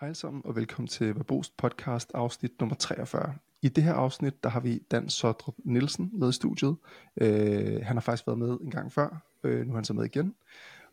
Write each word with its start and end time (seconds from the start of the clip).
Hej 0.00 0.06
alle 0.06 0.14
sammen 0.14 0.42
og 0.44 0.56
velkommen 0.56 0.88
til 0.88 1.14
Verboost 1.16 1.56
podcast 1.56 2.10
afsnit 2.14 2.60
nummer 2.60 2.76
43. 2.76 3.34
I 3.62 3.68
det 3.68 3.84
her 3.84 3.92
afsnit, 3.92 4.44
der 4.44 4.50
har 4.50 4.60
vi 4.60 4.82
Dan 4.90 5.08
Sodrup 5.08 5.54
Nielsen 5.64 6.10
med 6.12 6.28
i 6.28 6.32
studiet. 6.32 6.76
Øh, 7.20 7.82
han 7.82 7.96
har 7.96 8.00
faktisk 8.00 8.26
været 8.26 8.38
med 8.38 8.58
en 8.60 8.70
gang 8.70 8.92
før, 8.92 9.22
øh, 9.44 9.66
nu 9.66 9.72
er 9.72 9.74
han 9.74 9.84
så 9.84 9.92
med 9.92 10.04
igen. 10.04 10.34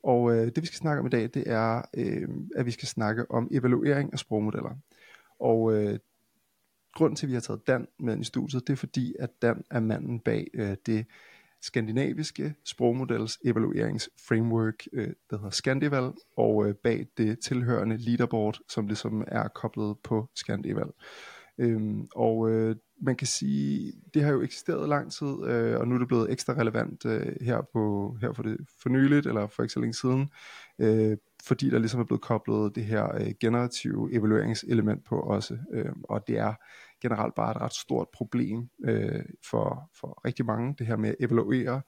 Og 0.04 0.32
øh, 0.32 0.46
det 0.46 0.62
vi 0.62 0.66
skal 0.66 0.78
snakke 0.78 1.00
om 1.00 1.06
i 1.06 1.10
dag, 1.10 1.22
det 1.34 1.44
er, 1.46 1.82
øh, 1.94 2.30
at 2.56 2.66
vi 2.66 2.72
skal 2.72 2.88
snakke 2.88 3.32
om 3.32 3.48
evaluering 3.52 4.14
af 4.14 4.20
sprogmodeller. 4.20 4.76
Og 5.40 5.74
øh, 5.74 6.00
grunden 6.94 7.16
til, 7.16 7.26
at 7.26 7.30
vi 7.30 7.34
har 7.34 7.42
taget 7.42 7.68
Dan 7.68 7.88
med 8.00 8.20
i 8.20 8.24
studiet, 8.24 8.68
det 8.68 8.74
er 8.74 8.78
fordi, 8.78 9.16
at 9.20 9.42
Dan 9.42 9.64
er 9.72 9.80
manden 9.80 10.20
bag 10.20 10.48
øh, 10.54 10.76
det 10.86 11.06
skandinaviske 11.66 12.54
sprogmodels 12.66 13.38
evalueringsframework, 13.46 14.84
øh, 14.94 15.14
der 15.30 15.38
hedder 15.38 15.50
Scandival, 15.50 16.12
og 16.38 16.68
øh, 16.68 16.76
bag 16.76 17.08
det 17.18 17.40
tilhørende 17.40 17.98
leaderboard, 17.98 18.60
som 18.70 18.88
ligesom 18.88 19.24
er 19.28 19.48
koblet 19.48 19.98
på 20.04 20.30
Scandival. 20.36 20.90
Øhm, 21.58 22.08
og 22.16 22.52
øh, 22.52 22.76
man 23.02 23.16
kan 23.16 23.28
sige, 23.28 23.94
det 24.14 24.24
har 24.24 24.32
jo 24.32 24.42
eksisteret 24.42 24.90
lang 24.90 25.12
tid, 25.12 25.46
øh, 25.46 25.80
og 25.80 25.88
nu 25.88 25.96
er 25.96 26.00
det 26.00 26.08
blevet 26.08 26.32
ekstra 26.32 26.54
relevant 26.54 27.06
øh, 27.06 27.36
her, 27.42 27.62
på, 27.74 28.16
her 28.22 28.34
for 28.34 28.44
det 28.44 28.58
for 28.82 28.90
nyligt, 28.90 29.28
eller 29.28 29.48
for 29.48 29.64
ikke 29.64 29.74
så 29.74 29.80
længe 29.80 29.94
siden, 29.94 30.30
øh, 30.80 31.18
fordi 31.44 31.70
der 31.70 31.80
ligesom 31.80 32.00
er 32.00 32.04
blevet 32.04 32.22
koblet 32.22 32.76
det 32.76 32.86
her 32.86 33.16
øh, 33.16 33.34
generative 33.40 34.14
evalueringselement 34.14 35.06
på 35.06 35.20
også, 35.20 35.58
øh, 35.74 35.92
og 36.04 36.28
det 36.28 36.38
er 36.38 36.54
generelt 37.10 37.36
bare 37.36 37.52
et 37.52 37.62
ret 37.62 37.74
stort 37.74 38.08
problem 38.14 38.70
øh, 38.86 39.26
for, 39.50 39.90
for 40.00 40.22
rigtig 40.26 40.46
mange, 40.46 40.76
det 40.78 40.88
her 40.88 40.96
med 40.96 41.10
at 41.10 41.16
evaluere 41.20 41.82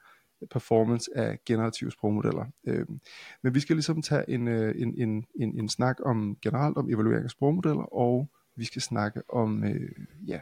performance 0.52 1.12
af 1.16 1.40
generative 1.46 1.92
sprogmodeller. 1.92 2.46
Øh, 2.68 2.86
men 3.44 3.56
vi 3.56 3.60
skal 3.60 3.76
ligesom 3.76 4.02
tage 4.02 4.30
en, 4.30 4.48
øh, 4.48 4.82
en, 4.82 4.94
en, 4.98 5.26
en, 5.40 5.60
en 5.60 5.70
snak 5.70 5.96
om 6.06 6.38
generelt 6.42 6.78
om 6.78 6.90
evaluering 6.90 7.24
af 7.24 7.30
sprogmodeller, 7.30 7.94
og 7.94 8.30
vi 8.56 8.66
skal 8.66 8.82
snakke 8.82 9.22
om 9.30 9.64
øh, 9.64 9.92
ja, 10.28 10.42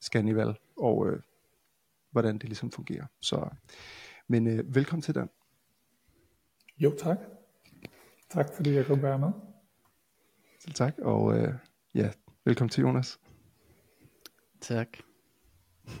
Scanival 0.00 0.54
og 0.76 1.08
øh, 1.08 1.20
hvordan 2.10 2.34
det 2.38 2.44
ligesom 2.44 2.70
fungerer. 2.70 3.06
Så, 3.20 3.48
men 4.28 4.46
øh, 4.46 4.74
velkommen 4.74 5.02
til 5.02 5.14
den. 5.14 5.28
Jo 6.78 6.96
tak. 6.98 7.18
Tak 8.30 8.46
fordi 8.56 8.74
jeg 8.74 8.86
kunne 8.86 9.02
være 9.02 9.18
med. 9.18 9.30
Selv 10.60 10.74
tak, 10.74 10.94
og 10.98 11.38
øh, 11.38 11.54
ja, 11.94 12.10
velkommen 12.44 12.70
til 12.70 12.82
Jonas. 12.82 13.20
Tak. 14.68 14.88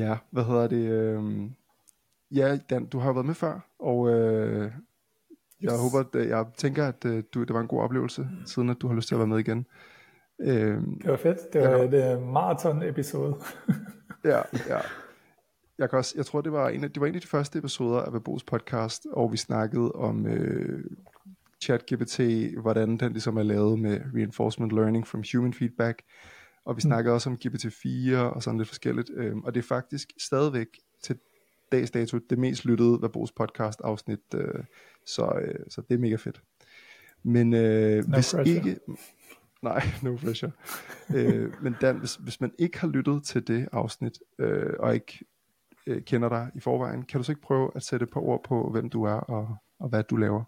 ja, 0.00 0.18
hvad 0.30 0.44
hedder 0.44 0.68
det? 0.68 0.88
Øh, 0.90 1.50
ja, 2.30 2.58
Dan, 2.70 2.86
du 2.86 2.98
har 2.98 3.12
været 3.12 3.26
med 3.26 3.34
før, 3.34 3.60
og 3.78 4.08
øh, 4.10 4.64
yes. 4.64 4.72
jeg 5.60 5.72
håber, 5.72 6.08
at, 6.08 6.14
øh, 6.14 6.28
jeg 6.28 6.46
tænker, 6.56 6.86
at 6.86 7.04
øh, 7.04 7.22
du, 7.34 7.44
det 7.44 7.54
var 7.54 7.60
en 7.60 7.66
god 7.68 7.82
oplevelse, 7.82 8.28
siden 8.46 8.68
at 8.68 8.76
du 8.80 8.88
har 8.88 8.94
lyst 8.94 9.08
til 9.08 9.14
at 9.14 9.18
være 9.18 9.26
med 9.26 9.38
igen. 9.38 9.66
Øh, 10.40 10.80
det 11.02 11.10
var 11.10 11.16
fedt. 11.16 11.52
Det 11.52 11.60
var 11.62 11.76
et 11.76 12.16
uh, 12.16 12.22
maraton-episode. 12.22 13.36
ja, 14.24 14.38
ja. 14.68 14.80
Jeg, 15.78 15.90
kan 15.90 15.98
også, 15.98 16.14
jeg 16.16 16.26
tror, 16.26 16.40
det 16.40 16.52
var, 16.52 16.68
en 16.68 16.84
af, 16.84 16.90
det 16.90 17.00
var 17.00 17.06
en 17.06 17.14
af 17.14 17.20
de 17.20 17.26
første 17.26 17.58
episoder 17.58 18.00
af 18.00 18.12
Bebos 18.12 18.44
podcast, 18.44 19.06
og 19.12 19.32
vi 19.32 19.36
snakkede 19.36 19.92
om 19.92 20.26
øh, 20.26 20.84
ChatGPT, 21.62 22.20
hvordan 22.62 22.96
den 22.96 23.12
ligesom 23.12 23.36
er 23.36 23.42
lavet 23.42 23.78
med 23.78 24.00
reinforcement 24.14 24.72
learning 24.72 25.06
from 25.06 25.22
human 25.32 25.54
feedback, 25.54 26.02
og 26.64 26.76
vi 26.76 26.76
mm. 26.76 26.80
snakkede 26.80 27.12
mm. 27.12 27.14
også 27.14 27.30
om 27.30 27.38
GPT-4 27.46 28.16
og 28.16 28.42
sådan 28.42 28.58
lidt 28.58 28.68
forskelligt, 28.68 29.10
øh, 29.14 29.36
og 29.36 29.54
det 29.54 29.60
er 29.60 29.66
faktisk 29.68 30.12
stadigvæk 30.18 30.66
til 31.02 31.18
dags 31.72 31.90
dato 31.90 32.18
det 32.30 32.38
mest 32.38 32.64
lyttede 32.64 32.98
Verbos 33.00 33.32
podcast 33.32 33.80
afsnit, 33.84 34.34
øh, 34.34 34.64
så, 35.06 35.40
øh, 35.42 35.64
så 35.68 35.82
det 35.88 35.94
er 35.94 35.98
mega 35.98 36.16
fedt. 36.16 36.42
Men 37.22 37.54
øh, 37.54 37.60
no 37.96 38.16
hvis 38.16 38.34
pressure. 38.34 38.44
ikke 38.44 38.78
Nej, 39.62 39.82
no 40.02 40.16
pressure. 40.16 40.50
øh, 41.14 41.62
men 41.62 41.76
Dan, 41.80 41.98
hvis, 41.98 42.14
hvis 42.14 42.40
man 42.40 42.52
ikke 42.58 42.80
har 42.80 42.88
lyttet 42.88 43.24
til 43.24 43.46
det 43.46 43.68
afsnit, 43.72 44.18
øh, 44.38 44.74
og 44.78 44.94
ikke 44.94 45.24
øh, 45.86 46.02
kender 46.02 46.28
dig 46.28 46.50
i 46.54 46.60
forvejen, 46.60 47.02
kan 47.02 47.20
du 47.20 47.24
så 47.24 47.32
ikke 47.32 47.42
prøve 47.42 47.70
at 47.74 47.82
sætte 47.82 48.04
et 48.04 48.10
par 48.10 48.20
ord 48.20 48.44
på, 48.44 48.70
hvem 48.70 48.90
du 48.90 49.04
er 49.04 49.12
og, 49.12 49.56
og 49.78 49.88
hvad 49.88 50.02
du 50.02 50.16
laver? 50.16 50.44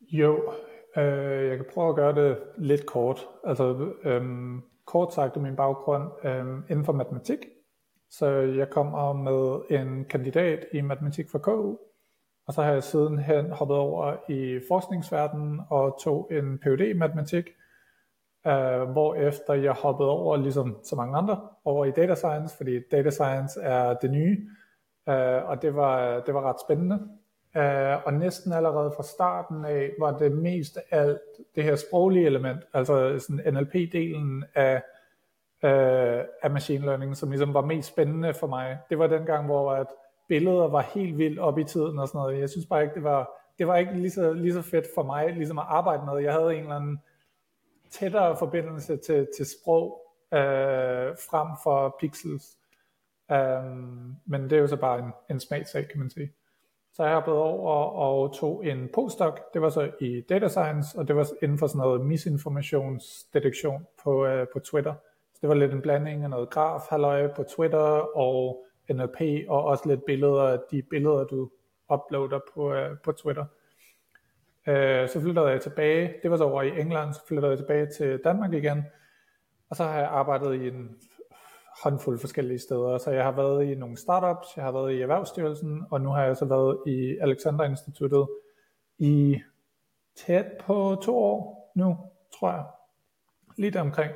Jo, 0.00 0.54
øh, 0.96 1.48
jeg 1.48 1.56
kan 1.56 1.66
prøve 1.74 1.88
at 1.88 1.96
gøre 1.96 2.14
det 2.14 2.38
lidt 2.58 2.86
kort. 2.86 3.26
Altså, 3.44 3.92
øhm, 4.04 4.62
kort 4.86 5.14
sagt 5.14 5.36
er 5.36 5.40
min 5.40 5.56
baggrund 5.56 6.10
øhm, 6.24 6.64
inden 6.70 6.84
for 6.84 6.92
matematik. 6.92 7.38
Så 8.10 8.26
jeg 8.28 8.70
kommer 8.70 9.12
med 9.12 9.78
en 9.80 10.04
kandidat 10.04 10.66
i 10.72 10.80
matematik 10.80 11.30
fra 11.30 11.38
KU, 11.38 11.76
og 12.46 12.54
så 12.54 12.62
har 12.62 12.72
jeg 12.72 12.82
sidenhen 12.82 13.50
hoppet 13.50 13.76
over 13.76 14.30
i 14.30 14.60
forskningsverdenen 14.68 15.60
og 15.70 15.98
tog 16.00 16.28
en 16.32 16.58
PhD 16.58 16.80
i 16.80 16.92
matematik, 16.92 17.44
øh, 18.46 18.82
hvor 18.82 19.14
efter 19.14 19.54
jeg 19.54 19.72
hoppede 19.72 20.10
over, 20.10 20.36
ligesom 20.36 20.78
så 20.84 20.96
mange 20.96 21.16
andre, 21.16 21.48
over 21.64 21.84
i 21.84 21.90
data 21.90 22.14
science, 22.14 22.56
fordi 22.56 22.80
data 22.90 23.10
science 23.10 23.60
er 23.60 23.94
det 23.94 24.10
nye, 24.10 24.48
øh, 25.08 25.48
og 25.48 25.62
det 25.62 25.74
var, 25.74 26.20
det 26.20 26.34
var 26.34 26.42
ret 26.42 26.60
spændende. 26.60 27.08
Øh, 27.56 28.06
og 28.06 28.14
næsten 28.14 28.52
allerede 28.52 28.92
fra 28.96 29.02
starten 29.02 29.64
af 29.64 29.90
var 29.98 30.18
det 30.18 30.32
mest 30.32 30.76
af 30.76 30.82
alt 30.90 31.20
det 31.54 31.64
her 31.64 31.76
sproglige 31.76 32.26
element, 32.26 32.60
altså 32.72 33.18
sådan 33.18 33.56
NLP-delen 33.56 34.44
af, 34.54 34.82
øh, 35.64 36.24
af 36.42 36.50
machine 36.50 36.86
learning, 36.86 37.16
som 37.16 37.30
ligesom 37.30 37.54
var 37.54 37.60
mest 37.60 37.88
spændende 37.88 38.34
for 38.34 38.46
mig. 38.46 38.78
Det 38.90 38.98
var 38.98 39.06
den 39.06 39.24
gang, 39.24 39.46
hvor 39.46 39.72
at 39.72 39.86
billeder 40.28 40.68
var 40.68 40.80
helt 40.80 41.18
vildt 41.18 41.38
op 41.38 41.58
i 41.58 41.64
tiden 41.64 41.98
og 41.98 42.08
sådan 42.08 42.18
noget. 42.18 42.40
Jeg 42.40 42.50
synes 42.50 42.66
bare 42.66 42.82
ikke, 42.82 42.94
det 42.94 43.04
var, 43.04 43.30
det 43.58 43.66
var 43.66 43.76
ikke 43.76 43.92
lige 43.92 44.10
så, 44.10 44.32
lige 44.32 44.52
så 44.52 44.62
fedt 44.62 44.86
for 44.94 45.02
mig 45.02 45.32
ligesom 45.32 45.58
at 45.58 45.64
arbejde 45.68 46.02
med. 46.06 46.22
Jeg 46.22 46.32
havde 46.32 46.54
en 46.54 46.62
eller 46.62 46.76
anden 46.76 47.00
tættere 47.90 48.36
forbindelse 48.36 48.96
til, 48.96 49.28
til 49.36 49.46
sprog 49.46 50.00
øh, 50.32 51.16
frem 51.30 51.48
for 51.62 51.96
pixels. 52.00 52.56
Um, 53.28 54.16
men 54.26 54.42
det 54.42 54.52
er 54.52 54.58
jo 54.58 54.66
så 54.66 54.76
bare 54.76 54.98
en, 54.98 55.12
en 55.30 55.40
smagsag, 55.40 55.88
kan 55.88 55.98
man 55.98 56.10
sige. 56.10 56.32
Så 56.96 57.02
jeg 57.02 57.12
har 57.12 57.30
over 57.30 57.90
og 57.90 58.34
tog 58.34 58.66
en 58.66 58.88
postdoc, 58.94 59.38
det 59.54 59.62
var 59.62 59.68
så 59.68 59.90
i 60.00 60.20
data 60.20 60.48
science, 60.48 60.98
og 60.98 61.08
det 61.08 61.16
var 61.16 61.28
inden 61.42 61.58
for 61.58 61.66
sådan 61.66 61.78
noget 61.78 62.06
misinformationsdetektion 62.06 63.86
på, 64.04 64.26
øh, 64.26 64.46
på 64.52 64.58
Twitter. 64.58 64.94
Så 65.34 65.38
det 65.40 65.48
var 65.48 65.54
lidt 65.54 65.72
en 65.72 65.82
blanding 65.82 66.22
af 66.24 66.30
noget 66.30 66.50
graf, 66.50 66.80
halløj 66.90 67.34
på 67.34 67.42
Twitter, 67.42 68.16
og 68.16 68.64
NLP, 68.90 69.20
og 69.48 69.64
også 69.64 69.88
lidt 69.88 70.04
billeder 70.06 70.42
af 70.42 70.58
de 70.70 70.82
billeder, 70.82 71.24
du 71.24 71.50
uploader 71.94 72.40
på, 72.54 72.72
øh, 72.72 72.98
på 73.04 73.12
Twitter. 73.12 73.44
Øh, 74.66 75.08
så 75.08 75.20
flyttede 75.20 75.46
jeg 75.46 75.60
tilbage, 75.60 76.14
det 76.22 76.30
var 76.30 76.36
så 76.36 76.44
over 76.44 76.62
i 76.62 76.80
England, 76.80 77.12
så 77.12 77.20
flyttede 77.28 77.50
jeg 77.50 77.58
tilbage 77.58 77.86
til 77.86 78.20
Danmark 78.24 78.52
igen, 78.52 78.84
og 79.70 79.76
så 79.76 79.84
har 79.84 79.98
jeg 79.98 80.08
arbejdet 80.08 80.54
i 80.54 80.68
en 80.68 80.96
håndfuld 81.84 82.18
forskellige 82.18 82.58
steder. 82.58 82.98
Så 82.98 83.10
jeg 83.10 83.24
har 83.24 83.32
været 83.32 83.64
i 83.64 83.74
nogle 83.74 83.96
startups, 83.96 84.56
jeg 84.56 84.64
har 84.64 84.72
været 84.72 84.92
i 84.92 85.00
Erhvervsstyrelsen, 85.00 85.82
og 85.90 86.00
nu 86.00 86.10
har 86.10 86.24
jeg 86.24 86.36
så 86.36 86.44
været 86.44 86.78
i 86.86 87.18
Alexander 87.20 87.64
Instituttet 87.64 88.28
i 88.98 89.40
tæt 90.16 90.46
på 90.60 90.96
to 91.02 91.16
år 91.16 91.72
nu, 91.74 91.96
tror 92.38 92.50
jeg. 92.50 92.64
Lidt 93.58 93.76
omkring. 93.76 94.12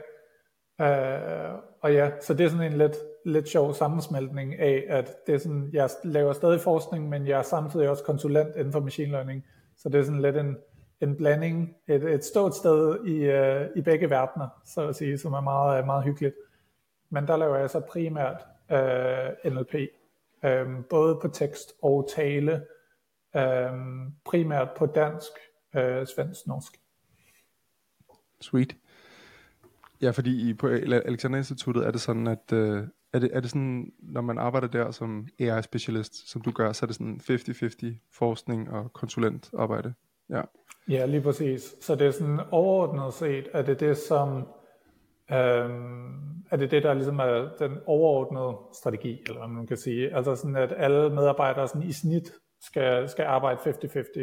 Øh, 0.81 1.55
og 1.81 1.93
ja, 1.93 2.11
så 2.21 2.35
det 2.35 2.47
er 2.47 2.49
sådan 2.49 2.73
en 2.73 2.79
lidt, 2.79 2.97
lidt 3.25 3.49
sjov 3.49 3.75
sammensmeltning 3.75 4.59
af, 4.59 4.85
at 4.89 5.17
det 5.27 5.35
er 5.35 5.39
sådan, 5.39 5.71
jeg 5.73 5.91
laver 6.05 6.33
stadig 6.33 6.61
forskning, 6.61 7.09
men 7.09 7.27
jeg 7.27 7.39
er 7.39 7.43
samtidig 7.43 7.89
også 7.89 8.05
konsulent 8.05 8.57
inden 8.57 8.73
for 8.73 8.81
machine 8.81 9.11
learning. 9.11 9.45
Så 9.77 9.89
det 9.89 10.01
er 10.01 10.05
sådan 10.05 10.23
lidt 10.23 10.37
en, 10.37 10.57
en 11.01 11.17
blanding, 11.17 11.77
et, 11.89 12.03
et 12.03 12.25
stort 12.25 12.55
sted 12.55 13.05
i, 13.05 13.17
øh, 13.17 13.69
i 13.77 13.83
begge 13.83 14.11
verdener, 14.11 14.49
så 14.65 14.89
at 14.89 14.97
sige, 14.97 15.19
som 15.19 15.33
er 15.33 15.41
meget, 15.41 15.87
meget 15.87 16.05
hyggeligt. 16.05 16.35
Men 17.11 17.29
der 17.29 17.37
laver 17.37 17.57
jeg 17.57 17.71
så 17.71 17.81
primært 17.81 18.47
uh, 18.71 19.53
NLP, 19.53 19.75
um, 20.45 20.85
både 20.91 21.19
på 21.23 21.29
tekst 21.29 21.73
og 21.83 22.09
tale, 22.17 22.67
um, 23.35 24.15
primært 24.25 24.69
på 24.77 24.87
dansk, 24.87 25.33
uh, 25.75 26.07
svensk, 26.07 26.47
norsk. 26.47 26.81
Sweet. 28.41 28.77
Ja, 30.03 30.11
fordi 30.11 30.49
i, 30.49 30.55
på 30.55 30.69
Alexander 30.69 31.39
Instituttet 31.39 31.87
er 31.87 31.91
det 31.91 32.01
sådan, 32.01 32.27
at 32.27 32.53
øh, 32.53 32.83
er, 33.13 33.19
det, 33.19 33.31
er 33.33 33.41
det 33.41 33.51
sådan, 33.51 33.93
når 33.99 34.21
man 34.21 34.39
arbejder 34.39 34.69
der 34.69 34.91
som 34.91 35.29
AI-specialist, 35.41 36.31
som 36.31 36.43
du 36.43 36.51
gør, 36.51 36.73
så 36.73 36.85
er 36.85 36.87
det 36.87 36.97
sådan 36.97 37.21
50-50 37.95 38.09
forskning 38.13 38.71
og 38.71 38.93
konsulentarbejde? 38.93 39.95
Ja. 40.31 40.43
ja, 40.89 41.07
lige 41.07 41.21
præcis. 41.21 41.75
Så 41.81 41.95
det 41.95 42.07
er 42.07 42.11
sådan 42.11 42.41
overordnet 42.51 43.15
set, 43.15 43.49
at 43.53 43.67
det 43.67 43.81
det, 43.81 43.99
som 43.99 44.49
øhm, 45.33 46.21
er 46.51 46.57
det 46.57 46.71
det, 46.71 46.83
der 46.83 46.95
ligesom 46.95 47.19
er 47.19 47.49
den 47.59 47.79
overordnede 47.87 48.57
strategi, 48.73 49.23
eller 49.29 49.39
hvad 49.39 49.49
man 49.49 49.67
kan 49.67 49.77
sige. 49.77 50.17
Altså 50.17 50.37
sådan, 50.37 50.57
at 50.57 50.75
alle 50.77 51.11
medarbejdere 51.11 51.69
sådan 51.69 51.83
i 51.83 51.93
snit 51.93 52.33
skal, 52.61 53.09
skal 53.09 53.25
arbejde 53.25 53.61
50-50. 53.61 54.21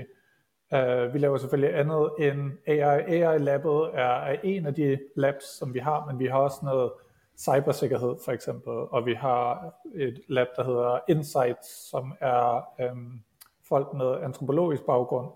Uh, 0.72 0.80
øh, 0.80 1.14
vi 1.14 1.20
laver 1.20 1.38
selvfølgelig 1.38 1.80
andet 1.80 2.10
end 2.20 2.52
AI. 2.68 3.22
AI-labbet 3.22 3.90
er, 3.94 4.22
er 4.22 4.36
en 4.44 4.66
af 4.66 4.74
de 4.74 5.00
labs, 5.16 5.58
som 5.58 5.74
vi 5.74 5.80
har, 5.80 6.06
men 6.06 6.20
vi 6.20 6.26
har 6.26 6.38
også 6.38 6.60
noget 6.64 6.92
cybersikkerhed 7.38 8.16
for 8.26 8.32
eksempel, 8.32 8.74
og 8.74 9.06
vi 9.06 9.14
har 9.14 9.74
et 9.96 10.22
lab, 10.28 10.48
der 10.56 10.64
hedder 10.64 11.00
Insights, 11.08 11.90
som 11.90 12.14
er 12.20 12.70
um, 12.92 13.22
folk 13.68 13.94
med 13.94 14.16
antropologisk 14.24 14.86
baggrund, 14.86 15.28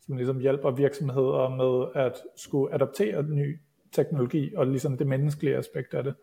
som 0.00 0.16
ligesom 0.16 0.38
hjælper 0.38 0.70
virksomheder 0.70 1.48
med 1.48 2.04
at 2.04 2.22
skulle 2.36 2.74
adoptere 2.74 3.22
ny 3.22 3.60
teknologi 3.92 4.54
og 4.54 4.66
ligesom 4.66 4.98
det 4.98 5.06
menneskelige 5.06 5.56
aspekt 5.56 5.94
af 5.94 6.04
det. 6.04 6.14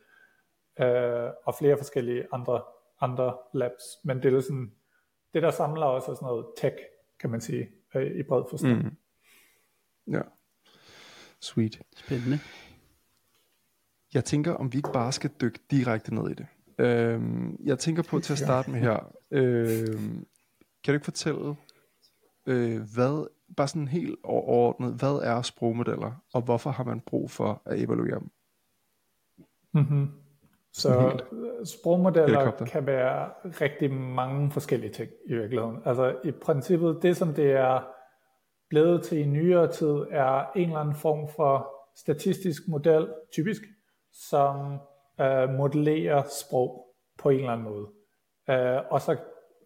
Øh, 0.80 1.30
og 1.46 1.56
flere 1.60 1.78
forskellige 1.78 2.28
andre, 2.32 2.62
andre 3.02 3.38
labs. 3.54 3.84
Men 4.04 4.24
det 4.24 4.34
er 4.34 4.40
sådan, 4.40 4.72
det 5.34 5.44
der 5.44 5.52
samler 5.52 5.86
også 5.86 6.16
sådan 6.16 6.26
noget 6.26 6.46
tech, 6.58 6.76
kan 7.20 7.30
man 7.30 7.42
sige, 7.42 7.70
øh, 7.96 8.20
i 8.20 8.24
bred 8.24 8.44
forstand. 8.50 8.84
Mm. 8.84 8.98
Ja. 10.14 10.22
Sweet. 11.40 11.82
Spændende. 11.96 12.40
Jeg 14.14 14.26
tænker, 14.26 14.54
om 14.54 14.74
vi 14.74 14.78
ikke 14.78 14.92
bare 14.94 15.12
skal 15.12 15.30
dykke 15.42 15.60
direkte 15.72 16.16
ned 16.16 16.30
i 16.30 16.34
det. 16.34 16.48
Øhm, 16.78 17.58
jeg 17.64 17.80
tænker 17.80 18.04
på 18.04 18.20
til 18.20 18.34
at 18.34 18.40
starte 18.40 18.72
med 18.72 18.80
her. 18.80 19.16
Øhm, 19.32 20.26
kan 20.84 20.92
du 20.92 20.94
ikke 20.94 21.06
fortælle, 21.06 21.56
øh, 22.46 22.82
hvad, 22.94 23.28
bare 23.58 23.68
sådan 23.68 23.88
helt 23.88 24.20
overordnet, 24.24 24.94
hvad 24.94 25.20
er 25.24 25.42
sprogmodeller, 25.42 26.12
og 26.34 26.42
hvorfor 26.42 26.70
har 26.70 26.84
man 26.84 27.00
brug 27.00 27.32
for 27.32 27.62
at 27.66 27.80
evaluere 27.80 28.20
dem? 28.20 28.32
Mm-hmm. 29.74 30.12
Så 30.74 31.20
sprogmodeller 31.66 32.40
Helikopter. 32.40 32.66
kan 32.66 32.86
være 32.86 33.30
rigtig 33.46 33.92
mange 33.94 34.52
forskellige 34.52 34.92
ting 34.92 35.10
i 35.26 35.34
virkeligheden. 35.34 35.78
Altså 35.86 36.16
i 36.24 36.32
princippet, 36.32 37.00
det 37.02 37.18
som 37.18 37.34
det 37.34 37.52
er 37.52 37.88
blevet 38.70 39.04
til 39.04 39.18
i 39.18 39.26
nyere 39.26 39.72
tid, 39.72 40.06
er 40.12 40.52
en 40.56 40.68
eller 40.68 40.80
anden 40.80 40.96
form 40.96 41.30
for 41.36 41.70
statistisk 41.96 42.68
model, 42.68 43.08
typisk, 43.32 43.62
som 44.12 44.80
øh, 45.22 45.50
modellerer 45.50 46.24
sprog 46.42 46.88
på 47.20 47.30
en 47.30 47.40
eller 47.40 47.52
anden 47.52 47.68
måde. 47.68 47.88
Øh, 48.50 48.82
og 48.90 49.02
så 49.02 49.18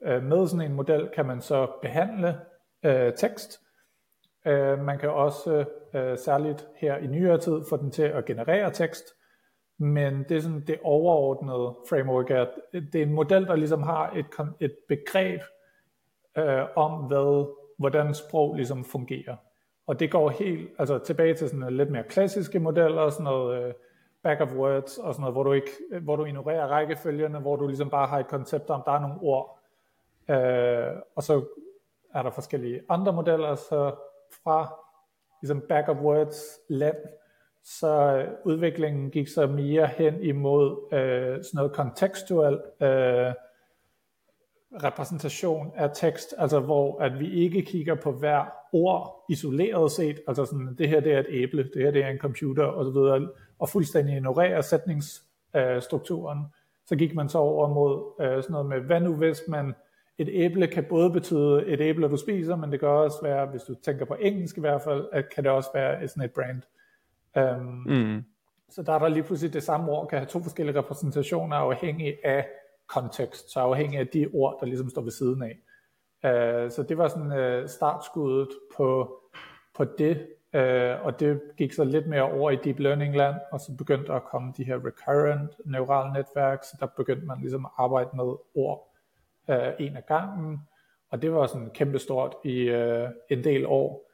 øh, 0.04 0.24
med 0.24 0.48
sådan 0.48 0.72
en 0.72 0.76
model 0.76 1.10
kan 1.16 1.26
man 1.26 1.42
så 1.42 1.68
behandle 1.82 2.40
øh, 2.84 3.14
tekst. 3.14 3.60
Øh, 4.48 4.80
man 4.80 5.00
kan 5.00 5.10
også 5.10 5.66
øh, 5.94 6.18
særligt 6.18 6.68
her 6.76 6.98
i 6.98 7.08
nyere 7.08 7.38
tid 7.38 7.62
få 7.70 7.78
den 7.78 7.92
til 7.92 8.04
at 8.04 8.26
generere 8.26 8.72
tekst, 8.72 9.06
men 9.78 10.26
det 10.30 10.38
er 10.38 10.42
sådan 10.42 10.64
det 10.68 10.80
overordnede 10.84 11.76
framework, 11.90 12.30
at 12.30 12.50
det 12.74 12.96
er 12.96 13.06
en 13.06 13.14
model, 13.14 13.46
der 13.46 13.56
ligesom 13.56 13.84
har 13.84 14.12
et, 14.16 14.26
et 14.60 14.76
begreb 14.88 15.42
øh, 16.38 16.64
om, 16.76 16.92
hvad, 16.92 17.54
hvordan 17.78 18.14
sprog 18.14 18.56
ligesom 18.56 18.84
fungerer. 18.84 19.36
Og 19.88 20.00
det 20.00 20.12
går 20.12 20.30
helt 20.30 20.70
altså 20.80 20.98
tilbage 20.98 21.34
til 21.34 21.50
sådan 21.50 21.74
lidt 21.74 21.92
mere 21.92 22.04
klassiske 22.04 22.60
modeller, 22.60 23.10
sådan 23.10 23.24
noget 23.24 23.64
øh, 23.64 23.74
back 24.24 24.42
of 24.42 24.54
words 24.54 24.98
og 24.98 25.14
sådan 25.14 25.22
noget, 25.22 25.34
hvor 25.34 25.44
du, 25.44 25.52
ikke, 25.52 25.72
hvor 26.02 26.16
du 26.16 26.26
ignorerer 26.26 26.68
rækkefølgerne, 26.68 27.40
hvor 27.40 27.56
du 27.56 27.68
ligesom 27.68 27.90
bare 27.90 28.08
har 28.08 28.20
et 28.20 28.28
koncept 28.28 28.70
om, 28.70 28.82
der 28.86 28.92
er 28.92 29.00
nogle 29.00 29.22
ord, 29.22 29.60
øh, 30.30 31.02
og 31.16 31.24
så 31.24 31.46
er 32.14 32.24
der 32.24 32.30
forskellige 32.30 32.82
andre 32.90 33.14
modeller, 33.14 33.56
så 33.56 33.96
fra 34.44 34.74
ligesom 35.42 35.64
back 35.70 35.90
of 35.90 35.98
words 35.98 36.60
land, 36.70 36.98
så 37.64 38.18
øh, 38.18 38.28
udviklingen 38.46 39.12
gik 39.12 39.28
så 39.28 39.48
mere 39.48 39.88
hen 39.88 40.24
imod 40.24 40.94
øh, 40.94 41.44
sådan 41.44 41.52
noget 41.54 41.72
kontekstuel 41.72 42.54
øh, 42.82 43.34
repræsentation 44.84 45.72
af 45.76 45.90
tekst, 45.94 46.34
altså 46.38 46.60
hvor 46.60 47.02
at 47.02 47.20
vi 47.20 47.34
ikke 47.34 47.62
kigger 47.62 47.96
på 47.96 48.12
hver 48.12 48.46
ord 48.74 49.26
isoleret 49.30 49.92
set, 49.92 50.20
altså 50.28 50.46
sådan, 50.46 50.76
det 50.78 50.90
her 50.90 51.00
det 51.00 51.14
er 51.14 51.20
et 51.20 51.28
æble, 51.30 51.64
det 51.74 51.82
her 51.82 51.92
det 51.92 52.04
er 52.04 52.10
en 52.10 52.18
computer 52.18 52.66
osv., 52.66 53.28
og 53.60 53.70
fuldstændig 53.70 54.16
ignorerer 54.16 54.62
sætningsstrukturen, 54.62 56.40
øh, 56.40 56.46
så 56.86 56.96
gik 56.96 57.16
man 57.16 57.30
så 57.30 57.38
over 57.38 57.68
mod 57.68 58.24
øh, 58.26 58.44
sådan 58.44 58.52
noget 58.52 58.66
med, 58.66 58.80
hvad 58.80 59.02
nu 59.02 59.16
hvis 59.16 59.42
man, 59.48 59.76
et 60.18 60.30
æble 60.32 60.68
kan 60.68 60.86
både 60.90 61.12
betyde 61.12 61.66
et 61.66 61.82
æble, 61.82 62.08
du 62.08 62.18
spiser, 62.18 62.56
men 62.56 62.72
det 62.72 62.80
kan 62.80 62.90
også 62.90 63.18
være, 63.24 63.46
hvis 63.46 63.64
du 63.64 63.76
tænker 63.76 64.06
på 64.06 64.16
engelsk 64.20 64.58
i 64.58 64.62
hvert 64.62 64.82
fald, 64.82 65.08
at 65.12 65.30
kan 65.36 65.44
det 65.44 65.52
også 65.52 65.70
være 65.74 66.08
sådan 66.08 66.24
et 66.24 66.32
brand. 66.32 66.62
Um, 67.60 67.84
mm. 67.86 68.24
Så 68.70 68.84
der 68.84 68.94
er 68.94 69.00
der 69.00 69.08
lige 69.08 69.24
pludselig 69.24 69.54
det 69.54 69.64
samme 69.64 69.92
ord, 69.92 70.08
kan 70.08 70.20
have 70.20 70.28
to 70.28 70.40
forskellige 70.40 70.80
repræsentationer 70.80 71.56
afhængig 71.56 72.18
af 72.24 72.48
kontekst, 72.88 73.52
så 73.52 73.60
afhængig 73.60 74.00
af 74.00 74.08
de 74.08 74.30
ord, 74.34 74.58
der 74.60 74.66
ligesom 74.66 74.90
står 74.90 75.02
ved 75.02 75.12
siden 75.12 75.44
af. 75.44 75.58
Uh, 76.24 76.72
så 76.72 76.86
det 76.90 76.98
var 76.98 77.08
sådan 77.08 77.62
uh, 77.62 77.70
startskuddet 77.70 78.50
på, 78.78 79.20
på 79.76 79.86
det, 79.98 80.28
uh, 80.54 81.06
og 81.06 81.20
det 81.20 81.42
gik 81.58 81.74
så 81.74 81.84
lidt 81.84 82.08
mere 82.08 82.32
over 82.32 82.52
i 82.52 82.56
deep 82.56 82.80
learning 82.80 83.16
land, 83.16 83.36
og 83.52 83.60
så 83.60 83.78
begyndte 83.78 84.08
der 84.08 84.14
at 84.14 84.24
komme 84.24 84.54
de 84.58 84.64
her 84.64 84.76
recurrent 84.76 85.52
neurale 85.66 86.14
netværk, 86.14 86.64
så 86.64 86.78
der 86.80 86.88
begyndte 86.98 87.26
man 87.26 87.40
ligesom 87.40 87.66
at 87.66 87.72
arbejde 87.78 88.10
med 88.14 88.36
ord 88.56 88.97
øh, 89.50 89.74
en 89.80 89.96
af 89.96 90.06
gangen, 90.06 90.60
og 91.12 91.22
det 91.22 91.34
var 91.34 91.48
sådan 91.48 91.70
kæmpestort 91.74 92.36
i 92.44 92.60
øh, 92.60 93.10
en 93.30 93.44
del 93.44 93.66
år. 93.66 94.12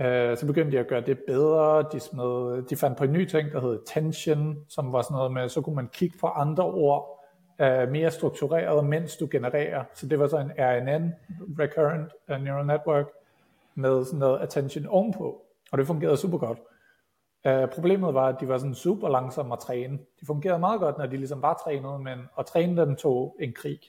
Øh, 0.00 0.36
så 0.36 0.46
begyndte 0.46 0.72
de 0.72 0.78
at 0.78 0.86
gøre 0.86 1.00
det 1.00 1.18
bedre. 1.26 1.84
De, 1.92 2.00
smed, 2.00 2.62
de 2.62 2.76
fandt 2.76 2.98
på 2.98 3.04
en 3.04 3.12
ny 3.12 3.24
ting, 3.24 3.52
der 3.52 3.60
hed 3.60 3.80
attention, 3.80 4.56
som 4.68 4.92
var 4.92 5.02
sådan 5.02 5.14
noget 5.14 5.32
med, 5.32 5.48
så 5.48 5.60
kunne 5.60 5.76
man 5.76 5.88
kigge 5.88 6.18
på 6.20 6.26
andre 6.26 6.64
ord 6.64 7.22
uh, 7.60 7.90
mere 7.90 8.10
struktureret, 8.10 8.84
mens 8.84 9.16
du 9.16 9.28
genererer. 9.30 9.84
Så 9.94 10.06
det 10.06 10.18
var 10.18 10.26
så 10.26 10.38
en 10.38 10.52
RNN, 10.58 11.12
Recurrent 11.58 12.12
øh, 12.30 12.42
Neural 12.42 12.66
Network, 12.66 13.06
med 13.74 14.04
sådan 14.04 14.18
noget 14.18 14.40
attention 14.40 14.86
ovenpå. 14.86 15.42
Og 15.72 15.78
det 15.78 15.86
fungerede 15.86 16.16
super 16.16 16.38
godt. 16.38 16.58
Uh, 17.44 17.52
øh, 17.52 17.68
problemet 17.68 18.14
var, 18.14 18.28
at 18.28 18.40
de 18.40 18.48
var 18.48 18.58
sådan 18.58 18.74
super 18.74 19.08
langsomme 19.08 19.52
at 19.52 19.58
træne. 19.58 19.98
De 20.20 20.26
fungerede 20.26 20.58
meget 20.58 20.80
godt, 20.80 20.98
når 20.98 21.06
de 21.06 21.16
ligesom 21.16 21.42
var 21.42 21.60
trænet, 21.64 22.00
men 22.00 22.18
at 22.38 22.46
træne 22.46 22.80
dem 22.80 22.96
tog 22.96 23.36
en 23.40 23.52
krig. 23.52 23.80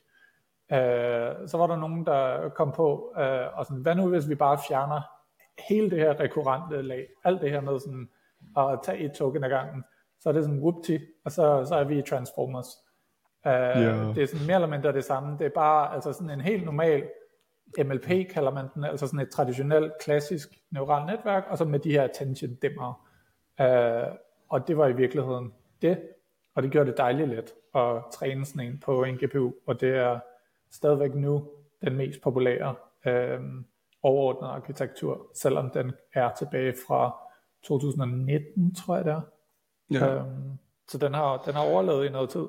Uh, 0.74 1.48
så 1.48 1.58
var 1.58 1.68
der 1.68 1.76
nogen, 1.76 2.06
der 2.06 2.50
kom 2.50 2.72
på, 2.72 3.14
uh, 3.18 3.58
og 3.60 3.66
sådan, 3.66 3.82
hvad 3.82 3.96
nu 3.96 4.08
hvis 4.08 4.30
vi 4.30 4.36
bare 4.36 4.58
fjerner 4.68 5.02
hele 5.70 5.90
det 5.90 6.00
her 6.00 6.20
rekurrente 6.20 6.82
lag, 6.82 7.08
alt 7.24 7.42
det 7.42 7.52
her 7.52 7.62
med 7.62 7.80
sådan 7.80 8.10
at 8.58 8.80
tage 8.84 9.00
et 9.00 9.12
token 9.12 9.44
ad 9.44 9.50
gangen, 9.50 9.84
så 10.20 10.30
er 10.30 10.34
det 10.34 10.44
sådan 10.44 10.60
whoopty, 10.60 10.98
og 11.26 11.32
så, 11.32 11.66
så 11.66 11.76
er 11.76 11.84
vi 11.84 12.00
i 12.00 12.02
Transformers. 12.02 12.68
Uh, 13.46 13.52
yeah. 13.52 14.16
Det 14.16 14.24
er 14.24 14.28
sådan 14.28 14.48
mere 14.48 14.56
eller 14.56 14.68
mindre 14.68 14.94
det 14.94 15.04
samme. 15.04 15.38
Det 15.38 15.46
er 15.46 15.50
bare 15.56 15.94
altså 15.94 16.14
sådan 16.14 16.30
en 16.30 16.42
helt 16.42 16.66
normal 16.66 17.04
MLP 17.78 18.08
kalder 18.30 18.52
man 18.52 18.66
den, 18.76 18.84
altså 18.84 19.08
sådan 19.08 19.20
et 19.20 19.30
traditionelt 19.30 19.94
klassisk 20.02 20.50
neuralt 20.72 21.06
netværk, 21.06 21.44
og 21.50 21.58
så 21.58 21.66
med 21.66 21.80
de 21.80 21.92
her 21.92 22.04
attention 22.04 22.56
dimmer. 22.56 23.08
Uh, 23.60 24.16
og 24.50 24.68
det 24.68 24.78
var 24.78 24.88
i 24.88 24.94
virkeligheden 24.94 25.54
det, 25.82 26.02
og 26.56 26.64
det 26.64 26.72
gjorde 26.72 26.90
det 26.90 26.98
dejligt 26.98 27.30
let 27.30 27.54
at 27.76 28.04
træne 28.14 28.46
sådan 28.46 28.68
en 28.68 28.80
på 28.86 29.04
en 29.04 29.18
GPU, 29.18 29.52
og 29.68 29.82
det 29.82 29.98
er 29.98 30.20
stadigvæk 30.74 31.16
nu 31.16 31.50
den 31.86 31.96
mest 31.96 32.22
populære 32.22 32.76
uh, 33.06 33.44
overordnet 34.04 34.48
arkitektur, 34.48 35.32
selvom 35.36 35.72
den 35.74 35.92
er 36.14 36.30
tilbage 36.40 36.74
fra 36.88 37.16
2019, 37.64 38.76
tror 38.76 38.96
jeg 38.96 39.06
det 39.06 39.12
er. 39.12 39.22
Ja. 39.92 40.16
Øhm, 40.16 40.58
så 40.88 40.98
den 40.98 41.14
har, 41.14 41.38
den 41.46 41.54
har 41.54 41.62
overlevet 41.62 42.06
i 42.06 42.10
noget 42.10 42.30
tid. 42.30 42.48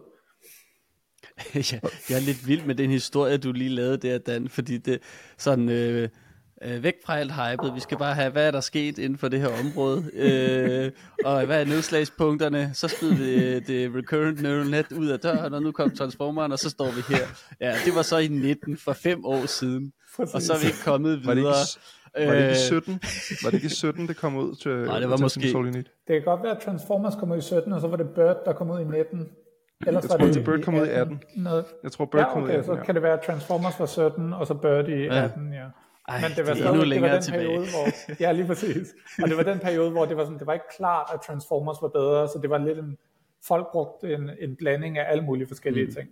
ja, 1.72 1.80
jeg 2.10 2.16
er 2.16 2.26
lidt 2.26 2.48
vild 2.48 2.66
med 2.66 2.74
den 2.74 2.90
historie, 2.90 3.38
du 3.38 3.52
lige 3.52 3.70
lavede 3.70 3.96
der, 3.96 4.18
Dan, 4.18 4.48
fordi 4.48 4.78
det 4.78 5.02
sådan... 5.38 5.68
Øh, 5.68 6.08
øh, 6.62 6.82
væk 6.82 6.94
fra 7.04 7.18
alt 7.18 7.32
hypet. 7.32 7.74
Vi 7.74 7.80
skal 7.80 7.98
bare 7.98 8.14
have, 8.14 8.30
hvad 8.30 8.46
er 8.46 8.50
der 8.50 8.60
sket 8.60 8.98
inden 8.98 9.18
for 9.18 9.28
det 9.28 9.40
her 9.40 9.48
område, 9.64 10.04
øh, 10.14 10.90
og 11.24 11.46
hvad 11.46 11.60
er 11.60 11.64
nedslagspunkterne. 11.64 12.70
Så 12.74 12.88
smed 12.88 13.14
vi 13.14 13.34
øh, 13.34 13.66
det 13.66 13.94
recurrent 13.94 14.42
neural 14.42 14.70
net 14.70 14.92
ud 14.92 15.06
af 15.06 15.20
døren, 15.20 15.54
og 15.54 15.62
nu 15.62 15.72
kom 15.72 15.90
transformeren, 15.90 16.52
og 16.52 16.58
så 16.58 16.70
står 16.70 16.90
vi 16.90 17.14
her. 17.14 17.26
Ja, 17.60 17.74
det 17.84 17.94
var 17.94 18.02
så 18.02 18.18
i 18.18 18.28
19, 18.28 18.76
for 18.76 18.92
fem 18.92 19.24
år 19.24 19.46
siden, 19.46 19.92
Præcis. 20.16 20.34
og 20.34 20.42
så 20.42 20.52
er 20.52 20.58
vi 20.58 20.66
ikke 20.66 20.82
kommet 20.84 21.10
videre. 21.10 21.26
Var 21.26 21.34
det 21.34 21.40
ikke, 21.40 21.48
var 22.28 22.34
det 22.34 22.42
ikke 22.42 22.52
i 22.52 22.54
17? 22.54 23.00
Var 23.42 23.50
det 23.50 23.54
ikke 23.54 23.66
i 23.66 23.70
17, 23.70 24.08
det 24.08 24.16
kom 24.16 24.36
ud 24.36 24.54
til 24.54 24.72
Nej, 24.72 24.98
det 24.98 25.10
var 25.10 25.16
måske... 25.16 25.40
Det 25.40 25.84
kan 26.08 26.22
godt 26.24 26.42
være, 26.42 26.56
at 26.56 26.62
Transformers 26.62 27.14
kom 27.14 27.32
ud 27.32 27.38
i 27.38 27.40
17, 27.40 27.72
og 27.72 27.80
så 27.80 27.88
var 27.88 27.96
det 27.96 28.08
Bird, 28.08 28.36
der 28.44 28.52
kom 28.52 28.70
ud 28.70 28.80
i 28.80 28.84
19. 28.84 29.28
Ellers 29.86 30.02
jeg 30.02 30.10
tror, 30.10 30.26
det, 30.26 30.44
Bird 30.44 30.62
kom 30.62 30.74
ud 30.74 30.86
i 30.86 30.90
18. 30.90 31.20
Noget. 31.36 31.64
Jeg 31.82 31.92
tror, 31.92 32.04
Bird 32.04 32.20
ja, 32.20 32.26
okay, 32.26 32.34
kom 32.34 32.42
ud 32.42 32.48
i 32.48 32.52
18, 32.52 32.66
så 32.66 32.74
ja. 32.74 32.84
kan 32.84 32.94
det 32.94 33.02
være, 33.02 33.12
at 33.12 33.20
Transformers 33.26 33.80
var 33.80 33.86
17, 33.86 34.32
og 34.32 34.46
så 34.46 34.54
Bird 34.54 34.88
i 34.88 35.06
18, 35.06 35.52
ja. 35.52 35.64
Ej, 36.08 36.20
men 36.20 36.30
det 36.36 36.46
var, 36.46 36.54
det, 36.54 36.66
endnu 36.66 36.84
det 36.84 37.02
var 37.02 37.12
den 37.12 37.22
tilbage. 37.22 37.46
periode, 37.46 37.66
hvor, 37.70 38.20
ja 38.20 38.32
lige 38.32 38.46
præcis, 38.46 38.94
og 39.22 39.28
det 39.28 39.36
var 39.36 39.42
den 39.42 39.58
periode, 39.58 39.90
hvor 39.90 40.04
det 40.04 40.16
var, 40.16 40.24
sådan, 40.24 40.38
det 40.38 40.46
var 40.46 40.52
ikke 40.52 40.76
klart, 40.76 41.10
at 41.14 41.20
Transformers 41.20 41.76
var 41.82 41.88
bedre, 41.88 42.28
så 42.28 42.38
det 42.42 42.50
var 42.50 42.58
lidt 42.58 42.78
en, 42.78 42.98
folk 43.46 43.66
brugte 43.72 44.14
en, 44.14 44.30
en 44.40 44.56
blanding 44.56 44.98
af 44.98 45.10
alle 45.10 45.24
mulige 45.24 45.46
forskellige 45.46 45.86
mm. 45.86 45.92
ting. 45.92 46.08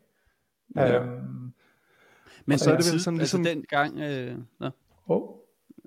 Ja. 0.76 1.00
Øhm, 1.00 1.52
men 2.46 2.58
så 2.58 2.72
er 2.72 2.76
det 2.76 2.92
vel 2.92 3.00
sådan 3.00 3.18
ligesom... 3.18 3.40
Altså 3.40 3.54
den 3.54 3.64
gang, 3.68 4.00
øh, 4.00 4.36
nå. 4.60 4.70
Oh. 5.06 5.36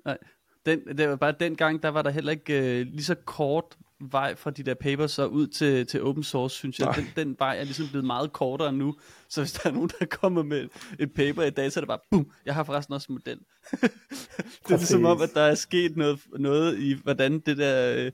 Nej, 0.04 0.18
den, 0.66 0.98
det 0.98 1.08
var 1.08 1.16
bare 1.16 1.34
den 1.40 1.56
gang, 1.56 1.82
der 1.82 1.88
var 1.88 2.02
der 2.02 2.10
heller 2.10 2.32
ikke 2.32 2.80
øh, 2.80 2.86
lige 2.86 3.04
så 3.04 3.14
kort 3.14 3.76
vej 4.00 4.34
fra 4.34 4.50
de 4.50 4.62
der 4.62 4.74
papers 4.74 5.10
så 5.10 5.26
ud 5.26 5.46
til, 5.46 5.86
til 5.86 6.02
open 6.02 6.24
source, 6.24 6.56
synes 6.56 6.78
jeg. 6.78 6.94
Den, 6.96 7.06
den 7.16 7.36
vej 7.38 7.58
er 7.58 7.64
ligesom 7.64 7.86
blevet 7.90 8.06
meget 8.06 8.32
kortere 8.32 8.72
nu. 8.72 8.94
Så 9.28 9.40
hvis 9.40 9.52
der 9.52 9.70
er 9.70 9.74
nogen, 9.74 9.90
der 10.00 10.06
kommer 10.06 10.42
med 10.42 10.68
et 10.98 11.12
paper 11.14 11.42
i 11.42 11.50
dag, 11.50 11.72
så 11.72 11.80
er 11.80 11.82
det 11.82 11.88
bare, 11.88 11.98
bum, 12.10 12.30
jeg 12.46 12.54
har 12.54 12.64
forresten 12.64 12.94
også 12.94 13.06
en 13.10 13.14
model. 13.14 13.38
det 14.68 14.72
er 14.72 14.76
ligesom 14.76 15.04
om, 15.04 15.22
at 15.22 15.30
der 15.34 15.40
er 15.40 15.54
sket 15.54 15.96
noget, 15.96 16.20
noget 16.38 16.78
i, 16.78 16.96
hvordan 17.02 17.40
det 17.40 17.58
der, 17.58 18.10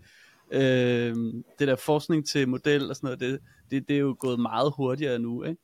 øh, 0.50 1.16
det 1.58 1.68
der 1.68 1.76
forskning 1.76 2.26
til 2.26 2.48
model 2.48 2.90
og 2.90 2.96
sådan 2.96 3.06
noget, 3.06 3.20
det, 3.20 3.40
det, 3.70 3.88
det 3.88 3.96
er 3.96 4.00
jo 4.00 4.16
gået 4.18 4.40
meget 4.40 4.72
hurtigere 4.76 5.18
nu, 5.18 5.44
ikke? 5.44 5.60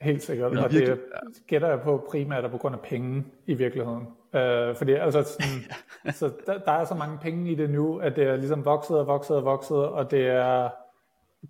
Helt 0.00 0.22
sikkert, 0.22 0.58
og 0.58 0.70
det 0.70 1.00
gætter 1.46 1.68
jeg 1.68 1.80
på 1.80 2.06
primært 2.10 2.50
på 2.50 2.58
grund 2.58 2.74
af 2.74 2.80
penge 2.80 3.24
i 3.46 3.54
virkeligheden. 3.54 4.06
Øh, 4.34 4.76
fordi 4.76 4.92
altså 4.92 5.22
sådan, 5.32 6.14
så 6.14 6.30
der, 6.46 6.58
der 6.58 6.72
er 6.72 6.84
så 6.84 6.94
mange 6.94 7.18
penge 7.18 7.50
i 7.50 7.54
det 7.54 7.70
nu, 7.70 7.98
at 7.98 8.16
det 8.16 8.24
er 8.24 8.36
ligesom 8.36 8.64
vokset 8.64 8.98
og 8.98 9.06
vokset 9.06 9.36
og 9.36 9.44
vokset, 9.44 9.76
og 9.76 10.10
det 10.10 10.26
er, 10.26 10.70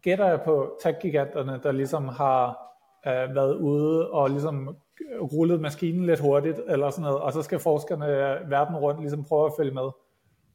gætter 0.02 0.26
jeg 0.26 0.40
på 0.40 0.78
tech-giganterne, 0.82 1.60
der 1.62 1.72
ligesom 1.72 2.08
har 2.08 2.58
øh, 3.06 3.34
været 3.34 3.54
ude 3.54 4.10
og 4.10 4.30
ligesom 4.30 4.76
rullet 5.20 5.60
maskinen 5.60 6.06
lidt 6.06 6.20
hurtigt, 6.20 6.60
eller 6.68 6.90
sådan 6.90 7.02
noget, 7.02 7.20
og 7.20 7.32
så 7.32 7.42
skal 7.42 7.58
forskerne 7.58 8.06
verden 8.50 8.76
rundt 8.76 9.00
ligesom 9.00 9.24
prøve 9.24 9.46
at 9.46 9.52
følge 9.58 9.74
med. 9.74 9.88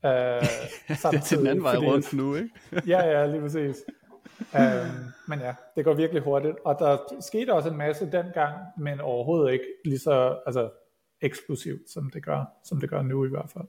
Øh, 0.05 0.11
det 1.11 1.17
er 1.17 1.21
til 1.23 1.37
den 1.37 1.47
anden 1.47 1.63
vej 1.63 1.75
fordi, 1.75 1.87
rundt 1.87 2.13
nu, 2.13 2.35
ikke? 2.35 2.49
ja, 2.93 3.07
ja, 3.07 3.25
lige 3.25 3.41
præcis. 3.41 3.85
um, 4.53 5.13
men 5.27 5.39
ja, 5.39 5.55
det 5.75 5.85
går 5.85 5.93
virkelig 5.93 6.23
hurtigt, 6.23 6.55
og 6.65 6.79
der 6.79 6.97
skete 7.19 7.53
også 7.53 7.69
en 7.69 7.77
masse 7.77 8.11
dengang, 8.11 8.55
men 8.77 9.01
overhovedet 9.01 9.53
ikke 9.53 9.65
lige 9.85 9.99
så 9.99 10.39
altså, 10.45 10.69
eksplosivt, 11.21 11.89
som 11.89 12.09
det 12.09 12.23
gør, 12.23 12.45
som 12.63 12.79
det 12.79 12.89
gør 12.89 13.01
nu 13.01 13.25
i 13.25 13.29
hvert 13.29 13.49
fald. 13.49 13.65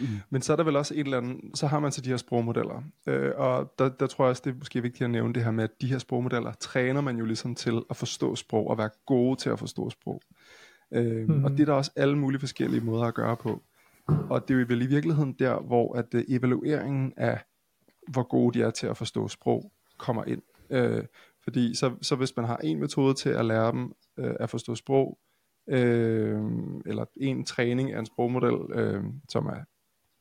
Mm. 0.00 0.06
Men 0.30 0.42
så 0.42 0.52
er 0.52 0.56
der 0.56 0.64
vel 0.64 0.76
også 0.76 0.94
et 0.94 1.00
eller 1.00 1.18
andet, 1.18 1.58
så 1.58 1.66
har 1.66 1.80
man 1.80 1.92
så 1.92 2.00
de 2.00 2.08
her 2.08 2.16
sprogmodeller, 2.16 2.82
øh, 3.06 3.32
og 3.36 3.74
der, 3.78 3.88
der 3.88 4.06
tror 4.06 4.24
jeg 4.24 4.30
også, 4.30 4.42
det 4.44 4.50
er 4.50 4.58
måske 4.58 4.82
vigtigt 4.82 5.04
at 5.04 5.10
nævne 5.10 5.34
det 5.34 5.44
her 5.44 5.50
med, 5.50 5.64
at 5.64 5.80
de 5.80 5.86
her 5.86 5.98
sprogmodeller 5.98 6.52
træner 6.52 7.00
man 7.00 7.16
jo 7.16 7.24
ligesom 7.24 7.54
til 7.54 7.82
at 7.90 7.96
forstå 7.96 8.36
sprog, 8.36 8.70
og 8.70 8.78
være 8.78 8.90
gode 9.06 9.36
til 9.36 9.50
at 9.50 9.58
forstå 9.58 9.90
sprog. 9.90 10.22
Øh, 10.92 11.28
mm. 11.28 11.44
Og 11.44 11.50
det 11.50 11.60
er 11.60 11.64
der 11.64 11.72
også 11.72 11.90
alle 11.96 12.18
mulige 12.18 12.40
forskellige 12.40 12.84
måder 12.84 13.04
at 13.04 13.14
gøre 13.14 13.36
på. 13.36 13.62
Og 14.06 14.48
det 14.48 14.54
er 14.54 14.58
jo 14.58 14.66
vel 14.68 14.82
i 14.82 14.86
virkeligheden 14.86 15.32
der, 15.32 15.60
hvor 15.60 15.96
at 15.96 16.14
uh, 16.14 16.20
evalueringen 16.28 17.12
af, 17.16 17.40
hvor 18.08 18.22
gode 18.22 18.58
de 18.58 18.64
er 18.64 18.70
til 18.70 18.86
at 18.86 18.96
forstå 18.96 19.28
sprog, 19.28 19.72
kommer 19.98 20.24
ind. 20.24 20.42
Øh, 20.70 21.04
fordi 21.44 21.74
så, 21.74 21.94
så 22.02 22.16
hvis 22.16 22.36
man 22.36 22.46
har 22.46 22.56
en 22.56 22.80
metode 22.80 23.14
til 23.14 23.28
at 23.28 23.44
lære 23.44 23.72
dem 23.72 23.92
øh, 24.18 24.34
at 24.40 24.50
forstå 24.50 24.74
sprog, 24.74 25.18
øh, 25.68 26.40
eller 26.86 27.04
en 27.16 27.44
træning 27.44 27.92
af 27.92 27.98
en 27.98 28.06
sprogmodel, 28.06 28.78
øh, 28.78 29.04
som 29.28 29.46
er 29.46 29.64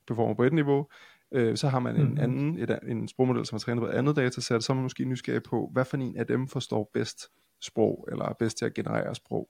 performer 0.08 0.34
på 0.34 0.44
et 0.44 0.54
niveau, 0.54 0.88
øh, 1.32 1.58
så 1.58 1.68
har 1.68 1.80
man 1.80 1.96
en 1.96 2.12
mm. 2.12 2.18
anden, 2.20 2.58
et, 2.60 2.80
en 2.88 3.08
sprogmodel, 3.08 3.46
som 3.46 3.56
er 3.56 3.60
trænet 3.60 3.82
på 3.82 3.88
et 3.88 3.92
andet 3.92 4.16
datasæt, 4.16 4.64
så 4.64 4.74
er 4.74 4.76
man 4.76 4.84
måske 4.84 5.06
nysgerrig 5.06 5.44
på, 5.44 5.70
hvad 5.74 5.86
for 5.86 5.98
en 5.98 6.18
af 6.18 6.28
dem 6.28 6.48
forstår 6.48 6.90
bedst 6.94 7.28
sprog, 7.62 8.08
eller 8.12 8.26
er 8.26 8.34
bedst 8.34 8.58
til 8.58 8.66
at 8.66 8.74
generere 8.74 9.16
sprog. 9.16 9.50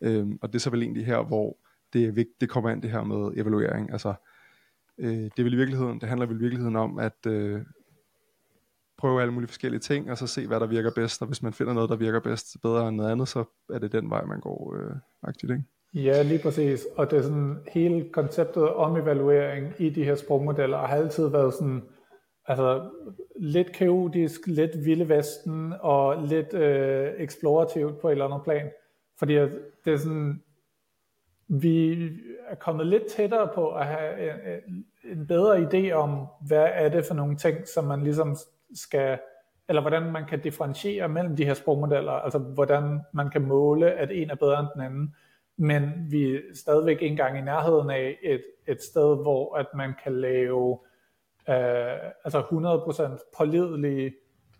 Øh, 0.00 0.28
og 0.42 0.48
det 0.48 0.54
er 0.54 0.60
så 0.60 0.70
vel 0.70 0.82
egentlig 0.82 1.06
her, 1.06 1.22
hvor 1.22 1.56
det, 1.92 2.04
er 2.04 2.12
vigtigt, 2.12 2.40
det 2.40 2.48
kommer 2.48 2.70
ind 2.70 2.82
det 2.82 2.90
her 2.90 3.04
med 3.04 3.32
evaluering. 3.36 3.92
Altså, 3.92 4.14
øh, 4.98 5.30
det, 5.36 5.44
vil 5.44 5.52
i 5.52 5.56
virkeligheden, 5.56 6.00
det 6.00 6.08
handler 6.08 6.26
vel 6.26 6.36
i 6.36 6.40
virkeligheden 6.40 6.76
om, 6.76 6.98
at 6.98 7.26
øh, 7.26 7.62
prøve 9.00 9.20
alle 9.20 9.32
mulige 9.32 9.48
forskellige 9.48 9.80
ting, 9.80 10.10
og 10.10 10.18
så 10.18 10.26
se, 10.26 10.46
hvad 10.46 10.60
der 10.60 10.66
virker 10.66 10.90
bedst, 10.94 11.22
og 11.22 11.28
hvis 11.28 11.42
man 11.42 11.52
finder 11.52 11.72
noget, 11.72 11.90
der 11.90 11.96
virker 11.96 12.20
bedst 12.20 12.56
bedre 12.62 12.88
end 12.88 12.96
noget 12.96 13.12
andet, 13.12 13.28
så 13.28 13.44
er 13.74 13.78
det 13.78 13.92
den 13.92 14.10
vej, 14.10 14.24
man 14.24 14.40
går 14.40 14.74
øh, 14.76 14.96
aktivt, 15.22 15.52
ikke? 15.52 15.64
Ja, 15.94 16.22
lige 16.22 16.42
præcis. 16.42 16.86
Og 16.96 17.10
det 17.10 17.18
er 17.18 17.22
sådan, 17.22 17.58
hele 17.68 18.08
konceptet 18.12 18.68
om 18.68 18.96
evaluering 18.96 19.72
i 19.78 19.90
de 19.90 20.04
her 20.04 20.14
sprogmodeller 20.14 20.78
har 20.78 20.96
altid 20.96 21.28
været 21.28 21.54
sådan, 21.54 21.82
altså 22.46 22.90
lidt 23.40 23.72
kaotisk, 23.72 24.40
lidt 24.46 24.84
vilde 24.84 25.08
vesten 25.08 25.74
og 25.80 26.22
lidt 26.22 26.54
øh, 26.54 27.10
eksplorativt 27.16 28.00
på 28.00 28.08
et 28.08 28.12
eller 28.12 28.24
andet 28.24 28.42
plan. 28.44 28.70
Fordi 29.18 29.34
det 29.84 29.92
er 29.92 29.96
sådan, 29.96 30.42
vi 31.48 32.08
er 32.48 32.54
kommet 32.54 32.86
lidt 32.86 33.06
tættere 33.06 33.48
på 33.54 33.70
at 33.70 33.86
have 33.86 34.40
en, 34.66 34.84
en 35.04 35.26
bedre 35.26 35.58
idé 35.58 35.92
om, 35.92 36.26
hvad 36.46 36.68
er 36.72 36.88
det 36.88 37.04
for 37.04 37.14
nogle 37.14 37.36
ting, 37.36 37.68
som 37.68 37.84
man 37.84 38.02
ligesom 38.02 38.36
skal, 38.74 39.18
eller 39.68 39.80
hvordan 39.82 40.12
man 40.12 40.24
kan 40.26 40.40
differentiere 40.40 41.08
mellem 41.08 41.36
de 41.36 41.44
her 41.44 41.54
sprogmodeller, 41.54 42.12
altså 42.12 42.38
hvordan 42.38 43.00
man 43.12 43.30
kan 43.30 43.42
måle, 43.42 43.92
at 43.92 44.10
en 44.12 44.30
er 44.30 44.34
bedre 44.34 44.60
end 44.60 44.68
den 44.74 44.82
anden, 44.82 45.14
men 45.56 46.06
vi 46.10 46.34
er 46.34 46.40
stadigvæk 46.54 46.94
ikke 46.94 47.06
engang 47.06 47.38
i 47.38 47.40
nærheden 47.40 47.90
af 47.90 48.18
et, 48.22 48.44
et 48.66 48.82
sted, 48.82 49.22
hvor 49.22 49.56
at 49.56 49.66
man 49.74 49.94
kan 50.04 50.20
lave 50.20 50.78
øh, 51.48 52.10
altså 52.24 52.40
100% 53.20 53.36
pålidelige 53.38 54.14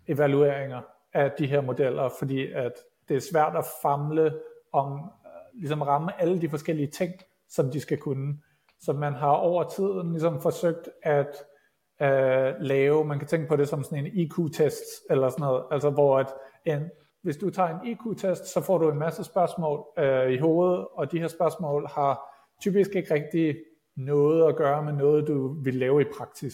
evalueringer 0.07 0.81
af 1.13 1.31
de 1.31 1.47
her 1.47 1.61
modeller, 1.61 2.09
fordi 2.19 2.51
at 2.51 2.73
det 3.09 3.15
er 3.15 3.21
svært 3.31 3.55
at 3.55 3.65
famle 3.81 4.33
om 4.71 5.11
øh, 5.25 5.59
ligesom 5.61 5.81
ramme 5.81 6.21
alle 6.21 6.41
de 6.41 6.49
forskellige 6.49 6.87
ting, 6.87 7.13
som 7.49 7.71
de 7.71 7.79
skal 7.79 7.97
kunne. 7.97 8.37
Så 8.79 8.93
man 8.93 9.13
har 9.13 9.31
over 9.31 9.69
tiden 9.69 10.11
ligesom 10.11 10.41
forsøgt 10.41 10.89
at 11.03 11.35
øh, 12.01 12.53
lave, 12.59 13.05
man 13.05 13.19
kan 13.19 13.27
tænke 13.27 13.47
på 13.47 13.55
det 13.55 13.67
som 13.67 13.83
sådan 13.83 14.05
en 14.05 14.11
IQ-test, 14.13 14.83
eller 15.09 15.29
sådan 15.29 15.43
noget, 15.43 15.63
altså 15.71 15.89
hvor 15.89 16.19
at 16.19 16.33
en, 16.65 16.89
hvis 17.21 17.37
du 17.37 17.49
tager 17.49 17.79
en 17.79 17.87
IQ-test, 17.87 18.45
så 18.45 18.61
får 18.61 18.77
du 18.77 18.91
en 18.91 18.99
masse 18.99 19.23
spørgsmål 19.23 19.85
øh, 19.97 20.31
i 20.31 20.37
hovedet, 20.37 20.87
og 20.93 21.11
de 21.11 21.19
her 21.19 21.27
spørgsmål 21.27 21.87
har 21.87 22.19
typisk 22.61 22.95
ikke 22.95 23.13
rigtig 23.13 23.55
noget 23.95 24.47
at 24.47 24.55
gøre 24.55 24.83
med 24.83 24.93
noget, 24.93 25.27
du 25.27 25.55
vil 25.63 25.75
lave 25.75 26.01
i 26.01 26.05
praksis. 26.17 26.53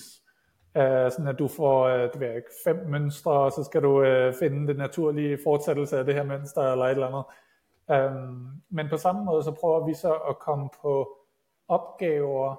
Øh, 0.78 1.12
sådan 1.12 1.28
at 1.28 1.40
du 1.40 1.48
får 1.48 1.84
øh, 1.84 2.14
det 2.14 2.36
ikke, 2.36 2.50
fem 2.64 2.76
mønstre, 2.88 3.32
og 3.32 3.52
så 3.52 3.64
skal 3.64 3.84
du 3.84 4.04
øh, 4.04 4.34
finde 4.34 4.68
det 4.68 4.78
naturlige 4.78 5.40
fortsættelse 5.44 5.98
af 5.98 6.06
det 6.06 6.14
her 6.14 6.24
mønster, 6.24 6.72
eller 6.72 6.86
et 6.86 6.92
eller 6.92 7.08
andet. 7.08 7.24
Um, 7.90 8.48
men 8.70 8.90
på 8.90 8.98
samme 8.98 9.26
måde, 9.26 9.44
så 9.44 9.52
prøver 9.52 9.86
vi 9.86 9.94
så 9.94 10.14
at 10.14 10.40
komme 10.40 10.70
på 10.82 11.18
opgaver, 11.68 12.56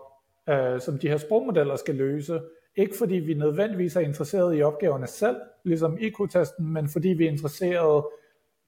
uh, 0.51 0.81
som 0.81 0.99
de 0.99 1.09
her 1.09 1.17
sprogmodeller 1.17 1.77
skal 1.77 1.95
løse, 1.95 2.41
ikke 2.79 2.95
fordi 2.99 3.15
vi 3.15 3.35
nødvendigvis 3.35 3.97
er 3.97 4.01
interesseret 4.01 4.59
i 4.59 4.63
opgaverne 4.63 5.07
selv, 5.07 5.37
ligesom 5.65 5.99
IQ-testen, 6.01 6.73
men 6.73 6.89
fordi 6.89 7.09
vi 7.09 7.27
er 7.27 7.31
interesseret 7.31 8.05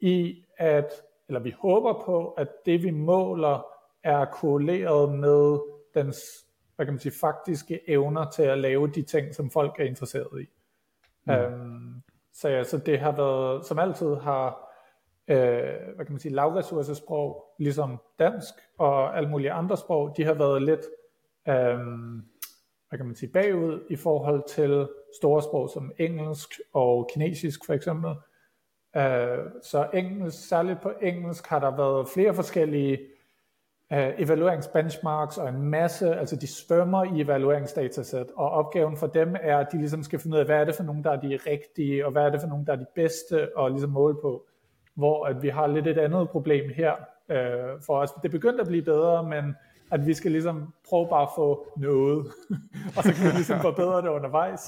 i 0.01 0.45
at, 0.57 0.93
eller 1.29 1.41
vi 1.41 1.55
håber 1.59 2.03
på, 2.05 2.29
at 2.29 2.49
det 2.67 2.83
vi 2.83 2.91
måler 2.91 3.67
er 4.03 4.25
korreleret 4.25 5.19
med 5.19 5.59
dens, 5.95 6.19
hvad 6.77 6.87
kan 6.87 6.93
man 6.93 7.01
sige, 7.01 7.13
faktiske 7.21 7.91
evner 7.91 8.31
til 8.31 8.43
at 8.43 8.59
lave 8.59 8.91
de 8.91 9.03
ting, 9.03 9.35
som 9.35 9.51
folk 9.51 9.81
er 9.81 9.85
interesseret 9.85 10.43
i. 10.43 10.47
Mm. 11.25 11.35
Um, 11.35 12.03
så 12.33 12.49
ja, 12.49 12.65
så 12.65 12.79
det 12.79 12.99
har 12.99 13.13
været, 13.13 13.67
som 13.67 13.79
altid 13.79 14.15
har, 14.15 14.71
øh, 15.29 15.95
hvad 15.95 16.05
kan 16.05 16.13
man 16.13 16.21
sige, 16.21 16.35
lavressourcesprog, 16.35 17.55
ligesom 17.59 17.99
dansk 18.19 18.55
og 18.79 19.17
alle 19.17 19.29
mulige 19.29 19.53
andre 19.53 19.77
sprog, 19.77 20.15
de 20.17 20.25
har 20.25 20.35
været 20.35 20.63
lidt, 20.63 20.87
øh, 21.49 21.79
hvad 22.91 22.99
kan 22.99 23.07
man 23.07 23.17
sige, 23.17 23.33
bagud 23.33 23.81
i 23.91 23.97
forhold 23.97 24.43
til 24.49 24.89
store 25.17 25.43
sprog 25.43 25.71
som 25.71 25.93
engelsk 25.99 26.49
og 26.73 27.11
kinesisk 27.13 27.67
for 27.67 27.75
eksempel. 27.75 28.11
Uh, 28.97 29.51
så 29.63 29.89
engelsk, 29.95 30.49
særligt 30.49 30.81
på 30.81 30.93
engelsk 31.03 31.47
har 31.47 31.59
der 31.59 31.77
været 31.77 32.09
flere 32.09 32.35
forskellige 32.35 32.99
uh, 33.91 33.99
evalueringsbenchmarks 34.19 35.39
og 35.39 35.49
en 35.49 35.63
masse, 35.63 36.15
altså 36.15 36.37
de 36.37 36.47
svømmer 36.47 37.05
i 37.05 37.21
evalueringsdatasæt, 37.21 38.27
og 38.37 38.51
opgaven 38.51 38.97
for 38.97 39.07
dem 39.07 39.37
er, 39.41 39.59
at 39.59 39.73
de 39.73 39.79
ligesom 39.79 40.03
skal 40.03 40.19
finde 40.19 40.35
ud 40.35 40.41
af, 40.41 40.47
hvad 40.47 40.57
er 40.57 40.65
det 40.65 40.75
for 40.75 40.83
nogen, 40.83 41.05
der 41.05 41.11
er 41.11 41.21
de 41.21 41.39
rigtige, 41.47 42.07
og 42.07 42.13
hvad 42.13 42.23
er 42.23 42.31
det 42.31 42.41
for 42.41 42.49
nogen, 42.49 42.67
der 42.67 42.73
er 42.73 42.77
de 42.77 42.87
bedste 42.95 43.49
at 43.59 43.71
ligesom 43.71 43.91
måle 43.91 44.17
på. 44.23 44.47
Hvor 44.95 45.25
at 45.25 45.43
vi 45.43 45.49
har 45.49 45.67
lidt 45.67 45.87
et 45.87 45.99
andet 45.99 46.29
problem 46.31 46.71
her 46.71 46.93
uh, 47.29 47.83
for 47.87 48.01
os. 48.01 48.11
Det 48.23 48.31
begyndte 48.31 48.61
at 48.61 48.67
blive 48.69 48.83
bedre, 48.83 49.23
men 49.23 49.55
at 49.91 50.07
vi 50.07 50.15
skal 50.15 50.33
ligesom 50.33 50.75
prøve 50.89 51.09
bare 51.09 51.23
at 51.23 51.29
få 51.37 51.73
noget, 51.77 52.27
og 52.97 53.03
så 53.03 53.13
kan 53.15 53.25
vi 53.25 53.31
ligesom 53.31 53.61
forbedre 53.61 54.03
det 54.03 54.09
undervejs, 54.09 54.61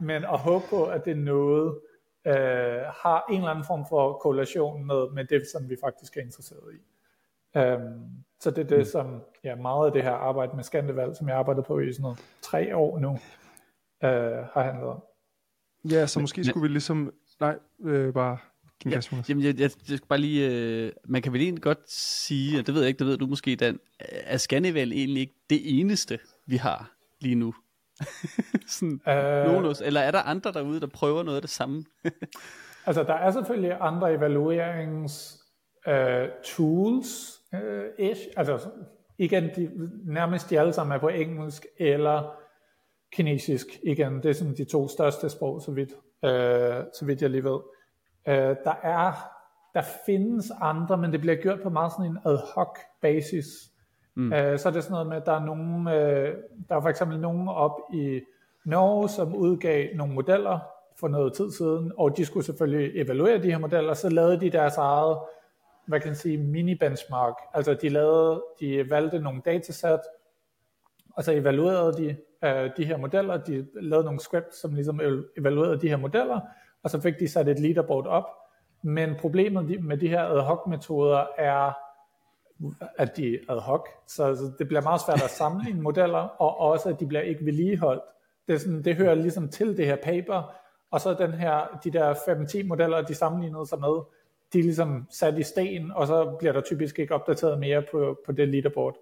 men 0.00 0.24
at 0.24 0.38
håbe 0.38 0.64
på, 0.70 0.84
at 0.84 1.04
det 1.04 1.18
noget 1.18 1.78
øh, 2.26 2.34
har 3.02 3.24
en 3.30 3.36
eller 3.36 3.50
anden 3.50 3.64
form 3.64 3.86
for 3.88 4.12
korrelation 4.12 4.86
med, 4.86 5.10
med 5.10 5.24
det, 5.24 5.42
som 5.52 5.70
vi 5.70 5.76
faktisk 5.84 6.16
er 6.16 6.20
interesseret 6.20 6.74
i. 6.74 6.78
Um, 7.58 8.24
så 8.40 8.50
det 8.50 8.58
er 8.58 8.68
det, 8.68 8.78
mm. 8.78 8.84
som 8.84 9.22
ja, 9.44 9.54
meget 9.54 9.86
af 9.86 9.92
det 9.92 10.02
her 10.02 10.12
arbejde 10.12 10.56
med 10.56 10.64
Skandevalg, 10.64 11.16
som 11.16 11.28
jeg 11.28 11.36
arbejdede 11.36 11.64
på 11.64 11.78
i 11.78 11.92
sådan 11.92 12.02
noget 12.02 12.18
tre 12.42 12.76
år 12.76 12.98
nu, 12.98 13.10
øh, 14.04 14.46
har 14.52 14.62
handlet 14.62 14.88
om. 14.88 15.02
Ja, 15.90 16.06
så 16.06 16.20
måske 16.20 16.44
skulle 16.44 16.62
vi 16.62 16.68
ligesom, 16.68 17.12
nej, 17.40 17.58
øh, 17.84 18.14
bare 18.14 18.38
Ja, 18.90 19.00
jamen, 19.28 19.44
jeg, 19.44 19.60
jeg, 19.60 19.70
jeg 19.88 19.96
skal 19.96 20.08
bare 20.08 20.18
lige, 20.18 20.50
øh, 20.50 20.92
man 21.04 21.22
kan 21.22 21.32
vel 21.32 21.40
egentlig 21.40 21.62
godt 21.62 21.90
sige, 21.90 22.58
og 22.58 22.66
det 22.66 22.74
ved 22.74 22.82
jeg 22.82 22.88
ikke, 22.88 22.98
det 22.98 23.06
ved 23.06 23.18
du 23.18 23.26
måske, 23.26 23.56
Dan, 23.56 23.78
er 24.00 24.36
Scannival 24.36 24.92
egentlig 24.92 25.20
ikke 25.20 25.34
det 25.50 25.80
eneste, 25.80 26.18
vi 26.46 26.56
har 26.56 26.92
lige 27.20 27.34
nu? 27.34 27.54
Sådan, 28.68 29.00
uh, 29.06 29.74
eller 29.84 30.00
er 30.00 30.10
der 30.10 30.22
andre 30.22 30.52
derude, 30.52 30.80
der 30.80 30.86
prøver 30.86 31.22
noget 31.22 31.36
af 31.36 31.42
det 31.42 31.50
samme? 31.50 31.84
altså, 32.86 33.02
der 33.02 33.14
er 33.14 33.30
selvfølgelig 33.30 33.76
andre 33.80 34.14
evaluerings 34.14 35.38
uh, 35.86 35.92
tools, 36.44 37.40
uh, 37.52 38.06
ish. 38.10 38.22
altså 38.36 38.70
igen, 39.18 39.44
de, 39.56 39.70
nærmest 40.04 40.50
de 40.50 40.60
alle 40.60 40.72
sammen 40.72 40.94
er 40.96 41.00
på 41.00 41.08
engelsk 41.08 41.66
eller 41.78 42.36
kinesisk. 43.12 43.66
Igen, 43.82 44.22
det 44.22 44.26
er 44.26 44.32
sådan 44.32 44.56
de 44.56 44.64
to 44.64 44.88
største 44.88 45.28
sprog, 45.28 45.62
så 45.62 45.72
vidt, 45.72 45.92
uh, 46.22 46.90
så 46.98 47.02
vidt 47.02 47.22
jeg 47.22 47.30
lige 47.30 47.44
ved. 47.44 47.60
Øh, 48.26 48.56
der 48.64 48.74
er, 48.82 49.12
der 49.74 49.82
findes 50.06 50.52
andre, 50.60 50.96
men 50.96 51.12
det 51.12 51.20
bliver 51.20 51.36
gjort 51.36 51.60
på 51.62 51.70
meget 51.70 51.92
sådan 51.92 52.10
en 52.10 52.18
ad 52.24 52.38
hoc 52.54 52.78
basis. 53.00 53.46
Mm. 54.14 54.32
Øh, 54.32 54.58
så 54.58 54.68
er 54.68 54.72
det 54.72 54.82
sådan 54.84 54.92
noget 54.92 55.06
med, 55.06 55.16
at 55.16 55.26
der 55.26 55.32
er 55.32 55.44
nogen, 55.44 55.88
øh, 55.88 56.36
der 56.68 56.76
er 56.76 56.80
for 56.80 56.88
eksempel 56.88 57.20
nogen 57.20 57.48
op 57.48 57.80
i 57.92 58.20
Norge, 58.64 59.08
som 59.08 59.34
udgav 59.34 59.96
nogle 59.96 60.14
modeller 60.14 60.58
for 61.00 61.08
noget 61.08 61.32
tid 61.32 61.50
siden, 61.50 61.92
og 61.98 62.16
de 62.16 62.24
skulle 62.24 62.46
selvfølgelig 62.46 63.00
evaluere 63.00 63.42
de 63.42 63.50
her 63.50 63.58
modeller, 63.58 63.94
så 63.94 64.08
lavede 64.08 64.40
de 64.40 64.50
deres 64.50 64.76
eget 64.76 65.18
hvad 65.86 66.00
kan 66.00 66.08
man 66.08 66.16
sige, 66.16 66.38
mini-benchmark. 66.38 67.34
Altså 67.54 67.74
de 67.74 67.88
lavede, 67.88 68.42
de 68.60 68.90
valgte 68.90 69.18
nogle 69.18 69.42
datasæt, 69.44 70.00
og 71.10 71.24
så 71.24 71.32
evaluerede 71.32 71.92
de 71.92 72.16
uh, 72.42 72.70
de 72.76 72.84
her 72.84 72.96
modeller, 72.96 73.36
de 73.36 73.66
lavede 73.74 74.04
nogle 74.04 74.20
scripts, 74.20 74.60
som 74.60 74.74
ligesom 74.74 75.00
evaluerede 75.36 75.80
de 75.80 75.88
her 75.88 75.96
modeller, 75.96 76.40
og 76.84 76.90
så 76.90 77.00
fik 77.00 77.20
de 77.20 77.28
sat 77.28 77.48
et 77.48 77.58
leaderboard 77.58 78.06
op. 78.06 78.24
Men 78.82 79.14
problemet 79.18 79.84
med 79.84 79.96
de 79.96 80.08
her 80.08 80.24
ad 80.24 80.40
hoc 80.40 80.66
metoder 80.68 81.26
er, 81.38 81.72
at 82.96 83.16
de 83.16 83.34
er 83.34 83.52
ad 83.52 83.60
hoc, 83.60 83.88
så, 84.06 84.52
det 84.58 84.68
bliver 84.68 84.82
meget 84.82 85.00
svært 85.00 85.22
at 85.22 85.30
sammenligne 85.30 85.82
modeller, 85.82 86.18
og 86.18 86.58
også 86.58 86.88
at 86.88 87.00
de 87.00 87.06
bliver 87.06 87.22
ikke 87.22 87.44
vedligeholdt. 87.44 88.02
Det, 88.48 88.60
sådan, 88.60 88.82
det 88.82 88.96
hører 88.96 89.14
ligesom 89.14 89.48
til 89.48 89.76
det 89.76 89.86
her 89.86 89.96
paper, 89.96 90.54
og 90.90 91.00
så 91.00 91.14
den 91.14 91.32
her, 91.32 91.80
de 91.84 91.90
der 91.90 92.14
5-10 92.14 92.66
modeller, 92.66 93.02
de 93.02 93.14
sammenlignede 93.14 93.66
sig 93.66 93.80
med, 93.80 94.02
de 94.52 94.58
er 94.58 94.62
ligesom 94.62 95.06
sat 95.10 95.38
i 95.38 95.42
sten, 95.42 95.92
og 95.92 96.06
så 96.06 96.36
bliver 96.38 96.52
der 96.52 96.60
typisk 96.60 96.98
ikke 96.98 97.14
opdateret 97.14 97.58
mere 97.58 97.82
på, 97.90 98.18
på 98.26 98.32
det 98.32 98.48
leaderboard. 98.48 98.96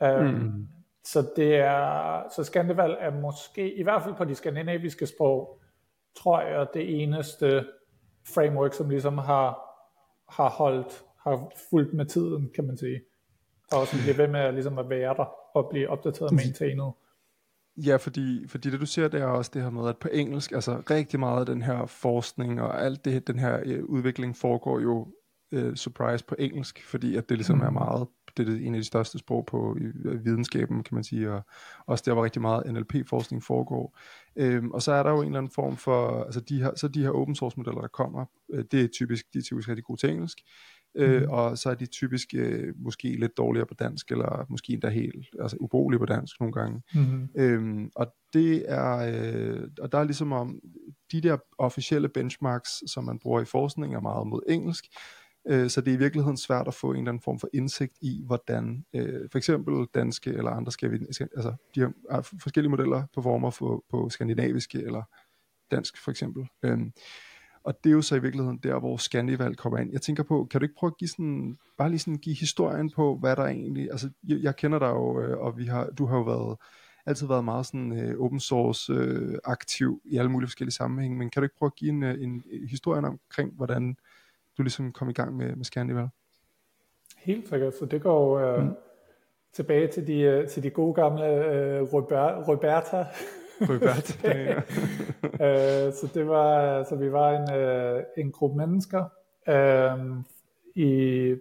Um, 0.00 0.24
mm. 0.24 0.68
Så 1.04 1.26
det 1.36 1.56
er, 1.56 2.22
så 2.36 2.44
Skandeval 2.44 2.96
er 3.00 3.10
måske, 3.10 3.74
i 3.74 3.82
hvert 3.82 4.02
fald 4.02 4.14
på 4.14 4.24
de 4.24 4.34
skandinaviske 4.34 5.06
sprog, 5.06 5.60
tror 6.16 6.40
jeg, 6.40 6.66
det 6.74 7.02
eneste 7.02 7.66
framework, 8.34 8.74
som 8.74 8.88
ligesom 8.88 9.18
har, 9.18 9.58
har 10.28 10.50
holdt, 10.50 11.04
har 11.18 11.52
fulgt 11.70 11.94
med 11.94 12.06
tiden, 12.06 12.50
kan 12.54 12.66
man 12.66 12.76
sige. 12.76 13.00
Og 13.72 13.86
som 13.86 13.98
bliver 13.98 14.16
ved 14.16 14.28
med 14.28 14.40
at, 14.40 14.54
ligesom 14.54 14.78
at 14.78 14.90
være 14.90 15.14
der 15.14 15.56
og 15.56 15.68
blive 15.70 15.88
opdateret 15.88 16.30
og 16.30 16.34
maintained. 16.34 16.90
Ja, 17.76 17.96
fordi, 17.96 18.48
fordi 18.48 18.70
det 18.70 18.80
du 18.80 18.86
siger, 18.86 19.08
det 19.08 19.20
er 19.20 19.26
også 19.26 19.50
det 19.54 19.62
her 19.62 19.70
med, 19.70 19.88
at 19.88 19.98
på 19.98 20.08
engelsk, 20.12 20.52
altså 20.52 20.82
rigtig 20.90 21.20
meget 21.20 21.40
af 21.40 21.46
den 21.46 21.62
her 21.62 21.86
forskning 21.86 22.62
og 22.62 22.82
alt 22.82 23.04
det, 23.04 23.26
den 23.26 23.38
her 23.38 23.60
øh, 23.64 23.84
udvikling 23.84 24.36
foregår 24.36 24.80
jo 24.80 25.08
øh, 25.52 25.74
surprise 25.74 26.24
på 26.24 26.34
engelsk, 26.38 26.84
fordi 26.84 27.16
at 27.16 27.28
det 27.28 27.36
ligesom 27.36 27.60
er 27.60 27.68
mm. 27.68 27.74
meget, 27.74 28.08
det 28.36 28.48
er 28.48 28.66
en 28.66 28.74
af 28.74 28.80
de 28.80 28.86
største 28.86 29.18
sprog 29.18 29.46
på 29.46 29.76
øh, 29.80 30.24
videnskaben, 30.24 30.82
kan 30.82 30.94
man 30.94 31.04
sige, 31.04 31.32
og 31.32 31.42
også 31.86 32.02
der, 32.06 32.12
hvor 32.12 32.24
rigtig 32.24 32.42
meget 32.42 32.72
NLP-forskning 32.72 33.42
foregår. 33.42 33.98
Øhm, 34.36 34.70
og 34.70 34.82
så 34.82 34.92
er 34.92 35.02
der 35.02 35.10
jo 35.10 35.20
en 35.20 35.26
eller 35.26 35.38
anden 35.38 35.52
form 35.52 35.76
for, 35.76 36.24
altså 36.24 36.40
de 36.40 36.62
her, 36.62 36.70
så 36.76 36.88
de 36.88 37.02
her 37.02 37.10
open 37.10 37.34
source 37.34 37.56
modeller, 37.56 37.80
der 37.80 37.88
kommer, 37.88 38.24
øh, 38.52 38.64
det 38.72 38.84
er 38.84 38.88
typisk, 38.88 39.24
de 39.32 39.38
er 39.38 39.42
typisk 39.42 39.68
rigtig 39.68 39.84
gode 39.84 40.00
til 40.00 40.10
engelsk, 40.10 40.38
øh, 40.96 41.22
mm. 41.22 41.28
og 41.30 41.58
så 41.58 41.70
er 41.70 41.74
de 41.74 41.86
typisk 41.86 42.28
øh, 42.34 42.74
måske 42.76 43.16
lidt 43.20 43.36
dårligere 43.36 43.66
på 43.66 43.74
dansk, 43.74 44.10
eller 44.10 44.46
måske 44.48 44.72
endda 44.72 44.88
helt 44.88 45.26
altså 45.40 45.56
ubrugelige 45.60 45.98
på 45.98 46.06
dansk 46.06 46.40
nogle 46.40 46.52
gange. 46.52 46.82
Mm. 46.94 47.28
Øhm, 47.36 47.90
og 47.96 48.06
det 48.32 48.64
er, 48.68 48.96
øh, 48.96 49.68
og 49.80 49.92
der 49.92 49.98
er 49.98 50.04
ligesom 50.04 50.32
om, 50.32 50.60
de 51.12 51.20
der 51.20 51.36
officielle 51.58 52.08
benchmarks, 52.08 52.70
som 52.86 53.04
man 53.04 53.18
bruger 53.18 53.40
i 53.40 53.44
forskning, 53.44 53.94
er 53.94 54.00
meget 54.00 54.26
mod 54.26 54.40
engelsk, 54.48 54.84
øh, 55.48 55.70
så 55.70 55.80
det 55.80 55.90
er 55.90 55.96
i 55.96 55.98
virkeligheden 55.98 56.36
svært 56.36 56.68
at 56.68 56.74
få 56.74 56.90
en 56.90 56.96
eller 56.96 57.08
anden 57.08 57.22
form 57.22 57.38
for 57.38 57.48
indsigt 57.54 57.92
i, 58.00 58.22
hvordan 58.26 58.84
øh, 58.94 59.28
for 59.32 59.38
eksempel 59.38 59.86
danske 59.94 60.30
eller 60.30 60.50
andre 60.50 60.72
skal 60.72 60.92
vi, 60.92 60.98
altså 61.20 61.54
de 61.74 61.80
har 62.10 62.28
forskellige 62.42 62.70
modeller 62.70 63.02
på 63.14 63.22
former 63.22 63.50
for, 63.50 63.84
på 63.90 64.08
skandinaviske 64.08 64.78
eller 64.78 65.02
dansk 65.70 66.04
for 66.04 66.10
eksempel. 66.10 66.48
Øhm, 66.62 66.92
og 67.64 67.78
det 67.84 67.90
er 67.90 67.94
jo 67.94 68.02
så 68.02 68.16
i 68.16 68.22
virkeligheden 68.22 68.58
der, 68.58 68.78
hvor 68.78 68.96
Scandival 68.96 69.56
kommer 69.56 69.78
ind. 69.78 69.92
Jeg 69.92 70.02
tænker 70.02 70.22
på, 70.22 70.48
kan 70.50 70.60
du 70.60 70.64
ikke 70.64 70.74
prøve 70.74 70.90
at 70.90 70.96
give 70.98 71.08
sådan, 71.08 71.58
bare 71.78 71.88
lige 71.88 71.98
sådan 71.98 72.18
give 72.18 72.36
historien 72.36 72.90
på, 72.90 73.16
hvad 73.20 73.36
der 73.36 73.46
egentlig, 73.46 73.90
altså 73.90 74.10
jeg, 74.28 74.38
jeg 74.42 74.56
kender 74.56 74.78
dig 74.78 74.88
jo, 74.88 75.20
øh, 75.20 75.38
og 75.38 75.58
vi 75.58 75.64
har, 75.64 75.86
du 75.86 76.06
har 76.06 76.16
jo 76.16 76.22
været, 76.22 76.58
altid 77.06 77.26
været 77.26 77.44
meget 77.44 77.66
sådan 77.66 77.98
øh, 77.98 78.20
open 78.20 78.40
source 78.40 78.92
øh, 78.92 79.38
aktiv 79.44 80.00
i 80.04 80.16
alle 80.16 80.30
mulige 80.30 80.48
forskellige 80.48 80.74
sammenhænge, 80.74 81.18
men 81.18 81.30
kan 81.30 81.42
du 81.42 81.44
ikke 81.44 81.56
prøve 81.58 81.68
at 81.68 81.76
give 81.76 81.90
en, 81.90 82.02
øh, 82.02 82.22
en, 82.22 82.42
en 82.50 82.68
historien 82.68 83.04
omkring, 83.04 83.54
hvordan 83.54 83.96
du 84.58 84.62
ligesom 84.62 84.92
kom 84.92 85.08
i 85.08 85.12
gang 85.12 85.36
med, 85.36 85.56
med 85.56 85.64
Scandival? 85.64 86.08
Helt 87.16 87.48
sikkert, 87.48 87.74
så 87.74 87.84
det 87.84 88.02
går 88.02 88.38
øh, 88.38 88.62
mm. 88.64 88.74
tilbage 89.52 89.88
til 89.88 90.06
de, 90.06 90.20
øh, 90.20 90.48
til 90.48 90.62
de 90.62 90.70
gode 90.70 90.94
gamle 90.94 91.26
øh, 91.26 91.82
Roberta 91.82 93.06
Robert. 93.60 94.24
øh, 95.46 95.92
så 95.92 96.10
det 96.14 96.28
var, 96.28 96.84
så 96.84 96.96
vi 96.96 97.12
var 97.12 97.30
en, 97.30 97.60
øh, 97.60 98.02
en 98.16 98.32
gruppe 98.32 98.56
mennesker, 98.56 99.04
øh, 99.48 100.22
i, 100.74 101.34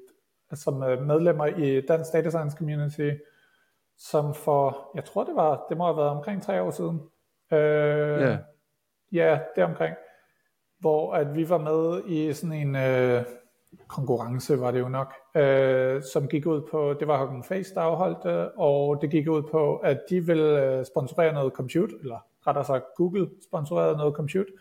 som 0.54 0.74
medlemmer 1.08 1.46
i 1.46 1.82
Dansk 1.82 2.14
Data 2.14 2.30
Science 2.30 2.58
Community, 2.58 3.12
som 3.98 4.34
for, 4.34 4.92
jeg 4.96 5.06
tror 5.06 5.24
det 5.24 5.36
var, 5.36 5.66
det 5.70 5.78
må 5.78 5.86
have 5.86 5.98
været 5.98 6.10
omkring 6.10 6.44
tre 6.44 6.62
år 6.62 6.72
siden. 6.72 7.02
Øh, 7.52 8.22
yeah. 8.22 8.38
Ja, 9.12 9.40
det 9.56 9.64
omkring. 9.64 9.96
Hvor 10.80 11.14
at 11.14 11.36
vi 11.36 11.50
var 11.50 11.58
med 11.58 12.02
i 12.06 12.34
sådan 12.34 12.54
en 12.54 12.76
øh, 12.76 13.24
konkurrence, 13.88 14.60
var 14.60 14.72
det 14.72 14.80
jo 14.80 14.90
nok, 14.90 15.14
øh, 15.36 16.02
som 16.14 16.28
gik 16.28 16.46
ud 16.46 16.62
på, 16.72 16.94
det 17.00 17.08
var 17.08 17.26
Hugging 17.26 17.46
Face, 17.46 17.76
der 17.76 17.82
afholdte, 17.82 18.52
og 18.52 19.02
det 19.02 19.10
gik 19.10 19.30
ud 19.30 19.44
på, 19.52 19.78
at 19.78 20.02
de 20.10 20.26
ville 20.26 20.64
øh, 20.64 20.86
sponsorere 20.86 21.34
noget 21.34 21.54
compute, 21.54 21.96
eller 22.02 22.20
rettere 22.48 22.66
sagt 22.66 22.86
Google 22.96 23.30
sponsorerede 23.48 23.98
noget 23.98 24.16
compute, 24.16 24.52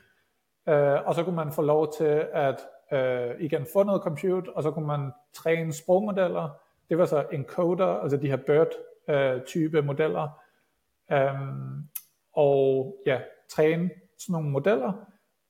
øh, 0.69 1.07
og 1.07 1.15
så 1.15 1.25
kunne 1.25 1.37
man 1.37 1.53
få 1.53 1.63
lov 1.63 1.93
til 1.99 2.27
at 2.33 2.61
øh, 2.93 3.31
igen 3.41 3.67
få 3.73 3.83
noget 3.83 4.03
compute, 4.03 4.57
og 4.57 4.63
så 4.63 4.71
kunne 4.71 4.87
man 4.87 5.13
træne 5.33 5.73
sprogmodeller, 5.73 6.49
det 6.89 6.99
var 6.99 7.05
så 7.05 7.25
encoder, 7.33 7.87
altså 7.87 8.17
de 8.17 8.29
her 8.29 8.37
BERT-type 8.37 9.79
øh, 9.79 9.85
modeller, 9.85 10.29
øh, 11.13 11.35
og 12.33 12.97
ja, 13.07 13.21
træne 13.51 13.91
sådan 14.19 14.33
nogle 14.33 14.51
modeller, 14.51 14.93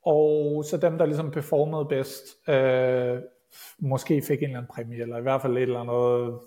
og 0.05 0.63
så 0.65 0.77
dem, 0.77 0.97
der 0.97 1.05
ligesom 1.05 1.31
performede 1.31 1.85
bedst, 1.85 2.49
øh, 2.49 3.21
måske 3.79 4.21
fik 4.21 4.39
en 4.39 4.43
eller 4.43 4.57
anden 4.57 4.71
præmie, 4.73 5.01
eller 5.01 5.17
i 5.17 5.21
hvert 5.21 5.41
fald 5.41 5.57
et 5.57 5.61
eller 5.61 5.79
andet, 5.79 6.39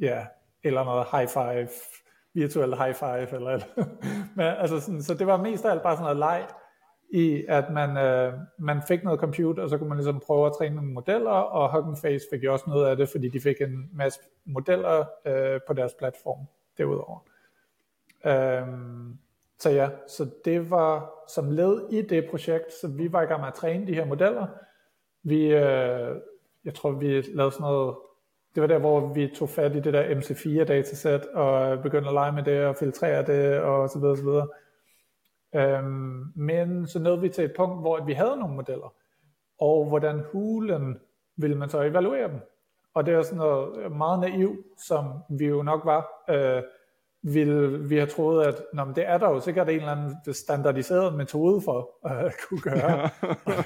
ja, 0.00 0.26
eller 0.62 0.84
noget 0.84 1.06
high 1.12 1.28
five, 1.28 1.68
virtuel 2.34 2.74
high 2.74 2.94
five, 2.94 3.34
eller, 3.34 3.50
eller. 3.50 3.66
Men, 4.36 4.46
altså 4.46 4.80
sådan, 4.80 5.02
så 5.02 5.14
det 5.14 5.26
var 5.26 5.36
mest 5.36 5.64
af 5.64 5.70
alt 5.70 5.82
bare 5.82 5.96
sådan 5.96 6.02
noget 6.02 6.18
leg, 6.18 6.46
i 7.12 7.44
at 7.48 7.70
man, 7.70 7.96
øh, 7.96 8.32
man 8.58 8.82
fik 8.88 9.04
noget 9.04 9.20
computer, 9.20 9.62
og 9.62 9.70
så 9.70 9.78
kunne 9.78 9.88
man 9.88 9.98
ligesom 9.98 10.22
prøve 10.26 10.46
at 10.46 10.52
træne 10.58 10.74
nogle 10.74 10.92
modeller, 10.92 11.30
og 11.30 11.72
Hugging 11.72 11.98
Face 11.98 12.26
fik 12.32 12.44
jo 12.44 12.52
også 12.52 12.64
noget 12.68 12.86
af 12.86 12.96
det, 12.96 13.08
fordi 13.08 13.28
de 13.28 13.40
fik 13.40 13.60
en 13.60 13.90
masse 13.92 14.20
modeller 14.44 15.04
øh, 15.26 15.60
på 15.66 15.72
deres 15.72 15.94
platform 15.98 16.46
derudover. 16.78 17.18
Øh, 18.24 18.66
så 19.60 19.70
ja, 19.70 19.88
så 20.06 20.30
det 20.44 20.70
var 20.70 21.10
som 21.28 21.50
led 21.50 21.88
i 21.90 22.02
det 22.02 22.26
projekt, 22.30 22.72
så 22.72 22.88
vi 22.88 23.12
var 23.12 23.22
i 23.22 23.26
gang 23.26 23.40
med 23.40 23.48
at 23.48 23.54
træne 23.54 23.86
de 23.86 23.94
her 23.94 24.04
modeller, 24.04 24.46
vi, 25.22 25.44
øh, 25.44 26.16
jeg 26.64 26.74
tror, 26.74 26.90
vi 26.90 27.06
lavede 27.06 27.52
sådan 27.52 27.64
noget, 27.64 27.96
det 28.54 28.60
var 28.60 28.66
der, 28.66 28.78
hvor 28.78 29.12
vi 29.14 29.28
tog 29.34 29.48
fat 29.48 29.76
i 29.76 29.80
det 29.80 29.92
der 29.92 30.14
MC4 30.14 30.64
datasæt, 30.64 31.26
og 31.26 31.82
begyndte 31.82 32.08
at 32.08 32.14
lege 32.14 32.32
med 32.32 32.42
det, 32.42 32.66
og 32.66 32.76
filtrere 32.76 33.26
det, 33.26 33.60
og 33.60 33.88
så 33.90 33.98
videre, 33.98 34.16
så 34.16 34.22
videre. 34.22 34.48
Øhm, 35.54 36.32
men 36.34 36.86
så 36.86 36.98
nåede 36.98 37.20
vi 37.20 37.28
til 37.28 37.44
et 37.44 37.54
punkt, 37.56 37.80
hvor 37.80 38.04
vi 38.04 38.12
havde 38.12 38.36
nogle 38.36 38.54
modeller, 38.54 38.94
og 39.60 39.88
hvordan 39.88 40.24
hulen 40.32 41.00
ville 41.36 41.56
man 41.56 41.68
så 41.68 41.82
evaluere 41.82 42.28
dem. 42.28 42.40
Og 42.94 43.06
det 43.06 43.14
er 43.14 43.22
sådan 43.22 43.38
noget 43.38 43.92
meget 43.92 44.20
naiv, 44.20 44.64
som 44.86 45.04
vi 45.30 45.46
jo 45.46 45.62
nok 45.62 45.84
var, 45.84 46.08
øh, 46.30 46.62
ville 47.22 47.78
vi 47.88 47.96
have 47.96 48.06
troet, 48.06 48.46
at 48.46 48.62
Nå, 48.72 48.84
men 48.84 48.94
det 48.94 49.08
er 49.08 49.18
der 49.18 49.28
jo 49.30 49.40
sikkert 49.40 49.68
en 49.68 49.74
eller 49.74 49.92
anden 49.92 50.34
standardiseret 50.34 51.14
metode 51.14 51.60
for 51.60 52.06
at 52.08 52.34
kunne 52.48 52.60
gøre. 52.60 53.00
Ja. 53.00 53.08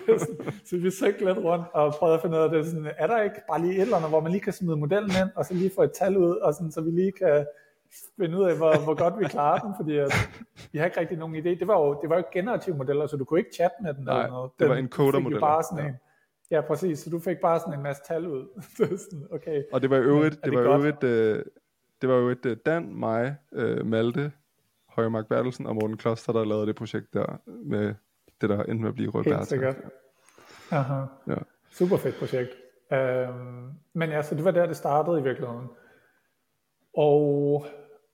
så 0.69 0.77
vi 0.77 0.91
søgte 0.91 1.25
lidt 1.25 1.39
rundt 1.39 1.65
og 1.73 1.95
prøvede 1.95 2.15
at 2.15 2.23
finde 2.23 2.37
ud 2.37 2.43
af 2.43 2.51
det. 2.51 2.67
Sådan, 2.67 2.91
er 2.99 3.07
der 3.07 3.23
ikke 3.23 3.41
bare 3.49 3.61
lige 3.61 3.75
et 3.75 3.81
eller 3.81 3.97
andet, 3.97 4.11
hvor 4.11 4.21
man 4.21 4.33
lige 4.33 4.43
kan 4.43 4.53
smide 4.53 4.77
modellen 4.77 5.11
ind, 5.11 5.31
og 5.37 5.45
så 5.45 5.55
lige 5.55 5.71
få 5.75 5.83
et 5.83 5.93
tal 5.93 6.17
ud, 6.17 6.37
og 6.37 6.55
sådan, 6.55 6.73
så 6.73 6.81
vi 6.81 6.91
lige 6.91 7.13
kan 7.13 7.47
finde 8.21 8.39
ud 8.39 8.45
af, 8.45 8.57
hvor, 8.57 8.85
hvor 8.85 8.95
godt 8.95 9.15
vi 9.19 9.25
klarer 9.25 9.59
den, 9.59 9.75
fordi 9.81 9.97
at, 9.99 10.13
vi 10.73 10.79
har 10.79 10.87
ikke 10.87 11.01
rigtig 11.01 11.19
nogen 11.19 11.37
idé. 11.37 11.49
Det 11.49 11.67
var 11.67 11.79
jo, 11.81 11.99
det 12.03 12.11
var 12.11 12.17
jo 12.17 12.25
generative 12.33 12.77
modeller, 12.77 13.07
så 13.07 13.17
du 13.17 13.25
kunne 13.25 13.41
ikke 13.41 13.55
chatte 13.55 13.77
med 13.83 13.95
den. 13.95 14.05
Nej, 14.05 14.19
eller 14.19 14.31
noget. 14.31 14.51
Den 14.59 14.63
det 14.65 14.71
var 14.71 14.77
en 14.77 14.89
coder-model. 14.89 15.41
bare 15.41 15.63
sådan 15.63 15.85
ja. 15.85 15.91
en, 15.91 15.97
Ja, 16.51 16.61
præcis. 16.61 16.99
Så 16.99 17.11
du 17.11 17.19
fik 17.19 17.37
bare 17.43 17.61
sådan 17.61 17.75
en 17.75 17.83
masse 17.83 18.03
tal 18.09 18.27
ud. 18.27 18.63
sådan, 19.05 19.27
okay. 19.31 19.63
Og 19.73 19.83
det 19.83 19.91
var 19.91 19.97
i 19.97 20.01
øvrigt, 20.01 20.35
det, 20.35 20.45
det 20.45 20.53
var 20.53 20.77
øvrigt, 20.77 21.05
øh, 21.05 21.45
det 22.01 22.09
var 22.09 22.15
jo 22.15 22.29
et 22.29 22.47
uh, 22.47 22.53
Dan, 22.67 22.95
mig, 22.95 23.37
uh, 23.53 23.87
Malte, 23.87 24.33
Højmark 24.89 25.29
Bertelsen 25.29 25.67
og 25.67 25.75
Morten 25.75 25.97
Kloster, 25.97 26.33
der 26.33 26.45
lavede 26.45 26.67
det 26.67 26.77
projekt 26.77 27.15
der, 27.15 27.41
med 27.47 27.95
det 28.41 28.51
der 28.51 28.63
endte 28.63 28.83
med 28.83 28.89
at 28.89 28.95
blive 28.95 29.11
Rødberta. 29.11 29.37
Helt 29.37 29.49
sikkert. 29.49 29.77
Aha. 30.71 31.05
Ja. 31.27 31.37
Super 31.71 31.97
fedt 31.97 32.15
projekt. 32.19 32.51
Øhm, 32.93 33.71
men 33.93 34.11
ja, 34.11 34.23
så 34.23 34.35
det 34.35 34.45
var 34.45 34.51
der, 34.51 34.67
det 34.67 34.77
startede 34.77 35.21
i 35.21 35.23
virkeligheden. 35.23 35.69
Og 36.97 37.67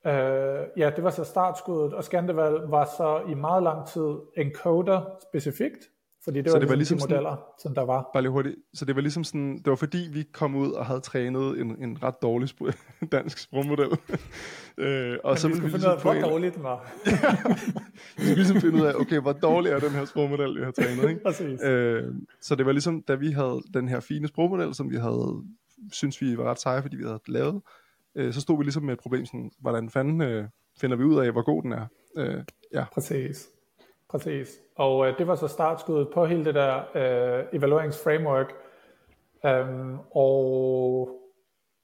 øh, 0.07 0.67
ja, 0.77 0.91
det 0.97 1.05
var 1.05 1.11
så 1.11 1.25
startskuddet, 1.25 1.95
og 1.95 2.05
Scandival 2.05 2.53
var 2.53 2.85
så 2.85 3.23
i 3.29 3.35
meget 3.35 3.63
lang 3.63 3.87
tid 3.87 4.17
encoder 4.37 5.19
specifikt, 5.29 5.90
Fordi 6.25 6.39
det 6.39 6.47
så 6.51 6.53
var, 6.53 6.61
det 6.61 6.69
var 6.69 6.75
ligesom 6.75 6.99
de 6.99 7.05
modeller, 7.05 7.31
sådan, 7.31 7.59
som 7.59 7.75
der 7.75 7.83
var. 7.83 8.11
Bare 8.13 8.23
lige 8.23 8.31
hurtigt. 8.33 8.57
Så 8.75 8.85
det 8.85 8.97
var 8.97 9.03
ligesom 9.03 9.25
sådan, 9.25 9.57
det 9.57 9.67
var 9.67 9.75
fordi 9.75 10.09
vi 10.13 10.23
kom 10.33 10.55
ud 10.55 10.71
og 10.73 10.87
havde 10.87 11.01
trænet 11.01 11.61
en, 11.61 11.85
en 11.85 12.03
ret 12.03 12.15
dårlig 12.23 12.49
sp- 12.49 13.07
dansk 13.13 13.39
sprogmodel. 13.39 13.89
øh, 14.79 15.19
og 15.25 15.31
Men 15.31 15.37
så 15.37 15.49
vi 15.49 15.55
skulle 15.55 15.71
finde 15.71 15.87
ud 15.87 15.93
af, 15.93 16.03
hvor 16.03 16.15
dårlig 16.15 16.55
den 16.55 16.63
var. 16.63 16.93
vi 18.17 18.23
skulle 18.23 18.35
ligesom 18.35 18.61
finde 18.61 18.77
ud 18.77 18.87
af, 18.87 18.95
okay, 18.95 19.21
hvor 19.21 19.33
dårlig 19.33 19.73
er 19.73 19.79
den 19.79 19.91
her 19.91 20.05
sprogmodel, 20.05 20.59
vi 20.59 20.65
har 20.65 20.71
trænet. 20.71 21.09
Ikke? 21.09 21.23
Præcis. 21.23 21.63
Øh, 21.63 22.15
så 22.41 22.55
det 22.55 22.67
var 22.67 22.73
ligesom, 22.73 23.03
da 23.03 23.15
vi 23.15 23.31
havde 23.31 23.63
den 23.75 23.89
her 23.89 24.01
fine 24.01 24.29
sprogmodel, 24.29 24.75
som 24.75 24.91
vi 24.91 24.97
havde, 24.97 25.43
synes 25.93 26.21
vi 26.23 26.39
var 26.39 26.45
ret 26.45 26.61
seje, 26.61 26.83
fordi 26.83 26.97
vi 26.97 27.05
havde 27.05 27.21
lavet, 27.29 27.63
øh, 28.15 28.33
så 28.33 28.41
stod 28.41 28.59
vi 28.59 28.65
ligesom 28.65 28.83
med 28.83 28.93
et 28.93 29.01
problem, 29.01 29.27
sådan, 29.27 29.51
hvordan 29.61 29.91
fanden 29.91 30.21
øh, 30.21 30.45
finder 30.81 30.97
vi 30.97 31.05
ud 31.05 31.19
af, 31.19 31.33
hvor 31.33 31.43
god 31.43 31.63
den 31.63 31.73
er. 31.73 31.87
Øh, 32.17 32.43
ja. 32.73 32.85
Præcis. 32.95 33.49
Præcis. 34.11 34.61
Og 34.77 35.07
øh, 35.07 35.19
det 35.19 35.27
var 35.27 35.35
så 35.35 35.49
startskuddet 35.49 36.09
på 36.15 36.27
hele 36.27 36.45
det 36.45 36.55
der 36.55 36.83
øh, 36.95 37.45
evalueringsframework. 37.53 38.53
Um, 39.45 40.01
og 40.11 41.09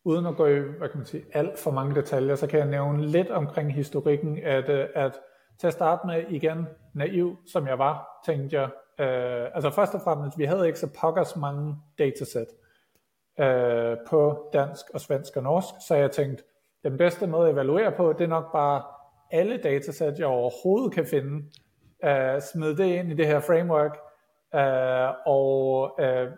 uden 0.04 0.26
at 0.26 0.36
gå 0.36 0.46
i, 0.46 0.58
hvad 0.58 0.88
kan 0.88 0.98
man 0.98 1.06
sige, 1.06 1.24
alt 1.32 1.58
for 1.58 1.70
mange 1.70 1.94
detaljer, 1.94 2.34
så 2.34 2.46
kan 2.46 2.58
jeg 2.58 2.68
nævne 2.68 3.06
lidt 3.06 3.30
omkring 3.30 3.74
historikken, 3.74 4.38
at, 4.42 4.68
øh, 4.68 4.88
at 4.94 5.20
til 5.60 5.66
at 5.66 5.72
starte 5.72 6.06
med 6.06 6.24
igen, 6.28 6.66
naiv 6.94 7.36
som 7.46 7.66
jeg 7.66 7.78
var, 7.78 8.20
tænkte 8.26 8.56
jeg, 8.56 8.68
øh, 9.00 9.50
altså 9.54 9.70
først 9.70 9.94
og 9.94 10.00
fremmest, 10.00 10.38
vi 10.38 10.44
havde 10.44 10.66
ikke 10.66 10.78
så 10.78 10.88
pokkers 11.00 11.36
mange 11.36 11.76
datasæt 11.98 12.46
øh, 13.40 13.96
på 14.08 14.48
dansk 14.52 14.86
og 14.94 15.00
svensk 15.00 15.36
og 15.36 15.42
norsk, 15.42 15.74
så 15.88 15.94
jeg 15.94 16.10
tænkte, 16.10 16.44
den 16.84 16.98
bedste 16.98 17.26
måde 17.26 17.48
at 17.48 17.52
evaluere 17.52 17.92
på, 17.92 18.12
det 18.12 18.20
er 18.20 18.28
nok 18.28 18.52
bare 18.52 18.82
alle 19.30 19.56
datasæt, 19.56 20.18
jeg 20.18 20.26
overhovedet 20.26 20.92
kan 20.92 21.06
finde, 21.06 21.44
uh, 22.04 22.42
smide 22.52 22.76
det 22.76 22.84
ind 22.84 23.10
i 23.12 23.14
det 23.14 23.26
her 23.26 23.40
framework, 23.40 23.98
uh, 24.54 25.26
og 25.26 25.94
uh, 26.00 26.32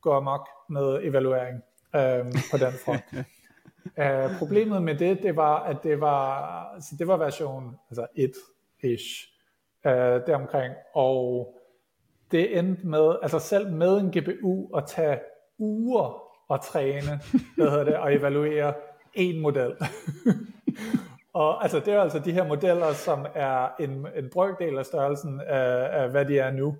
gå 0.00 0.12
amok 0.12 0.48
med 0.68 1.00
evaluering 1.02 1.62
uh, 1.94 2.26
på 2.50 2.56
den 2.56 2.72
front. 2.84 3.04
uh, 3.12 4.36
problemet 4.40 4.82
med 4.82 4.94
det, 4.94 5.22
det 5.22 5.36
var, 5.36 5.62
at 5.62 5.76
det 5.82 6.00
var, 6.00 6.64
altså 6.74 6.96
det 6.98 7.08
var 7.08 7.16
version 7.16 7.76
altså 7.90 8.06
1-ish 8.18 9.36
uh, 9.84 9.92
deromkring, 10.26 10.74
og 10.94 11.54
det 12.30 12.58
endte 12.58 12.86
med, 12.86 13.16
altså 13.22 13.38
selv 13.38 13.72
med 13.72 13.96
en 13.96 14.10
GPU 14.10 14.76
at 14.76 14.84
tage 14.86 15.18
uger 15.58 16.22
at 16.52 16.60
træne, 16.60 17.20
hvad 17.56 17.70
hedder 17.70 17.84
det, 17.84 17.96
og 17.96 18.14
evaluere 18.14 18.74
en 19.14 19.40
model. 19.40 19.72
Og 21.40 21.62
altså, 21.62 21.80
det 21.80 21.94
er 21.94 22.00
altså 22.00 22.18
de 22.18 22.32
her 22.32 22.44
modeller, 22.44 22.92
som 22.92 23.26
er 23.34 23.68
en, 23.80 24.06
en 24.16 24.30
brøkdel 24.32 24.78
af 24.78 24.86
størrelsen 24.86 25.40
af, 25.40 26.02
af, 26.02 26.10
hvad 26.10 26.24
de 26.24 26.38
er 26.38 26.50
nu. 26.50 26.76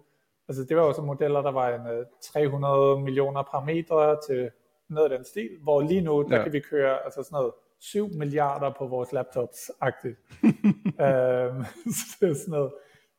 Altså, 0.48 0.64
det 0.64 0.76
var 0.76 0.82
jo 0.82 0.92
så 0.92 1.02
modeller, 1.02 1.42
der 1.42 1.50
var 1.50 1.68
en 1.68 2.04
300 2.32 2.74
øh, 2.74 3.02
millioner 3.04 3.42
parametre 3.42 4.18
til 4.28 4.50
noget 4.88 5.10
af 5.10 5.18
den 5.18 5.24
stil, 5.24 5.50
hvor 5.62 5.80
lige 5.80 6.00
nu, 6.00 6.22
der 6.22 6.36
ja. 6.36 6.42
kan 6.42 6.52
vi 6.52 6.60
køre 6.60 7.04
altså 7.04 7.22
sådan 7.22 7.36
noget 7.36 7.52
7 7.80 8.08
milliarder 8.18 8.74
på 8.78 8.86
vores 8.86 9.12
laptops-agtigt. 9.12 10.16
øhm, 11.06 11.64
så 11.98 12.16
det, 12.20 12.36
sådan 12.36 12.50
noget. 12.50 12.72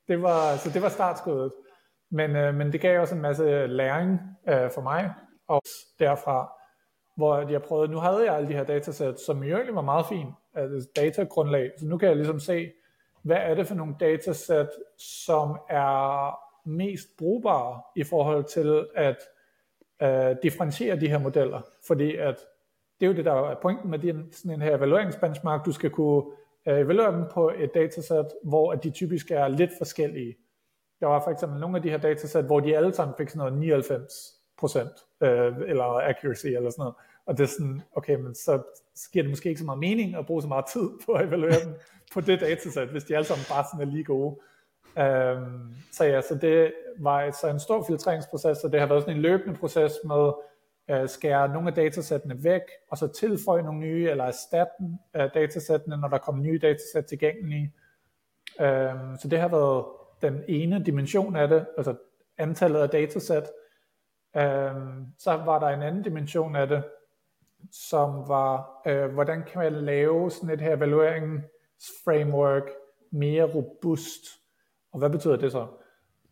Det 0.07 0.21
var, 0.21 0.57
så 0.57 0.69
det 0.69 0.81
var 0.81 0.89
startskuddet. 0.89 1.51
Men, 2.11 2.35
øh, 2.35 2.55
men 2.55 2.71
det 2.71 2.81
gav 2.81 3.01
også 3.01 3.15
en 3.15 3.21
masse 3.21 3.67
læring 3.67 4.19
øh, 4.49 4.71
for 4.71 4.81
mig, 4.81 5.13
og 5.47 5.61
derfra, 5.99 6.51
hvor 7.17 7.49
jeg 7.49 7.61
prøvede, 7.61 7.91
nu 7.91 7.97
havde 7.97 8.25
jeg 8.25 8.35
alle 8.35 8.49
de 8.49 8.53
her 8.53 8.63
datasæt, 8.63 9.19
som 9.19 9.43
i 9.43 9.47
øvrigt 9.47 9.75
var 9.75 9.81
meget 9.81 10.05
fint, 10.05 10.35
altså 10.53 10.89
datagrundlag. 10.95 11.71
Så 11.77 11.85
nu 11.85 11.97
kan 11.97 12.07
jeg 12.07 12.17
ligesom 12.17 12.39
se, 12.39 12.71
hvad 13.21 13.37
er 13.37 13.53
det 13.53 13.67
for 13.67 13.75
nogle 13.75 13.95
datasæt, 13.99 14.69
som 14.97 15.57
er 15.69 16.35
mest 16.69 17.07
brugbare 17.17 17.81
i 17.95 18.03
forhold 18.03 18.43
til 18.43 18.85
at 18.95 19.17
uh, 20.03 20.37
differentiere 20.43 20.99
de 20.99 21.09
her 21.09 21.17
modeller. 21.17 21.61
Fordi 21.87 22.15
at 22.15 22.39
det 22.99 23.05
er 23.05 23.07
jo 23.07 23.15
det, 23.15 23.25
der 23.25 23.33
er 23.33 23.55
pointen 23.61 23.89
med 23.89 23.99
din, 23.99 24.31
sådan 24.31 24.51
en 24.51 24.61
her 24.61 24.77
evalueringsbenchmark. 24.77 25.65
Du 25.65 25.71
skal 25.71 25.89
kunne 25.89 26.23
uh, 26.65 26.73
evaluere 26.79 27.11
dem 27.11 27.25
på 27.31 27.51
et 27.57 27.73
datasæt, 27.73 28.25
hvor 28.43 28.71
at 28.71 28.83
de 28.83 28.89
typisk 28.89 29.31
er 29.31 29.47
lidt 29.47 29.71
forskellige. 29.77 30.35
Der 30.99 31.07
var 31.07 31.23
for 31.23 31.31
eksempel 31.31 31.59
nogle 31.59 31.77
af 31.77 31.83
de 31.83 31.89
her 31.89 31.97
datasæt, 31.97 32.45
hvor 32.45 32.59
de 32.59 32.77
alle 32.77 32.93
sammen 32.93 33.15
fik 33.17 33.29
sådan 33.29 33.39
noget 33.39 33.59
99 33.59 34.13
procent, 34.57 34.91
uh, 35.21 35.27
eller 35.69 36.09
accuracy 36.09 36.45
eller 36.47 36.69
sådan 36.69 36.81
noget. 36.81 36.95
Og 37.31 37.37
det 37.37 37.43
er 37.43 37.47
sådan, 37.47 37.81
okay, 37.95 38.15
men 38.15 38.35
så 38.35 38.61
giver 39.13 39.23
det 39.23 39.29
måske 39.29 39.49
ikke 39.49 39.59
så 39.59 39.65
meget 39.65 39.79
mening 39.79 40.15
at 40.15 40.25
bruge 40.25 40.41
så 40.41 40.47
meget 40.47 40.65
tid 40.65 40.89
på 41.05 41.11
at 41.11 41.27
evaluere 41.27 41.65
dem 41.65 41.75
på 42.13 42.21
det 42.21 42.39
datasæt, 42.39 42.87
hvis 42.87 43.03
de 43.03 43.15
alle 43.15 43.25
sammen 43.25 43.45
bare 43.49 43.65
sådan 43.71 43.87
er 43.87 43.91
lige 43.91 44.03
gode. 44.03 44.39
Øhm, 44.97 45.75
så 45.91 46.03
ja, 46.03 46.21
så 46.21 46.35
det 46.35 46.73
var 46.99 47.31
så 47.31 47.47
en 47.47 47.59
stor 47.59 47.83
filtreringsproces, 47.87 48.63
og 48.63 48.71
det 48.71 48.79
har 48.79 48.87
været 48.87 49.01
sådan 49.01 49.15
en 49.15 49.21
løbende 49.21 49.59
proces 49.59 49.93
med 50.05 50.31
at 50.87 51.09
skære 51.09 51.49
nogle 51.53 51.67
af 51.67 51.73
datasættene 51.73 52.43
væk, 52.43 52.61
og 52.89 52.97
så 52.97 53.07
tilføje 53.07 53.63
nogle 53.63 53.79
nye, 53.79 54.09
eller 54.09 54.23
erstatte 54.23 54.73
øh, 55.15 55.29
datasættene, 55.33 55.97
når 55.97 56.07
der 56.07 56.17
kommer 56.17 56.43
nye 56.43 56.59
datasæt 56.61 57.05
tilgængelige. 57.05 57.73
Øhm, 58.61 59.17
så 59.17 59.27
det 59.27 59.39
har 59.39 59.47
været 59.47 59.85
den 60.21 60.43
ene 60.47 60.83
dimension 60.85 61.35
af 61.35 61.47
det, 61.47 61.65
altså 61.77 61.95
antallet 62.37 62.79
af 62.79 62.89
datasæt. 62.89 63.49
Øhm, 64.37 65.05
så 65.19 65.31
var 65.31 65.59
der 65.59 65.67
en 65.67 65.81
anden 65.81 66.03
dimension 66.03 66.55
af 66.55 66.67
det, 66.67 66.83
som 67.71 68.27
var, 68.27 68.81
øh, 68.87 69.13
hvordan 69.13 69.43
kan 69.43 69.61
man 69.61 69.73
lave 69.73 70.31
sådan 70.31 70.49
et 70.49 70.61
her 70.61 70.75
evalueringsframework 70.77 72.69
mere 73.11 73.43
robust. 73.43 74.25
Og 74.93 74.99
hvad 74.99 75.09
betyder 75.09 75.35
det 75.35 75.51
så? 75.51 75.61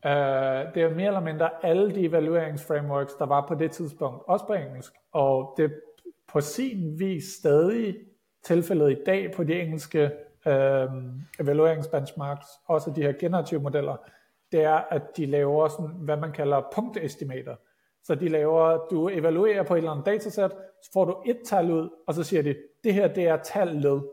Uh, 0.06 0.74
det 0.74 0.84
er 0.84 0.96
mere 0.96 1.08
eller 1.08 1.20
mindre 1.20 1.66
alle 1.66 1.96
de 1.96 2.06
evalueringsframeworks, 2.06 3.14
der 3.14 3.26
var 3.26 3.48
på 3.48 3.56
det 3.56 3.72
tidspunkt, 3.72 4.24
også 4.28 4.46
på 4.46 4.54
engelsk. 4.54 4.94
Og 5.12 5.54
det 5.58 5.66
er 5.66 5.70
på 6.28 6.42
sin 6.42 7.00
vis 7.00 7.24
stadig 7.24 7.96
tilfældet 8.44 8.92
i 8.92 9.04
dag 9.06 9.34
på 9.36 9.44
de 9.44 9.62
engelske 9.62 10.12
uh, 10.46 10.52
evalueringsbenchmarks, 11.40 12.48
også 12.68 12.92
de 12.96 13.02
her 13.02 13.14
generative 13.20 13.62
modeller, 13.62 13.98
det 14.52 14.64
er, 14.64 14.82
at 14.92 15.18
de 15.18 15.26
laver 15.26 15.68
sådan, 15.68 15.96
hvad 15.96 16.18
man 16.18 16.32
kalder 16.32 16.62
punktestimater. 16.76 17.56
Så 18.04 18.16
de 18.16 18.28
laver, 18.28 18.88
du 18.92 19.10
evaluerer 19.10 19.64
på 19.64 19.74
et 19.74 19.78
eller 19.78 19.92
andet 19.92 20.06
datasæt, 20.06 20.52
så 20.84 20.90
får 20.94 21.06
du 21.06 21.18
et 21.26 21.40
tal 21.46 21.72
ud, 21.72 21.90
og 22.08 22.14
så 22.14 22.24
siger 22.24 22.42
de, 22.42 22.56
det 22.84 22.94
her 22.94 23.08
det 23.08 23.28
er 23.28 23.38
tallet. 23.38 24.04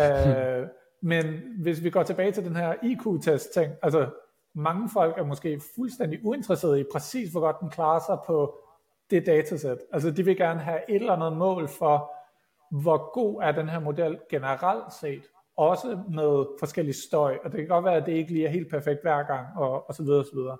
uh, 0.00 0.68
men 1.10 1.24
hvis 1.62 1.84
vi 1.84 1.90
går 1.90 2.02
tilbage 2.02 2.32
til 2.32 2.44
den 2.44 2.56
her 2.56 2.74
IQ-test 2.82 3.52
ting, 3.54 3.72
altså 3.82 4.06
mange 4.54 4.88
folk 4.92 5.18
er 5.18 5.24
måske 5.24 5.60
fuldstændig 5.74 6.20
uinteresserede 6.24 6.80
i 6.80 6.84
præcis, 6.92 7.30
hvor 7.30 7.40
godt 7.40 7.60
den 7.60 7.70
klarer 7.70 8.00
sig 8.06 8.18
på 8.26 8.58
det 9.10 9.26
datasæt. 9.26 9.78
Altså 9.92 10.10
de 10.10 10.24
vil 10.24 10.36
gerne 10.36 10.60
have 10.60 10.80
et 10.88 10.94
eller 10.94 11.12
andet 11.12 11.36
mål 11.36 11.68
for, 11.68 12.12
hvor 12.70 13.12
god 13.12 13.42
er 13.42 13.52
den 13.52 13.68
her 13.68 13.80
model 13.80 14.18
generelt 14.30 14.92
set, 15.00 15.22
også 15.56 15.98
med 16.10 16.46
forskellig 16.58 16.94
støj, 16.94 17.38
og 17.44 17.52
det 17.52 17.58
kan 17.58 17.68
godt 17.68 17.84
være, 17.84 17.96
at 17.96 18.06
det 18.06 18.12
ikke 18.12 18.32
lige 18.32 18.46
er 18.46 18.50
helt 18.50 18.70
perfekt 18.70 19.02
hver 19.02 19.22
gang, 19.22 19.46
og, 19.56 19.88
og 19.88 19.94
så 19.94 20.02
videre, 20.02 20.18
og 20.18 20.24
så 20.24 20.34
videre. 20.34 20.58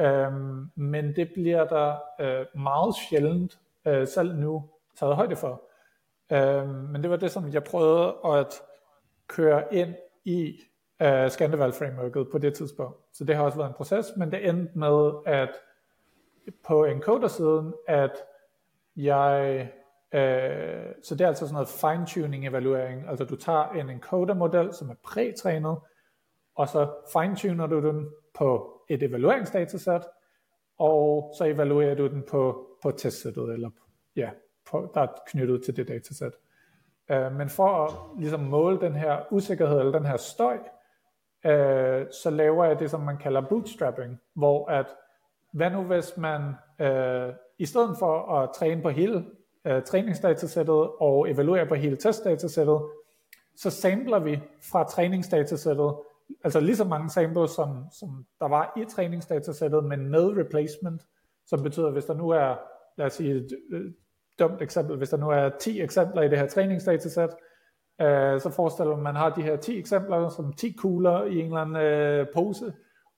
Øhm, 0.00 0.70
men 0.74 1.16
det 1.16 1.30
bliver 1.34 1.64
der 1.64 1.96
øh, 2.20 2.46
meget 2.60 2.94
sjældent 2.94 3.58
øh, 3.86 4.06
selv 4.06 4.34
nu 4.34 4.70
taget 4.96 5.16
højde 5.16 5.36
for. 5.36 5.62
Øhm, 6.32 6.68
men 6.68 7.02
det 7.02 7.10
var 7.10 7.16
det, 7.16 7.30
som 7.30 7.52
jeg 7.52 7.64
prøvede 7.64 8.16
at 8.24 8.62
køre 9.28 9.74
ind 9.74 9.94
i 10.24 10.60
øh, 11.02 11.30
Scandival 11.30 11.72
frameworket 11.72 12.28
på 12.32 12.38
det 12.38 12.54
tidspunkt. 12.54 12.96
Så 13.12 13.24
det 13.24 13.36
har 13.36 13.44
også 13.44 13.58
været 13.58 13.68
en 13.68 13.74
proces, 13.74 14.06
men 14.16 14.32
det 14.32 14.48
endte 14.48 14.78
med, 14.78 15.12
at 15.26 15.50
på 16.64 16.84
encoder-siden, 16.84 17.74
at 17.88 18.12
jeg, 18.96 19.60
øh, 20.12 20.94
så 21.02 21.14
det 21.14 21.20
er 21.20 21.28
altså 21.28 21.46
sådan 21.46 21.52
noget 21.52 21.68
fine-tuning 21.68 22.46
evaluering, 22.46 23.08
altså 23.08 23.24
du 23.24 23.36
tager 23.36 23.68
en 23.68 23.90
encoder-model, 23.90 24.74
som 24.74 24.90
er 24.90 24.94
prætrænet, 25.04 25.76
og 26.54 26.68
så 26.68 26.90
fine-tuner 27.12 27.66
du 27.66 27.80
den 27.80 28.08
på 28.34 28.77
et 28.88 29.02
evalueringsdatasæt, 29.02 30.02
og 30.78 31.34
så 31.38 31.44
evaluerer 31.44 31.94
du 31.94 32.06
den 32.06 32.22
på, 32.30 32.68
på 32.82 32.90
testsættet, 32.90 33.52
eller 33.52 33.70
ja, 34.16 34.30
på, 34.70 34.90
der 34.94 35.00
er 35.00 35.06
knyttet 35.26 35.62
til 35.64 35.76
det 35.76 35.88
datasæt. 35.88 36.32
Øh, 37.10 37.32
men 37.32 37.48
for 37.48 37.84
at 37.84 38.20
ligesom 38.20 38.40
måle 38.40 38.80
den 38.80 38.92
her 38.92 39.32
usikkerhed, 39.32 39.78
eller 39.78 39.92
den 39.92 40.06
her 40.06 40.16
støj, 40.16 40.58
øh, 41.46 42.06
så 42.22 42.30
laver 42.30 42.64
jeg 42.64 42.78
det, 42.78 42.90
som 42.90 43.00
man 43.00 43.16
kalder 43.16 43.40
bootstrapping, 43.40 44.20
hvor 44.34 44.70
at, 44.70 44.86
hvad 45.52 45.70
nu 45.70 45.82
hvis 45.82 46.16
man, 46.16 46.54
øh, 46.78 47.32
i 47.58 47.66
stedet 47.66 47.96
for 47.98 48.32
at 48.32 48.50
træne 48.54 48.82
på 48.82 48.88
hele 48.88 49.24
øh, 49.64 49.82
træningsdatasættet, 49.82 50.90
og 51.00 51.30
evaluere 51.30 51.66
på 51.66 51.74
hele 51.74 51.96
testdatasættet, 51.96 52.80
så 53.56 53.70
samler 53.70 54.18
vi 54.18 54.40
fra 54.70 54.84
træningsdatasættet 54.84 55.94
altså 56.44 56.60
lige 56.60 56.76
så 56.76 56.84
mange 56.84 57.10
samples, 57.10 57.50
som, 57.50 57.84
som 57.98 58.26
der 58.40 58.48
var 58.48 58.72
i 58.76 58.84
træningsdatasættet, 58.84 59.84
men 59.84 60.08
med 60.08 60.36
replacement, 60.36 61.02
som 61.46 61.62
betyder, 61.62 61.90
hvis 61.90 62.04
der 62.04 62.14
nu 62.14 62.28
er, 62.28 62.56
lad 62.98 63.06
os 63.06 63.12
sige 63.12 63.34
et 63.34 63.58
øh, 63.70 63.92
dumt 64.38 64.62
eksempel, 64.62 64.96
hvis 64.96 65.08
der 65.08 65.16
nu 65.16 65.28
er 65.28 65.50
10 65.60 65.80
eksempler 65.80 66.22
i 66.22 66.28
det 66.28 66.38
her 66.38 66.46
træningsdatasæt, 66.46 67.30
øh, 68.00 68.40
så 68.40 68.50
forestiller 68.56 68.90
man, 68.90 68.98
at 68.98 69.02
man 69.02 69.16
har 69.16 69.34
de 69.34 69.42
her 69.42 69.56
10 69.56 69.78
eksempler, 69.78 70.28
som 70.28 70.52
10 70.52 70.72
kugler 70.72 71.24
i 71.24 71.38
en 71.38 71.46
eller 71.46 71.60
anden 71.60 71.76
øh, 71.76 72.26
pose, 72.34 72.72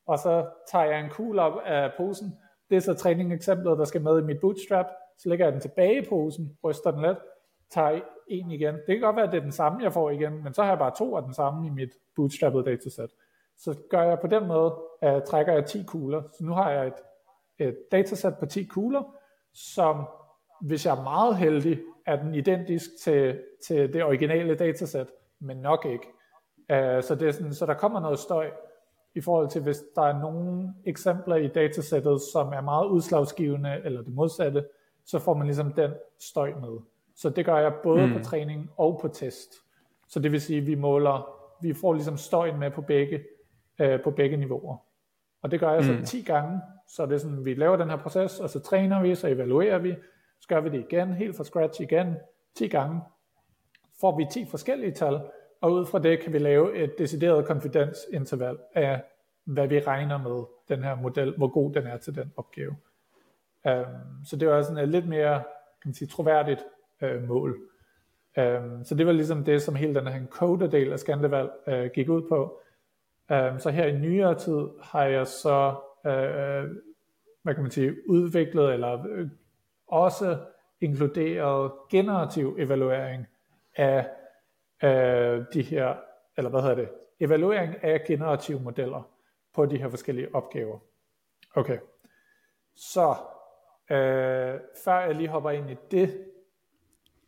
og 0.07 0.19
så 0.19 0.47
tager 0.73 0.85
jeg 0.85 1.01
en 1.01 1.11
kugle 1.11 1.43
op 1.43 1.59
af 1.67 1.93
posen. 1.97 2.33
Det 2.71 2.77
er 2.77 2.81
så 2.81 2.95
træningeksemplet, 2.95 3.79
der 3.79 3.85
skal 3.85 4.03
med 4.03 4.23
i 4.23 4.25
mit 4.25 4.41
bootstrap. 4.41 4.87
Så 5.19 5.29
lægger 5.29 5.47
jeg 5.47 5.53
den 5.53 5.61
tilbage 5.61 6.03
i 6.03 6.09
posen, 6.09 6.59
ryster 6.65 6.91
den 6.91 7.03
lidt, 7.03 7.19
tager 7.71 8.01
en 8.31 8.51
igen. 8.51 8.75
Det 8.75 8.87
kan 8.87 9.01
godt 9.01 9.17
være, 9.17 9.25
at 9.25 9.33
det 9.33 9.39
er 9.39 9.43
den 9.43 9.53
samme, 9.53 9.83
jeg 9.83 9.93
får 9.93 10.11
igen, 10.11 10.43
men 10.45 10.55
så 10.55 10.63
har 10.63 10.69
jeg 10.69 10.79
bare 10.79 10.95
to 10.99 11.17
af 11.17 11.23
den 11.23 11.35
samme 11.35 11.67
i 11.67 11.71
mit 11.71 11.91
bootstrappede 12.17 12.65
dataset. 12.65 13.11
Så 13.57 13.75
gør 13.91 14.03
jeg 14.03 14.19
på 14.21 14.27
den 14.27 14.47
måde, 14.47 14.75
at 15.01 15.25
trækker 15.25 15.53
jeg 15.53 15.65
10 15.65 15.83
kugler. 15.83 16.23
Så 16.33 16.45
nu 16.45 16.53
har 16.53 16.71
jeg 16.71 16.87
et, 16.87 16.95
et 17.59 17.77
dataset 17.93 18.35
på 18.39 18.47
10 18.47 18.65
kugler, 18.65 19.03
som 19.55 20.05
hvis 20.61 20.87
jeg 20.87 20.99
er 20.99 21.03
meget 21.03 21.37
heldig, 21.37 21.81
er 22.07 22.23
den 22.23 22.35
identisk 22.35 22.91
til, 23.03 23.41
til 23.67 23.93
det 23.93 24.05
originale 24.05 24.55
dataset, 24.55 25.09
men 25.41 25.57
nok 25.57 25.87
ikke. 25.87 26.07
Uh, 26.73 27.03
så, 27.03 27.17
det 27.21 27.29
er 27.29 27.33
sådan, 27.33 27.55
så 27.55 27.67
der 27.67 27.75
kommer 27.75 28.01
noget 28.01 28.19
støj 28.19 28.51
i 29.15 29.21
forhold 29.21 29.49
til, 29.49 29.63
hvis 29.63 29.83
der 29.95 30.03
er 30.03 30.19
nogle 30.19 30.75
eksempler 30.85 31.37
i 31.37 31.49
datasættet, 31.49 32.21
som 32.33 32.53
er 32.53 32.61
meget 32.61 32.87
udslagsgivende, 32.87 33.81
eller 33.85 34.03
det 34.03 34.15
modsatte, 34.15 34.65
så 35.07 35.19
får 35.19 35.35
man 35.35 35.47
ligesom 35.47 35.73
den 35.73 35.91
støj 36.19 36.53
med. 36.55 36.79
Så 37.21 37.31
det 37.31 37.45
gør 37.45 37.59
jeg 37.59 37.75
både 37.83 38.07
mm. 38.07 38.13
på 38.13 38.19
træning 38.25 38.71
og 38.77 38.99
på 39.03 39.09
test. 39.09 39.55
Så 40.09 40.21
det 40.21 40.33
vil 40.33 40.41
sige, 40.41 40.59
at 40.59 40.67
vi 40.67 40.75
måler, 40.75 41.37
vi 41.63 41.75
får 41.75 41.93
ligesom 41.93 42.17
støjen 42.17 42.59
med 42.59 42.71
på 42.71 42.83
begge, 42.83 43.25
øh, 43.79 44.03
på 44.03 44.11
begge 44.11 44.37
niveauer. 44.37 44.77
Og 45.43 45.51
det 45.51 45.61
gør 45.61 45.73
jeg 45.73 45.85
så 45.85 45.93
mm. 45.93 46.05
10 46.05 46.23
gange, 46.23 46.61
så 46.89 47.07
det 47.07 47.15
er 47.15 47.19
sådan, 47.19 47.45
vi 47.45 47.55
laver 47.55 47.77
den 47.77 47.91
her 47.91 47.97
proces, 47.97 48.41
og 48.41 48.51
så 48.51 48.61
træner 48.61 49.03
vi, 49.03 49.15
så 49.15 49.29
evaluerer 49.29 49.79
vi, 49.79 49.95
så 50.41 50.49
gør 50.49 50.61
vi 50.61 50.69
det 50.69 50.87
igen, 50.91 51.13
helt 51.13 51.37
fra 51.37 51.45
scratch 51.45 51.83
igen, 51.83 52.17
10 52.55 52.69
gange. 52.69 53.01
Får 54.01 54.17
vi 54.17 54.27
10 54.33 54.47
forskellige 54.51 54.93
tal, 54.93 55.21
og 55.61 55.73
ud 55.73 55.87
fra 55.87 55.99
det 55.99 56.21
kan 56.21 56.33
vi 56.33 56.39
lave 56.39 56.77
et 56.77 56.99
decideret 56.99 57.47
konfidensinterval 57.47 58.59
af, 58.75 59.03
hvad 59.45 59.67
vi 59.67 59.81
regner 59.81 60.19
med 60.19 60.45
den 60.69 60.85
her 60.85 60.95
model, 60.95 61.37
hvor 61.37 61.49
god 61.49 61.73
den 61.73 61.87
er 61.87 61.97
til 61.97 62.15
den 62.15 62.33
opgave. 62.37 62.77
Um, 63.65 64.25
så 64.25 64.37
det 64.37 64.49
var 64.49 64.63
sådan 64.63 64.83
et 64.85 64.89
lidt 64.89 65.09
mere 65.09 65.43
kan 65.83 65.89
man 65.89 65.95
sige, 65.95 66.09
troværdigt 66.09 66.65
øh, 67.03 67.29
mål. 67.29 67.59
Um, 68.37 68.85
så 68.85 68.95
det 68.95 69.07
var 69.07 69.13
ligesom 69.13 69.45
det, 69.45 69.63
som 69.63 69.75
hele 69.75 69.95
den 69.95 70.07
her 70.07 70.17
encoder-del 70.17 70.93
af 70.93 70.99
Scandival 70.99 71.51
øh, 71.67 71.91
gik 71.95 72.09
ud 72.09 72.23
på. 72.29 72.61
Um, 73.31 73.59
så 73.59 73.71
her 73.71 73.87
i 73.87 73.99
nyere 73.99 74.35
tid 74.35 74.69
har 74.83 75.05
jeg 75.05 75.27
så 75.27 75.75
øh, 76.07 76.77
hvad 77.43 77.55
kan 77.55 77.63
man 77.63 77.71
sige, 77.71 78.09
udviklet 78.09 78.73
eller 78.73 79.07
øh, 79.11 79.29
også 79.87 80.39
inkluderet 80.81 81.73
generativ 81.91 82.57
evaluering 82.59 83.27
af 83.77 84.07
øh, 84.83 85.45
de 85.55 85.63
her, 85.63 85.95
eller 86.37 86.51
hvad 86.51 86.61
hedder 86.61 86.75
det, 86.75 86.89
evaluering 87.21 87.85
af 87.85 88.05
generative 88.07 88.61
modeller 88.61 89.11
på 89.55 89.67
de 89.67 89.79
her 89.79 89.89
forskellige 89.89 90.35
opgaver. 90.35 90.79
Okay, 91.55 91.79
så 92.75 93.15
Øh, 93.91 94.61
før 94.85 95.01
jeg 95.01 95.15
lige 95.15 95.29
hopper 95.29 95.51
ind 95.51 95.71
i 95.71 95.77
det, 95.91 96.25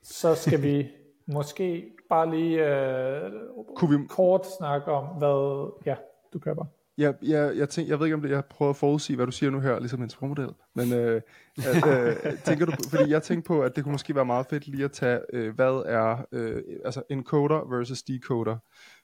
så 0.02 0.34
skal 0.34 0.62
vi 0.62 0.88
måske 1.34 1.84
bare 2.08 2.30
lige 2.30 2.66
øh, 2.66 3.32
Kunne 3.76 3.98
vi... 3.98 4.06
kort 4.08 4.46
snakke 4.58 4.92
om, 4.92 5.04
hvad... 5.04 5.70
Ja, 5.86 5.94
du 6.32 6.38
kan 6.38 6.56
bare. 6.56 6.66
Ja, 6.98 7.12
jeg, 7.22 7.56
jeg, 7.56 7.68
tænk, 7.68 7.88
jeg 7.88 7.98
ved 7.98 8.06
ikke, 8.06 8.14
om 8.14 8.22
det, 8.22 8.30
jeg 8.30 8.44
prøver 8.44 8.70
at 8.70 8.76
forudsige, 8.76 9.16
hvad 9.16 9.26
du 9.26 9.32
siger 9.32 9.50
nu 9.50 9.60
her, 9.60 9.78
ligesom 9.78 10.02
en 10.02 10.10
sprogmodel. 10.10 10.48
Men 10.74 10.92
øh, 10.92 11.20
at, 11.56 11.86
øh, 11.86 12.16
tænker 12.46 12.66
du, 12.66 12.72
fordi 12.90 13.10
jeg 13.10 13.22
tænker 13.22 13.46
på, 13.46 13.62
at 13.62 13.76
det 13.76 13.84
kunne 13.84 13.92
måske 13.92 14.14
være 14.14 14.24
meget 14.24 14.46
fedt 14.46 14.66
lige 14.66 14.84
at 14.84 14.92
tage, 14.92 15.20
øh, 15.32 15.54
hvad 15.54 15.82
er 15.86 16.26
øh, 16.32 16.62
altså 16.84 17.02
encoder 17.10 17.76
versus 17.76 18.02
decoder. 18.02 18.56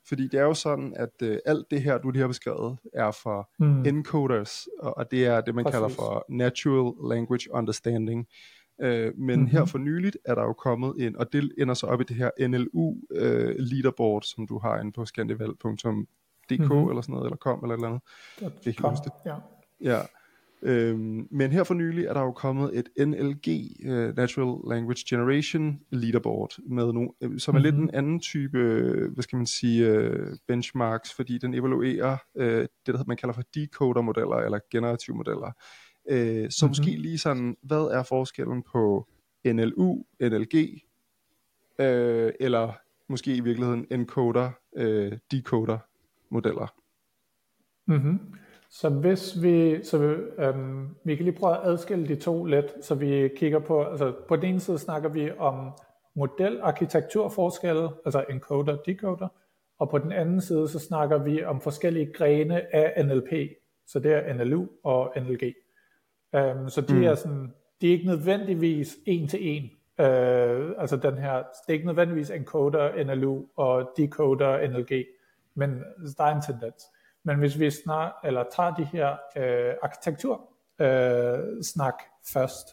Fordi 0.09 0.29
det 0.29 0.41
er 0.41 0.45
jo 0.45 0.55
sådan, 0.55 0.95
at 0.97 1.23
øh, 1.23 1.39
alt 1.47 1.71
det 1.71 1.83
her, 1.83 1.99
du 1.99 2.11
lige 2.11 2.21
har 2.21 2.29
beskrevet, 2.29 2.79
er 2.93 3.11
for 3.11 3.51
mm. 3.59 3.85
encoders, 3.87 4.69
og, 4.81 4.97
og 4.97 5.11
det 5.11 5.27
er 5.27 5.41
det, 5.41 5.55
man 5.55 5.65
Præcis. 5.65 5.75
kalder 5.75 5.89
for 5.89 6.25
Natural 6.29 6.93
Language 7.11 7.55
Understanding. 7.55 8.21
Øh, 8.21 8.58
men 8.81 9.14
mm-hmm. 9.14 9.47
her 9.47 9.64
for 9.64 9.79
nyligt 9.79 10.19
er 10.25 10.35
der 10.35 10.43
jo 10.43 10.53
kommet 10.53 10.95
ind, 10.99 11.17
og 11.17 11.33
det 11.33 11.53
ender 11.59 11.75
så 11.75 11.87
op 11.87 12.01
i 12.01 12.05
det 12.05 12.17
her 12.17 12.49
NLU 12.49 12.97
øh, 13.11 13.55
leaderboard, 13.59 14.23
som 14.23 14.47
du 14.47 14.59
har 14.59 14.81
inde 14.81 14.93
på 14.93 15.05
scandival.dk 15.05 16.61
mm-hmm. 16.61 16.88
eller 16.88 17.01
sådan 17.01 17.12
noget, 17.12 17.27
eller 17.27 17.37
kom 17.37 17.59
eller 17.62 17.75
et 17.75 17.79
eller 17.79 17.88
andet. 17.88 18.03
Det, 18.41 18.64
det, 18.64 19.05
det. 19.05 19.12
Ja. 19.27 19.37
ja. 19.81 20.01
Øhm, 20.62 21.29
men 21.31 21.53
her 21.53 21.64
for 21.64 21.75
nylig 21.75 22.05
er 22.05 22.14
der 22.14 22.21
jo 22.21 22.33
kommet 22.33 22.71
et 22.79 23.09
NLG, 23.09 23.49
uh, 23.87 23.93
øh, 23.93 24.17
Natural 24.17 24.61
Language 24.71 25.05
Generation 25.09 25.81
Leaderboard, 25.91 26.51
med 26.67 26.93
no, 26.93 27.07
øh, 27.21 27.38
som 27.38 27.57
er 27.57 27.59
mm-hmm. 27.59 27.62
lidt 27.62 27.75
en 27.75 27.91
anden 27.95 28.21
type, 28.21 28.59
øh, 28.59 29.12
hvad 29.12 29.23
skal 29.23 29.37
man 29.37 29.47
sige, 29.47 30.11
uh, 30.11 30.37
benchmarks, 30.49 31.14
fordi 31.14 31.38
den 31.38 31.55
evaluerer 31.55 32.17
uh, 32.35 32.45
det, 32.45 32.69
der 32.87 33.05
man 33.07 33.17
kalder 33.17 33.33
for 33.33 33.43
decoder-modeller, 33.55 34.37
eller 34.37 34.59
generative 34.71 35.17
modeller. 35.17 35.53
Uh, 36.12 36.14
så 36.14 36.66
mm-hmm. 36.66 36.71
måske 36.71 36.90
lige 37.03 37.18
sådan, 37.18 37.57
hvad 37.62 37.85
er 37.99 38.03
forskellen 38.03 38.62
på 38.62 39.09
NLU, 39.44 40.05
NLG, 40.21 40.55
uh, 41.79 42.33
eller 42.40 42.73
måske 43.09 43.37
i 43.37 43.40
virkeligheden 43.40 43.87
encoder, 43.90 44.51
uh, 44.73 45.12
decoder 45.31 45.79
modeller? 46.31 46.75
Mhm. 47.87 48.21
Så 48.71 48.88
hvis 48.88 49.42
vi, 49.42 49.85
så 49.85 49.99
vi, 49.99 50.07
øhm, 50.44 50.88
vi 51.05 51.16
kan 51.16 51.25
lige 51.25 51.37
prøve 51.37 51.57
at 51.57 51.61
adskille 51.64 52.09
de 52.09 52.16
to 52.16 52.44
lidt, 52.44 52.85
så 52.85 52.94
vi 52.94 53.29
kigger 53.37 53.59
på, 53.59 53.83
altså 53.83 54.14
på 54.29 54.37
den 54.37 54.44
ene 54.44 54.61
side 54.61 54.79
snakker 54.79 55.09
vi 55.09 55.31
om 55.38 55.71
modelarkitekturforskelle, 56.16 57.88
altså 58.05 58.25
encoder, 58.31 58.77
decoder, 58.77 59.29
og 59.79 59.90
på 59.90 59.99
den 59.99 60.12
anden 60.12 60.40
side 60.40 60.68
så 60.68 60.79
snakker 60.79 61.18
vi 61.18 61.44
om 61.44 61.61
forskellige 61.61 62.12
grene 62.12 62.75
af 62.75 63.07
NLP, 63.07 63.33
så 63.87 63.99
det 63.99 64.12
er 64.12 64.35
NLU 64.35 64.66
og 64.85 65.12
NLG. 65.16 65.55
Øhm, 66.35 66.69
så 66.69 66.81
de 66.81 66.95
mm. 66.95 67.03
er 67.03 67.14
sådan, 67.14 67.55
de 67.81 67.88
er 67.88 67.93
ikke 67.93 68.07
nødvendigvis 68.07 68.97
en 69.07 69.29
til 69.29 69.57
en, 69.57 69.71
øh, 70.07 70.75
altså 70.79 70.97
den 70.97 71.19
her, 71.19 71.37
det 71.37 71.69
er 71.69 71.73
ikke 71.73 71.87
nødvendigvis 71.87 72.31
encoder, 72.31 73.05
NLU 73.05 73.45
og 73.57 73.91
decoder, 73.97 74.69
NLG, 74.69 75.07
men 75.55 75.83
der 76.19 76.25
er 76.25 76.35
en 76.35 76.43
tendens. 76.43 76.85
Men 77.23 77.38
hvis 77.38 77.59
vi 77.59 77.71
snart, 77.71 78.12
eller 78.25 78.45
tager 78.57 78.75
de 78.75 78.85
her 78.85 79.17
øh, 79.37 79.75
arkitektur 79.83 80.41
øh, 80.79 81.62
snak 81.62 82.03
først, 82.33 82.69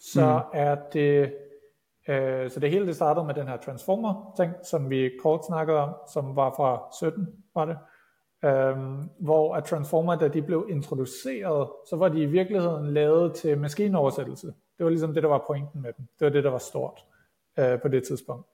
så 0.00 0.38
mm. 0.38 0.58
er 0.58 0.76
det, 0.92 1.34
øh, 2.08 2.50
så 2.50 2.60
det 2.60 2.70
hele 2.70 2.86
det 2.86 2.96
startede 2.96 3.26
med 3.26 3.34
den 3.34 3.48
her 3.48 3.56
transformer 3.56 4.32
ting, 4.36 4.52
som 4.62 4.90
vi 4.90 5.10
kort 5.22 5.46
snakkede 5.46 5.78
om, 5.78 5.94
som 6.12 6.36
var 6.36 6.54
fra 6.56 6.88
17, 6.98 7.28
var 7.54 7.64
det. 7.64 7.78
Øhm, 8.44 9.10
hvor 9.18 9.54
at 9.54 9.64
transformer, 9.64 10.16
da 10.16 10.28
de 10.28 10.42
blev 10.42 10.66
introduceret, 10.70 11.68
så 11.88 11.96
var 11.96 12.08
de 12.08 12.22
i 12.22 12.26
virkeligheden 12.26 12.86
lavet 12.86 13.34
til 13.34 13.58
maskinoversættelse. 13.58 14.46
Det 14.46 14.84
var 14.84 14.90
ligesom 14.90 15.14
det, 15.14 15.22
der 15.22 15.28
var 15.28 15.44
pointen 15.46 15.82
med 15.82 15.92
dem. 15.96 16.06
Det 16.18 16.24
var 16.24 16.32
det, 16.32 16.44
der 16.44 16.50
var 16.50 16.58
stort 16.58 17.04
øh, 17.58 17.80
på 17.80 17.88
det 17.88 18.04
tidspunkt. 18.04 18.46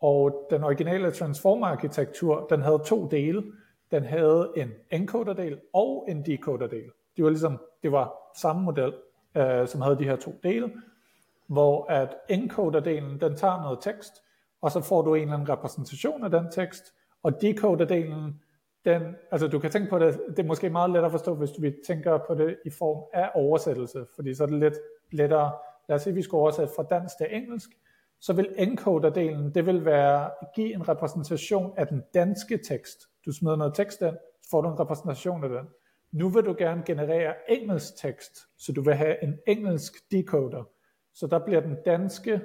Og 0.00 0.46
den 0.50 0.64
originale 0.64 1.10
transformer-arkitektur, 1.10 2.46
den 2.50 2.62
havde 2.62 2.78
to 2.84 3.06
dele 3.06 3.42
den 3.90 4.04
havde 4.04 4.52
en 4.56 4.70
encoder-del 4.90 5.58
og 5.72 6.06
en 6.08 6.26
decoder-del. 6.26 6.90
Det 7.16 7.24
var 7.24 7.30
ligesom, 7.30 7.60
det 7.82 7.92
var 7.92 8.14
samme 8.36 8.62
model, 8.62 8.94
øh, 9.34 9.68
som 9.68 9.80
havde 9.80 9.98
de 9.98 10.04
her 10.04 10.16
to 10.16 10.34
dele, 10.42 10.72
hvor 11.46 11.86
at 11.90 12.16
encoderdelen, 12.28 13.20
den 13.20 13.36
tager 13.36 13.62
noget 13.62 13.78
tekst, 13.80 14.22
og 14.62 14.70
så 14.70 14.80
får 14.80 15.02
du 15.02 15.14
en 15.14 15.22
eller 15.22 15.34
anden 15.34 15.48
repræsentation 15.48 16.24
af 16.24 16.30
den 16.30 16.50
tekst, 16.50 16.94
og 17.22 17.42
decoderdelen, 17.42 18.40
den, 18.86 19.02
altså 19.30 19.48
du 19.48 19.58
kan 19.58 19.70
tænke 19.70 19.90
på 19.90 19.98
det, 19.98 20.20
det 20.28 20.38
er 20.38 20.46
måske 20.46 20.70
meget 20.70 20.90
lettere 20.90 21.06
at 21.06 21.12
forstå, 21.12 21.34
hvis 21.34 21.50
du 21.50 21.62
tænker 21.86 22.18
på 22.28 22.34
det 22.34 22.56
i 22.64 22.70
form 22.70 23.04
af 23.12 23.30
oversættelse, 23.34 24.06
fordi 24.14 24.34
så 24.34 24.42
er 24.42 24.46
det 24.46 24.58
lidt 24.58 24.74
lettere, 25.10 25.52
lad 25.88 25.96
os 25.96 26.02
sige, 26.02 26.10
at 26.10 26.16
vi 26.16 26.22
skal 26.22 26.36
oversætte 26.36 26.72
fra 26.76 26.82
dansk 26.82 27.16
til 27.18 27.26
engelsk, 27.30 27.70
så 28.20 28.32
vil 28.32 28.54
encoder-delen, 28.58 29.52
det 29.54 29.66
vil 29.66 29.84
være, 29.84 30.30
give 30.54 30.74
en 30.74 30.88
repræsentation 30.88 31.72
af 31.76 31.86
den 31.86 32.02
danske 32.14 32.58
tekst. 32.68 32.98
Du 33.26 33.32
smider 33.32 33.56
noget 33.56 33.74
tekst 33.74 34.00
ind, 34.00 34.16
får 34.50 34.60
du 34.60 34.68
en 34.68 34.80
repræsentation 34.80 35.44
af 35.44 35.50
den. 35.50 35.66
Nu 36.12 36.28
vil 36.28 36.44
du 36.44 36.54
gerne 36.58 36.82
generere 36.86 37.34
engelsk 37.48 37.96
tekst, 37.96 38.38
så 38.58 38.72
du 38.72 38.82
vil 38.82 38.94
have 38.94 39.22
en 39.22 39.38
engelsk 39.46 39.92
decoder. 40.12 40.68
Så 41.14 41.26
der 41.26 41.38
bliver 41.38 41.60
den 41.60 41.76
danske 41.86 42.40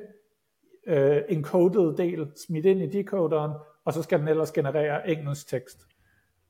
øh, 0.88 1.22
encoded 1.30 1.98
del 1.98 2.32
smidt 2.48 2.66
ind 2.66 2.82
i 2.82 2.88
decoderen, 2.88 3.52
og 3.86 3.94
så 3.94 4.04
skal 4.04 4.20
den 4.20 4.28
ellers 4.28 4.52
generere 4.52 5.10
engelsk 5.10 5.48
tekst. 5.48 5.88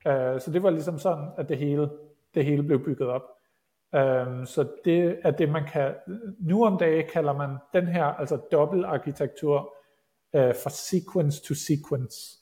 Øh, 0.08 0.42
så 0.42 0.52
det 0.54 0.64
var 0.64 0.70
ligesom 0.70 1.00
sådan, 1.00 1.30
at 1.38 1.50
det 1.50 1.58
hele, 1.58 1.90
det 2.36 2.46
hele 2.46 2.64
blev 2.64 2.86
bygget 2.86 3.10
op. 3.10 3.22
Um, 3.94 4.46
så 4.46 4.68
det 4.86 5.20
er 5.24 5.32
det, 5.32 5.50
man 5.50 5.64
kan, 5.68 5.94
nu 6.40 6.66
om 6.66 6.78
dagen 6.78 7.06
kalder 7.14 7.34
man 7.34 7.58
den 7.74 7.88
her, 7.88 8.06
altså 8.06 8.38
dobbeltarkitektur, 8.52 9.76
uh, 10.34 10.54
for 10.64 10.70
sequence 10.70 11.44
to 11.44 11.54
sequence. 11.54 12.38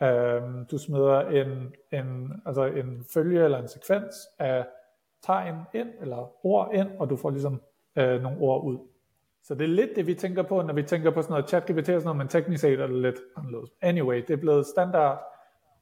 Um, 0.00 0.66
du 0.70 0.78
smider 0.78 1.20
en, 1.20 1.74
en, 1.92 2.32
altså 2.46 2.64
en 2.64 3.04
følge 3.14 3.44
eller 3.44 3.58
en 3.58 3.68
sekvens 3.68 4.14
af 4.38 4.66
tegn 5.22 5.56
ind, 5.74 5.88
eller 6.00 6.46
ord 6.46 6.70
ind, 6.74 6.88
og 6.98 7.10
du 7.10 7.16
får 7.16 7.30
ligesom 7.30 7.62
nogle 7.96 8.38
ord 8.40 8.64
ud. 8.64 8.78
Så 9.42 9.54
det 9.54 9.64
er 9.64 9.68
lidt 9.68 9.90
det, 9.96 10.06
vi 10.06 10.14
tænker 10.14 10.42
på, 10.42 10.62
når 10.62 10.74
vi 10.74 10.82
tænker 10.82 11.10
på 11.10 11.22
sådan 11.22 11.32
noget 11.32 11.54
chat-GPT 11.54 11.78
og 11.78 11.84
sådan 11.84 12.02
noget, 12.04 12.16
men 12.16 12.28
teknisk 12.28 12.60
set 12.60 12.80
er 12.80 12.86
det 12.86 13.02
lidt 13.02 13.20
anderledes. 13.36 13.70
Anyway, 13.80 14.16
det 14.16 14.30
er 14.30 14.36
blevet 14.36 14.66
standard 14.66 15.18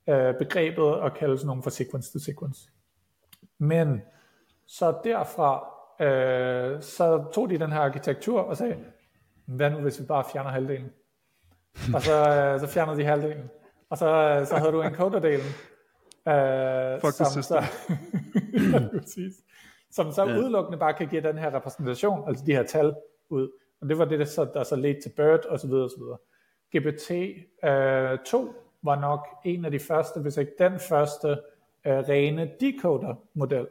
uh, 0.07 0.38
begrebet 0.38 1.01
at 1.05 1.14
kalde 1.14 1.38
sådan 1.38 1.47
nogle 1.47 1.62
for 1.62 1.71
sequence 1.71 2.12
to 2.12 2.19
sequence. 2.19 2.71
Men 3.59 4.03
så 4.67 4.95
derfra, 5.05 5.75
øh, 6.05 6.83
så 6.83 7.25
tog 7.35 7.51
de 7.51 7.59
den 7.59 7.73
her 7.73 7.81
arkitektur 7.81 8.40
og 8.40 8.57
sagde, 8.57 8.77
hvad 9.47 9.71
nu 9.71 9.81
hvis 9.81 10.01
vi 10.01 10.07
bare 10.07 10.25
fjerner 10.33 10.51
halvdelen? 10.51 10.90
og 11.95 12.03
så, 12.03 12.29
øh, 12.31 12.61
så 12.61 12.67
fjernede 12.67 12.99
de 12.99 13.05
halvdelen. 13.05 13.51
Og 13.90 13.99
så, 13.99 14.09
øh, 14.09 14.47
så 14.47 14.57
havde 14.57 14.73
du 14.73 14.83
encoderdelen. 14.83 15.47
Øh, 16.29 17.01
Fuck 17.01 17.14
som, 17.33 17.43
så, 17.43 17.64
som 19.90 20.12
så 20.12 20.27
yeah. 20.27 20.38
udelukkende 20.38 20.79
bare 20.79 20.95
kan 20.95 21.09
give 21.09 21.23
den 21.23 21.38
her 21.38 21.55
repræsentation, 21.55 22.29
altså 22.29 22.45
de 22.47 22.53
her 22.53 22.62
tal 22.62 22.95
ud. 23.31 23.51
Og 23.81 23.88
det 23.88 23.99
var 23.99 24.05
det, 24.05 24.19
der 24.19 24.25
så, 24.25 24.45
der 24.55 24.62
så 24.62 24.77
ledte 24.77 25.01
til 25.01 25.12
BERT 25.17 25.45
og 25.45 25.61
så 25.61 25.67
videre 25.67 25.85
og 25.85 25.90
så 25.90 25.97
videre. 25.99 26.19
GPT-2 26.77 28.38
øh, 28.38 28.55
var 28.85 29.01
nok 29.01 29.29
en 29.44 29.64
af 29.64 29.70
de 29.70 29.79
første, 29.79 30.20
hvis 30.20 30.37
ikke 30.37 30.53
den 30.59 30.79
første, 30.79 31.29
øh, 31.87 31.99
rene 31.99 32.51
decoder-model. 32.61 33.66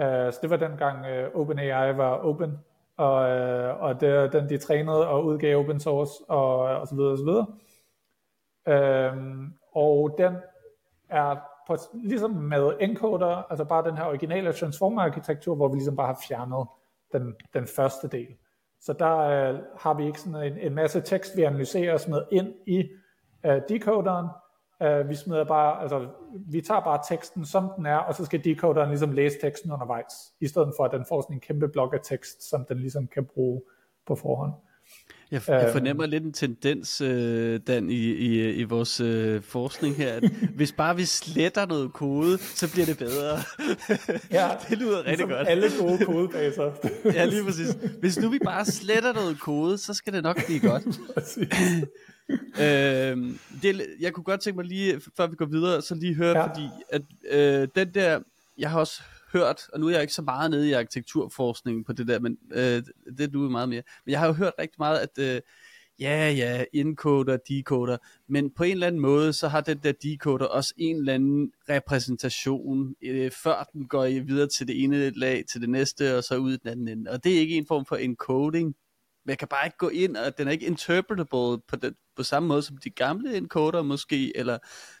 Øh, 0.00 0.32
så 0.32 0.38
det 0.42 0.50
var 0.50 0.56
dengang 0.56 1.06
øh, 1.06 1.30
OpenAI 1.34 1.96
var 1.96 2.16
open, 2.16 2.58
og, 2.96 3.30
øh, 3.30 3.82
og 3.82 4.00
det, 4.00 4.32
den 4.32 4.48
de 4.48 4.58
trænede 4.58 5.08
og 5.08 5.24
udgav 5.24 5.58
open 5.58 5.80
source, 5.80 6.12
og, 6.28 6.58
og 6.58 6.88
så 6.88 6.94
videre 6.94 7.12
og 7.12 7.18
så 7.18 7.24
videre. 7.24 7.46
Øh, 8.68 9.16
og 9.72 10.14
den 10.18 10.36
er 11.08 11.36
på, 11.66 11.76
ligesom 11.94 12.30
med 12.30 12.72
encoder, 12.80 13.50
altså 13.50 13.64
bare 13.64 13.90
den 13.90 13.96
her 13.96 14.04
originale 14.04 14.52
transformer-arkitektur, 14.52 15.54
hvor 15.54 15.68
vi 15.68 15.74
ligesom 15.76 15.96
bare 15.96 16.06
har 16.06 16.20
fjernet 16.28 16.66
den, 17.12 17.34
den 17.54 17.66
første 17.66 18.08
del. 18.08 18.28
Så 18.80 18.92
der 18.92 19.18
øh, 19.18 19.60
har 19.78 19.94
vi 19.94 20.06
ikke 20.06 20.20
sådan 20.20 20.52
en, 20.52 20.58
en 20.58 20.74
masse 20.74 21.00
tekst, 21.00 21.36
vi 21.36 21.42
analyserer 21.42 21.92
og 21.92 22.00
smider 22.00 22.24
ind 22.30 22.54
i 22.66 22.90
uh, 23.44 23.52
decoderen. 23.68 24.26
Uh, 24.84 25.08
vi 25.08 25.14
smider 25.14 25.44
bare, 25.44 25.82
altså 25.82 26.08
vi 26.50 26.60
tager 26.60 26.80
bare 26.80 27.00
teksten 27.08 27.44
som 27.44 27.70
den 27.76 27.86
er, 27.86 27.96
og 27.96 28.14
så 28.14 28.24
skal 28.24 28.44
decoderen 28.44 28.88
ligesom 28.88 29.12
læse 29.12 29.36
teksten 29.42 29.72
undervejs, 29.72 30.14
i 30.40 30.48
stedet 30.48 30.72
for 30.76 30.84
at 30.84 30.92
den 30.92 31.04
får 31.08 31.20
sådan 31.20 31.36
en 31.36 31.40
kæmpe 31.40 31.68
blok 31.68 31.94
af 31.94 32.00
tekst, 32.02 32.50
som 32.50 32.64
den 32.64 32.78
ligesom 32.78 33.06
kan 33.06 33.24
bruge 33.24 33.62
på 34.06 34.14
forhånd. 34.14 34.52
Jeg, 35.30 35.42
jeg 35.48 35.62
øhm. 35.62 35.72
fornemmer 35.72 36.06
lidt 36.06 36.24
en 36.24 36.32
tendens, 36.32 37.00
øh, 37.00 37.60
Dan, 37.66 37.90
i, 37.90 37.94
i, 37.94 38.52
i 38.52 38.62
vores 38.64 39.00
øh, 39.00 39.42
forskning 39.42 39.96
her, 39.96 40.12
at 40.12 40.24
hvis 40.54 40.72
bare 40.72 40.96
vi 40.96 41.04
sletter 41.04 41.66
noget 41.66 41.92
kode, 41.92 42.38
så 42.38 42.72
bliver 42.72 42.86
det 42.86 42.98
bedre. 42.98 43.38
Ja, 44.38 44.48
det 44.70 44.78
lyder 44.78 44.98
rigtig 44.98 45.06
ligesom 45.06 45.30
godt. 45.30 45.48
alle 45.48 45.66
gode 45.80 46.04
kodebaser. 46.04 46.72
ja, 47.18 47.24
lige 47.24 47.44
præcis. 47.44 47.76
Hvis 48.00 48.18
nu 48.18 48.28
vi 48.28 48.38
bare 48.44 48.64
sletter 48.64 49.12
noget 49.12 49.40
kode, 49.40 49.78
så 49.78 49.94
skal 49.94 50.12
det 50.12 50.22
nok 50.22 50.46
blive 50.46 50.60
godt. 50.60 50.84
Øh, 52.30 53.16
det, 53.62 53.86
jeg 54.00 54.12
kunne 54.12 54.24
godt 54.24 54.40
tænke 54.40 54.56
mig 54.56 54.64
lige, 54.64 55.00
før 55.16 55.26
vi 55.26 55.36
går 55.36 55.46
videre, 55.46 55.82
så 55.82 55.94
lige 55.94 56.14
høre, 56.14 56.38
ja. 56.38 56.46
fordi 56.46 56.68
at 56.90 57.02
øh, 57.30 57.68
den 57.74 57.94
der, 57.94 58.20
jeg 58.58 58.70
har 58.70 58.78
også 58.80 59.02
hørt, 59.32 59.68
og 59.72 59.80
nu 59.80 59.86
er 59.86 59.90
jeg 59.90 60.00
ikke 60.00 60.14
så 60.14 60.22
meget 60.22 60.50
nede 60.50 60.68
i 60.68 60.72
arkitekturforskning 60.72 61.86
på 61.86 61.92
det 61.92 62.08
der, 62.08 62.20
men 62.20 62.38
øh, 62.52 62.82
det 63.18 63.20
er 63.20 63.26
du 63.26 63.38
meget 63.38 63.68
mere. 63.68 63.82
Men 64.04 64.12
jeg 64.12 64.20
har 64.20 64.26
jo 64.26 64.32
hørt 64.32 64.52
rigtig 64.58 64.76
meget, 64.78 64.98
at 64.98 65.18
øh, 65.18 65.40
ja, 66.00 66.30
ja, 66.30 66.64
encoder, 66.72 67.36
decoder, 67.48 67.96
men 68.28 68.50
på 68.50 68.64
en 68.64 68.72
eller 68.72 68.86
anden 68.86 69.00
måde, 69.00 69.32
så 69.32 69.48
har 69.48 69.60
den 69.60 69.78
der 69.82 69.92
decoder 69.92 70.46
også 70.46 70.74
en 70.76 70.96
eller 70.96 71.14
anden 71.14 71.52
repræsentation, 71.68 72.94
øh, 73.02 73.30
før 73.30 73.68
den 73.72 73.86
går 73.86 74.04
videre 74.04 74.46
til 74.46 74.68
det 74.68 74.82
ene 74.84 75.10
lag, 75.10 75.44
til 75.52 75.60
det 75.60 75.70
næste, 75.70 76.16
og 76.16 76.24
så 76.24 76.36
ud 76.36 76.52
i 76.52 76.56
den 76.56 76.68
anden 76.70 76.88
ende. 76.88 77.10
Og 77.10 77.24
det 77.24 77.36
er 77.36 77.40
ikke 77.40 77.56
en 77.56 77.66
form 77.66 77.86
for 77.86 77.96
encoding, 77.96 78.76
men 79.28 79.30
jeg 79.30 79.38
kan 79.38 79.48
bare 79.48 79.66
ikke 79.66 79.76
gå 79.76 79.88
ind, 79.88 80.16
og 80.16 80.38
den 80.38 80.48
er 80.48 80.52
ikke 80.52 80.66
interpretable 80.66 81.58
på, 81.68 81.76
den, 81.76 81.94
på 82.16 82.22
samme 82.22 82.48
måde 82.48 82.62
som 82.62 82.76
de 82.76 82.90
gamle 82.90 83.36
encoder 83.36 83.82
måske, 83.82 84.36
eller 84.36 84.58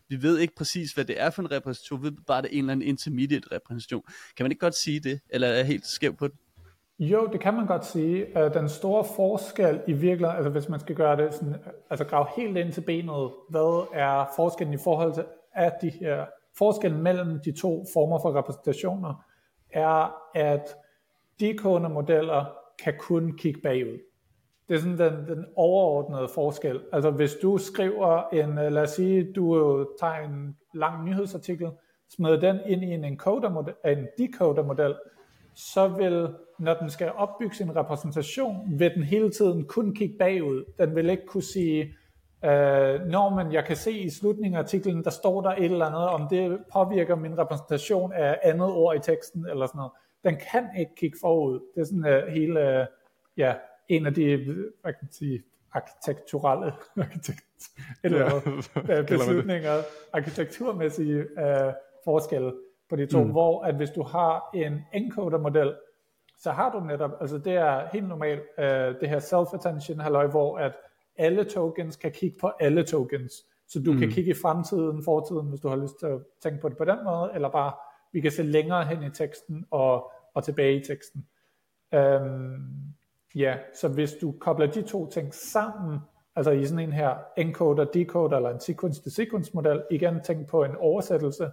vi 0.08 0.22
ved 0.22 0.38
ikke 0.38 0.54
præcis, 0.56 0.92
hvad 0.92 1.04
det 1.04 1.20
er 1.20 1.30
for 1.30 1.42
en 1.42 1.50
repræsentation, 1.50 2.02
vi 2.02 2.06
ved 2.06 2.16
bare, 2.26 2.42
det 2.42 2.48
er 2.48 2.52
en 2.52 2.58
eller 2.58 2.72
anden 2.72 2.88
intermediate 2.88 3.48
repræsentation. 3.52 4.02
Kan 4.36 4.44
man 4.44 4.52
ikke 4.52 4.60
godt 4.60 4.74
sige 4.74 5.00
det, 5.00 5.20
eller 5.30 5.48
er 5.48 5.54
jeg 5.54 5.66
helt 5.66 5.86
skæv 5.86 6.16
på 6.16 6.28
det? 6.28 6.36
Jo, 6.98 7.28
det 7.32 7.40
kan 7.40 7.54
man 7.54 7.66
godt 7.66 7.86
sige. 7.86 8.38
Øh, 8.38 8.54
den 8.54 8.68
store 8.68 9.04
forskel 9.16 9.80
i 9.86 9.92
virkeligheden, 9.92 10.36
altså 10.36 10.50
hvis 10.50 10.68
man 10.68 10.80
skal 10.80 10.94
gøre 10.96 11.16
det 11.16 11.34
sådan, 11.34 11.54
øh, 11.54 11.60
altså 11.90 12.04
grave 12.04 12.26
helt 12.36 12.56
ind 12.56 12.72
til 12.72 12.80
benet, 12.80 13.30
hvad 13.50 13.88
er 13.92 14.32
forskellen 14.36 14.74
i 14.74 14.82
forhold 14.84 15.14
til 15.14 15.24
at 15.54 15.72
de 15.82 15.90
her, 15.90 16.26
forskellen 16.58 17.02
mellem 17.02 17.40
de 17.44 17.52
to 17.52 17.84
former 17.92 18.18
for 18.18 18.38
repræsentationer, 18.38 19.24
er, 19.70 20.14
at 20.34 20.74
decoder 21.40 21.88
modeller 21.88 22.44
kan 22.84 22.94
kun 22.98 23.36
kigge 23.36 23.60
bagud. 23.60 23.98
Det 24.68 24.74
er 24.74 24.78
sådan 24.78 24.98
den, 24.98 25.36
den 25.36 25.44
overordnede 25.56 26.28
forskel. 26.34 26.80
Altså 26.92 27.10
hvis 27.10 27.34
du 27.42 27.58
skriver 27.58 28.28
en, 28.32 28.58
øh, 28.58 28.72
lad 28.72 28.82
os 28.82 28.90
sige, 28.90 29.32
du 29.32 29.78
øh, 29.80 29.86
tager 30.00 30.28
en 30.28 30.56
lang 30.74 31.04
nyhedsartikel, 31.04 31.68
smider 32.16 32.40
den 32.40 32.58
ind 32.66 32.82
i 32.84 32.86
en, 32.86 33.04
encoder 33.04 33.72
en 33.84 34.06
decoder 34.18 34.62
model, 34.62 34.94
så 35.54 35.88
vil, 35.88 36.28
når 36.58 36.74
den 36.74 36.90
skal 36.90 37.12
opbygge 37.16 37.56
sin 37.56 37.76
repræsentation, 37.76 38.78
vil 38.78 38.94
den 38.94 39.02
hele 39.02 39.30
tiden 39.30 39.64
kun 39.64 39.94
kigge 39.94 40.18
bagud. 40.18 40.64
Den 40.78 40.96
vil 40.96 41.10
ikke 41.10 41.26
kunne 41.26 41.42
sige, 41.42 41.82
øh, 42.44 43.00
når 43.00 43.34
man, 43.34 43.52
jeg 43.52 43.64
kan 43.64 43.76
se 43.76 43.92
i 43.92 44.10
slutningen 44.10 44.54
af 44.54 44.62
artiklen, 44.62 45.04
der 45.04 45.10
står 45.10 45.40
der 45.40 45.50
et 45.50 45.64
eller 45.64 45.86
andet, 45.86 46.08
om 46.08 46.28
det 46.30 46.58
påvirker 46.72 47.16
min 47.16 47.38
repræsentation 47.38 48.12
af 48.12 48.38
andet 48.42 48.70
ord 48.70 48.96
i 48.96 49.00
teksten, 49.00 49.46
eller 49.50 49.66
sådan 49.66 49.78
noget. 49.78 49.92
Den 50.24 50.36
kan 50.52 50.68
ikke 50.78 50.94
kigge 50.96 51.18
forud. 51.20 51.60
Det 51.74 51.80
er 51.80 51.84
sådan 51.84 52.22
uh, 52.24 52.32
hele, 52.32 52.60
uh, 52.60 52.86
ja, 53.36 53.54
en 53.88 54.06
af 54.06 54.14
de, 54.14 54.36
hvad 54.82 54.92
kan 54.92 54.98
man 55.02 55.12
sige, 55.12 55.42
arkitekturelle 55.72 56.72
arkitekt, 57.04 57.70
eller 58.04 58.40
ja, 58.88 59.02
beslutninger, 59.16 59.82
arkitekturmæssige 60.12 61.18
uh, 61.18 61.72
forskelle 62.04 62.52
på 62.88 62.96
de 62.96 63.06
to, 63.06 63.24
mm. 63.24 63.30
hvor 63.30 63.62
at 63.62 63.74
hvis 63.74 63.90
du 63.90 64.02
har 64.02 64.50
en 64.54 64.80
encoder-model, 64.94 65.74
så 66.38 66.50
har 66.50 66.72
du 66.72 66.80
netop, 66.80 67.10
altså 67.20 67.38
det 67.38 67.52
er 67.52 67.88
helt 67.92 68.08
normalt, 68.08 68.40
uh, 68.58 68.64
det 69.00 69.08
her 69.08 69.20
self-attention 69.20 70.02
halløj, 70.02 70.26
hvor 70.26 70.58
at 70.58 70.72
alle 71.16 71.44
tokens 71.44 71.96
kan 71.96 72.12
kigge 72.12 72.38
på 72.40 72.52
alle 72.60 72.84
tokens, 72.84 73.32
så 73.68 73.82
du 73.82 73.92
mm. 73.92 73.98
kan 73.98 74.10
kigge 74.10 74.30
i 74.30 74.34
fremtiden, 74.42 75.04
fortiden, 75.04 75.48
hvis 75.48 75.60
du 75.60 75.68
har 75.68 75.76
lyst 75.76 75.98
til 75.98 76.06
at 76.06 76.20
tænke 76.42 76.60
på 76.60 76.68
det 76.68 76.76
på 76.76 76.84
den 76.84 76.98
måde, 77.04 77.30
eller 77.34 77.48
bare, 77.48 77.72
vi 78.12 78.20
kan 78.20 78.30
se 78.30 78.42
længere 78.42 78.84
hen 78.84 79.02
i 79.02 79.10
teksten 79.10 79.64
og, 79.70 80.12
og 80.34 80.44
tilbage 80.44 80.80
i 80.80 80.84
teksten. 80.84 81.26
Um, 81.96 82.94
Ja, 83.34 83.56
så 83.74 83.88
hvis 83.88 84.14
du 84.20 84.34
kobler 84.40 84.66
de 84.66 84.82
to 84.82 85.10
ting 85.10 85.34
sammen, 85.34 85.98
altså 86.36 86.50
i 86.50 86.66
sådan 86.66 86.84
en 86.84 86.92
her 86.92 87.16
encoder, 87.36 87.84
decoder 87.84 88.36
eller 88.36 88.50
en 88.50 88.60
sequence-to-sequence 88.60 89.50
model, 89.54 89.82
igen 89.90 90.20
tænk 90.22 90.48
på 90.48 90.64
en 90.64 90.76
oversættelse, 90.76 91.50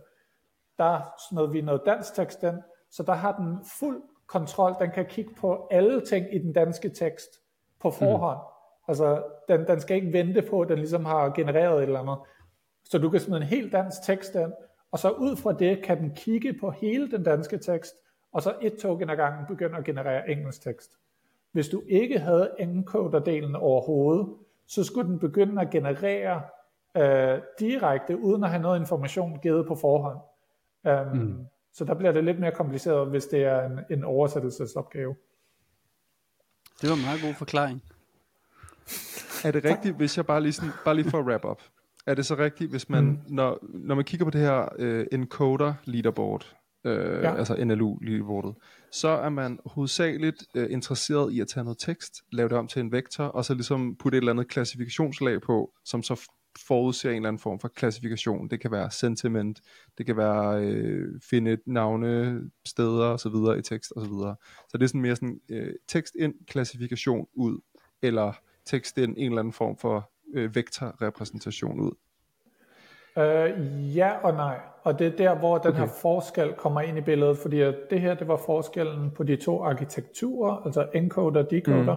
der 0.77 1.01
smed 1.29 1.47
vi 1.47 1.61
noget 1.61 1.81
dansk 1.85 2.13
tekst 2.13 2.43
ind, 2.43 2.57
så 2.91 3.03
der 3.03 3.13
har 3.13 3.37
den 3.37 3.57
fuld 3.79 4.01
kontrol, 4.27 4.75
den 4.79 4.91
kan 4.91 5.05
kigge 5.05 5.33
på 5.35 5.67
alle 5.71 6.01
ting 6.01 6.35
i 6.35 6.39
den 6.39 6.53
danske 6.53 6.89
tekst 6.89 7.29
på 7.79 7.91
forhånd. 7.91 8.37
Mm. 8.37 8.85
Altså, 8.87 9.23
den, 9.47 9.67
den 9.67 9.81
skal 9.81 9.95
ikke 9.95 10.13
vente 10.13 10.41
på, 10.41 10.61
at 10.61 10.69
den 10.69 10.77
ligesom 10.77 11.05
har 11.05 11.29
genereret 11.29 11.77
et 11.77 11.83
eller 11.83 11.99
andet. 11.99 12.17
Så 12.83 12.97
du 12.97 13.09
kan 13.09 13.19
smide 13.19 13.37
en 13.37 13.47
helt 13.47 13.71
dansk 13.71 14.03
tekst 14.03 14.35
ind, 14.35 14.53
og 14.91 14.99
så 14.99 15.09
ud 15.09 15.35
fra 15.35 15.53
det 15.53 15.83
kan 15.83 15.97
den 15.97 16.15
kigge 16.15 16.53
på 16.59 16.71
hele 16.71 17.11
den 17.11 17.23
danske 17.23 17.57
tekst, 17.57 17.95
og 18.31 18.41
så 18.41 18.55
et 18.61 18.77
token 18.77 19.09
ad 19.09 19.15
gangen 19.15 19.45
begynde 19.47 19.77
at 19.77 19.85
generere 19.85 20.29
engelsk 20.29 20.61
tekst. 20.61 20.91
Hvis 21.55 21.69
du 21.69 21.83
ikke 21.87 22.19
havde 22.19 22.49
encoder-delen 22.59 23.55
overhovedet, 23.55 24.27
så 24.67 24.83
skulle 24.83 25.09
den 25.09 25.19
begynde 25.19 25.61
at 25.61 25.69
generere 25.69 26.41
øh, 26.97 27.41
direkte, 27.59 28.17
uden 28.17 28.43
at 28.43 28.49
have 28.49 28.61
noget 28.61 28.79
information 28.79 29.39
givet 29.41 29.67
på 29.67 29.75
forhånd. 29.75 30.17
Um, 30.83 31.17
mm. 31.17 31.45
Så 31.73 31.85
der 31.85 31.93
bliver 31.93 32.11
det 32.11 32.23
lidt 32.23 32.39
mere 32.39 32.51
kompliceret, 32.51 33.09
hvis 33.09 33.25
det 33.25 33.43
er 33.43 33.65
en, 33.65 33.79
en 33.89 34.03
oversættelsesopgave. 34.03 35.15
Det 36.81 36.89
var 36.89 36.95
en 36.95 37.01
meget 37.01 37.21
god 37.21 37.33
forklaring. 37.33 37.83
Er 39.45 39.51
det 39.51 39.65
rigtigt, 39.65 39.95
hvis 39.95 40.17
jeg 40.17 40.25
bare 40.25 40.41
lige, 40.41 40.53
sådan, 40.53 40.71
bare 40.85 40.95
lige 40.95 41.09
for 41.09 41.19
at 41.19 41.25
wrap 41.25 41.45
up, 41.45 41.61
er 42.05 42.13
det 42.13 42.25
så 42.25 42.35
rigtigt, 42.35 42.71
hvis 42.71 42.89
man, 42.89 43.03
mm. 43.03 43.19
når, 43.27 43.59
når 43.61 43.95
man 43.95 44.05
kigger 44.05 44.25
på 44.25 44.29
det 44.29 44.41
her 44.41 44.67
uh, 44.79 45.05
encoder 45.11 45.73
leaderboard, 45.85 46.55
øh, 46.85 47.23
ja. 47.23 47.35
altså 47.35 47.65
NLU 47.65 47.97
leaderboardet, 48.01 48.55
så 48.91 49.07
er 49.07 49.29
man 49.29 49.59
hovedsageligt 49.65 50.43
øh, 50.55 50.71
interesseret 50.71 51.33
i 51.33 51.39
at 51.39 51.47
tage 51.47 51.63
noget 51.63 51.77
tekst, 51.79 52.13
lave 52.31 52.49
det 52.49 52.57
om 52.57 52.67
til 52.67 52.79
en 52.79 52.91
vektor, 52.91 53.23
og 53.23 53.45
så 53.45 53.53
ligesom 53.53 53.95
putte 53.95 54.17
et 54.17 54.21
eller 54.21 54.31
andet 54.31 54.47
klassifikationslag 54.47 55.41
på, 55.41 55.73
som 55.85 56.03
så 56.03 56.29
forudser 56.67 57.09
en 57.09 57.15
eller 57.15 57.29
anden 57.29 57.39
form 57.39 57.59
for 57.59 57.67
klassifikation. 57.67 58.49
Det 58.49 58.59
kan 58.59 58.71
være 58.71 58.91
sentiment, 58.91 59.61
det 59.97 60.05
kan 60.05 60.17
være 60.17 60.63
øh, 60.63 61.19
finde 61.29 61.57
navne, 61.65 62.41
steder 62.65 63.05
og 63.05 63.19
så 63.19 63.29
videre 63.29 63.59
i 63.59 63.61
tekst 63.61 63.91
og 63.91 64.05
så 64.05 64.11
videre. 64.11 64.35
Så 64.69 64.77
det 64.77 64.83
er 64.83 64.87
sådan 64.87 65.01
mere 65.01 65.15
sådan 65.15 65.39
øh, 65.49 65.73
tekst 65.87 66.15
ind, 66.19 66.33
klassifikation 66.47 67.27
ud, 67.33 67.59
eller 68.01 68.33
tekst 68.65 68.97
ind, 68.97 69.15
en 69.17 69.25
eller 69.25 69.39
anden 69.39 69.53
form 69.53 69.77
for 69.77 70.11
øh, 70.33 70.55
vektorrepræsentation 70.55 71.79
ud. 71.79 71.91
Uh, 73.17 73.95
ja 73.97 74.11
og 74.23 74.33
nej, 74.33 74.59
og 74.83 74.99
det 74.99 75.07
er 75.07 75.17
der, 75.17 75.35
hvor 75.35 75.57
den 75.57 75.71
okay. 75.71 75.79
her 75.79 75.87
forskel 76.01 76.53
kommer 76.53 76.81
ind 76.81 76.97
i 76.97 77.01
billedet, 77.01 77.37
fordi 77.37 77.57
det 77.89 78.01
her, 78.01 78.13
det 78.13 78.27
var 78.27 78.37
forskellen 78.45 79.11
på 79.11 79.23
de 79.23 79.35
to 79.35 79.63
arkitekturer, 79.63 80.65
altså 80.65 80.87
encoder 80.93 81.43
og 81.43 81.51
decoder, 81.51 81.95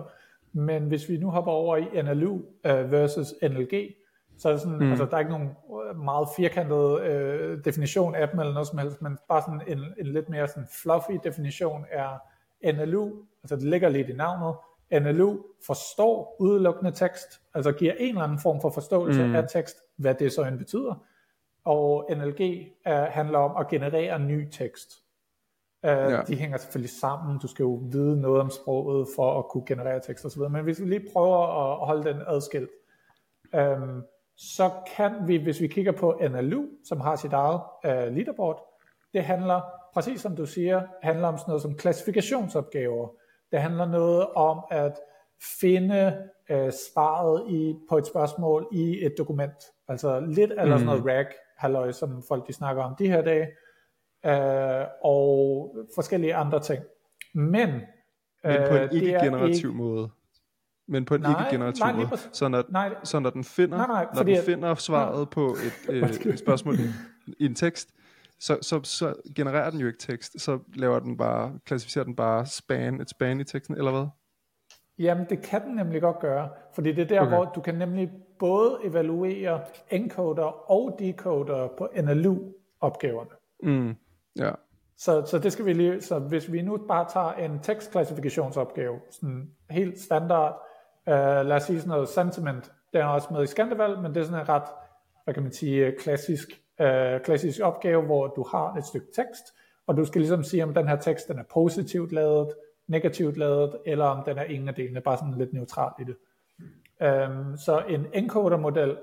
mm. 0.52 0.62
men 0.62 0.82
hvis 0.82 1.08
vi 1.08 1.16
nu 1.16 1.30
hopper 1.30 1.52
over 1.52 1.76
i 1.76 2.02
NLU 2.02 2.40
øh, 2.64 2.92
versus 2.92 3.34
NLG, 3.42 3.94
Så 4.38 4.48
er 4.48 4.52
det 4.52 4.60
sådan, 4.60 4.78
mm. 4.78 4.90
altså, 4.90 5.04
der 5.04 5.14
er 5.14 5.18
ikke 5.18 5.30
nogen 5.30 5.50
meget 6.04 6.28
firkantet 6.36 7.00
øh, 7.02 7.64
definition 7.64 8.14
af 8.14 8.28
dem 8.28 8.40
eller 8.40 8.52
noget 8.52 8.68
som 8.68 8.78
helst, 8.78 9.02
men 9.02 9.18
bare 9.28 9.42
sådan 9.42 9.78
en, 9.78 9.84
en 9.98 10.06
lidt 10.06 10.28
mere 10.28 10.48
sådan 10.48 10.68
fluffy 10.82 11.12
definition 11.24 11.84
er 11.90 12.08
NLU, 12.72 13.12
altså 13.42 13.56
det 13.56 13.64
ligger 13.64 13.88
lidt 13.88 14.08
i 14.08 14.12
navnet, 14.12 14.54
NLU 14.92 15.36
forstår 15.66 16.36
udelukkende 16.40 16.92
tekst, 16.92 17.40
altså 17.54 17.72
giver 17.72 17.92
en 17.98 18.08
eller 18.08 18.22
anden 18.22 18.38
form 18.38 18.60
for 18.60 18.70
forståelse 18.70 19.26
mm. 19.26 19.34
af 19.34 19.44
tekst, 19.52 19.76
hvad 19.96 20.14
det 20.14 20.32
så 20.32 20.44
end 20.44 20.58
betyder, 20.58 21.04
og 21.68 22.08
NLG 22.10 22.68
er, 22.84 23.04
handler 23.04 23.38
om 23.38 23.56
at 23.56 23.68
generere 23.68 24.18
ny 24.18 24.50
tekst. 24.50 24.88
Uh, 25.82 25.90
ja. 25.90 26.20
De 26.28 26.36
hænger 26.36 26.56
selvfølgelig 26.56 26.90
sammen, 26.90 27.38
du 27.38 27.48
skal 27.48 27.62
jo 27.62 27.80
vide 27.92 28.20
noget 28.20 28.40
om 28.40 28.50
sproget 28.50 29.08
for 29.16 29.38
at 29.38 29.48
kunne 29.48 29.66
generere 29.66 30.00
tekst 30.00 30.24
osv., 30.24 30.42
men 30.50 30.64
hvis 30.64 30.80
vi 30.80 30.86
lige 30.86 31.06
prøver 31.12 31.38
at 31.38 31.86
holde 31.86 32.04
den 32.08 32.22
adskilt, 32.26 32.70
um, 33.56 34.02
så 34.36 34.70
kan 34.96 35.12
vi, 35.26 35.36
hvis 35.36 35.60
vi 35.60 35.66
kigger 35.66 35.92
på 35.92 36.20
NLU, 36.30 36.66
som 36.84 37.00
har 37.00 37.16
sit 37.16 37.32
eget 37.32 37.60
uh, 37.84 38.14
leaderboard, 38.16 38.80
det 39.14 39.24
handler, 39.24 39.60
præcis 39.94 40.20
som 40.20 40.36
du 40.36 40.46
siger, 40.46 40.82
handler 41.02 41.28
om 41.28 41.38
sådan 41.38 41.50
noget 41.50 41.62
som 41.62 41.74
klassifikationsopgaver. 41.74 43.08
Det 43.52 43.60
handler 43.60 43.86
noget 43.86 44.26
om 44.26 44.60
at 44.70 44.92
finde 45.60 46.28
uh, 46.50 46.70
svaret 46.70 47.50
i, 47.50 47.74
på 47.88 47.98
et 47.98 48.06
spørgsmål 48.06 48.68
i 48.72 49.04
et 49.04 49.14
dokument. 49.18 49.64
Altså 49.88 50.20
lidt 50.20 50.50
eller 50.50 50.76
sådan 50.76 50.86
noget 50.86 51.02
mm. 51.02 51.06
RAG, 51.06 51.26
halløj, 51.58 51.92
som 51.92 52.22
folk 52.28 52.46
de 52.46 52.52
snakker 52.52 52.82
om 52.82 52.94
de 52.98 53.08
her 53.08 53.22
dage, 53.22 53.46
uh, 54.26 54.88
og 55.04 55.76
forskellige 55.94 56.34
andre 56.34 56.60
ting. 56.60 56.84
Men, 57.34 57.68
Men 58.44 58.68
på 58.68 58.74
en 58.74 58.88
ikke-generativ 58.92 59.68
ikke... 59.68 59.68
måde 59.68 60.10
men 60.88 61.04
på 61.04 61.14
en 61.14 61.24
ikke-generativ 61.30 61.84
nej, 61.84 61.92
måde. 61.92 62.08
Så 62.32 62.48
når, 62.48 62.64
nej, 62.68 62.94
så 63.04 63.18
når 63.18 63.30
den 63.30 63.44
finder, 63.44 63.76
nej, 63.76 63.86
nej, 63.86 64.06
når 64.14 64.22
den 64.22 64.42
finder 64.42 64.74
svaret 64.74 65.16
nej. 65.16 65.24
på 65.36 65.46
et, 65.46 65.94
øh, 65.94 66.10
et 66.32 66.38
spørgsmål 66.38 66.74
i, 66.74 66.88
i 67.38 67.46
en 67.46 67.54
tekst, 67.54 67.94
så, 68.40 68.58
så, 68.62 68.80
så 68.84 69.14
genererer 69.34 69.70
den 69.70 69.80
jo 69.80 69.86
ikke 69.86 69.98
tekst, 69.98 70.40
så 70.40 70.58
laver 70.74 70.98
den 70.98 71.16
bare, 71.16 71.58
klassificerer 71.64 72.04
den 72.04 72.16
bare 72.16 72.46
span, 72.46 73.00
et 73.00 73.10
span 73.10 73.40
i 73.40 73.44
teksten, 73.44 73.76
eller 73.76 73.90
hvad? 73.90 74.06
Jamen 74.98 75.26
det 75.30 75.42
kan 75.42 75.62
den 75.62 75.74
nemlig 75.74 76.00
godt 76.00 76.18
gøre, 76.18 76.48
fordi 76.74 76.92
det 76.92 77.02
er 77.02 77.08
der, 77.08 77.20
okay. 77.20 77.30
hvor 77.30 77.44
du 77.44 77.60
kan 77.60 77.74
nemlig 77.74 78.10
både 78.38 78.78
evaluere 78.84 79.60
encoder 79.90 80.70
og 80.70 80.96
decoder 80.98 81.68
på 81.78 81.88
NLU-opgaverne. 82.02 83.30
Mm, 83.62 83.94
ja. 84.38 84.50
Så, 84.96 85.22
så 85.26 85.38
det 85.38 85.52
skal 85.52 85.64
vi 85.64 85.72
lige, 85.72 86.00
så 86.00 86.18
hvis 86.18 86.52
vi 86.52 86.62
nu 86.62 86.76
bare 86.88 87.06
tager 87.12 87.32
en 87.32 87.60
tekstklassifikationsopgave, 87.62 89.00
sådan 89.10 89.50
helt 89.70 90.00
standard, 90.00 90.68
Uh, 91.08 91.14
lad 91.46 91.52
os 91.52 91.62
sige 91.62 91.80
sådan 91.80 91.88
noget 91.88 92.08
sentiment, 92.08 92.72
det 92.92 93.00
er 93.00 93.04
også 93.04 93.28
med 93.30 93.42
i 93.42 93.46
Skandeval, 93.46 93.98
men 93.98 94.14
det 94.14 94.20
er 94.20 94.24
sådan 94.24 94.40
en 94.40 94.48
ret, 94.48 94.68
hvad 95.24 95.34
kan 95.34 95.42
man 95.42 95.52
sige, 95.52 95.92
klassisk, 95.98 96.48
uh, 96.80 97.20
klassisk 97.24 97.60
opgave, 97.62 98.02
hvor 98.02 98.26
du 98.26 98.44
har 98.50 98.74
et 98.74 98.84
stykke 98.84 99.06
tekst, 99.14 99.54
og 99.86 99.96
du 99.96 100.04
skal 100.04 100.20
ligesom 100.20 100.42
sige, 100.42 100.62
om 100.62 100.74
den 100.74 100.88
her 100.88 100.96
tekst 100.96 101.28
den 101.28 101.38
er 101.38 101.44
positivt 101.52 102.12
lavet, 102.12 102.48
negativt 102.86 103.36
lavet, 103.36 103.76
eller 103.86 104.04
om 104.04 104.24
den 104.24 104.38
er 104.38 104.42
ingen 104.42 104.68
af 104.68 104.74
delene, 104.74 105.00
bare 105.00 105.16
sådan 105.16 105.34
lidt 105.38 105.52
neutral 105.52 105.92
i 106.00 106.04
det. 106.04 106.16
Um, 107.00 107.56
så 107.56 107.82
en 107.88 108.06
encoder-model 108.12 108.96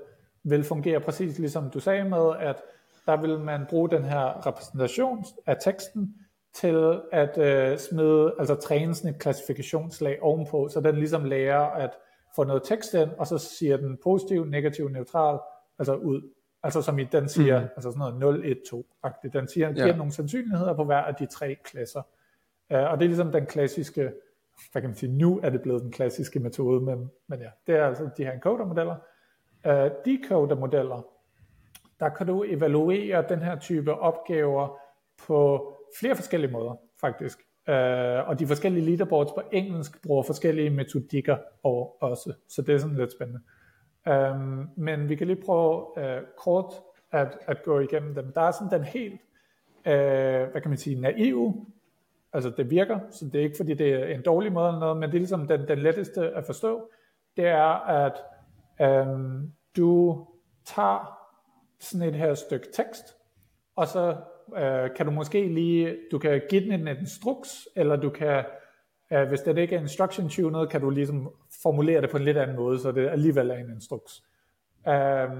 vil 0.44 0.64
fungere 0.64 1.00
præcis 1.00 1.38
ligesom 1.38 1.70
du 1.70 1.80
sagde 1.80 2.04
med, 2.04 2.32
at 2.38 2.62
der 3.06 3.20
vil 3.20 3.38
man 3.38 3.66
bruge 3.68 3.90
den 3.90 4.04
her 4.04 4.46
repræsentation 4.46 5.24
af 5.46 5.56
teksten 5.60 6.14
til 6.54 7.00
at 7.12 7.38
øh, 7.38 7.78
smide, 7.78 8.34
altså 8.38 8.54
træne 8.54 8.94
sådan 8.94 9.10
et 9.10 9.20
klassifikationslag 9.20 10.18
ovenpå, 10.22 10.68
så 10.68 10.80
den 10.80 10.96
ligesom 10.96 11.24
lærer 11.24 11.60
at 11.60 11.90
få 12.36 12.44
noget 12.44 12.62
tekst 12.64 12.94
ind, 12.94 13.10
og 13.18 13.26
så 13.26 13.38
siger 13.38 13.76
den 13.76 13.98
positiv, 14.02 14.44
negativ, 14.44 14.88
neutral, 14.88 15.38
altså 15.78 15.94
ud. 15.94 16.32
Altså 16.62 16.82
som 16.82 16.98
i 16.98 17.04
den 17.04 17.28
siger, 17.28 17.60
mm. 17.60 17.66
altså 17.76 17.90
sådan 17.90 17.98
noget 17.98 18.14
0, 18.14 18.42
1, 18.44 18.58
2-agtigt. 18.74 19.32
Den 19.32 19.48
siger, 19.48 19.72
giver 19.72 19.86
ja. 19.86 19.96
nogle 19.96 20.12
sandsynligheder 20.12 20.74
på 20.74 20.84
hver 20.84 20.96
af 20.96 21.14
de 21.14 21.26
tre 21.26 21.56
klasser. 21.64 22.02
Uh, 22.70 22.76
og 22.76 22.98
det 22.98 23.04
er 23.04 23.08
ligesom 23.08 23.32
den 23.32 23.46
klassiske, 23.46 24.12
hvad 24.72 24.82
kan 24.82 24.90
man 24.90 24.96
sige, 24.96 25.12
nu 25.12 25.40
er 25.42 25.50
det 25.50 25.62
blevet 25.62 25.82
den 25.82 25.92
klassiske 25.92 26.40
metode, 26.40 26.80
men, 26.80 27.10
men 27.28 27.40
ja, 27.40 27.48
det 27.66 27.74
er 27.74 27.86
altså 27.86 28.10
de 28.16 28.24
her 28.24 28.32
encoder-modeller. 28.32 28.96
Øh, 29.66 29.84
uh, 29.84 29.90
decoder-modeller, 30.04 31.06
der 32.00 32.08
kan 32.08 32.26
du 32.26 32.44
evaluere 32.48 33.24
den 33.28 33.38
her 33.38 33.58
type 33.58 33.94
opgaver 33.94 34.78
på 35.26 35.72
flere 36.00 36.16
forskellige 36.16 36.52
måder, 36.52 36.74
faktisk. 37.00 37.38
Uh, 37.68 38.28
og 38.28 38.38
de 38.38 38.46
forskellige 38.46 38.84
leaderboards 38.84 39.32
på 39.32 39.42
engelsk 39.52 40.02
bruger 40.02 40.22
forskellige 40.22 40.70
metodikker 40.70 41.36
og 41.62 42.02
også, 42.02 42.32
så 42.48 42.62
det 42.62 42.74
er 42.74 42.78
sådan 42.78 42.96
lidt 42.96 43.12
spændende. 43.12 43.40
Um, 44.10 44.70
men 44.76 45.08
vi 45.08 45.14
kan 45.14 45.26
lige 45.26 45.42
prøve 45.44 45.98
uh, 45.98 46.22
kort 46.38 46.74
at, 47.12 47.38
at 47.46 47.62
gå 47.62 47.80
igennem 47.80 48.14
dem. 48.14 48.32
Der 48.32 48.40
er 48.40 48.50
sådan 48.50 48.78
den 48.78 48.84
helt, 48.84 49.20
uh, 49.78 50.50
hvad 50.50 50.60
kan 50.60 50.68
man 50.70 50.78
sige, 50.78 51.00
naive, 51.00 51.66
altså 52.36 52.50
det 52.50 52.70
virker, 52.70 52.98
så 53.10 53.24
det 53.24 53.34
er 53.34 53.44
ikke 53.44 53.56
fordi 53.56 53.74
det 53.74 53.92
er 53.92 54.04
en 54.04 54.22
dårlig 54.22 54.52
måde 54.52 54.68
eller 54.68 54.80
noget, 54.80 54.96
men 54.96 55.10
det 55.10 55.14
er 55.14 55.20
ligesom 55.20 55.48
den, 55.48 55.68
den 55.68 55.78
letteste 55.78 56.30
at 56.30 56.44
forstå, 56.46 56.90
det 57.36 57.46
er 57.46 57.88
at 57.88 58.22
øhm, 58.80 59.52
du 59.76 60.26
tager 60.64 61.18
sådan 61.80 62.08
et 62.08 62.14
her 62.14 62.34
stykke 62.34 62.66
tekst, 62.72 63.16
og 63.76 63.88
så 63.88 64.16
øh, 64.56 64.90
kan 64.96 65.06
du 65.06 65.12
måske 65.12 65.48
lige, 65.48 65.96
du 66.10 66.18
kan 66.18 66.42
give 66.50 66.60
den 66.60 66.72
en 66.72 66.88
instruks, 66.88 67.68
eller 67.76 67.96
du 67.96 68.10
kan, 68.10 68.44
øh, 69.12 69.28
hvis 69.28 69.40
det 69.40 69.58
ikke 69.58 69.76
er 69.76 69.80
instruction 69.80 70.28
tunet, 70.28 70.70
kan 70.70 70.80
du 70.80 70.90
ligesom 70.90 71.30
formulere 71.62 72.00
det 72.00 72.10
på 72.10 72.16
en 72.16 72.24
lidt 72.24 72.36
anden 72.36 72.56
måde, 72.56 72.78
så 72.80 72.92
det 72.92 73.08
alligevel 73.08 73.50
er 73.50 73.56
en 73.56 73.70
instruks. 73.70 74.22
Øh, 74.88 75.30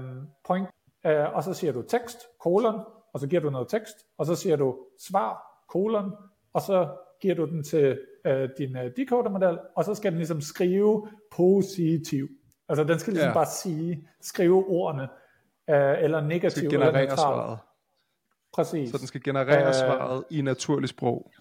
point, 0.47 0.67
øh, 1.05 1.35
og 1.35 1.43
så 1.43 1.53
siger 1.53 1.73
du 1.73 1.81
tekst, 1.81 2.17
kolon, 2.39 2.79
og 3.13 3.19
så 3.19 3.27
giver 3.27 3.41
du 3.41 3.49
noget 3.49 3.67
tekst, 3.67 3.97
og 4.17 4.25
så 4.25 4.35
siger 4.35 4.55
du 4.55 4.77
svar, 4.99 5.41
kolon, 5.69 6.11
og 6.57 6.63
så 6.63 6.87
giver 7.21 7.35
du 7.35 7.45
den 7.45 7.63
til 7.63 7.99
øh, 8.25 8.49
din 8.57 8.77
øh, 8.77 8.91
decoder-model, 8.97 9.59
og 9.75 9.83
så 9.83 9.95
skal 9.95 10.11
den 10.11 10.17
ligesom 10.17 10.41
skrive 10.41 11.07
positiv. 11.31 12.27
Altså 12.69 12.83
den 12.83 12.99
skal 12.99 13.13
ligesom 13.13 13.29
ja. 13.29 13.33
bare 13.33 13.45
sige, 13.45 14.07
skrive 14.21 14.65
ordene, 14.67 15.07
øh, 15.69 16.03
eller 16.03 16.21
negativ, 16.21 16.69
eller 16.69 16.91
neutral. 16.91 17.17
Svaret. 17.17 17.59
Præcis. 18.53 18.91
Så 18.91 18.97
den 18.97 19.07
skal 19.07 19.23
generere 19.23 19.67
øh, 19.67 19.73
svaret 19.73 20.23
i 20.29 20.41
naturligt 20.41 20.89
sprog. 20.89 21.31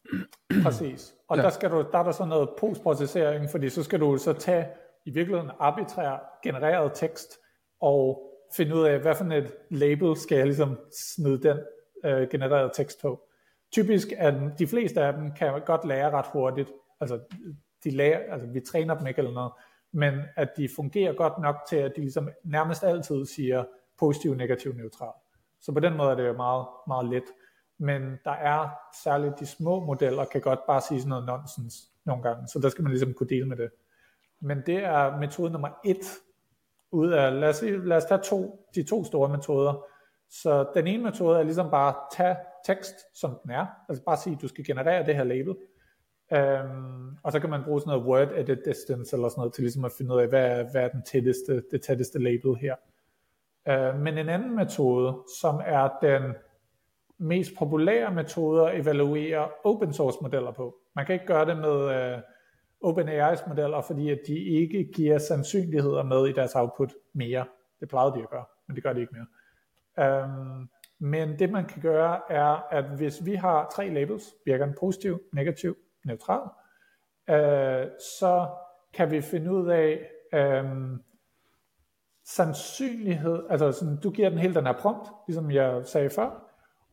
Præcis. 0.64 1.14
Og 1.28 1.36
ja. 1.36 1.42
der, 1.42 1.50
skal 1.50 1.70
du, 1.70 1.84
der 1.92 1.98
er 1.98 2.02
der 2.02 2.12
sådan 2.12 2.28
noget 2.28 2.48
postprocessering, 2.58 3.50
fordi 3.50 3.68
så 3.68 3.82
skal 3.82 4.00
du 4.00 4.18
så 4.18 4.32
tage 4.32 4.66
i 5.06 5.10
virkeligheden 5.10 5.50
arbitrær 5.58 6.38
genereret 6.42 6.92
tekst, 6.94 7.38
og 7.80 8.32
finde 8.56 8.74
ud 8.74 8.84
af, 8.84 8.98
hvad 9.00 9.14
for 9.14 9.24
et 9.24 9.52
label 9.70 10.16
skal 10.16 10.36
jeg 10.36 10.46
ligesom 10.46 10.78
smide 11.16 11.42
den 11.42 11.58
øh, 12.04 12.28
genererede 12.28 12.70
tekst 12.74 13.02
på. 13.02 13.25
Typisk 13.76 14.08
er 14.16 14.50
de 14.58 14.66
fleste 14.66 15.00
af 15.00 15.12
dem 15.12 15.32
kan 15.32 15.62
godt 15.66 15.84
lære 15.84 16.10
ret 16.10 16.26
hurtigt, 16.32 16.70
altså, 17.00 17.20
de 17.84 17.90
lærer, 17.90 18.32
altså 18.32 18.46
vi 18.46 18.60
træner 18.60 18.98
dem 18.98 19.06
ikke 19.06 19.18
eller 19.18 19.32
noget, 19.32 19.52
men 19.92 20.14
at 20.36 20.48
de 20.56 20.68
fungerer 20.76 21.12
godt 21.12 21.38
nok 21.38 21.56
til, 21.68 21.76
at 21.76 21.92
de 21.96 22.00
ligesom 22.00 22.28
nærmest 22.44 22.84
altid 22.84 23.26
siger 23.26 23.64
positiv, 23.98 24.34
negativ, 24.34 24.72
neutral. 24.72 25.12
Så 25.60 25.72
på 25.72 25.80
den 25.80 25.96
måde 25.96 26.10
er 26.10 26.14
det 26.14 26.26
jo 26.26 26.32
meget, 26.32 26.66
meget 26.86 27.08
let. 27.08 27.22
Men 27.78 28.02
der 28.24 28.30
er 28.30 28.68
særligt 29.04 29.40
de 29.40 29.46
små 29.46 29.84
modeller, 29.84 30.24
kan 30.24 30.40
godt 30.40 30.60
bare 30.66 30.80
sige 30.80 31.00
sådan 31.00 31.08
noget 31.08 31.26
nonsens 31.26 31.74
nogle 32.04 32.22
gange, 32.22 32.48
så 32.48 32.58
der 32.58 32.68
skal 32.68 32.82
man 32.82 32.90
ligesom 32.90 33.14
kunne 33.14 33.28
dele 33.28 33.48
med 33.48 33.56
det. 33.56 33.70
Men 34.40 34.62
det 34.66 34.84
er 34.84 35.18
metode 35.18 35.50
nummer 35.50 35.68
et 35.84 36.18
ud 36.90 37.10
af, 37.10 37.40
lad 37.40 37.48
os, 37.48 37.62
lad 37.62 37.96
os 37.96 38.04
tage 38.04 38.20
to, 38.20 38.66
de 38.74 38.82
to 38.82 39.04
store 39.04 39.28
metoder. 39.28 39.84
Så 40.30 40.66
den 40.74 40.86
ene 40.86 41.02
metode 41.02 41.38
er 41.38 41.42
ligesom 41.42 41.70
bare 41.70 41.94
tage 42.16 42.36
tekst, 42.66 42.94
som 43.14 43.38
den 43.42 43.50
er, 43.50 43.66
altså 43.88 44.04
bare 44.04 44.16
sige, 44.16 44.34
at 44.34 44.42
du 44.42 44.48
skal 44.48 44.64
generere 44.64 45.06
det 45.06 45.16
her 45.16 45.24
label, 45.24 45.56
øhm, 46.32 47.16
og 47.22 47.32
så 47.32 47.40
kan 47.40 47.50
man 47.50 47.64
bruge 47.64 47.80
sådan 47.80 47.90
noget 47.90 48.06
word 48.06 48.38
edit 48.38 48.58
distance 48.64 49.16
eller 49.16 49.28
sådan 49.28 49.40
noget 49.40 49.54
til 49.54 49.62
ligesom 49.62 49.84
at 49.84 49.92
finde 49.98 50.14
ud 50.14 50.20
af, 50.20 50.28
hvad 50.28 50.46
er, 50.46 50.70
hvad 50.70 50.82
er 50.82 50.88
den 50.88 51.02
tætteste, 51.02 51.62
det 51.70 51.82
tætteste 51.82 52.18
label 52.18 52.56
her. 52.56 52.74
Øh, 53.68 54.00
men 54.00 54.18
en 54.18 54.28
anden 54.28 54.56
metode, 54.56 55.16
som 55.40 55.60
er 55.64 55.88
den 56.02 56.34
mest 57.18 57.52
populære 57.58 58.14
metode 58.14 58.70
at 58.70 58.80
evaluere 58.80 59.48
open 59.64 59.92
source 59.92 60.18
modeller 60.22 60.52
på. 60.52 60.76
Man 60.96 61.06
kan 61.06 61.12
ikke 61.12 61.26
gøre 61.26 61.46
det 61.46 61.56
med 61.56 62.12
øh, 62.14 62.18
OpenAI's 62.84 63.48
modeller, 63.48 63.80
fordi 63.80 64.10
at 64.10 64.20
de 64.26 64.38
ikke 64.38 64.88
giver 64.94 65.18
sandsynligheder 65.18 66.02
med 66.02 66.28
i 66.28 66.32
deres 66.32 66.54
output 66.54 66.92
mere. 67.12 67.46
Det 67.80 67.88
plejede 67.88 68.14
de 68.14 68.22
at 68.22 68.30
gøre, 68.30 68.44
men 68.66 68.74
det 68.74 68.82
gør 68.82 68.92
de 68.92 69.00
ikke 69.00 69.14
mere. 69.14 69.26
Øhm, 69.98 70.68
men 71.00 71.38
det 71.38 71.50
man 71.50 71.66
kan 71.66 71.82
gøre 71.82 72.20
er, 72.28 72.66
at 72.70 72.84
hvis 72.84 73.24
vi 73.24 73.34
har 73.34 73.70
tre 73.74 73.88
labels, 73.88 74.24
virker 74.44 74.64
en 74.64 74.74
positiv, 74.80 75.20
negativ, 75.32 75.76
neutral, 76.04 76.48
øh, 77.30 77.86
så 78.18 78.48
kan 78.94 79.10
vi 79.10 79.20
finde 79.20 79.52
ud 79.52 79.68
af, 79.68 80.10
øh, 80.32 80.64
sandsynlighed, 82.26 83.42
altså 83.50 83.72
sådan, 83.72 83.96
du 83.96 84.10
giver 84.10 84.28
den 84.28 84.38
hele 84.38 84.54
den 84.54 84.66
her 84.66 84.72
prompt, 84.72 85.08
ligesom 85.28 85.50
jeg 85.50 85.86
sagde 85.86 86.10
før, 86.10 86.46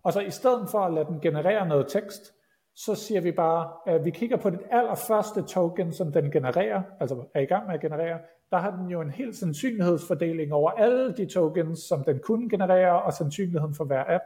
og 0.04 0.14
så 0.14 0.20
i 0.20 0.32
stedet 0.32 0.70
for 0.70 0.80
at 0.80 0.93
lade 0.93 1.06
den 1.06 1.22
generere 1.22 1.68
noget 1.68 1.88
tekst, 1.88 2.34
så 2.76 2.95
siger 2.95 3.22
vi 3.22 3.32
bare, 3.32 3.72
at 3.86 4.06
vi 4.06 4.10
kigger 4.10 4.38
på 4.38 4.49
det 4.49 4.60
allerførste 4.72 5.41
token, 5.41 5.93
som 5.93 6.12
den 6.12 6.32
genererer, 6.32 6.82
altså 6.99 7.26
er 7.34 7.39
i 7.39 7.45
gang 7.45 7.66
med 7.66 7.74
at 7.74 7.82
generere, 7.82 8.20
der 8.54 8.60
har 8.60 8.72
den 8.72 8.89
jo 8.89 9.01
en 9.01 9.10
helt 9.10 9.36
sandsynlighedsfordeling 9.36 10.54
over 10.54 10.72
alle 10.72 11.14
de 11.14 11.26
tokens, 11.26 11.80
som 11.80 12.04
den 12.04 12.20
kunne 12.20 12.49
generere, 12.49 13.01
og 13.01 13.14
sandsynligheden 13.14 13.76
for 13.76 13.84
hver 13.84 14.04
af 14.04 14.20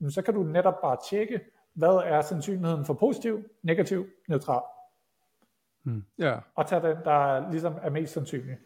dem. 0.00 0.10
Så 0.10 0.22
kan 0.22 0.34
du 0.34 0.42
netop 0.42 0.80
bare 0.80 0.96
tjekke, 1.10 1.40
hvad 1.72 2.02
er 2.04 2.20
sandsynligheden 2.20 2.84
for 2.84 2.94
positiv, 2.94 3.44
negativ, 3.62 4.06
neutral. 4.28 4.62
Hmm. 5.82 6.04
Ja. 6.18 6.38
Og 6.54 6.66
tage 6.66 6.82
den, 6.82 6.96
der 7.04 7.50
ligesom 7.50 7.74
er 7.82 7.90
mest 7.90 8.12
sandsynlig. 8.12 8.56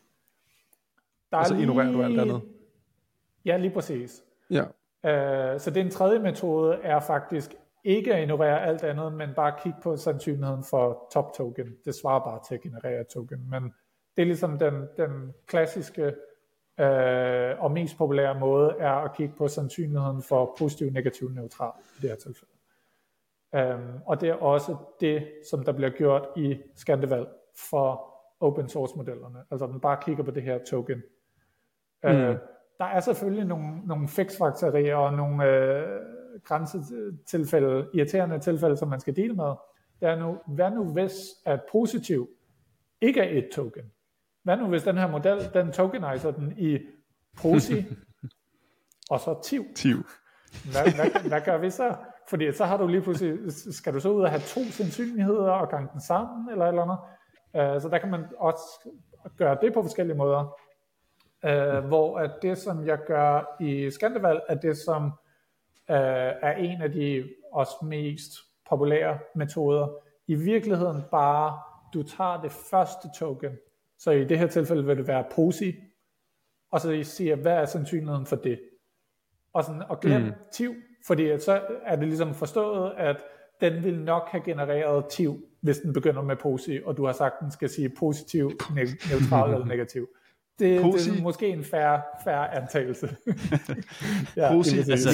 Der 1.30 1.36
og 1.36 1.47
så 1.47 1.55
ignorerer 1.55 1.86
lige... 1.86 1.99
du 1.99 2.03
alt 2.03 2.20
andet. 2.20 2.42
Ja, 3.44 3.57
lige 3.57 3.74
præcis. 3.74 4.22
Ja. 4.51 4.62
Uh, 4.62 5.61
så 5.61 5.70
den 5.74 5.90
tredje 5.90 6.18
metode 6.18 6.74
er 6.74 7.01
faktisk 7.01 7.55
ikke 7.84 8.14
at 8.14 8.22
ignorere 8.22 8.62
alt 8.62 8.82
andet, 8.82 9.12
men 9.12 9.28
bare 9.36 9.55
kigge 9.62 9.78
på 9.82 9.97
sandsynligheden 9.97 10.64
for 10.64 11.09
top 11.12 11.32
token. 11.36 11.76
Det 11.84 11.94
svarer 11.94 12.20
bare 12.20 12.40
til 12.49 12.55
at 12.55 12.61
generere 12.61 13.05
token, 13.05 13.51
men 13.51 13.74
det 14.16 14.22
er 14.22 14.26
ligesom 14.26 14.58
den, 14.58 14.74
den 14.96 15.34
klassiske 15.46 16.14
øh, 16.80 17.64
og 17.64 17.72
mest 17.72 17.98
populære 17.98 18.40
måde 18.40 18.74
er 18.78 18.92
at 18.92 19.16
kigge 19.16 19.34
på 19.38 19.48
sandsynligheden 19.48 20.22
for 20.22 20.54
positiv, 20.58 20.90
negativ, 20.90 21.30
neutral 21.30 21.72
i 21.98 22.02
det 22.02 22.10
her 22.10 22.16
tilfælde. 22.16 22.52
Um, 23.52 24.02
og 24.06 24.20
det 24.20 24.28
er 24.28 24.34
også 24.34 24.76
det, 25.00 25.28
som 25.50 25.64
der 25.64 25.72
bliver 25.72 25.90
gjort 25.90 26.28
i 26.36 26.58
Skandevalg 26.74 27.28
for 27.70 28.14
open 28.40 28.68
source 28.68 28.96
modellerne. 28.96 29.38
Altså 29.50 29.66
den 29.66 29.80
bare 29.80 29.98
kigger 30.02 30.24
på 30.24 30.30
det 30.30 30.42
her 30.42 30.58
token. 30.64 31.02
Mm. 32.04 32.10
Uh, 32.10 32.36
der 32.78 32.84
er 32.84 33.00
selvfølgelig 33.00 33.44
nogle, 33.44 33.80
nogle 33.86 34.08
fixfaktorier 34.08 34.96
og 34.96 35.12
nogle 35.12 35.44
øh, 35.44 36.00
grænsetilfælde, 36.44 37.88
irriterende 37.94 38.38
tilfælde, 38.38 38.76
som 38.76 38.88
man 38.88 39.00
skal 39.00 39.16
dele 39.16 39.34
med. 39.34 39.54
Det 40.00 40.08
er 40.08 40.16
nu, 40.16 40.38
hvad 40.46 40.70
nu 40.70 40.84
hvis 40.84 41.14
at 41.44 41.60
positiv 41.72 42.28
ikke 43.00 43.20
er 43.20 43.38
et 43.38 43.48
token? 43.54 43.92
Hvad 44.47 44.57
nu 44.57 44.66
hvis 44.66 44.82
den 44.82 44.99
her 44.99 45.07
model, 45.07 45.51
den 45.55 45.72
tokeniser 45.72 46.30
den 46.30 46.55
i 46.59 46.78
prosi, 47.38 47.84
og 49.11 49.20
så 49.20 49.40
tiv? 49.44 49.64
Tiv. 49.76 49.97
Hvad, 50.72 50.94
hvad, 50.94 51.28
hvad 51.28 51.40
gør 51.40 51.59
vi 51.59 51.70
så? 51.70 51.94
Fordi 52.28 52.53
så 52.53 52.64
har 52.64 52.76
du 52.76 52.86
lige 52.86 53.03
pludselig, 53.03 53.38
skal 53.74 53.94
du 53.94 54.01
så 54.01 54.09
ud 54.09 54.22
og 54.22 54.30
have 54.30 54.40
to 54.40 54.61
sandsynligheder 54.64 55.51
og 55.51 55.68
gange 55.68 55.88
den 55.92 56.01
sammen, 56.01 56.51
eller 56.51 56.66
eller 56.66 56.82
andet. 56.82 56.99
Uh, 57.76 57.82
så 57.82 57.88
der 57.88 57.99
kan 57.99 58.11
man 58.11 58.24
også 58.38 58.62
gøre 59.36 59.59
det 59.61 59.74
på 59.74 59.82
forskellige 59.82 60.16
måder. 60.16 60.59
Uh, 61.42 61.88
hvor 61.88 62.18
at 62.18 62.30
det, 62.42 62.59
som 62.59 62.86
jeg 62.86 62.99
gør 63.07 63.57
i 63.61 63.90
Skandevalg, 63.90 64.40
er 64.49 64.55
det, 64.55 64.76
som 64.76 65.05
uh, 65.88 65.97
er 66.42 66.53
en 66.53 66.82
af 66.82 66.92
de 66.92 67.28
også 67.53 67.74
mest 67.82 68.32
populære 68.68 69.18
metoder. 69.34 69.88
I 70.26 70.34
virkeligheden 70.34 71.03
bare, 71.11 71.59
du 71.94 72.03
tager 72.03 72.40
det 72.40 72.53
første 72.53 73.09
token, 73.18 73.53
så 73.99 74.11
i 74.11 74.24
det 74.24 74.38
her 74.38 74.47
tilfælde 74.47 74.84
vil 74.86 74.97
det 74.97 75.07
være 75.07 75.24
posi, 75.34 75.74
og 76.72 76.80
så 76.80 77.01
siger, 77.03 77.36
hvad 77.36 77.53
er 77.53 77.64
sandsynligheden 77.64 78.26
for 78.26 78.36
det? 78.36 78.61
Og, 79.53 79.64
sådan, 79.64 79.82
og 79.88 80.01
glem 80.01 80.22
mm. 80.22 80.32
tiv, 80.53 80.74
fordi 81.07 81.38
så 81.38 81.61
er 81.84 81.97
det 81.97 82.09
ligesom 82.09 82.34
forstået, 82.34 82.92
at 82.97 83.16
den 83.61 83.84
vil 83.84 84.01
nok 84.01 84.28
have 84.28 84.42
genereret 84.44 85.05
tiv, 85.11 85.44
hvis 85.61 85.78
den 85.78 85.92
begynder 85.92 86.22
med 86.22 86.36
posi, 86.36 86.80
og 86.84 86.97
du 86.97 87.07
har 87.07 87.12
sagt, 87.12 87.34
den 87.40 87.51
skal 87.51 87.68
sige 87.68 87.88
positiv, 87.88 88.51
ne- 88.51 89.11
neutral 89.11 89.53
eller 89.53 89.66
negativ. 89.66 90.09
Det, 90.59 90.80
det 90.80 91.18
er 91.18 91.22
måske 91.22 91.49
en 91.49 91.64
færre, 91.64 92.03
færre 92.24 92.55
antagelse. 92.55 93.07
ja, 94.36 94.53
posi, 94.53 94.78
altså, 94.78 95.11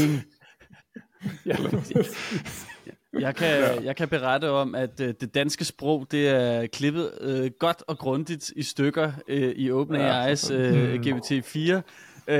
ja, 1.47 1.57
jeg 3.21 3.37
kan, 3.37 3.85
jeg 3.85 3.97
kan 3.97 4.09
berette 4.09 4.51
om, 4.51 4.75
at 4.75 5.01
uh, 5.01 5.07
det 5.07 5.35
danske 5.35 5.65
sprog, 5.65 6.07
det 6.11 6.29
er 6.29 6.67
klippet 6.67 7.11
uh, 7.21 7.51
godt 7.59 7.83
og 7.87 7.99
grundigt 7.99 8.53
i 8.57 8.63
stykker 8.63 9.13
uh, 9.29 9.35
i 9.37 9.71
OpenAI's 9.71 10.53
uh, 10.55 10.95
GPT-4. 10.95 11.83
Uh, 12.29 12.35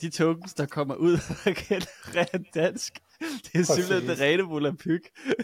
de 0.00 0.10
tokens, 0.10 0.54
der 0.54 0.66
kommer 0.66 0.94
ud 0.94 1.12
og 1.46 1.54
genererer 1.54 2.38
dansk, 2.54 2.98
det 3.20 3.28
er 3.54 3.58
Præcis. 3.58 3.74
simpelthen 3.74 4.10
det 4.10 4.20
rene 4.20 4.42
volapyk. 4.42 5.00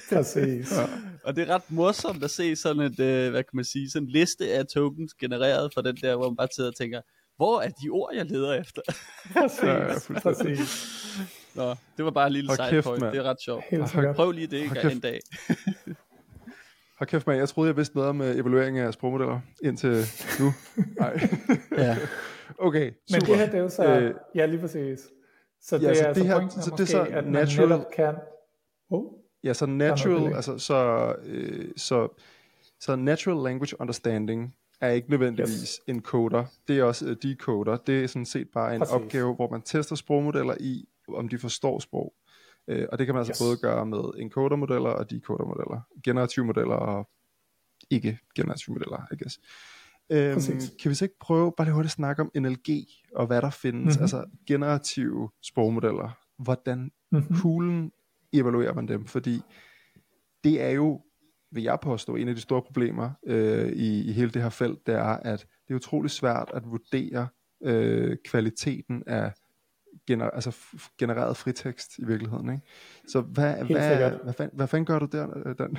Præcis. 0.08 0.72
ja. 0.72 0.86
Og 1.24 1.36
det 1.36 1.48
er 1.48 1.54
ret 1.54 1.62
morsomt 1.68 2.24
at 2.24 2.30
se 2.30 2.56
sådan 2.56 2.82
et, 2.82 3.00
uh, 3.00 3.30
hvad 3.30 3.42
kan 3.42 3.54
man 3.54 3.64
sige, 3.64 3.90
sådan 3.90 4.06
en 4.08 4.10
liste 4.12 4.52
af 4.52 4.66
tokens 4.66 5.14
genereret 5.14 5.74
fra 5.74 5.82
den 5.82 5.96
der, 5.96 6.16
hvor 6.16 6.28
man 6.28 6.36
bare 6.36 6.48
sidder 6.56 6.70
og 6.70 6.76
tænker, 6.76 7.00
hvor 7.36 7.60
er 7.60 7.68
de 7.68 7.88
ord, 7.90 8.14
jeg 8.14 8.26
leder 8.26 8.60
efter? 8.60 8.82
Præcis. 9.32 10.10
Ja, 10.10 10.20
præcis. 10.24 10.94
Nå, 11.54 11.74
det 11.96 12.04
var 12.04 12.10
bare 12.10 12.26
en 12.26 12.32
lille 12.32 12.56
side 12.56 12.70
kæft, 12.70 12.84
point. 12.84 13.02
Det 13.02 13.16
er 13.16 13.22
ret 13.22 13.40
sjovt. 13.40 13.64
Prøv 14.16 14.30
lige 14.30 14.46
det 14.46 14.56
ikke 14.56 14.90
en 14.92 15.00
dag. 15.00 15.20
Hold 16.98 17.08
kæft, 17.08 17.26
man. 17.26 17.38
Jeg 17.38 17.48
troede, 17.48 17.68
jeg 17.68 17.76
vidste 17.76 17.96
noget 17.96 18.10
om 18.10 18.20
evaluering 18.20 18.78
af 18.78 18.92
sprogmodeller 18.92 19.40
indtil 19.62 20.04
nu. 20.40 20.52
Nej. 20.98 21.28
ja. 21.84 21.96
Okay, 22.58 22.90
super. 23.10 23.20
Men 23.20 23.20
det 23.20 23.36
her, 23.36 23.46
det 23.46 23.54
er 23.54 23.62
jo 23.62 23.68
så... 23.68 23.84
Øh, 23.84 24.14
ja, 24.34 24.46
lige 24.46 24.60
præcis. 24.60 25.00
Så 25.62 25.78
det 25.78 25.82
ja, 25.82 25.94
så 25.94 26.02
er 26.02 26.08
altså 26.08 26.22
det 26.22 26.28
her, 26.28 26.38
pointen 26.38 26.62
så 26.62 26.70
det 26.70 26.80
er 26.80 26.86
så 26.86 27.02
at 27.02 27.26
natural, 27.26 27.68
man 27.68 27.84
kan... 27.96 28.14
Oh, 28.90 29.12
ja, 29.44 29.52
så 29.52 29.66
natural, 29.66 30.34
altså 30.34 30.58
så, 30.58 31.12
øh, 31.24 31.68
så, 31.76 32.08
så 32.80 32.96
natural 32.96 33.44
language 33.44 33.80
understanding 33.80 34.54
er 34.80 34.90
ikke 34.90 35.10
nødvendigvis 35.10 35.60
yes. 35.60 35.80
en 35.86 36.02
coder. 36.02 36.44
Det 36.68 36.78
er 36.78 36.84
også 36.84 37.04
uh, 37.04 37.12
decoder. 37.22 37.76
Det 37.76 38.04
er 38.04 38.06
sådan 38.06 38.26
set 38.26 38.48
bare 38.48 38.74
en 38.74 38.80
Præcis. 38.80 38.94
opgave, 38.94 39.34
hvor 39.34 39.50
man 39.50 39.62
tester 39.62 39.96
sprogmodeller 39.96 40.54
i, 40.60 40.88
om 41.08 41.28
de 41.28 41.38
forstår 41.38 41.78
sprog. 41.78 42.14
Uh, 42.72 42.82
og 42.92 42.98
det 42.98 43.06
kan 43.06 43.14
man 43.14 43.20
altså 43.20 43.44
yes. 43.44 43.48
både 43.48 43.56
gøre 43.56 43.86
med 43.86 43.98
encoder-modeller 44.18 44.90
og 44.90 45.10
decoder-modeller. 45.10 45.80
Generative 46.04 46.44
modeller 46.44 46.74
og 46.74 47.08
ikke 47.90 48.18
generative 48.34 48.74
modeller, 48.74 49.06
I 49.12 49.16
guess. 49.16 49.40
Um, 50.10 50.60
kan 50.80 50.90
vi 50.90 50.94
så 50.94 51.04
ikke 51.04 51.18
prøve 51.20 51.52
bare 51.56 51.66
lige 51.66 51.74
hurtigt 51.74 51.90
at 51.90 51.94
snakke 51.94 52.22
om 52.22 52.30
NLG 52.36 52.86
og 53.14 53.26
hvad 53.26 53.42
der 53.42 53.50
findes, 53.50 53.94
mm-hmm. 53.94 54.02
altså 54.02 54.24
generative 54.46 55.30
sprogmodeller. 55.42 56.18
Hvordan 56.38 56.90
mm-hmm. 57.12 57.36
kuglen 57.36 57.92
evaluerer 58.32 58.74
man 58.74 58.88
dem? 58.88 59.06
Fordi 59.06 59.40
det 60.44 60.62
er 60.62 60.70
jo 60.70 61.00
vil 61.54 61.62
jeg 61.62 61.78
påstå, 61.82 62.16
en 62.16 62.28
af 62.28 62.34
de 62.34 62.40
store 62.40 62.62
problemer 62.62 63.10
øh, 63.26 63.72
i, 63.72 64.08
i 64.08 64.12
hele 64.12 64.30
det 64.30 64.42
her 64.42 64.48
felt, 64.48 64.86
det 64.86 64.94
er, 64.94 65.04
at 65.04 65.46
det 65.68 65.74
er 65.74 65.76
utrolig 65.76 66.10
svært 66.10 66.50
at 66.54 66.62
vurdere 66.66 67.28
øh, 67.62 68.16
kvaliteten 68.24 69.02
af 69.06 69.32
gener, 70.06 70.30
altså 70.30 70.56
genereret 70.98 71.36
fritekst 71.36 71.98
i 71.98 72.04
virkeligheden. 72.04 72.50
Ikke? 72.50 72.62
Så 73.08 73.20
hvad, 73.20 73.54
hvad, 73.54 73.66
hvad, 73.66 74.10
hvad, 74.10 74.34
hvad, 74.36 74.48
hvad 74.52 74.66
fanden 74.66 74.86
gør 74.86 74.98
du 74.98 75.06
der, 75.06 75.28
øh, 75.46 75.58
Dan? 75.58 75.76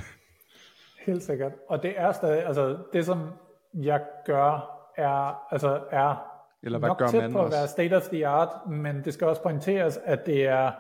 Helt 1.06 1.24
sikkert. 1.24 1.52
Og 1.68 1.84
det 1.84 1.94
er 1.98 2.12
stadig, 2.12 2.46
altså 2.46 2.78
det 2.94 3.06
som 3.06 3.30
jeg 3.74 4.02
gør, 4.26 4.72
er, 4.98 5.54
altså 5.54 5.84
er 5.92 6.32
Eller 6.64 6.80
hvad 6.80 6.90
nok 6.90 6.98
gør 6.98 7.08
tæt 7.08 7.22
man 7.22 7.32
på 7.32 7.46
at 7.46 7.52
være 7.52 7.68
state 7.68 7.94
of 7.94 8.04
the 8.04 8.28
art, 8.28 8.70
men 8.70 9.06
det 9.06 9.14
skal 9.14 9.28
også 9.28 9.42
pointeres, 9.42 10.00
at 10.04 10.26
det 10.26 10.46
er 10.46 10.72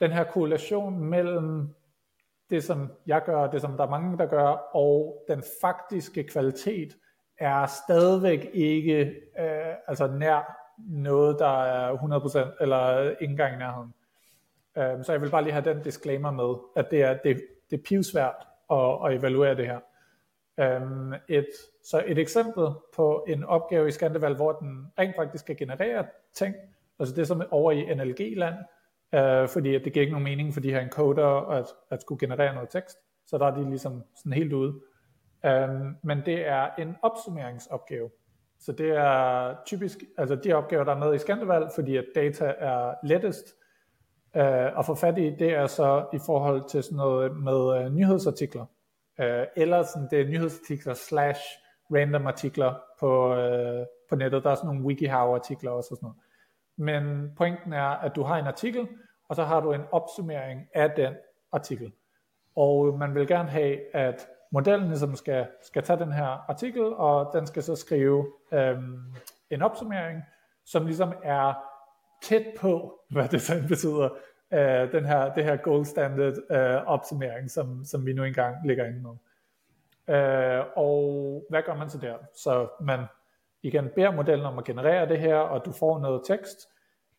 den 0.00 0.10
her 0.10 0.24
korrelation 0.24 1.04
mellem 1.04 1.74
det, 2.50 2.64
som 2.64 2.92
jeg 3.06 3.22
gør, 3.26 3.46
det 3.46 3.60
som 3.60 3.76
der 3.76 3.84
er 3.84 3.90
mange, 3.90 4.18
der 4.18 4.26
gør, 4.26 4.48
og 4.74 5.24
den 5.28 5.42
faktiske 5.60 6.24
kvalitet 6.24 6.96
er 7.38 7.66
stadigvæk 7.66 8.50
ikke 8.52 9.00
øh, 9.40 9.74
altså 9.88 10.06
nær 10.06 10.61
noget, 10.78 11.38
der 11.38 11.62
er 11.62 11.96
100% 11.96 12.62
eller 12.62 13.10
ikke 13.10 13.30
engang 13.30 13.54
i 13.54 13.58
nærheden. 13.58 13.94
Øhm, 14.78 15.02
så 15.02 15.12
jeg 15.12 15.20
vil 15.20 15.30
bare 15.30 15.42
lige 15.42 15.52
have 15.52 15.74
den 15.74 15.82
disclaimer 15.82 16.30
med, 16.30 16.54
at 16.76 16.90
det 16.90 17.02
er, 17.02 17.18
det, 17.24 17.42
det 17.70 17.78
er 17.78 17.82
pivsvært 17.82 18.46
at, 18.70 18.98
at 19.06 19.18
evaluere 19.18 19.56
det 19.56 19.66
her. 19.66 19.80
Um, 20.56 21.14
et, 21.28 21.46
så 21.84 22.04
et 22.06 22.18
eksempel 22.18 22.68
på 22.96 23.24
en 23.28 23.44
opgave 23.44 23.88
i 23.88 23.90
Skandeval, 23.90 24.34
hvor 24.34 24.52
den 24.52 24.86
rent 24.98 25.16
faktisk 25.16 25.44
skal 25.44 25.56
generere 25.56 26.06
ting, 26.34 26.54
altså 26.98 27.14
det 27.14 27.28
som 27.28 27.42
over 27.50 27.72
i 27.72 27.94
NLG-land, 27.94 28.54
øh, 29.14 29.48
fordi 29.48 29.74
at 29.74 29.84
det 29.84 29.92
giver 29.92 30.02
ikke 30.02 30.12
nogen 30.12 30.24
mening 30.24 30.54
for 30.54 30.60
de 30.60 30.70
her 30.70 30.80
encoder 30.80 31.50
at, 31.50 31.66
at 31.90 32.00
skulle 32.00 32.18
generere 32.18 32.54
noget 32.54 32.70
tekst, 32.70 32.96
så 33.26 33.38
der 33.38 33.46
er 33.46 33.54
de 33.54 33.70
ligesom 33.70 34.02
sådan 34.16 34.32
helt 34.32 34.52
ude. 34.52 34.80
Um, 35.44 35.96
men 36.02 36.22
det 36.26 36.46
er 36.46 36.68
en 36.78 36.96
opsummeringsopgave. 37.02 38.10
Så 38.64 38.72
det 38.72 38.90
er 38.90 39.54
typisk, 39.66 39.98
altså 40.18 40.36
de 40.36 40.52
opgaver, 40.52 40.84
der 40.84 40.94
er 40.94 40.98
med 40.98 41.14
i 41.14 41.18
Skandevalg, 41.18 41.70
fordi 41.74 41.96
at 41.96 42.04
data 42.14 42.54
er 42.58 42.94
lettest 43.06 43.46
øh, 44.36 44.78
at 44.78 44.86
få 44.86 44.94
fat 44.94 45.18
i, 45.18 45.30
det 45.30 45.54
er 45.54 45.66
så 45.66 46.06
i 46.12 46.18
forhold 46.26 46.68
til 46.68 46.82
sådan 46.82 46.96
noget 46.96 47.36
med 47.36 47.76
øh, 47.76 47.92
nyhedsartikler. 47.92 48.66
Øh, 49.20 49.46
eller 49.56 49.82
sådan 49.82 50.08
det 50.10 50.20
er 50.20 50.28
nyhedsartikler 50.28 50.94
slash 50.94 51.40
random 51.90 52.26
artikler 52.26 52.74
på, 53.00 53.34
øh, 53.34 53.86
på 54.08 54.16
nettet. 54.16 54.44
Der 54.44 54.50
er 54.50 54.54
sådan 54.54 54.68
nogle 54.68 54.84
WikiHow 54.84 55.34
artikler 55.34 55.70
også 55.70 55.88
og 55.90 55.96
sådan 55.96 56.06
noget. 56.06 56.18
Men 56.76 57.30
pointen 57.36 57.72
er, 57.72 57.88
at 57.88 58.16
du 58.16 58.22
har 58.22 58.38
en 58.38 58.46
artikel, 58.46 58.88
og 59.28 59.36
så 59.36 59.44
har 59.44 59.60
du 59.60 59.72
en 59.72 59.82
opsummering 59.92 60.60
af 60.74 60.90
den 60.90 61.14
artikel. 61.52 61.92
Og 62.56 62.98
man 62.98 63.14
vil 63.14 63.26
gerne 63.26 63.48
have, 63.48 63.96
at 63.96 64.28
modellen 64.52 64.88
ligesom 64.88 65.16
skal, 65.16 65.46
skal 65.62 65.82
tage 65.82 65.98
den 65.98 66.12
her 66.12 66.50
artikel, 66.50 66.82
og 66.82 67.30
den 67.32 67.46
skal 67.46 67.62
så 67.62 67.76
skrive 67.76 68.26
øhm, 68.52 69.14
en 69.50 69.62
opsummering, 69.62 70.22
som 70.64 70.86
ligesom 70.86 71.12
er 71.22 71.54
tæt 72.22 72.46
på, 72.60 73.00
hvad 73.10 73.28
det 73.28 73.42
så 73.42 73.54
betyder, 73.68 74.08
øh, 74.52 74.92
den 74.92 75.04
her, 75.04 75.34
det 75.34 75.44
her 75.44 75.56
gold 75.56 75.84
standard 75.84 76.32
øh, 76.50 76.86
opsummering, 76.86 77.50
som, 77.50 77.84
som 77.84 78.06
vi 78.06 78.12
nu 78.12 78.24
engang 78.24 78.66
ligger 78.66 78.84
inde 78.84 79.02
med. 79.02 79.16
Øh, 80.16 80.64
og 80.76 81.44
hvad 81.50 81.62
gør 81.62 81.74
man 81.74 81.90
så 81.90 81.98
der? 81.98 82.16
Så 82.34 82.68
man 82.80 83.00
igen 83.62 83.88
beder 83.94 84.10
modellen 84.10 84.46
om 84.46 84.58
at 84.58 84.64
generere 84.64 85.08
det 85.08 85.18
her, 85.18 85.36
og 85.36 85.64
du 85.64 85.72
får 85.72 85.98
noget 85.98 86.22
tekst. 86.26 86.68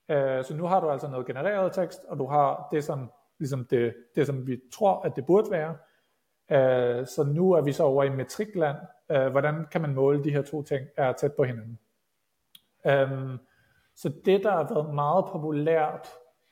Øh, 0.10 0.44
så 0.44 0.56
nu 0.56 0.66
har 0.66 0.80
du 0.80 0.90
altså 0.90 1.08
noget 1.08 1.26
genereret 1.26 1.74
tekst, 1.74 2.06
og 2.08 2.18
du 2.18 2.26
har 2.28 2.68
det, 2.72 2.84
som, 2.84 3.12
ligesom 3.40 3.66
det, 3.66 3.96
det, 4.16 4.28
som 4.28 4.48
vi 4.48 4.62
tror, 4.74 5.02
at 5.02 5.16
det 5.16 5.26
burde 5.26 5.52
være. 5.52 5.76
Øh, 6.54 7.08
så 7.08 7.24
nu 7.24 7.52
er 7.52 7.62
vi 7.62 7.72
så 7.72 7.84
over 7.84 8.04
i 8.04 8.10
metrikland. 8.10 8.78
Øh, 9.12 9.28
hvordan 9.28 9.66
kan 9.72 9.82
man 9.82 9.94
måle 9.94 10.24
de 10.24 10.32
her 10.32 10.42
to 10.42 10.64
ting 10.64 10.88
er 10.98 11.14
tæt 11.14 11.34
på 11.34 11.44
hinanden? 11.44 11.80
Øh, 12.86 13.38
så 13.96 14.12
det, 14.26 14.44
der 14.44 14.52
har 14.52 14.74
været 14.74 14.96
meget 14.96 15.26
populært, 15.32 16.08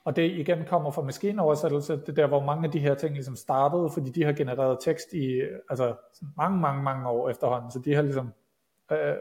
og 0.06 0.16
det 0.16 0.32
igen 0.32 0.66
kommer 0.66 0.92
fra 0.92 1.02
maskinoversættelse, 1.02 2.02
det 2.06 2.16
der, 2.16 2.28
hvor 2.28 2.44
mange 2.44 2.66
af 2.66 2.72
de 2.72 2.80
her 2.80 2.96
ting 2.96 3.14
ligesom 3.14 3.36
startede, 3.36 3.90
fordi 3.94 4.10
de 4.10 4.24
har 4.24 4.34
genereret 4.34 4.78
tekst 4.82 5.14
i 5.14 5.42
altså, 5.70 5.96
mange, 6.38 6.60
mange, 6.60 6.84
mange 6.84 7.10
år 7.10 7.30
efterhånden, 7.30 7.72
så 7.72 7.80
de 7.80 7.94
har 7.96 8.02
ligesom 8.02 8.34
øh, 8.92 9.16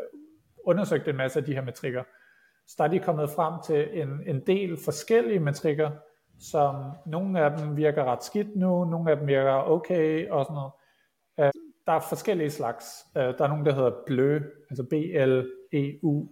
undersøgt 0.65 1.09
en 1.09 1.17
masse 1.17 1.39
af 1.39 1.45
de 1.45 1.55
her 1.55 1.63
metrikker. 1.63 2.03
Så 2.67 2.75
der 2.79 2.85
er 2.85 2.89
de 2.89 2.99
kommet 2.99 3.31
frem 3.31 3.55
til 3.65 4.03
en, 4.03 4.21
en 4.27 4.41
del 4.47 4.79
forskellige 4.85 5.41
metrikker, 5.41 5.91
som 6.41 6.75
nogle 7.07 7.41
af 7.41 7.59
dem 7.59 7.77
virker 7.77 8.05
ret 8.05 8.25
skidt 8.25 8.57
nu, 8.57 8.85
nogle 8.85 9.11
af 9.11 9.17
dem 9.17 9.27
virker 9.27 9.53
okay 9.53 10.29
og 10.31 10.45
sådan 10.45 10.55
noget. 10.55 10.73
Øh, 11.41 11.53
der 11.87 11.93
er 11.93 12.01
forskellige 12.01 12.51
slags. 12.51 13.07
Øh, 13.17 13.23
der 13.23 13.45
er 13.45 13.49
nogle, 13.49 13.65
der 13.65 13.75
hedder 13.75 13.93
BLEU, 14.07 14.41
altså 14.71 14.85
B-L-E-U. 14.91 16.29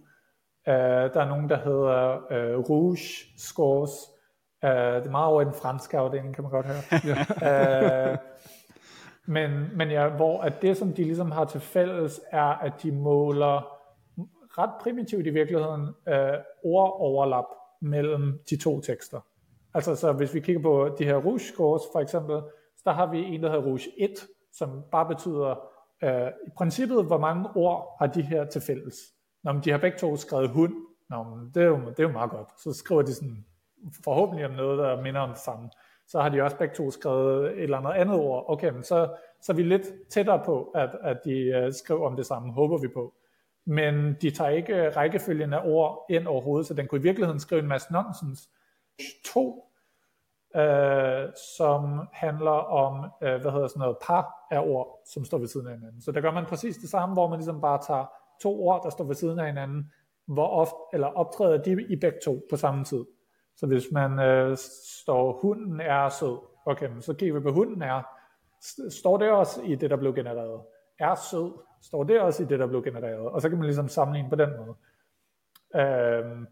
Øh, 0.67 1.13
der 1.13 1.21
er 1.21 1.27
nogle, 1.27 1.49
der 1.49 1.57
hedder 1.57 2.15
uh, 2.15 2.69
Rouge 2.69 2.97
Scores. 3.37 3.91
Uh, 4.63 4.69
det 4.69 5.05
er 5.05 5.11
meget 5.11 5.27
over 5.27 5.41
i 5.41 5.45
den 5.45 5.53
franske 5.53 5.97
afdeling, 5.97 6.35
kan 6.35 6.43
man 6.43 6.51
godt 6.51 6.65
høre. 6.65 8.11
uh, 8.13 8.17
men, 9.25 9.77
men 9.77 9.91
ja, 9.91 10.09
hvor 10.09 10.41
at 10.41 10.61
det, 10.61 10.77
som 10.77 10.93
de 10.93 11.03
ligesom 11.03 11.31
har 11.31 11.45
til 11.45 11.59
fælles, 11.59 12.21
er, 12.31 12.57
at 12.57 12.73
de 12.83 12.91
måler 12.91 13.79
ret 14.57 14.71
primitivt 14.81 15.27
i 15.27 15.29
virkeligheden 15.29 15.81
uh, 15.81 16.39
ordoverlap 16.63 17.45
mellem 17.81 18.39
de 18.49 18.57
to 18.57 18.81
tekster. 18.81 19.19
Altså 19.79 19.95
så 19.95 20.11
hvis 20.11 20.33
vi 20.33 20.39
kigger 20.39 20.61
på 20.61 20.95
de 20.99 21.05
her 21.05 21.15
Rouge 21.15 21.39
Scores 21.39 21.81
for 21.93 21.99
eksempel, 21.99 22.41
så 22.77 22.81
der 22.85 22.91
har 22.91 23.11
vi 23.11 23.19
en, 23.19 23.43
der 23.43 23.49
hedder 23.49 23.65
Rouge 23.65 23.89
1, 23.97 24.09
som 24.53 24.83
bare 24.91 25.07
betyder 25.07 25.55
øh, 26.03 26.27
i 26.47 26.49
princippet, 26.57 27.05
hvor 27.05 27.17
mange 27.17 27.49
ord 27.55 27.95
har 27.99 28.07
de 28.07 28.21
her 28.21 28.45
til 28.45 28.61
fælles. 28.61 28.95
Når 29.43 29.53
de 29.53 29.71
har 29.71 29.77
begge 29.77 29.97
to 29.97 30.15
skrevet 30.15 30.49
hund, 30.49 30.73
Nå, 31.09 31.23
men 31.23 31.51
det, 31.53 31.63
er 31.63 31.67
jo, 31.67 31.79
det 31.89 31.99
er 31.99 32.03
jo 32.03 32.11
meget 32.11 32.31
godt. 32.31 32.61
Så 32.61 32.73
skriver 32.73 33.01
de 33.01 33.13
sådan 33.13 33.45
forhåbentlig 34.03 34.45
om 34.45 34.51
noget, 34.51 34.77
der 34.77 35.01
minder 35.01 35.21
om 35.21 35.29
det 35.29 35.37
samme. 35.37 35.69
Så 36.07 36.21
har 36.21 36.29
de 36.29 36.41
også 36.41 36.57
begge 36.57 36.75
to 36.75 36.91
skrevet 36.91 37.51
et 37.51 37.63
eller 37.63 37.77
andet 37.77 37.91
andet 37.91 38.19
ord. 38.19 38.45
Okay, 38.47 38.71
men 38.71 38.83
så, 38.83 39.15
så 39.41 39.51
er 39.51 39.55
vi 39.55 39.63
lidt 39.63 40.09
tættere 40.09 40.41
på, 40.45 40.63
at, 40.63 40.89
at 41.03 41.17
de 41.25 41.63
uh, 41.65 41.73
skriver 41.73 42.07
om 42.07 42.15
det 42.15 42.25
samme, 42.25 42.53
håber 42.53 42.77
vi 42.77 42.87
på. 42.87 43.13
Men 43.65 44.15
de 44.21 44.31
tager 44.31 44.49
ikke 44.49 44.75
øh, 44.75 44.95
rækkefølgen 44.95 45.53
af 45.53 45.61
ord 45.65 46.05
ind 46.09 46.27
overhovedet, 46.27 46.67
så 46.67 46.73
den 46.73 46.87
kunne 46.87 46.99
i 46.99 47.03
virkeligheden 47.03 47.39
skrive 47.39 47.61
en 47.61 47.67
masse 47.67 47.93
nonsens. 47.93 48.49
To, 49.25 49.68
øh, 50.55 51.29
som 51.57 52.07
handler 52.13 52.59
om, 52.85 53.11
øh, 53.23 53.41
hvad 53.41 53.51
hedder 53.51 53.67
sådan 53.67 53.79
noget, 53.79 53.97
par 54.01 54.47
af 54.51 54.59
ord, 54.59 55.01
som 55.13 55.25
står 55.25 55.37
ved 55.37 55.47
siden 55.47 55.67
af 55.67 55.73
hinanden. 55.73 56.01
Så 56.01 56.11
der 56.11 56.21
gør 56.21 56.31
man 56.31 56.45
præcis 56.45 56.77
det 56.77 56.89
samme, 56.89 57.13
hvor 57.15 57.27
man 57.27 57.39
ligesom 57.39 57.61
bare 57.61 57.79
tager 57.87 58.05
to 58.41 58.63
ord, 58.63 58.83
der 58.83 58.89
står 58.89 59.05
ved 59.05 59.15
siden 59.15 59.39
af 59.39 59.45
hinanden, 59.45 59.91
hvor 60.25 60.47
ofte, 60.47 60.75
eller 60.93 61.07
optræder 61.07 61.63
de 61.63 61.85
i 61.89 61.95
begge 61.95 62.19
to 62.25 62.41
på 62.49 62.57
samme 62.57 62.83
tid. 62.83 63.05
Så 63.55 63.67
hvis 63.67 63.83
man 63.91 64.19
øh, 64.19 64.57
står, 65.01 65.39
hunden 65.41 65.81
er 65.81 66.09
sød, 66.09 66.37
okay, 66.65 66.89
så 66.99 67.13
kigger 67.13 67.35
vi 67.35 67.41
på, 67.41 67.51
hunden 67.51 67.81
er, 67.81 68.01
står 68.89 69.17
det 69.17 69.31
også 69.31 69.61
i 69.61 69.75
det, 69.75 69.89
der 69.89 69.95
blev 69.95 70.15
genereret? 70.15 70.61
Er 70.99 71.15
sød, 71.15 71.51
står 71.81 72.03
det 72.03 72.21
også 72.21 72.43
i 72.43 72.45
det, 72.45 72.59
der 72.59 72.67
blev 72.67 72.83
genereret? 72.83 73.29
Og 73.29 73.41
så 73.41 73.49
kan 73.49 73.57
man 73.57 73.65
ligesom 73.65 73.87
sammenligne 73.87 74.29
på 74.29 74.35
den 74.35 74.49
måde. 74.57 74.75
Øh, 75.75 76.47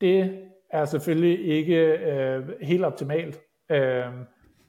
det 0.00 0.48
er 0.72 0.84
selvfølgelig 0.84 1.46
ikke 1.46 1.76
øh, 1.76 2.48
helt 2.62 2.84
optimalt. 2.84 3.40
Øh, 3.70 4.06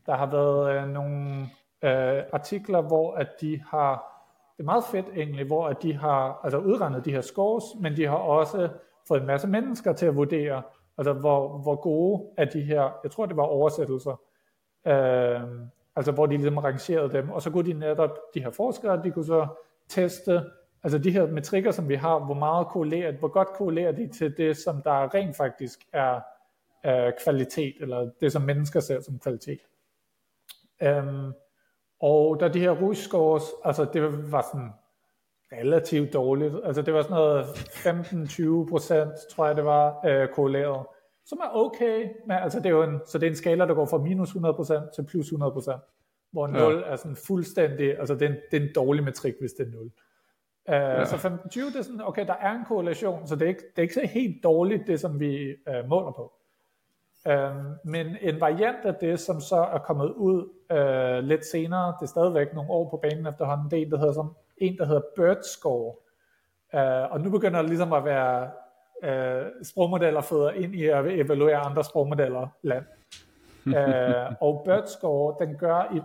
der 0.06 0.16
har 0.16 0.32
været 0.32 0.84
øh, 0.84 0.90
nogle 0.90 1.42
øh, 1.84 2.24
artikler, 2.34 2.82
hvor 2.82 3.14
at 3.14 3.28
de 3.42 3.62
har 3.70 4.14
det 4.58 4.60
er 4.60 4.66
meget 4.66 4.84
fedt 4.92 5.06
egentlig, 5.16 5.46
hvor 5.46 5.68
at 5.68 5.84
de 5.84 5.94
har 5.94 6.40
altså 6.44 6.58
udregnet 6.58 7.06
de 7.06 7.12
her 7.12 7.22
scores, 7.22 7.64
men 7.80 7.98
de 7.98 8.08
har 8.08 8.16
også 8.16 8.70
fået 9.08 9.22
en 9.22 9.28
masse 9.28 9.48
mennesker 9.48 9.94
til 9.94 10.06
at 10.06 10.16
vurdere, 10.16 10.62
altså 10.98 11.14
hvor, 11.14 11.58
hvor 11.58 11.76
gode 11.76 12.24
er 12.38 12.46
de 12.46 12.62
her, 12.62 13.00
jeg 13.04 13.12
tror 13.12 13.26
det 13.26 13.38
var 13.38 13.44
oversættelser, 13.44 14.22
øh, 14.88 15.42
altså 15.96 16.12
hvor 16.12 16.26
de 16.26 16.38
ligesom 16.38 16.58
rangerede 16.58 17.14
dem, 17.14 17.30
og 17.30 17.42
så 17.42 17.52
kunne 17.52 17.74
de 17.74 17.80
netop, 17.80 18.18
de 18.34 18.44
her 18.44 18.50
forskere, 18.50 19.04
de 19.04 19.12
kunne 19.12 19.26
så 19.26 19.48
teste, 19.90 20.42
altså 20.84 20.98
de 20.98 21.12
her 21.12 21.28
metrikker, 21.28 21.72
som 21.72 21.90
vi 21.90 21.96
har, 21.96 22.20
hvor 22.20 22.34
meget 22.34 22.68
korrelerer, 22.68 23.12
hvor 23.12 23.28
godt 23.28 23.48
korrelerer 23.48 23.92
de 23.92 24.08
til 24.08 24.38
det, 24.38 24.58
som 24.58 24.82
der 24.82 25.14
rent 25.14 25.36
faktisk 25.36 25.80
er 25.94 26.20
øh, 26.86 27.14
kvalitet, 27.24 27.76
eller 27.80 28.10
det, 28.22 28.32
som 28.32 28.42
mennesker 28.42 28.80
ser 28.80 29.02
som 29.02 29.20
kvalitet. 29.20 29.60
Um, 30.86 31.34
og 32.02 32.40
da 32.40 32.48
de 32.48 32.60
her 32.60 32.72
rouge 32.72 32.96
scores, 32.96 33.44
altså 33.64 33.86
det 33.94 34.32
var 34.32 34.46
sådan 34.54 34.70
relativt 35.52 36.14
dårligt. 36.14 36.54
Altså 36.64 36.82
det 36.82 36.94
var 36.94 37.02
sådan 37.02 37.16
noget 37.16 37.46
15-20 38.66 38.70
procent, 38.70 39.12
tror 39.32 39.46
jeg 39.46 39.56
det 39.56 39.66
var, 39.66 40.06
øh, 40.06 40.28
korreleret. 40.28 40.86
Som 41.26 41.38
er 41.38 41.50
okay, 41.54 42.10
men 42.28 42.38
altså 42.38 42.60
det 42.60 42.66
er 42.66 42.70
jo 42.70 42.84
en, 42.84 43.00
så 43.06 43.18
det 43.18 43.28
er 43.28 43.30
en 43.30 43.36
skala, 43.36 43.66
der 43.66 43.74
går 43.74 43.86
fra 43.86 43.98
minus 43.98 44.30
100% 44.30 44.96
til 44.96 45.06
plus 45.06 45.28
100%. 45.28 46.30
Hvor 46.32 46.48
0 46.48 46.76
ja. 46.76 46.92
er 46.92 46.96
sådan 46.96 47.16
fuldstændig, 47.16 48.00
altså 48.00 48.14
det 48.14 48.22
er, 48.22 48.30
en, 48.30 48.38
det 48.52 48.58
er 48.58 48.68
en 48.68 48.74
dårlig 48.76 49.04
metrik, 49.04 49.34
hvis 49.40 49.54
det 49.54 49.68
er 49.68 49.72
0. 49.72 49.92
Øh, 50.70 50.76
ja. 50.76 51.06
Så 51.06 51.16
15-20, 51.16 51.66
det 51.66 51.76
er 51.76 51.82
sådan, 51.82 52.02
okay, 52.02 52.28
der 52.28 52.34
er 52.34 52.52
en 52.52 52.66
korrelation, 52.68 53.28
så 53.28 53.36
det 53.36 53.42
er 53.42 53.50
ikke, 53.50 53.62
det 53.62 53.78
er 53.78 53.82
ikke 53.82 53.94
så 53.94 54.08
helt 54.08 54.44
dårligt, 54.44 54.88
det 54.88 55.00
som 55.00 55.20
vi 55.20 55.56
uh, 55.68 55.90
måler 55.90 56.12
på. 56.12 56.34
Øhm, 57.28 57.74
men 57.84 58.18
en 58.22 58.42
variant 58.42 58.86
af 58.86 58.96
det, 58.96 59.20
som 59.20 59.42
så 59.42 59.56
er 59.56 59.78
kommet 59.78 60.10
ud 60.10 60.50
øh, 60.72 61.24
lidt 61.24 61.46
senere, 61.46 61.94
det 62.00 62.06
er 62.06 62.10
stadigvæk 62.10 62.54
nogle 62.54 62.72
år 62.72 62.90
på 62.90 62.98
banen 62.98 63.28
efterhånden, 63.28 63.72
det 63.72 63.80
er 63.80 63.86
en, 63.86 63.92
der 63.92 63.98
hedder, 63.98 64.14
som, 64.14 64.36
en, 64.58 64.78
der 64.78 64.86
hedder 64.86 65.02
Bird 65.16 65.42
Score. 65.42 65.96
Øh, 66.76 67.12
og 67.12 67.22
nu 67.22 67.30
begynder 67.30 67.60
det 67.60 67.70
ligesom 67.70 67.94
at 67.94 68.06
være 68.06 68.50
øh, 69.04 69.46
sprogmodeller 69.64 70.22
føder 70.22 70.52
ind 70.52 70.76
i 70.76 70.86
at 70.86 71.06
evaluere 71.06 71.58
andre 71.58 71.84
sprogmodeller 71.84 72.48
land. 72.62 72.86
øh, 73.78 74.36
og 74.42 74.62
Bird 74.66 74.86
Score, 74.86 75.46
den 75.46 75.58
gør 75.58 75.94
i 75.96 76.02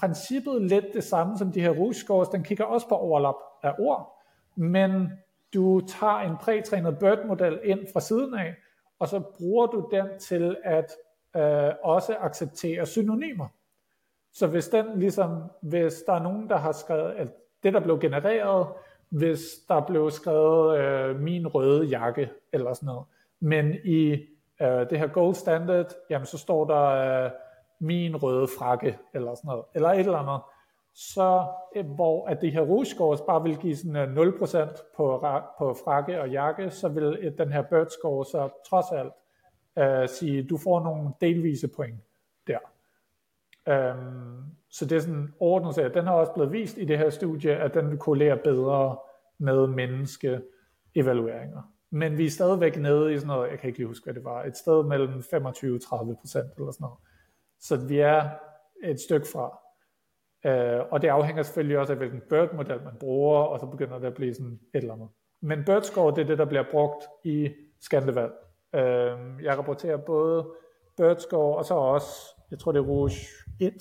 princippet 0.00 0.62
lidt 0.62 0.86
det 0.94 1.04
samme 1.04 1.38
som 1.38 1.52
de 1.52 1.60
her 1.60 1.70
Rouge 1.70 1.94
Scores, 1.94 2.28
den 2.28 2.42
kigger 2.42 2.64
også 2.64 2.88
på 2.88 2.94
overlap 2.94 3.34
af 3.62 3.74
ord, 3.78 4.22
men 4.56 5.12
du 5.54 5.80
tager 5.80 6.18
en 6.18 6.36
prætrænet 6.36 6.98
BERT-model 6.98 7.60
ind 7.64 7.80
fra 7.92 8.00
siden 8.00 8.34
af, 8.34 8.54
og 8.98 9.08
så 9.08 9.20
bruger 9.20 9.66
du 9.66 9.88
den 9.90 10.06
til 10.18 10.56
at 10.64 10.92
øh, 11.36 11.72
også 11.82 12.16
acceptere 12.20 12.86
synonymer. 12.86 13.46
Så 14.32 14.46
hvis 14.46 14.68
den 14.68 14.86
ligesom, 14.98 15.42
hvis 15.60 16.02
der 16.06 16.12
er 16.12 16.22
nogen, 16.22 16.48
der 16.48 16.56
har 16.56 16.72
skrevet, 16.72 17.12
at 17.12 17.28
det 17.62 17.72
der 17.72 17.80
blev 17.80 18.00
genereret, 18.00 18.66
hvis 19.08 19.40
der 19.68 19.80
blev 19.80 20.10
skrevet 20.10 20.78
øh, 20.78 21.20
min 21.20 21.46
røde 21.46 21.86
jakke, 21.86 22.30
eller 22.52 22.74
sådan 22.74 22.86
noget, 22.86 23.04
men 23.40 23.74
i 23.84 24.12
øh, 24.62 24.90
det 24.90 24.98
her 24.98 25.06
gold 25.06 25.34
standard, 25.34 25.86
jamen 26.10 26.26
så 26.26 26.38
står 26.38 26.64
der 26.64 26.84
øh, 27.24 27.30
min 27.78 28.16
røde 28.16 28.48
frakke, 28.58 28.98
eller 29.14 29.34
sådan 29.34 29.48
noget, 29.48 29.64
eller 29.74 29.88
et 29.88 29.98
eller 29.98 30.18
andet, 30.18 30.40
så 30.94 31.46
eh, 31.76 31.86
hvor 31.86 32.26
at 32.26 32.40
det 32.40 32.52
her 32.52 32.60
rouge 32.60 32.86
scores 32.86 33.20
bare 33.20 33.42
vil 33.42 33.56
give 33.56 33.76
sådan 33.76 33.96
eh, 33.96 34.26
0% 34.26 34.96
på, 34.96 35.26
på 35.58 35.74
frakke 35.84 36.20
og 36.20 36.30
jakke, 36.30 36.70
så 36.70 36.88
vil 36.88 37.18
eh, 37.20 37.32
den 37.38 37.52
her 37.52 37.62
bird 37.62 37.88
score 37.88 38.24
så 38.24 38.48
trods 38.70 38.86
alt 38.92 39.12
øh, 39.78 40.08
sige, 40.08 40.42
du 40.42 40.56
får 40.56 40.80
nogle 40.80 41.10
delvise 41.20 41.68
point 41.68 42.00
der. 42.46 42.58
Øhm, 43.68 44.42
så 44.70 44.86
det 44.86 44.96
er 44.96 45.00
sådan 45.00 45.34
ordnet 45.40 45.74
set. 45.74 45.94
Den 45.94 46.04
har 46.04 46.12
også 46.12 46.32
blevet 46.32 46.52
vist 46.52 46.78
i 46.78 46.84
det 46.84 46.98
her 46.98 47.10
studie, 47.10 47.56
at 47.56 47.74
den 47.74 47.90
vil 47.90 47.98
korrelere 47.98 48.36
bedre 48.36 48.96
med 49.38 49.66
menneske 49.66 50.40
evalueringer. 50.94 51.72
Men 51.90 52.18
vi 52.18 52.26
er 52.26 52.30
stadigvæk 52.30 52.76
nede 52.76 53.14
i 53.14 53.16
sådan 53.16 53.26
noget, 53.26 53.50
jeg 53.50 53.58
kan 53.58 53.68
ikke 53.68 53.78
lige 53.78 53.86
huske, 53.86 54.04
hvad 54.04 54.14
det 54.14 54.24
var, 54.24 54.44
et 54.44 54.56
sted 54.56 54.82
mellem 54.84 55.12
25-30% 55.12 55.28
eller 55.32 56.70
sådan 56.70 56.74
noget. 56.80 56.98
Så 57.60 57.76
vi 57.76 57.98
er 57.98 58.28
et 58.84 59.00
stykke 59.00 59.26
fra. 59.32 59.58
Øh, 60.48 60.80
og 60.90 61.02
det 61.02 61.08
afhænger 61.08 61.42
selvfølgelig 61.42 61.78
også 61.78 61.92
af, 61.92 61.98
hvilken 61.98 62.22
BERT-model 62.28 62.80
man 62.84 62.94
bruger, 63.00 63.38
og 63.38 63.60
så 63.60 63.66
begynder 63.66 63.98
det 63.98 64.06
at 64.06 64.14
blive 64.14 64.34
sådan 64.34 64.52
et 64.74 64.78
eller 64.80 64.94
andet. 64.94 65.08
Men 65.40 65.64
BERT 65.64 65.86
score, 65.86 66.14
det 66.14 66.22
er 66.22 66.26
det, 66.26 66.38
der 66.38 66.44
bliver 66.44 66.64
brugt 66.70 67.04
i 67.24 67.48
Skandevalg. 67.80 68.32
Øh, 68.74 69.42
jeg 69.42 69.58
rapporterer 69.58 69.96
både 69.96 70.46
BERT 70.96 71.22
score, 71.22 71.56
og 71.56 71.64
så 71.64 71.74
også, 71.74 72.08
jeg 72.50 72.58
tror 72.58 72.72
det 72.72 72.78
er 72.78 72.84
Rouge 72.84 73.10
1, 73.60 73.72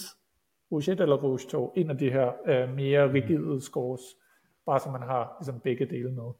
Rouge 0.71 0.91
1 0.91 1.01
eller 1.01 1.15
Rouge 1.15 1.39
2, 1.49 1.73
en 1.75 1.89
af 1.89 1.97
de 1.97 2.11
her 2.11 2.31
øh, 2.47 2.75
mere 2.75 3.13
rigide 3.13 3.61
scores, 3.61 4.01
bare 4.65 4.79
så 4.79 4.89
man 4.91 5.01
har 5.01 5.37
ligesom 5.39 5.59
begge 5.59 5.85
dele 5.85 6.11
med. 6.11 6.31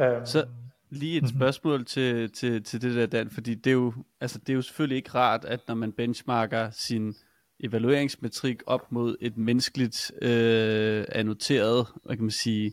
Øh, 0.00 0.26
så 0.26 0.46
lige 0.90 1.16
et 1.16 1.22
mhm. 1.22 1.32
spørgsmål 1.36 1.74
mm-hmm. 1.74 1.86
til, 1.86 2.32
til, 2.32 2.64
til 2.64 2.82
det 2.82 2.94
der, 2.94 3.06
Dan, 3.06 3.30
fordi 3.30 3.54
det 3.54 3.70
er, 3.70 3.74
jo, 3.74 3.92
altså, 4.20 4.38
det 4.38 4.48
er 4.48 4.54
jo 4.54 4.62
selvfølgelig 4.62 4.96
ikke 4.96 5.10
rart, 5.14 5.44
at 5.44 5.60
når 5.68 5.74
man 5.74 5.92
benchmarker 5.92 6.70
sin 6.70 7.14
evalueringsmetrik 7.60 8.62
op 8.66 8.92
mod 8.92 9.16
et 9.20 9.36
menneskeligt 9.36 10.12
øh, 10.22 11.04
annoteret, 11.08 11.86
hvad 12.04 12.16
kan 12.16 12.24
man 12.24 12.30
sige, 12.30 12.72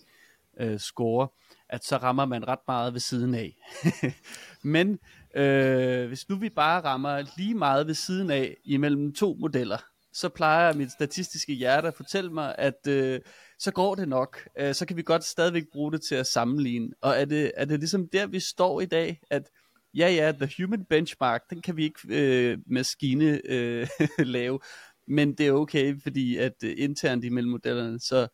øh, 0.59 0.79
score, 0.79 1.27
at 1.69 1.85
så 1.85 1.97
rammer 1.97 2.25
man 2.25 2.47
ret 2.47 2.59
meget 2.67 2.93
ved 2.93 2.99
siden 2.99 3.35
af. 3.35 3.57
Men 4.63 4.99
øh, 5.35 6.07
hvis 6.07 6.29
nu 6.29 6.35
vi 6.35 6.49
bare 6.49 6.81
rammer 6.81 7.23
lige 7.37 7.55
meget 7.55 7.87
ved 7.87 7.93
siden 7.93 8.31
af 8.31 8.57
imellem 8.63 9.13
to 9.13 9.37
modeller, 9.39 9.77
så 10.13 10.29
plejer 10.29 10.73
mit 10.73 10.91
statistiske 10.91 11.53
hjerte 11.53 11.87
at 11.87 11.93
fortælle 11.93 12.33
mig, 12.33 12.55
at 12.57 12.87
øh, 12.87 13.19
så 13.59 13.71
går 13.71 13.95
det 13.95 14.07
nok. 14.07 14.47
Øh, 14.59 14.73
så 14.75 14.85
kan 14.85 14.97
vi 14.97 15.01
godt 15.01 15.23
stadigvæk 15.23 15.63
bruge 15.71 15.91
det 15.91 16.01
til 16.01 16.15
at 16.15 16.27
sammenligne. 16.27 16.89
Og 17.01 17.19
er 17.19 17.25
det, 17.25 17.51
er 17.57 17.65
det 17.65 17.79
ligesom 17.79 18.09
der, 18.09 18.27
vi 18.27 18.39
står 18.39 18.81
i 18.81 18.85
dag, 18.85 19.19
at 19.29 19.49
ja, 19.93 20.09
ja, 20.09 20.31
the 20.31 20.49
human 20.57 20.85
benchmark, 20.85 21.49
den 21.49 21.61
kan 21.61 21.77
vi 21.77 21.83
ikke 21.83 21.99
øh, 22.09 22.57
maskine 22.65 23.41
øh, 23.45 23.87
lave, 24.35 24.59
men 25.07 25.33
det 25.33 25.47
er 25.47 25.51
okay, 25.51 26.01
fordi 26.01 26.37
at 26.37 26.53
øh, 26.63 26.73
internt 26.77 27.25
imellem 27.25 27.51
modellerne, 27.51 27.99
så, 27.99 28.27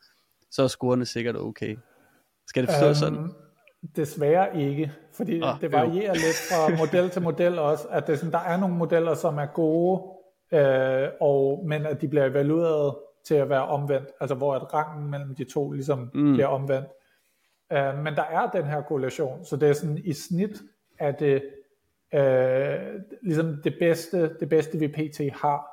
så 0.52 0.64
er 0.64 0.68
scorene 0.68 1.06
sikkert 1.06 1.36
okay. 1.36 1.78
Skal 2.48 2.64
det 2.64 2.70
forstås 2.70 3.04
um, 3.04 3.16
sådan? 3.16 3.32
Desværre 3.96 4.62
ikke, 4.62 4.92
fordi 5.14 5.42
oh, 5.42 5.62
det 5.62 5.72
varierer 5.72 6.08
jo. 6.08 6.14
lidt 6.14 6.36
fra 6.50 6.70
model 6.86 7.10
til 7.10 7.22
model 7.22 7.60
også, 7.60 7.88
at 7.88 8.08
det 8.08 8.20
sådan, 8.20 8.32
der 8.32 8.40
er 8.40 8.58
nogle 8.58 8.76
modeller, 8.76 9.14
som 9.14 9.38
er 9.38 9.46
gode, 9.46 10.04
øh, 10.54 11.10
og, 11.22 11.64
men 11.68 11.86
at 11.86 12.02
de 12.02 12.08
bliver 12.08 12.26
evalueret 12.26 12.96
til 13.28 13.36
at 13.36 13.50
være 13.50 13.68
omvendt, 13.68 14.08
altså 14.20 14.36
hvor 14.36 14.56
at 14.56 14.74
rangen 14.74 15.12
mellem 15.12 15.36
de 15.36 15.44
to 15.44 15.72
ligesom 15.72 16.12
mm. 16.14 16.34
bliver 16.34 16.48
omvendt. 16.48 16.88
Uh, 17.74 18.04
men 18.04 18.16
der 18.16 18.24
er 18.24 18.50
den 18.50 18.66
her 18.66 18.82
korrelation, 18.82 19.46
så 19.46 19.56
det 19.56 19.70
er 19.70 19.74
sådan 19.74 19.98
i 19.98 20.14
snit, 20.14 20.62
at 21.00 21.20
det 21.20 21.44
øh, 22.14 23.02
ligesom 23.22 23.62
det 23.64 23.76
bedste, 23.80 24.38
det 24.40 24.50
bedste 24.50 24.78
vi 24.80 24.88
pt. 24.88 25.22
har. 25.34 25.68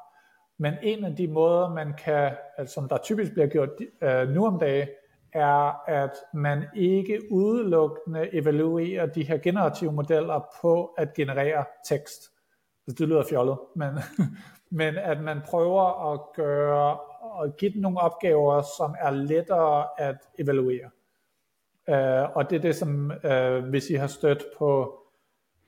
Men 0.59 0.75
en 0.83 1.05
af 1.05 1.17
de 1.17 1.29
måder, 1.29 1.75
man 1.75 1.95
kan, 2.05 2.33
altså, 2.59 2.75
som 2.75 2.89
der 2.89 2.99
typisk 2.99 3.33
bliver 3.33 3.47
gjort 3.47 3.69
øh, 4.03 4.29
nu 4.29 4.47
om 4.47 4.59
dagen, 4.59 4.89
er, 5.33 5.89
at 5.89 6.13
man 6.35 6.65
ikke 6.77 7.21
udelukkende 7.31 8.35
evaluerer 8.35 9.07
de 9.07 9.25
her 9.25 9.39
generative 9.39 9.93
modeller 9.93 10.49
på 10.61 10.85
at 10.87 11.15
generere 11.15 11.65
tekst. 11.89 12.31
Altså, 12.87 12.99
det 12.99 13.09
lyder 13.09 13.25
fjollet, 13.31 13.59
men, 13.77 13.91
men 14.81 14.97
at 14.97 15.21
man 15.21 15.41
prøver 15.45 16.13
at 16.13 16.21
gøre 16.35 16.99
og 17.21 17.57
give 17.57 17.73
dem 17.73 17.83
nogle 17.83 18.01
opgaver, 18.01 18.63
som 18.79 18.95
er 18.99 19.11
lettere 19.11 19.87
at 19.99 20.17
evaluere. 20.39 20.91
Uh, 21.89 22.37
og 22.37 22.51
det 22.51 22.57
er 22.57 22.61
det, 22.61 22.77
som 22.77 23.13
uh, 23.25 23.69
hvis 23.69 23.91
I 23.91 23.95
har 23.95 24.07
stødt 24.07 24.45
på, 24.59 25.01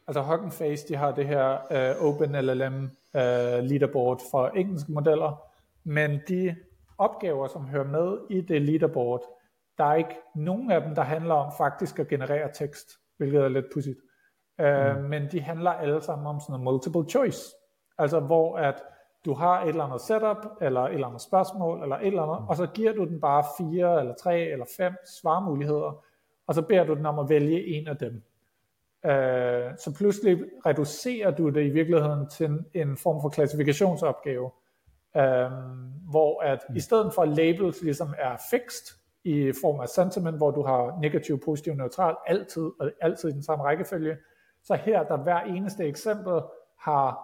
altså 0.07 0.23
Hugging 0.23 0.53
Face, 0.53 0.89
de 0.89 0.97
har 0.97 1.13
det 1.13 1.27
her 1.27 1.59
uh, 2.01 2.09
OpenLLM 2.09 2.83
uh, 3.15 3.65
leaderboard 3.65 4.21
for 4.31 4.49
engelske 4.49 4.93
modeller, 4.93 5.43
men 5.85 6.21
de 6.29 6.57
opgaver, 6.99 7.47
som 7.47 7.69
hører 7.69 7.85
med 7.85 8.19
i 8.31 8.41
det 8.41 8.63
leaderboard, 8.63 9.23
der 9.79 9.85
er 9.85 9.95
ikke 9.95 10.17
nogen 10.35 10.71
af 10.71 10.83
dem, 10.83 10.95
der 10.95 11.03
handler 11.03 11.35
om 11.35 11.53
faktisk 11.59 11.99
at 11.99 12.09
generere 12.09 12.51
tekst, 12.55 12.91
hvilket 13.17 13.41
er 13.41 13.49
lidt 13.49 13.67
pudsigt. 13.75 13.99
Uh, 14.63 14.97
mm. 14.97 15.05
Men 15.05 15.29
de 15.33 15.41
handler 15.41 15.71
alle 15.71 16.03
sammen 16.03 16.27
om 16.27 16.41
sådan 16.41 16.53
noget 16.53 16.65
multiple 16.65 17.11
choice. 17.11 17.41
Altså 17.99 18.21
hvor 18.21 18.57
at 18.57 18.83
du 19.25 19.35
har 19.35 19.63
et 19.63 19.69
eller 19.69 19.85
andet 19.85 20.01
setup, 20.01 20.47
eller 20.61 20.81
et 20.81 20.95
eller 20.95 21.07
andet 21.07 21.23
spørgsmål, 21.23 21.83
eller 21.83 21.97
et 21.97 22.07
eller 22.07 22.23
andet, 22.23 22.49
og 22.49 22.57
så 22.57 22.67
giver 22.67 22.93
du 22.93 23.05
den 23.05 23.21
bare 23.21 23.45
fire, 23.59 24.01
eller 24.01 24.15
tre, 24.15 24.41
eller 24.41 24.67
fem 24.77 24.93
svarmuligheder, 25.21 26.05
og 26.47 26.55
så 26.55 26.63
beder 26.63 26.85
du 26.85 26.95
den 26.95 27.07
om 27.07 27.19
at 27.19 27.29
vælge 27.29 27.67
en 27.67 27.89
af 27.89 27.97
dem. 27.97 28.23
Uh, 29.07 29.77
så 29.79 29.95
pludselig 29.99 30.39
reducerer 30.67 31.31
du 31.31 31.49
det 31.49 31.65
i 31.65 31.71
virkeligheden 31.71 32.29
til 32.31 32.65
en 32.75 32.97
form 32.97 33.23
for 33.23 33.29
klassifikationsopgave, 33.29 34.45
uh, 35.15 35.53
hvor 36.11 36.43
at 36.43 36.59
i 36.77 36.81
stedet 36.81 37.15
for 37.15 37.25
labels 37.25 37.83
ligesom 37.83 38.15
er 38.19 38.37
fixed, 38.51 38.97
i 39.27 39.53
form 39.61 39.81
af 39.81 39.89
sentiment, 39.89 40.37
hvor 40.37 40.51
du 40.51 40.63
har 40.63 40.99
negativ, 41.01 41.41
positiv, 41.45 41.75
neutral, 41.75 42.17
altid, 42.27 42.71
og 42.81 42.91
altid 43.01 43.29
i 43.29 43.33
den 43.33 43.43
samme 43.43 43.65
rækkefølge, 43.65 44.17
så 44.63 44.75
her 44.75 45.03
der 45.03 45.17
hver 45.17 45.41
eneste 45.41 45.85
eksempel 45.85 46.41
har 46.79 47.19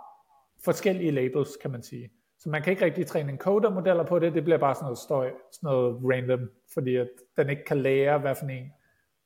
forskellige 0.64 1.10
labels, 1.10 1.56
kan 1.56 1.70
man 1.70 1.82
sige. 1.82 2.10
Så 2.38 2.48
man 2.48 2.62
kan 2.62 2.70
ikke 2.70 2.84
rigtig 2.84 3.06
træne 3.06 3.32
encoder-modeller 3.32 4.04
på 4.04 4.18
det, 4.18 4.34
det 4.34 4.44
bliver 4.44 4.58
bare 4.58 4.74
sådan 4.74 4.84
noget 4.84 4.98
støj, 4.98 5.30
sådan 5.52 5.66
noget 5.66 6.00
random, 6.04 6.50
fordi 6.74 6.96
at 6.96 7.08
den 7.36 7.50
ikke 7.50 7.64
kan 7.64 7.78
lære, 7.78 8.18
hvad 8.18 8.34
for 8.34 8.46
en, 8.46 8.72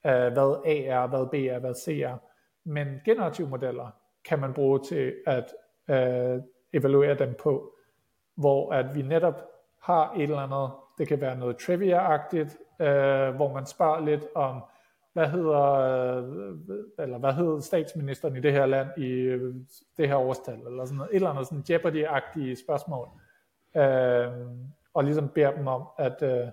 uh, 0.05 0.33
hvad 0.33 0.63
A 0.67 0.77
er, 0.83 1.07
hvad 1.07 1.27
B 1.31 1.35
er, 1.35 1.59
hvad 1.59 1.75
C 1.75 1.89
er. 1.89 2.19
Men 2.67 3.01
generative 3.05 3.49
modeller 3.49 3.91
kan 4.25 4.39
man 4.39 4.55
bruge 4.55 4.81
til 4.81 5.15
at 5.27 5.55
øh, 5.91 6.43
evaluere 6.73 7.15
dem 7.15 7.35
på, 7.43 7.73
hvor 8.35 8.73
at 8.73 8.95
vi 8.95 9.03
netop 9.03 9.43
har 9.83 10.13
et 10.17 10.23
eller 10.23 10.39
andet, 10.39 10.71
det 10.99 11.09
kan 11.09 11.21
være 11.21 11.37
noget 11.39 11.57
trivia-agtigt, 11.57 12.59
øh, 12.81 13.35
hvor 13.35 13.55
man 13.55 13.67
spørger 13.67 14.01
lidt 14.01 14.25
om, 14.35 14.63
hvad 15.13 15.29
hedder, 15.29 15.63
øh, 15.63 16.25
eller 16.99 17.19
hvad 17.19 17.33
hedder 17.33 17.61
statsministeren 17.61 18.37
i 18.37 18.41
det 18.41 18.53
her 18.53 18.67
land 18.67 18.89
i 18.97 19.09
øh, 19.09 19.55
det 19.97 20.09
her 20.09 20.17
årstal, 20.17 20.59
eller 20.67 20.85
sådan 20.85 20.97
noget, 20.97 21.11
et 21.11 21.17
eller 21.17 21.31
andet 21.31 21.47
sådan 21.47 21.65
Jeopardy-agtige 21.71 22.65
spørgsmål, 22.65 23.09
øh, 23.77 24.47
og 24.95 25.05
ligesom 25.05 25.29
beder 25.29 25.57
dem 25.57 25.67
om 25.67 25.89
at, 25.99 26.23
øh, 26.23 26.49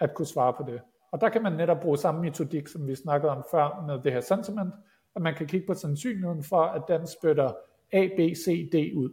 at 0.00 0.14
kunne 0.14 0.26
svare 0.26 0.52
på 0.52 0.62
det. 0.66 0.80
Og 1.12 1.20
der 1.20 1.28
kan 1.28 1.42
man 1.42 1.52
netop 1.52 1.80
bruge 1.80 1.98
samme 1.98 2.20
metodik, 2.20 2.68
som 2.68 2.86
vi 2.86 2.94
snakkede 2.94 3.32
om 3.32 3.44
før 3.50 3.84
med 3.86 3.98
det 4.02 4.12
her 4.12 4.20
sentiment, 4.20 4.74
at 5.16 5.22
man 5.22 5.34
kan 5.34 5.46
kigge 5.46 5.66
på 5.66 5.74
sandsynligheden 5.74 6.42
for, 6.42 6.62
at 6.62 6.82
den 6.88 7.06
spytter 7.06 7.52
A, 7.92 8.08
B, 8.16 8.18
C, 8.18 8.70
D 8.72 8.96
ud, 8.96 9.10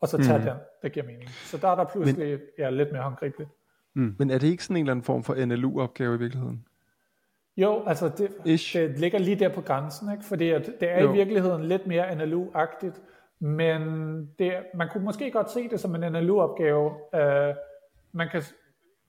og 0.00 0.08
så 0.08 0.18
tager 0.18 0.38
mm. 0.38 0.44
den, 0.44 0.54
der 0.82 0.88
giver 0.88 1.06
mening. 1.06 1.28
Så 1.28 1.56
der 1.56 1.68
er 1.68 1.74
der 1.74 1.84
pludselig 1.84 2.30
Men, 2.30 2.40
ja, 2.58 2.70
lidt 2.70 2.92
mere 2.92 3.02
håndgribeligt. 3.02 3.50
Mm. 3.94 4.14
Men 4.18 4.30
er 4.30 4.38
det 4.38 4.46
ikke 4.46 4.64
sådan 4.64 4.76
en 4.76 4.82
eller 4.82 4.92
anden 4.92 5.04
form 5.04 5.24
for 5.24 5.46
NLU-opgave 5.46 6.14
i 6.14 6.18
virkeligheden? 6.18 6.66
Jo, 7.56 7.82
altså 7.86 8.08
det, 8.08 8.30
det 8.44 8.98
ligger 8.98 9.18
lige 9.18 9.36
der 9.36 9.48
på 9.48 9.60
grænsen, 9.60 10.12
ikke? 10.12 10.24
fordi 10.24 10.50
at 10.50 10.66
det 10.80 10.90
er 10.90 11.02
jo. 11.02 11.12
i 11.12 11.16
virkeligheden 11.16 11.64
lidt 11.64 11.86
mere 11.86 12.14
NLU-agtigt, 12.14 13.00
men 13.38 13.82
det, 14.38 14.52
man 14.74 14.88
kunne 14.92 15.04
måske 15.04 15.30
godt 15.30 15.50
se 15.50 15.68
det 15.68 15.80
som 15.80 15.94
en 15.94 16.12
NLU-opgave. 16.12 16.86
Uh, 16.90 17.56
man 18.12 18.28
kan, 18.32 18.42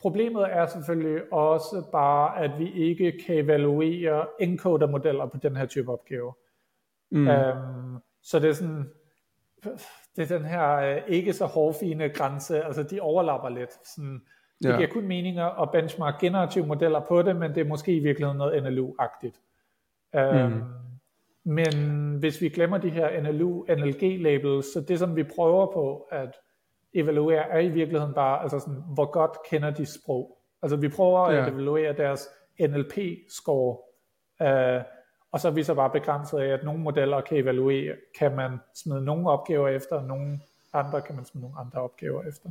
problemet 0.01 0.45
er 0.51 0.65
selvfølgelig 0.65 1.33
også 1.33 1.89
bare, 1.91 2.39
at 2.43 2.59
vi 2.59 2.73
ikke 2.73 3.23
kan 3.25 3.35
evaluere 3.35 4.27
encoder-modeller 4.39 5.25
på 5.25 5.37
den 5.37 5.55
her 5.55 5.65
type 5.65 5.91
opgave. 5.91 6.33
Mm. 7.11 7.27
Um, 7.27 8.01
så 8.23 8.39
det 8.39 8.49
er 8.49 8.53
sådan, 8.53 8.89
det 10.15 10.31
er 10.31 10.37
den 10.37 10.45
her 10.45 10.97
uh, 10.97 11.11
ikke 11.11 11.33
så 11.33 11.45
hårfine 11.45 12.09
grænse, 12.09 12.63
altså 12.63 12.83
de 12.83 13.01
overlapper 13.01 13.49
lidt. 13.49 13.87
Sådan, 13.95 14.21
det 14.63 14.69
ja. 14.69 14.77
giver 14.77 14.89
kun 14.89 15.07
mening 15.07 15.39
at 15.39 15.69
benchmark 15.71 16.19
generative 16.19 16.65
modeller 16.65 16.99
på 17.07 17.21
det, 17.21 17.35
men 17.35 17.55
det 17.55 17.61
er 17.61 17.67
måske 17.67 17.95
i 17.95 17.99
virkeligheden 17.99 18.37
noget 18.37 18.63
NLU-agtigt. 18.63 19.41
Øhm, 20.15 20.51
mm. 20.51 20.63
men 21.43 21.73
hvis 22.19 22.41
vi 22.41 22.49
glemmer 22.49 22.77
de 22.77 22.89
her 22.89 23.21
NLU, 23.21 23.65
NLG-labels, 23.65 24.73
så 24.73 24.85
det 24.87 24.99
som 24.99 25.15
vi 25.15 25.23
prøver 25.23 25.65
på 25.73 26.07
at 26.11 26.35
evaluere, 26.99 27.49
er 27.49 27.59
i 27.59 27.69
virkeligheden 27.69 28.13
bare, 28.13 28.41
altså 28.43 28.59
sådan, 28.59 28.83
hvor 28.93 29.11
godt 29.11 29.31
kender 29.49 29.69
de 29.69 29.85
sprog. 29.85 30.37
Altså 30.61 30.75
vi 30.75 30.89
prøver 30.89 31.31
ja. 31.31 31.41
at 31.41 31.53
evaluere 31.53 31.93
deres 31.93 32.27
NLP-score, 32.59 33.77
øh, 34.41 34.81
og 35.31 35.39
så 35.39 35.47
er 35.47 35.51
vi 35.51 35.63
så 35.63 35.73
bare 35.73 35.89
begrænset 35.89 36.37
af, 36.37 36.47
at 36.47 36.63
nogle 36.63 36.81
modeller 36.81 37.21
kan 37.21 37.37
evaluere, 37.37 37.95
kan 38.19 38.35
man 38.35 38.51
smide 38.75 39.05
nogle 39.05 39.29
opgaver 39.29 39.67
efter, 39.67 39.95
og 39.95 40.03
nogle 40.03 40.39
andre 40.73 41.01
kan 41.01 41.15
man 41.15 41.25
smide 41.25 41.41
nogle 41.41 41.59
andre 41.59 41.81
opgaver 41.81 42.23
efter. 42.23 42.49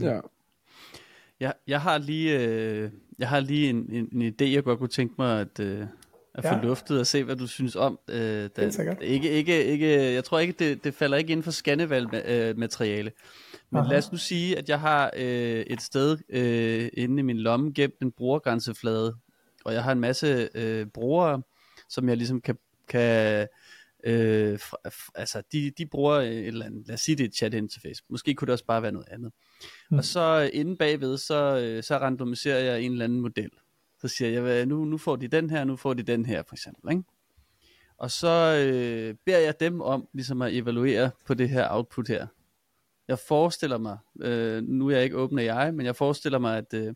Ja. 0.00 0.20
Jeg, 1.40 1.52
jeg 1.66 1.80
har 1.80 1.98
lige, 1.98 2.40
øh, 2.40 2.90
jeg 3.18 3.28
har 3.28 3.40
lige 3.40 3.70
en, 3.70 3.88
en, 3.90 4.08
en 4.12 4.34
idé, 4.34 4.44
jeg 4.44 4.64
godt 4.64 4.78
kunne 4.78 4.88
tænke 4.88 5.14
mig 5.18 5.40
at, 5.40 5.60
øh, 5.60 5.86
at 6.34 6.44
ja. 6.44 6.56
få 6.56 6.62
luftet 6.62 7.00
og 7.00 7.06
se, 7.06 7.24
hvad 7.24 7.36
du 7.36 7.46
synes 7.46 7.76
om. 7.76 7.98
Øh, 8.08 8.50
da, 8.56 8.70
ikke, 9.00 9.30
ikke, 9.30 9.64
ikke, 9.64 10.12
jeg 10.12 10.24
tror 10.24 10.38
ikke, 10.38 10.54
det, 10.58 10.84
det 10.84 10.94
falder 10.94 11.16
ikke 11.16 11.32
inden 11.32 11.44
for 11.44 11.50
scannevalg-materiale. 11.50 13.12
Men 13.70 13.80
Aha. 13.80 13.88
lad 13.88 13.98
os 13.98 14.12
nu 14.12 14.18
sige, 14.18 14.58
at 14.58 14.68
jeg 14.68 14.80
har 14.80 15.10
øh, 15.16 15.60
et 15.60 15.82
sted 15.82 16.18
øh, 16.28 16.88
inde 16.92 17.18
i 17.18 17.22
min 17.22 17.38
lomme 17.38 17.72
gemt 17.72 18.00
en 18.02 18.12
brugergrænseflade, 18.12 19.16
og 19.64 19.74
jeg 19.74 19.84
har 19.84 19.92
en 19.92 20.00
masse 20.00 20.48
øh, 20.54 20.86
brugere, 20.86 21.42
som 21.88 22.08
jeg 22.08 22.16
ligesom 22.16 22.40
kan, 22.40 22.58
kan 22.88 23.48
Øh, 24.04 24.58
altså, 25.14 25.42
de, 25.52 25.70
de 25.78 25.86
bruger 25.86 26.14
et 26.14 26.46
eller 26.46 26.66
andet, 26.66 26.86
lad 26.86 26.94
os 26.94 27.00
sige 27.00 27.16
det 27.16 27.24
et 27.24 27.34
chat 27.34 27.54
interface. 27.54 28.02
Måske 28.08 28.34
kunne 28.34 28.46
det 28.46 28.52
også 28.52 28.64
bare 28.64 28.82
være 28.82 28.92
noget 28.92 29.08
andet. 29.10 29.32
Mm. 29.90 29.98
Og 29.98 30.04
så 30.04 30.50
inde 30.52 30.76
bagved, 30.76 31.18
så, 31.18 31.58
øh, 31.58 31.82
så 31.82 31.98
randomiserer 31.98 32.58
jeg 32.58 32.82
en 32.82 32.92
eller 32.92 33.04
anden 33.04 33.20
model. 33.20 33.50
Så 34.00 34.08
siger 34.08 34.30
jeg, 34.30 34.66
nu, 34.66 34.84
nu 34.84 34.98
får 34.98 35.16
de 35.16 35.28
den 35.28 35.50
her, 35.50 35.64
nu 35.64 35.76
får 35.76 35.94
de 35.94 36.02
den 36.02 36.26
her, 36.26 36.42
for 36.48 36.54
eksempel. 36.54 36.90
Ikke? 36.90 37.02
Og 37.98 38.10
så 38.10 38.64
øh, 38.66 39.14
beder 39.24 39.38
jeg 39.38 39.60
dem 39.60 39.80
om 39.80 40.08
ligesom 40.12 40.42
at 40.42 40.54
evaluere 40.54 41.10
på 41.26 41.34
det 41.34 41.48
her 41.48 41.66
output 41.70 42.08
her. 42.08 42.26
Jeg 43.08 43.18
forestiller 43.18 43.78
mig, 43.78 43.98
øh, 44.20 44.62
nu 44.62 44.88
er 44.88 44.94
jeg 44.94 45.04
ikke 45.04 45.16
åben 45.16 45.38
af 45.38 45.44
jeg, 45.44 45.74
men 45.74 45.86
jeg 45.86 45.96
forestiller 45.96 46.38
mig, 46.38 46.58
at 46.58 46.74
øh, 46.74 46.94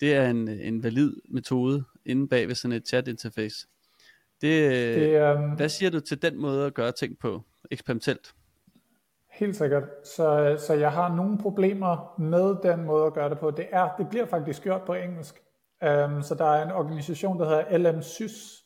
det 0.00 0.14
er 0.14 0.30
en, 0.30 0.48
en 0.48 0.82
valid 0.82 1.16
metode 1.28 1.84
inde 2.04 2.28
bag 2.28 2.48
ved 2.48 2.54
sådan 2.54 2.76
et 2.76 2.88
chat 2.88 3.08
interface. 3.08 3.66
Det, 4.40 4.70
det, 4.96 5.34
um, 5.34 5.50
hvad 5.50 5.68
siger 5.68 5.90
du 5.90 6.00
til 6.00 6.22
den 6.22 6.40
måde 6.40 6.66
at 6.66 6.74
gøre 6.74 6.92
ting 6.92 7.18
på, 7.18 7.42
eksperimentelt? 7.70 8.34
Helt 9.30 9.56
sikkert. 9.56 9.84
Så, 10.04 10.56
så 10.66 10.74
jeg 10.74 10.92
har 10.92 11.16
nogle 11.16 11.38
problemer 11.38 12.20
med 12.20 12.56
den 12.62 12.84
måde 12.84 13.06
at 13.06 13.14
gøre 13.14 13.30
det 13.30 13.38
på. 13.38 13.50
Det, 13.50 13.66
er, 13.70 13.88
det 13.98 14.08
bliver 14.08 14.26
faktisk 14.26 14.62
gjort 14.62 14.82
på 14.82 14.94
engelsk. 14.94 15.34
Um, 15.82 16.22
så 16.22 16.34
der 16.38 16.44
er 16.44 16.64
en 16.64 16.72
organisation, 16.72 17.38
der 17.38 17.44
hedder 17.48 17.92
LMSys, 17.92 18.64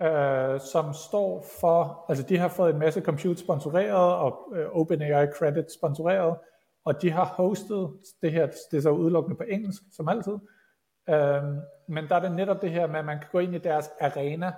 uh, 0.00 0.60
som 0.60 0.94
står 0.94 1.46
for, 1.60 2.04
altså 2.08 2.24
de 2.24 2.38
har 2.38 2.48
fået 2.48 2.72
en 2.72 2.78
masse 2.78 3.00
compute 3.00 3.40
sponsoreret 3.40 4.14
og 4.14 4.48
uh, 4.50 4.80
OpenAI 4.80 5.26
credit 5.26 5.72
sponsoreret, 5.72 6.36
og 6.84 7.02
de 7.02 7.10
har 7.10 7.24
hostet 7.24 7.90
det 8.22 8.32
her, 8.32 8.46
det 8.70 8.76
er 8.76 8.80
så 8.80 8.90
udelukkende 8.90 9.36
på 9.36 9.44
engelsk, 9.48 9.82
som 9.92 10.08
altid. 10.08 10.32
Um, 10.32 11.60
men 11.88 12.08
der 12.08 12.14
er 12.14 12.20
det 12.20 12.32
netop 12.32 12.62
det 12.62 12.70
her 12.70 12.86
med, 12.86 12.98
at 12.98 13.04
man 13.04 13.18
kan 13.18 13.28
gå 13.32 13.38
ind 13.38 13.54
i 13.54 13.58
deres 13.58 13.90
arena, 14.00 14.52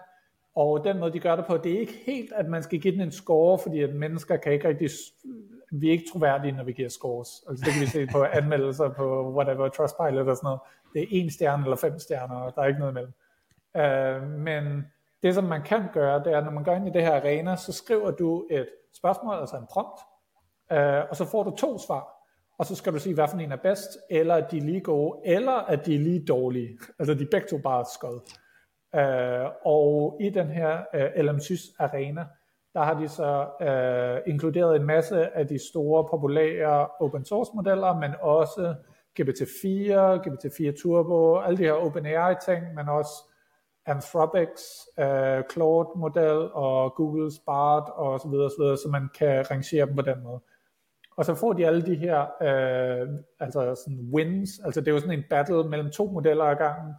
og 0.55 0.84
den 0.84 0.99
måde, 0.99 1.12
de 1.12 1.20
gør 1.20 1.36
det 1.36 1.47
på, 1.47 1.57
det 1.57 1.74
er 1.74 1.80
ikke 1.80 2.03
helt, 2.07 2.32
at 2.32 2.49
man 2.49 2.62
skal 2.62 2.80
give 2.80 2.93
den 2.93 3.01
en 3.01 3.12
score, 3.12 3.59
fordi 3.59 3.82
at 3.82 3.95
mennesker 3.95 4.36
kan 4.36 4.53
ikke 4.53 4.68
rigtig, 4.68 4.90
vi 5.70 5.88
er 5.88 5.93
ikke 5.93 6.11
troværdige, 6.12 6.53
når 6.53 6.64
vi 6.64 6.72
giver 6.72 6.88
scores. 6.88 7.45
Altså 7.49 7.64
det 7.64 7.72
kan 7.72 7.82
vi 7.82 7.86
se 7.86 8.07
på 8.07 8.24
anmeldelser 8.38 8.88
på 8.88 9.34
whatever, 9.36 9.68
Trustpilot 9.68 10.28
og 10.28 10.36
sådan 10.36 10.47
noget. 10.47 10.61
Det 10.95 11.03
er 11.03 11.07
en 11.11 11.30
stjerne 11.30 11.62
eller 11.64 11.76
fem 11.76 11.99
stjerner, 11.99 12.34
og 12.34 12.55
der 12.55 12.62
er 12.62 12.66
ikke 12.66 12.80
noget 12.80 12.93
imellem. 12.93 13.12
Uh, 13.74 14.40
men 14.40 14.86
det, 15.23 15.35
som 15.35 15.45
man 15.45 15.62
kan 15.62 15.83
gøre, 15.93 16.25
det 16.25 16.33
er, 16.33 16.45
når 16.45 16.51
man 16.51 16.64
går 16.64 16.73
ind 16.73 16.89
i 16.89 16.91
det 16.91 17.03
her 17.03 17.14
arena, 17.14 17.57
så 17.57 17.73
skriver 17.73 18.11
du 18.11 18.47
et 18.51 18.68
spørgsmål, 18.97 19.39
altså 19.39 19.57
en 19.57 19.66
prompt, 19.70 20.01
øh, 20.73 21.11
og 21.11 21.16
så 21.16 21.25
får 21.25 21.43
du 21.43 21.57
to 21.57 21.79
svar. 21.79 22.09
Og 22.59 22.66
så 22.66 22.75
skal 22.75 22.93
du 22.93 22.99
sige, 22.99 23.14
hvad 23.14 23.29
for 23.29 23.39
en 23.39 23.53
er 23.53 23.57
bedst, 23.57 23.89
eller 24.11 24.35
at 24.35 24.51
de 24.51 24.57
er 24.57 24.62
lige 24.62 24.81
gode, 24.81 25.20
eller 25.25 25.53
at 25.53 25.87
de 25.87 25.95
er 25.95 25.99
lige 25.99 26.25
dårlige. 26.25 26.79
Altså 26.99 27.14
de 27.14 27.27
begge 27.31 27.47
to 27.49 27.59
bare 27.59 27.85
skød. 27.95 28.20
Øh, 28.95 29.51
og 29.64 30.18
i 30.20 30.31
den 30.31 30.47
her 30.47 30.83
øh, 30.95 31.25
LMSys 31.25 31.61
arena, 31.79 32.27
der 32.75 32.83
har 32.83 33.01
de 33.01 33.09
så 33.09 33.49
øh, 33.62 34.33
inkluderet 34.33 34.77
en 34.77 34.87
masse 34.87 35.37
af 35.37 35.47
de 35.47 35.68
store, 35.68 36.09
populære 36.11 36.89
open 37.01 37.25
source 37.25 37.51
modeller, 37.55 37.95
men 38.01 38.11
også 38.20 38.75
GPT-4, 39.20 40.27
GPT-4 40.27 40.83
Turbo, 40.83 41.39
alle 41.39 41.59
de 41.59 41.62
her 41.62 41.73
OpenAI 41.73 42.35
ting, 42.45 42.75
men 42.75 42.89
også 42.89 43.32
Anthropics, 43.87 44.62
uh, 44.99 45.43
Claude 45.53 45.89
model 45.97 46.53
og 46.53 47.01
Google's 47.01 47.45
Bard 47.47 47.93
og 47.97 48.20
så 48.20 48.28
videre, 48.28 48.51
så 48.51 48.57
videre, 48.59 48.76
så 48.76 48.89
man 48.89 49.09
kan 49.18 49.51
rangere 49.51 49.87
dem 49.87 49.97
på 49.97 50.03
den 50.03 50.22
måde. 50.22 50.41
Og 51.16 51.24
så 51.24 51.35
får 51.35 51.53
de 51.53 51.66
alle 51.66 51.83
de 51.83 51.95
her 51.95 52.20
uh, 52.20 53.09
altså 53.41 53.74
sådan 53.85 54.11
wins, 54.14 54.51
altså 54.64 54.80
det 54.80 54.89
er 54.89 54.93
jo 54.93 54.99
sådan 54.99 55.18
en 55.18 55.24
battle 55.30 55.68
mellem 55.68 55.91
to 55.91 56.07
modeller 56.07 56.45
ad 56.45 56.57
gangen, 56.57 56.95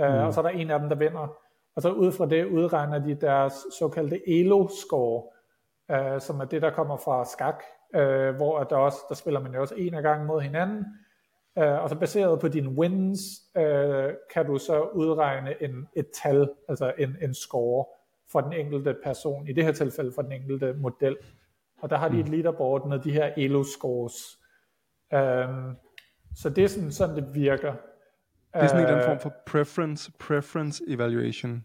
uh, 0.00 0.14
mm. 0.14 0.26
og 0.26 0.34
så 0.34 0.40
er 0.40 0.42
der 0.42 0.50
en 0.50 0.70
af 0.70 0.80
dem, 0.80 0.88
der 0.88 0.96
vinder. 0.96 1.36
Og 1.76 1.82
så 1.82 1.92
ud 1.92 2.12
fra 2.12 2.26
det 2.26 2.44
udregner 2.44 2.98
de 2.98 3.14
deres 3.14 3.54
såkaldte 3.78 4.28
ELO-score, 4.28 5.22
uh, 5.92 6.20
som 6.20 6.40
er 6.40 6.44
det, 6.44 6.62
der 6.62 6.70
kommer 6.70 6.96
fra 6.96 7.24
skak, 7.24 7.62
uh, 7.96 8.36
hvor 8.36 8.62
der, 8.62 8.76
også, 8.76 8.98
der 9.08 9.14
spiller 9.14 9.40
man 9.40 9.54
jo 9.54 9.60
også 9.60 9.74
en 9.74 9.94
af 9.94 10.02
gangen 10.02 10.26
mod 10.26 10.40
hinanden, 10.40 10.84
Uh, 11.56 11.82
og 11.82 11.88
så 11.88 11.96
baseret 11.96 12.40
på 12.40 12.48
dine 12.48 12.68
wins, 12.68 13.20
uh, 13.54 13.62
kan 14.32 14.46
du 14.46 14.58
så 14.58 14.82
udregne 14.94 15.62
en, 15.62 15.88
et 15.96 16.06
tal, 16.22 16.50
altså 16.68 16.92
en, 16.98 17.16
en 17.22 17.34
score 17.34 17.84
for 18.32 18.40
den 18.40 18.52
enkelte 18.52 18.96
person, 19.04 19.48
i 19.48 19.52
det 19.52 19.64
her 19.64 19.72
tilfælde 19.72 20.12
for 20.12 20.22
den 20.22 20.32
enkelte 20.32 20.72
model. 20.72 21.16
Og 21.82 21.90
der 21.90 21.96
har 21.96 22.08
de 22.08 22.20
et 22.20 22.26
mm. 22.26 22.32
leaderboard 22.32 22.88
med 22.88 22.98
de 22.98 23.12
her 23.12 23.32
ELO 23.36 23.64
scores. 23.64 24.38
Um, 25.12 25.76
så 26.36 26.50
det 26.50 26.64
er 26.64 26.68
sådan, 26.68 26.92
sådan 26.92 27.16
det 27.16 27.34
virker. 27.34 27.72
Det 28.54 28.62
er 28.62 28.66
sådan 28.66 28.88
en 28.88 28.98
uh, 28.98 29.04
form 29.04 29.18
for 29.18 29.32
preference, 29.46 30.12
preference 30.18 30.84
evaluation. 30.88 31.64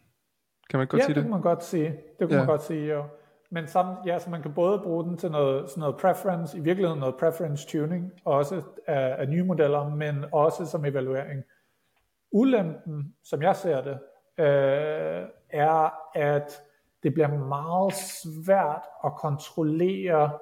Kan 0.70 0.78
man 0.78 0.88
godt 0.88 1.00
ja, 1.00 1.06
sige 1.06 1.10
det? 1.10 1.16
det 1.16 1.24
kan 1.24 1.32
man 1.32 1.42
godt 1.42 1.64
sige. 1.64 1.90
Det 2.20 2.28
kan 2.28 2.30
ja. 2.30 2.38
man 2.38 2.46
godt 2.48 2.64
sige, 2.64 2.94
jo. 2.94 3.04
Men 3.52 3.68
sammen, 3.68 3.96
ja, 4.06 4.20
så 4.20 4.30
man 4.30 4.42
kan 4.42 4.54
både 4.54 4.80
bruge 4.80 5.04
den 5.04 5.18
til 5.18 5.32
noget, 5.32 5.70
sådan 5.70 5.82
noget 5.82 5.98
preference, 5.98 6.58
i 6.58 6.62
virkeligheden 6.62 7.00
noget 7.00 7.16
preference 7.20 7.68
tuning, 7.68 8.12
også 8.26 8.62
af, 8.88 9.16
af 9.20 9.30
nye 9.30 9.44
modeller, 9.44 9.90
men 9.90 10.26
også 10.32 10.66
som 10.66 10.86
evaluering. 10.86 11.44
Ulempen, 12.32 13.16
som 13.24 13.42
jeg 13.42 13.56
ser 13.56 13.82
det, 13.82 14.00
øh, 14.38 15.28
er, 15.50 15.94
at 16.16 16.62
det 17.04 17.14
bliver 17.14 17.38
meget 17.38 17.94
svært 17.94 18.82
at 19.06 19.12
kontrollere, 19.16 20.40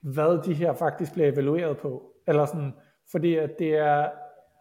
hvad 0.00 0.42
de 0.42 0.54
her 0.54 0.72
faktisk 0.72 1.12
bliver 1.12 1.32
evalueret 1.32 1.78
på. 1.78 2.12
Eller 2.26 2.46
sådan, 2.46 2.74
fordi 3.10 3.36
at 3.36 3.50
det 3.58 3.76
er, 3.76 4.10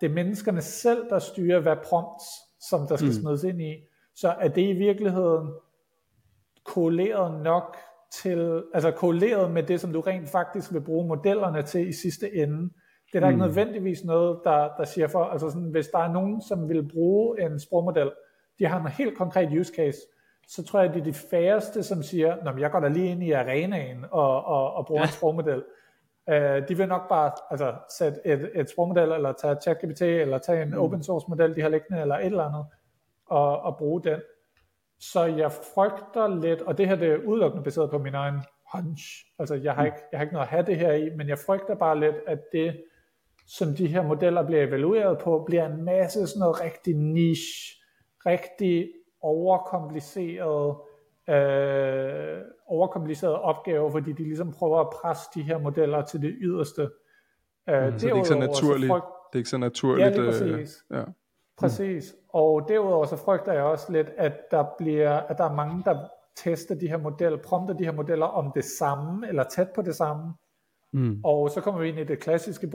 det 0.01 0.09
er 0.09 0.13
menneskerne 0.13 0.61
selv, 0.61 1.09
der 1.09 1.19
styrer, 1.19 1.59
hvad 1.59 1.75
prompts, 1.89 2.25
som 2.69 2.87
der 2.87 2.95
skal 2.95 3.07
mm. 3.07 3.13
smides 3.13 3.43
ind 3.43 3.61
i. 3.61 3.75
Så 4.15 4.29
er 4.29 4.47
det 4.47 4.61
i 4.61 4.73
virkeligheden 4.73 5.53
korreleret 6.69 7.43
nok 7.43 7.77
til, 8.11 8.63
altså 8.73 8.91
korreleret 8.91 9.51
med 9.51 9.63
det, 9.63 9.81
som 9.81 9.93
du 9.93 10.01
rent 10.01 10.29
faktisk 10.29 10.73
vil 10.73 10.81
bruge 10.81 11.07
modellerne 11.07 11.61
til 11.61 11.87
i 11.87 11.93
sidste 11.93 12.35
ende. 12.35 12.69
Det 13.11 13.15
er 13.15 13.19
der 13.19 13.27
mm. 13.27 13.33
ikke 13.33 13.45
nødvendigvis 13.45 14.03
noget, 14.03 14.39
der, 14.43 14.69
der 14.77 14.83
siger 14.83 15.07
for, 15.07 15.23
altså 15.23 15.49
sådan, 15.49 15.71
hvis 15.71 15.87
der 15.87 15.99
er 15.99 16.13
nogen, 16.13 16.41
som 16.41 16.69
vil 16.69 16.89
bruge 16.93 17.41
en 17.41 17.59
sprogmodel, 17.59 18.11
de 18.59 18.65
har 18.65 18.79
en 18.79 18.87
helt 18.87 19.17
konkret 19.17 19.59
use 19.59 19.73
case, 19.75 19.97
så 20.47 20.63
tror 20.63 20.79
jeg, 20.79 20.93
det 20.93 20.99
er 20.99 21.03
de 21.03 21.13
færreste, 21.13 21.83
som 21.83 22.03
siger, 22.03 22.43
Nå, 22.43 22.51
men 22.51 22.59
jeg 22.59 22.71
går 22.71 22.79
da 22.79 22.87
lige 22.87 23.11
ind 23.11 23.23
i 23.23 23.31
arenaen 23.31 24.05
og, 24.11 24.45
og, 24.45 24.73
og 24.73 24.85
bruger 24.85 25.01
ja. 25.01 25.07
en 25.07 25.13
sprogmodel. 25.13 25.63
Uh, 26.27 26.67
de 26.67 26.77
vil 26.77 26.87
nok 26.87 27.09
bare 27.09 27.31
altså, 27.51 27.73
sætte 27.97 28.19
et, 28.25 28.51
et 28.55 28.69
sprogmodel, 28.69 29.11
eller 29.11 29.31
tage 29.31 29.55
ChatGPT, 29.61 30.01
eller 30.01 30.37
tage 30.37 30.61
en 30.61 30.69
mm. 30.69 30.79
open 30.79 31.03
source 31.03 31.25
model, 31.29 31.55
de 31.55 31.61
har 31.61 31.69
liggende, 31.69 32.01
eller 32.01 32.15
et 32.15 32.25
eller 32.25 32.43
andet, 32.43 32.65
og, 33.25 33.61
og 33.61 33.77
bruge 33.77 34.03
den. 34.03 34.19
Så 34.99 35.25
jeg 35.25 35.51
frygter 35.51 36.41
lidt, 36.41 36.61
og 36.61 36.77
det 36.77 36.87
her 36.87 36.95
det 36.95 37.07
er 37.07 37.17
udelukkende 37.17 37.63
baseret 37.63 37.89
på 37.89 37.97
min 37.97 38.15
egen 38.15 38.39
hunch, 38.73 39.03
altså 39.39 39.55
jeg 39.55 39.73
har, 39.73 39.81
mm. 39.81 39.85
ikke, 39.85 39.97
jeg 40.11 40.19
har 40.19 40.23
ikke 40.23 40.33
noget 40.33 40.45
at 40.45 40.51
have 40.51 40.65
det 40.65 40.77
her 40.77 40.93
i, 40.93 41.09
men 41.17 41.29
jeg 41.29 41.37
frygter 41.39 41.75
bare 41.75 41.99
lidt, 41.99 42.15
at 42.27 42.39
det, 42.51 42.81
som 43.47 43.75
de 43.75 43.87
her 43.87 44.03
modeller 44.03 44.45
bliver 44.45 44.63
evalueret 44.63 45.17
på, 45.17 45.43
bliver 45.47 45.65
en 45.65 45.83
masse 45.83 46.27
sådan 46.27 46.39
noget 46.39 46.61
rigtig 46.61 46.95
niche, 46.95 47.75
rigtig 48.25 48.89
overkompliceret, 49.21 50.75
øh, 51.29 52.41
overkompliceret 52.67 53.35
opgave, 53.35 53.91
fordi 53.91 54.11
de 54.11 54.23
ligesom 54.23 54.51
prøver 54.51 54.79
at 54.79 54.89
presse 54.89 55.29
de 55.35 55.41
her 55.41 55.57
modeller 55.57 56.05
til 56.05 56.21
det 56.21 56.35
yderste. 56.41 56.89
Øh, 57.69 57.83
mm, 57.85 57.99
så 57.99 58.05
det 58.07 58.11
er 58.11 58.15
ikke 58.15 58.27
så 58.27 58.39
naturligt. 58.39 58.91
Frygt... 58.91 59.05
Det 59.05 59.35
er 59.35 59.39
ikke 59.39 59.49
så 59.49 59.57
naturligt. 59.57 60.05
Ja, 60.05 60.09
lige 60.09 60.21
øh, 60.21 60.27
præcis. 60.27 60.83
Øh, 60.91 60.97
ja. 60.97 61.03
Præcis. 61.59 62.15
Og 62.29 62.65
derudover 62.67 63.05
så 63.05 63.15
frygter 63.15 63.53
jeg 63.53 63.63
også 63.63 63.91
lidt, 63.91 64.11
at 64.17 64.51
der, 64.51 64.65
bliver, 64.77 65.11
at 65.11 65.37
der 65.37 65.43
er 65.43 65.53
mange, 65.53 65.83
der 65.85 66.07
tester 66.35 66.75
de 66.75 66.87
her 66.87 66.97
modeller, 66.97 67.37
prompter 67.37 67.73
de 67.73 67.85
her 67.85 67.91
modeller 67.91 68.25
om 68.25 68.51
det 68.55 68.65
samme, 68.65 69.27
eller 69.27 69.43
tæt 69.43 69.69
på 69.75 69.81
det 69.81 69.95
samme. 69.95 70.33
Mm. 70.91 71.21
Og 71.23 71.49
så 71.49 71.61
kommer 71.61 71.81
vi 71.81 71.89
ind 71.89 71.99
i 71.99 72.03
det 72.03 72.19
klassiske 72.19 72.71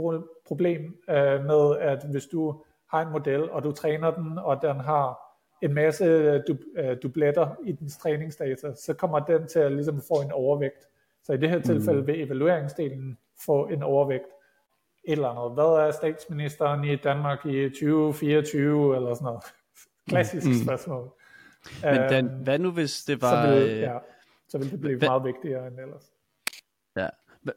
problem 0.47 0.97
øh, 1.11 1.45
med, 1.45 1.77
at 1.81 2.05
hvis 2.11 2.27
du 2.27 2.63
har 2.91 3.03
en 3.03 3.13
model, 3.13 3.51
og 3.51 3.65
du 3.65 3.73
træner 3.73 4.11
den, 4.11 4.39
og 4.39 4.63
den 4.63 4.81
har 4.81 5.19
en 5.63 5.75
masse 5.75 6.39
du, 6.39 6.57
øh, 6.77 6.97
dubletter 7.03 7.49
i 7.65 7.73
dens 7.73 7.97
træningsdata, 7.97 8.75
så 8.75 8.95
kommer 8.95 9.19
den 9.19 9.49
til 9.49 9.59
at 9.59 9.73
ligesom 9.73 10.01
få 10.09 10.15
en 10.25 10.33
overvægt. 10.33 10.89
Så 11.23 11.33
i 11.33 11.37
det 11.37 11.51
her 11.51 11.61
tilfælde 11.61 12.01
mm. 12.01 12.07
vil 12.07 12.23
evalueringsdelen 12.23 13.19
få 13.47 13.67
en 13.67 13.83
overvægt 13.83 14.27
eller 15.07 15.29
andet. 15.29 15.55
Hvad 15.55 15.87
er 15.87 15.91
statsministeren 15.91 16.85
i 16.85 16.97
Danmark 16.97 17.47
i 17.47 17.69
2024, 17.69 18.97
eller 18.97 19.15
sådan 19.15 19.25
noget. 19.25 19.43
Klassisk 20.09 20.47
mm. 20.47 20.65
spørgsmål. 20.65 21.13
Men 21.83 21.95
Dan, 21.95 22.27
øhm, 22.27 22.43
hvad 22.43 22.59
nu 22.59 22.71
hvis 22.71 23.05
det 23.05 23.23
var... 23.23 23.47
Så 23.47 23.55
vil, 23.55 23.69
øh, 23.69 23.79
ja, 23.79 23.99
så 24.49 24.59
ville 24.59 24.71
det 24.71 24.81
blive 24.81 24.99
hvad, 24.99 25.09
meget 25.09 25.25
vigtigere 25.25 25.67
end 25.67 25.81
ellers. 25.81 26.05
Ja. 26.97 27.09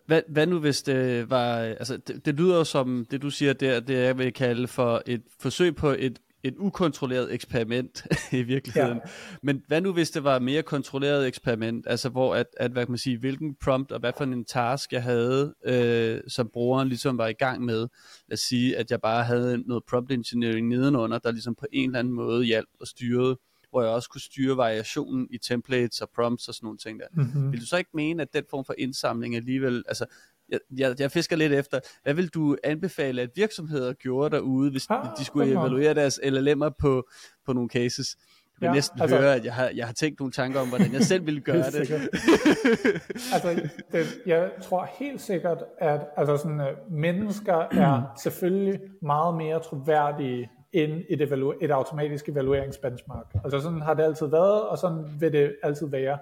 Hvad, 0.05 0.21
hvad 0.27 0.47
nu 0.47 0.59
hvis 0.59 0.83
det 0.83 1.29
var... 1.29 1.57
Altså, 1.57 1.97
det, 1.97 2.25
det 2.25 2.35
lyder 2.35 2.63
som, 2.63 3.05
det 3.11 3.21
du 3.21 3.29
siger 3.29 3.53
der, 3.53 3.79
det 3.79 4.03
jeg 4.03 4.17
vil 4.17 4.33
kalde 4.33 4.67
for 4.67 5.01
et 5.05 5.23
forsøg 5.39 5.75
på 5.75 5.89
et 5.89 6.19
et 6.47 6.55
ukontrolleret 6.57 7.33
eksperiment 7.33 8.05
i 8.31 8.41
virkeligheden. 8.41 8.97
Ja. 9.05 9.09
Men 9.43 9.63
hvad 9.67 9.81
nu 9.81 9.93
hvis 9.93 10.09
det 10.09 10.23
var 10.23 10.35
et 10.35 10.41
mere 10.41 10.63
kontrolleret 10.63 11.27
eksperiment, 11.27 11.87
altså 11.87 12.09
hvor 12.09 12.35
at, 12.35 12.45
at 12.57 12.71
hvad 12.71 12.85
kan 12.85 12.91
man 12.91 12.97
sige, 12.97 13.17
hvilken 13.17 13.55
prompt 13.55 13.91
og 13.91 13.99
hvad 13.99 14.11
for 14.17 14.23
en 14.23 14.45
task 14.45 14.93
jeg 14.93 15.03
havde, 15.03 15.53
øh, 15.65 16.21
som 16.27 16.49
brugeren 16.53 16.87
ligesom 16.87 17.17
var 17.17 17.27
i 17.27 17.33
gang 17.33 17.65
med. 17.65 17.79
Lad 18.27 18.33
os 18.33 18.39
sige, 18.39 18.77
at 18.77 18.91
jeg 18.91 19.01
bare 19.01 19.23
havde 19.23 19.57
noget 19.57 19.83
prompt 19.89 20.11
engineering 20.11 20.67
nedenunder, 20.67 21.17
der 21.17 21.31
ligesom 21.31 21.55
på 21.55 21.65
en 21.71 21.89
eller 21.89 21.99
anden 21.99 22.13
måde 22.13 22.45
hjalp 22.45 22.69
og 22.81 22.87
styrede 22.87 23.37
hvor 23.69 23.81
jeg 23.81 23.91
også 23.91 24.09
kunne 24.09 24.21
styre 24.21 24.57
variationen 24.57 25.27
i 25.31 25.37
templates 25.37 26.01
og 26.01 26.09
prompts 26.15 26.47
og 26.47 26.53
sådan 26.53 26.65
nogle 26.65 26.77
ting 26.77 26.99
der. 26.99 27.05
Mm-hmm. 27.13 27.51
Vil 27.51 27.61
du 27.61 27.65
så 27.65 27.77
ikke 27.77 27.89
mene, 27.93 28.21
at 28.21 28.33
den 28.33 28.43
form 28.49 28.65
for 28.65 28.75
indsamling 28.77 29.35
alligevel, 29.35 29.83
altså 29.87 30.05
jeg, 30.49 30.59
jeg, 30.77 30.95
jeg 30.99 31.11
fisker 31.11 31.35
lidt 31.35 31.53
efter, 31.53 31.79
hvad 32.03 32.13
vil 32.13 32.27
du 32.27 32.57
anbefale, 32.63 33.21
at 33.21 33.29
virksomheder 33.35 33.93
gjorde 33.93 34.35
derude, 34.35 34.71
hvis 34.71 34.87
ah, 34.89 35.07
de 35.17 35.25
skulle 35.25 35.51
evaluere 35.51 35.93
deres 35.93 36.19
LLM'er 36.23 36.69
på, 36.79 37.07
på 37.45 37.53
nogle 37.53 37.69
cases? 37.69 38.17
Du 38.57 38.59
vil 38.59 38.67
ja, 38.67 38.73
næsten 38.73 39.01
altså, 39.01 39.17
høre, 39.17 39.35
at 39.35 39.45
jeg 39.45 39.53
har, 39.53 39.71
jeg 39.75 39.85
har 39.85 39.93
tænkt 39.93 40.19
nogle 40.19 40.31
tanker 40.31 40.59
om, 40.59 40.67
hvordan 40.67 40.93
jeg 40.93 41.01
selv 41.01 41.25
ville 41.25 41.41
gøre 41.51 41.71
det. 41.71 41.91
altså, 43.33 43.69
det, 43.91 44.05
jeg 44.25 44.51
tror 44.61 44.89
helt 44.99 45.21
sikkert, 45.21 45.63
at 45.79 46.01
altså 46.17 46.37
sådan, 46.37 46.59
uh, 46.59 46.93
mennesker 46.93 47.67
er 47.71 48.01
selvfølgelig 48.23 48.79
meget 49.01 49.35
mere 49.35 49.59
troværdige 49.59 50.49
end 50.73 51.03
et, 51.09 51.21
evalu- 51.21 51.57
et 51.61 51.71
automatisk 51.71 52.29
evalueringsbenchmark. 52.29 53.25
Altså 53.43 53.59
sådan 53.59 53.81
har 53.81 53.93
det 53.93 54.03
altid 54.03 54.27
været, 54.27 54.61
og 54.61 54.77
sådan 54.77 55.05
vil 55.19 55.31
det 55.31 55.55
altid 55.63 55.87
være. 55.87 56.17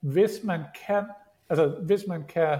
Hvis 0.00 0.30
man 0.44 0.60
kan, 0.86 1.04
altså 1.48 1.74
hvis 1.86 2.06
man 2.08 2.24
kan 2.28 2.58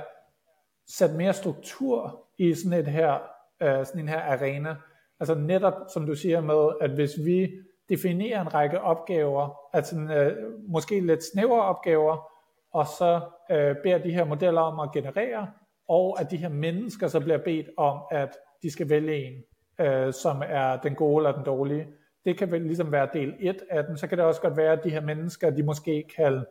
sætte 0.88 1.16
mere 1.16 1.32
struktur 1.32 2.24
i 2.38 2.54
sådan 2.54 2.78
et 2.78 2.86
her, 2.86 3.18
øh, 3.62 3.86
sådan 3.86 4.00
en 4.00 4.08
her 4.08 4.20
arena, 4.20 4.76
altså 5.20 5.34
netop 5.34 5.74
som 5.92 6.06
du 6.06 6.14
siger 6.14 6.40
med, 6.40 6.68
at 6.80 6.90
hvis 6.90 7.10
vi 7.24 7.48
definerer 7.88 8.40
en 8.40 8.54
række 8.54 8.80
opgaver, 8.80 9.60
altså 9.72 9.96
øh, 10.00 10.36
måske 10.68 11.00
lidt 11.00 11.24
snævere 11.32 11.62
opgaver, 11.62 12.30
og 12.72 12.86
så 12.86 13.20
øh, 13.50 13.76
beder 13.82 13.98
de 13.98 14.10
her 14.10 14.24
modeller 14.24 14.60
om 14.60 14.80
at 14.80 14.92
generere, 14.92 15.50
og 15.88 16.20
at 16.20 16.30
de 16.30 16.36
her 16.36 16.48
mennesker 16.48 17.08
så 17.08 17.20
bliver 17.20 17.38
bedt 17.38 17.66
om, 17.76 17.98
at 18.10 18.36
de 18.62 18.70
skal 18.70 18.88
vælge 18.88 19.26
en, 19.26 19.42
øh, 19.86 20.12
som 20.12 20.42
er 20.46 20.76
den 20.76 20.94
gode 20.94 21.16
eller 21.16 21.36
den 21.36 21.44
dårlige. 21.44 21.86
Det 22.24 22.38
kan 22.38 22.50
vel 22.50 22.62
ligesom 22.62 22.92
være 22.92 23.08
del 23.12 23.34
1 23.40 23.62
af 23.70 23.84
den. 23.84 23.98
Så 23.98 24.06
kan 24.06 24.18
det 24.18 24.26
også 24.26 24.40
godt 24.40 24.56
være, 24.56 24.72
at 24.72 24.84
de 24.84 24.90
her 24.90 25.00
mennesker, 25.00 25.50
de 25.50 25.62
måske 25.62 26.04
kan 26.16 26.44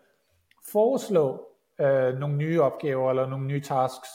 foreslå 0.71 1.47
øh, 1.81 2.19
nogle 2.19 2.35
nye 2.35 2.61
opgaver 2.61 3.09
eller 3.09 3.27
nogle 3.27 3.45
nye 3.45 3.61
tasks. 3.61 4.09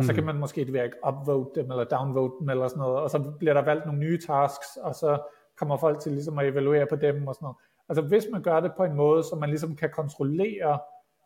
Og 0.00 0.04
så 0.04 0.14
kan 0.14 0.24
mhm. 0.24 0.32
man 0.32 0.40
måske 0.40 0.60
ikke 0.60 0.92
upvote 1.08 1.60
dem 1.60 1.70
eller 1.70 1.84
downvote 1.84 2.34
dem 2.40 2.48
eller 2.48 2.68
sådan 2.68 2.80
noget, 2.80 2.98
og 2.98 3.10
så 3.10 3.32
bliver 3.38 3.54
der 3.54 3.62
valgt 3.62 3.86
nogle 3.86 4.00
nye 4.00 4.20
tasks, 4.26 4.76
og 4.76 4.94
så 4.94 5.18
kommer 5.58 5.76
folk 5.76 6.00
til 6.00 6.12
ligesom 6.12 6.38
at 6.38 6.46
evaluere 6.46 6.86
på 6.86 6.96
dem 6.96 7.26
og 7.26 7.34
sådan 7.34 7.44
noget. 7.44 7.56
Altså 7.88 8.02
hvis 8.02 8.26
man 8.32 8.42
gør 8.42 8.60
det 8.60 8.72
på 8.76 8.84
en 8.84 8.94
måde, 8.94 9.22
så 9.22 9.36
man 9.36 9.48
ligesom 9.48 9.76
kan 9.76 9.90
kontrollere 9.90 10.78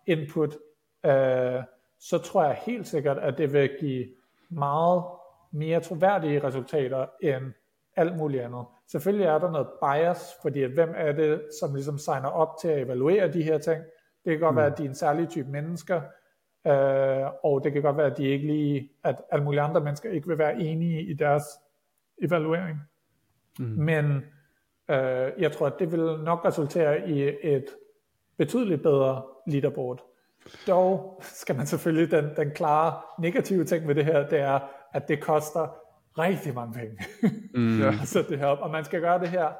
input, 0.06 0.54
øh, 1.06 1.62
så 2.00 2.18
tror 2.24 2.44
jeg 2.44 2.54
helt 2.54 2.86
sikkert, 2.86 3.18
at 3.18 3.38
det 3.38 3.52
vil 3.52 3.70
give 3.80 4.06
meget 4.48 5.02
mere 5.52 5.80
troværdige 5.80 6.44
resultater 6.44 7.06
end 7.22 7.44
alt 7.96 8.16
muligt 8.16 8.42
andet. 8.42 8.64
Selvfølgelig 8.90 9.26
er 9.26 9.38
der 9.38 9.50
noget 9.50 9.68
bias, 9.82 10.34
fordi 10.42 10.62
at 10.62 10.70
hvem 10.70 10.94
er 10.96 11.12
det, 11.12 11.42
som 11.60 11.74
ligesom 11.74 11.98
signer 11.98 12.28
op 12.28 12.48
til 12.60 12.68
at 12.68 12.82
evaluere 12.82 13.32
de 13.32 13.42
her 13.42 13.58
ting. 13.58 13.82
Det 14.24 14.32
kan 14.32 14.40
godt 14.40 14.54
mm. 14.54 14.56
være, 14.56 14.66
at 14.66 14.78
de 14.78 14.84
er 14.84 14.88
en 14.88 14.94
særlig 14.94 15.28
type 15.28 15.50
mennesker, 15.50 16.00
øh, 16.66 17.26
og 17.42 17.64
det 17.64 17.72
kan 17.72 17.82
godt 17.82 17.96
være, 17.96 18.10
at 18.10 18.18
de 18.18 18.24
ikke 18.24 18.46
lige, 18.46 18.90
at 19.04 19.16
alle 19.32 19.44
mulige 19.44 19.60
andre 19.60 19.80
mennesker 19.80 20.10
ikke 20.10 20.28
vil 20.28 20.38
være 20.38 20.60
enige 20.60 21.02
i 21.02 21.14
deres 21.14 21.44
evaluering. 22.22 22.78
Mm. 23.58 23.64
Men 23.64 24.04
øh, 24.90 25.32
jeg 25.38 25.52
tror, 25.52 25.66
at 25.66 25.78
det 25.78 25.92
vil 25.92 26.18
nok 26.24 26.44
resultere 26.44 27.08
i 27.08 27.22
et 27.42 27.66
betydeligt 28.38 28.82
bedre 28.82 29.22
leaderboard. 29.46 30.00
Dog 30.66 31.20
skal 31.22 31.56
man 31.56 31.66
selvfølgelig, 31.66 32.10
den, 32.10 32.36
den 32.36 32.50
klare 32.50 33.00
negative 33.18 33.64
ting 33.64 33.88
ved 33.88 33.94
det 33.94 34.04
her, 34.04 34.28
det 34.28 34.38
er, 34.38 34.58
at 34.92 35.08
det 35.08 35.22
koster 35.22 35.76
rigtig 36.18 36.54
mange 36.54 36.72
penge. 36.72 36.98
Mm. 37.54 37.96
så 38.04 38.24
det 38.28 38.38
her, 38.38 38.46
og 38.46 38.70
man 38.70 38.84
skal 38.84 39.00
gøre 39.00 39.20
det 39.20 39.28
her 39.28 39.52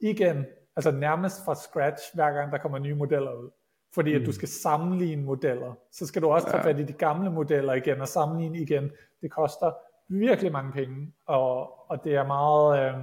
igen, 0.00 0.46
altså 0.76 0.90
nærmest 0.90 1.44
fra 1.44 1.54
scratch, 1.54 2.14
hver 2.14 2.32
gang 2.32 2.52
der 2.52 2.58
kommer 2.58 2.78
nye 2.78 2.94
modeller 2.94 3.32
ud. 3.32 3.50
Fordi 3.94 4.14
at 4.14 4.20
du 4.20 4.26
mm. 4.26 4.32
skal 4.32 4.48
sammenligne 4.48 5.24
modeller, 5.24 5.72
så 5.92 6.06
skal 6.06 6.22
du 6.22 6.28
også 6.28 6.50
tage 6.50 6.62
fat 6.62 6.78
i 6.78 6.82
de 6.82 6.92
gamle 6.92 7.30
modeller 7.30 7.72
igen 7.72 8.00
og 8.00 8.08
sammenligne 8.08 8.58
igen. 8.58 8.90
Det 9.22 9.30
koster 9.30 9.72
virkelig 10.08 10.52
mange 10.52 10.72
penge, 10.72 11.12
og, 11.26 11.70
og 11.90 12.04
det 12.04 12.14
er 12.14 12.26
meget 12.26 12.94
øh, 12.94 13.00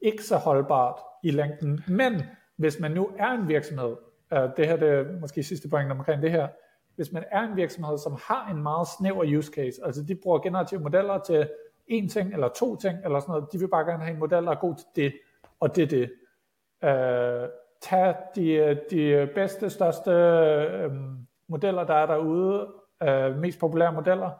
ikke 0.00 0.22
så 0.22 0.36
holdbart 0.36 1.00
i 1.22 1.30
længden. 1.30 1.80
Men 1.88 2.22
hvis 2.56 2.80
man 2.80 2.90
nu 2.90 3.10
er 3.18 3.28
en 3.28 3.48
virksomhed, 3.48 3.96
øh, 4.32 4.48
det 4.56 4.66
her 4.66 4.76
det 4.76 4.88
er 4.88 5.20
måske 5.20 5.42
sidste 5.42 5.68
point 5.68 5.90
omkring 5.90 6.22
det 6.22 6.30
her, 6.30 6.48
hvis 6.96 7.12
man 7.12 7.24
er 7.30 7.42
en 7.42 7.56
virksomhed, 7.56 7.98
som 7.98 8.16
har 8.22 8.50
en 8.50 8.62
meget 8.62 8.88
snæver 8.98 9.38
use 9.38 9.52
case, 9.52 9.84
altså 9.84 10.02
de 10.02 10.14
bruger 10.14 10.38
generative 10.38 10.80
modeller 10.80 11.18
til 11.18 11.48
en 11.86 12.08
ting 12.08 12.32
eller 12.32 12.48
to 12.48 12.76
ting, 12.76 12.98
eller 13.04 13.20
sådan 13.20 13.32
noget, 13.32 13.52
de 13.52 13.58
vil 13.58 13.68
bare 13.68 13.84
gerne 13.84 14.02
have 14.02 14.12
en 14.12 14.18
model, 14.18 14.44
der 14.44 14.50
er 14.50 14.60
god 14.60 14.74
til 14.74 14.86
det, 14.96 15.18
og 15.60 15.76
det 15.76 15.82
er 15.82 15.86
det. 15.86 16.12
Uh, 16.82 17.48
tag 17.82 18.14
de, 18.34 18.80
de 18.90 19.28
bedste, 19.34 19.70
største 19.70 20.10
uh, 20.86 20.96
modeller, 21.48 21.84
der 21.84 21.94
er 21.94 22.06
derude, 22.06 22.72
uh, 23.06 23.36
mest 23.36 23.60
populære 23.60 23.92
modeller, 23.92 24.30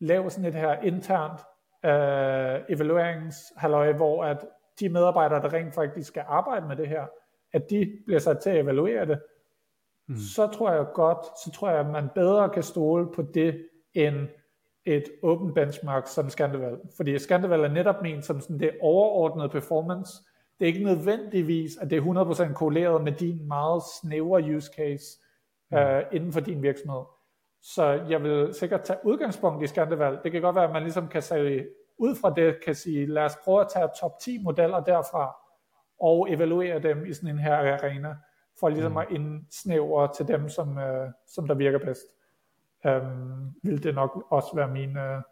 lav 0.00 0.30
sådan 0.30 0.48
et 0.48 0.54
her 0.54 0.80
internt 0.80 1.40
uh, 1.84 2.74
evalueringshalløj, 2.74 3.92
hvor 3.92 4.24
at 4.24 4.44
de 4.80 4.88
medarbejdere, 4.88 5.42
der 5.42 5.52
rent 5.52 5.74
faktisk 5.74 6.08
skal 6.08 6.24
arbejde 6.26 6.66
med 6.66 6.76
det 6.76 6.88
her, 6.88 7.06
at 7.52 7.70
de 7.70 7.98
bliver 8.06 8.20
sat 8.20 8.38
til 8.38 8.50
at 8.50 8.60
evaluere 8.60 9.06
det, 9.06 9.22
mm. 10.08 10.16
så 10.16 10.46
tror 10.46 10.72
jeg 10.72 10.86
godt, 10.94 11.26
så 11.44 11.50
tror 11.54 11.70
jeg, 11.70 11.80
at 11.80 11.90
man 11.90 12.08
bedre 12.14 12.48
kan 12.48 12.62
stole 12.62 13.12
på 13.12 13.22
det, 13.22 13.68
end 13.94 14.28
et 14.84 15.04
open 15.22 15.54
benchmark 15.54 16.06
som 16.06 16.30
Scandival. 16.30 16.78
Fordi 16.96 17.18
Scandival 17.18 17.60
er 17.60 17.68
netop 17.68 18.02
ment 18.02 18.24
som 18.24 18.40
sådan 18.40 18.60
det 18.60 18.70
overordnede 18.80 19.48
performance. 19.48 20.12
Det 20.58 20.64
er 20.64 20.72
ikke 20.72 20.84
nødvendigvis, 20.84 21.76
at 21.76 21.90
det 21.90 21.98
er 21.98 22.48
100% 22.50 22.52
korreleret 22.52 23.04
med 23.04 23.12
din 23.12 23.48
meget 23.48 23.82
snævre 24.00 24.56
use 24.56 24.70
case 24.76 25.04
mm. 25.70 25.76
øh, 25.76 26.02
inden 26.12 26.32
for 26.32 26.40
din 26.40 26.62
virksomhed. 26.62 27.02
Så 27.62 27.84
jeg 28.08 28.22
vil 28.22 28.54
sikkert 28.54 28.82
tage 28.82 28.98
udgangspunkt 29.04 29.64
i 29.64 29.66
Scandival. 29.66 30.18
Det 30.24 30.32
kan 30.32 30.42
godt 30.42 30.56
være, 30.56 30.64
at 30.64 30.72
man 30.72 30.82
ligesom 30.82 31.08
kan 31.08 31.22
sige, 31.22 31.68
ud 31.98 32.14
fra 32.14 32.34
det 32.34 32.64
kan 32.64 32.74
sige, 32.74 33.06
lad 33.06 33.24
os 33.24 33.36
prøve 33.44 33.60
at 33.60 33.68
tage 33.74 33.88
top 34.00 34.18
10 34.20 34.42
modeller 34.42 34.80
derfra, 34.80 35.36
og 36.00 36.32
evaluere 36.32 36.78
dem 36.78 37.06
i 37.06 37.12
sådan 37.12 37.30
en 37.30 37.38
her 37.38 37.56
arena 37.56 38.16
for 38.60 38.68
ligesom 38.68 38.92
mm. 38.92 38.98
at 38.98 39.06
indsnævre 39.10 40.08
til 40.16 40.28
dem, 40.28 40.48
som, 40.48 40.78
øh, 40.78 41.10
som 41.26 41.46
der 41.46 41.54
virker 41.54 41.78
bedst. 41.78 42.06
Um, 42.84 43.54
vil 43.62 43.82
det 43.82 43.94
nok 43.94 44.26
også 44.30 44.48
være 44.54 44.68
min... 44.68 44.96
Øh, 44.96 45.22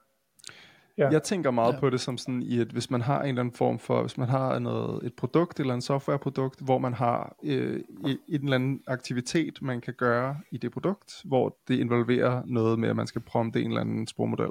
ja. 0.99 1.09
Jeg 1.09 1.23
tænker 1.23 1.51
meget 1.51 1.73
ja. 1.73 1.81
på 1.81 1.91
det 1.91 2.01
som 2.01 2.19
sådan 2.19 2.43
i, 2.43 2.61
at 2.61 2.69
hvis 2.69 2.91
man 2.91 3.01
har 3.01 3.23
en 3.23 3.29
eller 3.29 3.41
anden 3.41 3.55
form 3.55 3.79
for, 3.79 4.01
hvis 4.01 4.19
man 4.19 4.29
har 4.29 4.59
noget, 4.59 5.07
et 5.07 5.15
produkt 5.15 5.61
eller 5.61 5.75
en 5.75 5.83
softwareprodukt, 5.83 6.61
hvor 6.61 6.79
man 6.79 6.95
har 6.95 7.37
øh, 7.43 7.81
en 8.05 8.19
eller 8.29 8.55
anden 8.55 8.83
aktivitet, 8.87 9.63
man 9.63 9.81
kan 9.81 9.95
gøre 9.95 10.41
i 10.51 10.59
det 10.59 10.73
produkt, 10.73 11.13
hvor 11.25 11.59
det 11.69 11.79
involverer 11.79 12.43
noget 12.47 12.79
med, 12.79 12.89
at 12.89 12.97
man 12.97 13.07
skal 13.07 13.21
prompte 13.21 13.61
en 13.61 13.67
eller 13.67 13.81
anden 13.81 14.07
sprogmodel, 14.07 14.51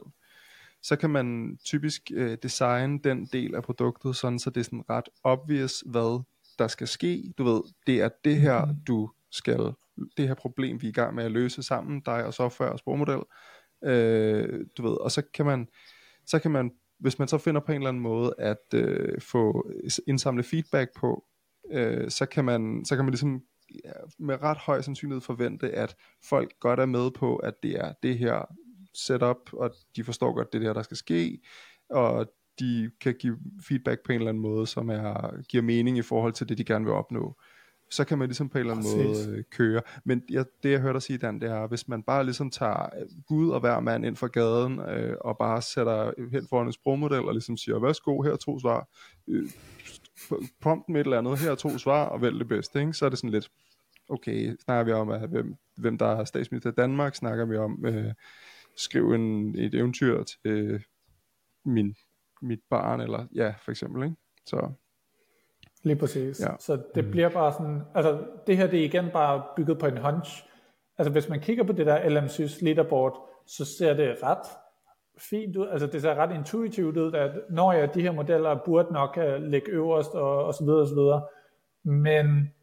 så 0.83 0.95
kan 0.95 1.09
man 1.09 1.57
typisk 1.65 2.11
øh, 2.13 2.37
designe 2.43 2.99
den 2.99 3.25
del 3.25 3.55
af 3.55 3.63
produktet, 3.63 4.15
sådan 4.15 4.39
så 4.39 4.49
det 4.49 4.59
er 4.59 4.63
sådan 4.63 4.89
ret 4.89 5.09
obvious, 5.23 5.83
hvad 5.85 6.23
der 6.59 6.67
skal 6.67 6.87
ske. 6.87 7.33
Du 7.37 7.43
ved, 7.43 7.61
det 7.87 8.01
er 8.01 8.09
det 8.25 8.35
her, 8.35 8.65
mm. 8.65 8.75
du 8.87 9.09
skal, 9.31 9.73
det 10.17 10.27
her 10.27 10.33
problem, 10.33 10.81
vi 10.81 10.87
er 10.87 10.89
i 10.89 10.93
gang 10.93 11.15
med 11.15 11.23
at 11.23 11.31
løse 11.31 11.63
sammen, 11.63 12.01
dig 12.01 12.25
og 12.25 12.33
software 12.33 12.71
og 12.71 12.79
sprogmodel. 12.79 13.21
Øh, 13.83 14.65
du 14.77 14.87
ved, 14.87 14.97
og 15.01 15.11
så 15.11 15.21
kan 15.33 15.45
man, 15.45 15.67
så 16.25 16.39
kan 16.39 16.51
man, 16.51 16.71
hvis 16.99 17.19
man 17.19 17.27
så 17.27 17.37
finder 17.37 17.61
på 17.61 17.71
en 17.71 17.75
eller 17.75 17.89
anden 17.89 18.03
måde 18.03 18.33
at 18.37 18.73
øh, 18.73 19.21
få 19.21 19.71
indsamle 20.07 20.43
feedback 20.43 20.89
på, 20.95 21.25
øh, 21.71 22.09
så 22.09 22.25
kan 22.25 22.45
man, 22.45 22.85
så 22.85 22.95
kan 22.95 23.05
man 23.05 23.11
ligesom 23.11 23.41
ja, 23.83 23.91
med 24.19 24.41
ret 24.41 24.57
høj 24.57 24.81
sandsynlighed 24.81 25.21
forvente, 25.21 25.71
at 25.71 25.95
folk 26.29 26.59
godt 26.59 26.79
er 26.79 26.85
med 26.85 27.11
på, 27.11 27.35
at 27.35 27.53
det 27.63 27.71
er 27.71 27.93
det 28.03 28.17
her 28.17 28.45
setup, 28.93 29.53
og 29.53 29.71
de 29.95 30.03
forstår 30.03 30.33
godt 30.33 30.53
det 30.53 30.61
der, 30.61 30.73
der 30.73 30.81
skal 30.81 30.97
ske, 30.97 31.39
og 31.89 32.27
de 32.59 32.91
kan 33.01 33.15
give 33.19 33.37
feedback 33.67 34.01
på 34.05 34.11
en 34.11 34.17
eller 34.17 34.29
anden 34.29 34.41
måde, 34.41 34.67
som 34.67 34.89
er, 34.89 35.41
giver 35.49 35.63
mening 35.63 35.97
i 35.97 36.01
forhold 36.01 36.33
til 36.33 36.49
det, 36.49 36.57
de 36.57 36.63
gerne 36.63 36.85
vil 36.85 36.93
opnå. 36.93 37.39
Så 37.91 38.05
kan 38.05 38.17
man 38.17 38.27
ligesom 38.27 38.49
på 38.49 38.57
en 38.57 38.59
eller 38.59 38.73
anden 38.75 39.05
Præcis. 39.07 39.27
måde 39.27 39.37
øh, 39.37 39.43
køre. 39.51 39.81
Men 40.05 40.23
jeg, 40.29 40.45
det 40.63 40.71
jeg 40.71 40.79
hørte 40.79 40.93
dig 40.93 41.01
sige, 41.01 41.17
Dan, 41.17 41.41
det 41.41 41.49
er, 41.49 41.67
hvis 41.67 41.87
man 41.87 42.03
bare 42.03 42.23
ligesom 42.23 42.51
tager 42.51 42.83
øh, 42.83 43.07
Gud 43.27 43.49
og 43.49 43.59
hver 43.59 43.79
mand 43.79 44.05
ind 44.05 44.15
fra 44.15 44.27
gaden, 44.27 44.79
øh, 44.79 45.17
og 45.21 45.37
bare 45.37 45.61
sætter 45.61 46.11
hen 46.31 46.47
foran 46.49 46.67
en 46.67 46.73
sprogmodel, 46.73 47.25
og 47.25 47.33
ligesom 47.33 47.57
siger, 47.57 47.79
værsgo, 47.79 48.21
her 48.21 48.31
er 48.31 48.37
to 48.37 48.59
svar, 48.59 48.87
øh, 49.27 49.49
prompt 50.61 50.89
med 50.89 51.01
et 51.01 51.05
eller 51.05 51.17
andet, 51.17 51.39
her 51.39 51.51
er 51.51 51.55
to 51.55 51.77
svar, 51.77 52.05
og 52.05 52.21
vælg 52.21 52.39
det 52.39 52.47
bedste, 52.47 52.79
ikke? 52.79 52.93
så 52.93 53.05
er 53.05 53.09
det 53.09 53.17
sådan 53.17 53.29
lidt, 53.29 53.51
okay, 54.09 54.55
snakker 54.65 54.83
vi 54.83 54.91
om, 54.91 55.09
at, 55.09 55.29
hvem, 55.29 55.55
hvem 55.77 55.97
der 55.97 56.05
er 56.05 56.25
statsminister 56.25 56.71
i 56.71 56.75
Danmark, 56.77 57.15
snakker 57.15 57.45
vi 57.45 57.57
om, 57.57 57.85
øh, 57.85 58.13
skriv 58.77 59.11
en, 59.11 59.55
et 59.59 59.75
eventyr 59.75 60.23
til 60.23 60.51
øh, 60.51 60.81
min 61.65 61.95
mit 62.41 62.59
barn, 62.69 63.01
eller 63.01 63.27
ja, 63.35 63.53
for 63.61 63.71
eksempel, 63.71 64.03
ikke? 64.03 64.15
Så. 64.45 64.71
Lige 65.85 65.95
præcis. 65.95 66.39
Ja. 66.39 66.47
Så 66.59 66.77
det 66.95 67.05
mm. 67.05 67.11
bliver 67.11 67.29
bare 67.29 67.53
sådan, 67.53 67.81
altså 67.95 68.19
det 68.47 68.57
her 68.57 68.67
det 68.67 68.79
er 68.79 68.83
igen 68.83 69.09
bare 69.13 69.43
bygget 69.55 69.79
på 69.79 69.85
en 69.85 69.97
hunch. 69.97 70.45
Altså 70.97 71.11
hvis 71.11 71.29
man 71.29 71.39
kigger 71.39 71.63
på 71.63 71.73
det 71.73 71.85
der 71.85 72.09
LMSys 72.09 72.61
leaderboard, 72.61 73.29
så 73.47 73.65
ser 73.65 73.93
det 73.93 74.23
ret 74.23 74.47
fint 75.17 75.55
ud, 75.55 75.67
altså 75.67 75.87
det 75.87 76.01
ser 76.01 76.15
ret 76.15 76.35
intuitivt 76.35 76.97
ud, 76.97 77.13
at 77.13 77.31
når 77.49 77.71
ja, 77.73 77.85
de 77.85 78.01
her 78.01 78.11
modeller 78.11 78.59
burde 78.65 78.93
nok 78.93 79.17
uh, 79.17 79.43
ligge 79.43 79.71
øverst, 79.71 80.15
og, 80.15 80.45
og 80.45 80.53
så 80.53 80.63
videre, 80.63 80.81
og 80.81 80.87
så 80.87 80.95
videre. 80.95 81.23
Men 81.83 82.53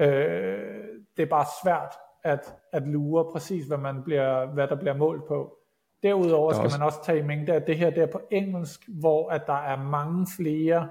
øh, 0.00 0.84
det 1.16 1.22
er 1.22 1.30
bare 1.30 1.46
svært 1.64 1.94
at, 2.24 2.54
at 2.72 2.82
lure 2.82 3.32
præcis, 3.32 3.66
hvad, 3.66 3.78
man 3.78 4.02
bliver, 4.04 4.46
hvad 4.46 4.68
der 4.68 4.76
bliver 4.76 4.94
målt 4.94 5.28
på. 5.28 5.56
Derudover 6.02 6.52
skal 6.52 6.64
også... 6.64 6.78
man 6.78 6.86
også 6.86 7.04
tage 7.04 7.18
i 7.18 7.22
mængde, 7.22 7.52
at 7.52 7.66
det 7.66 7.76
her 7.76 7.90
det 7.90 8.02
er 8.02 8.12
på 8.12 8.20
engelsk, 8.30 8.80
hvor 8.88 9.30
at 9.30 9.46
der 9.46 9.62
er 9.62 9.82
mange 9.82 10.26
flere 10.36 10.88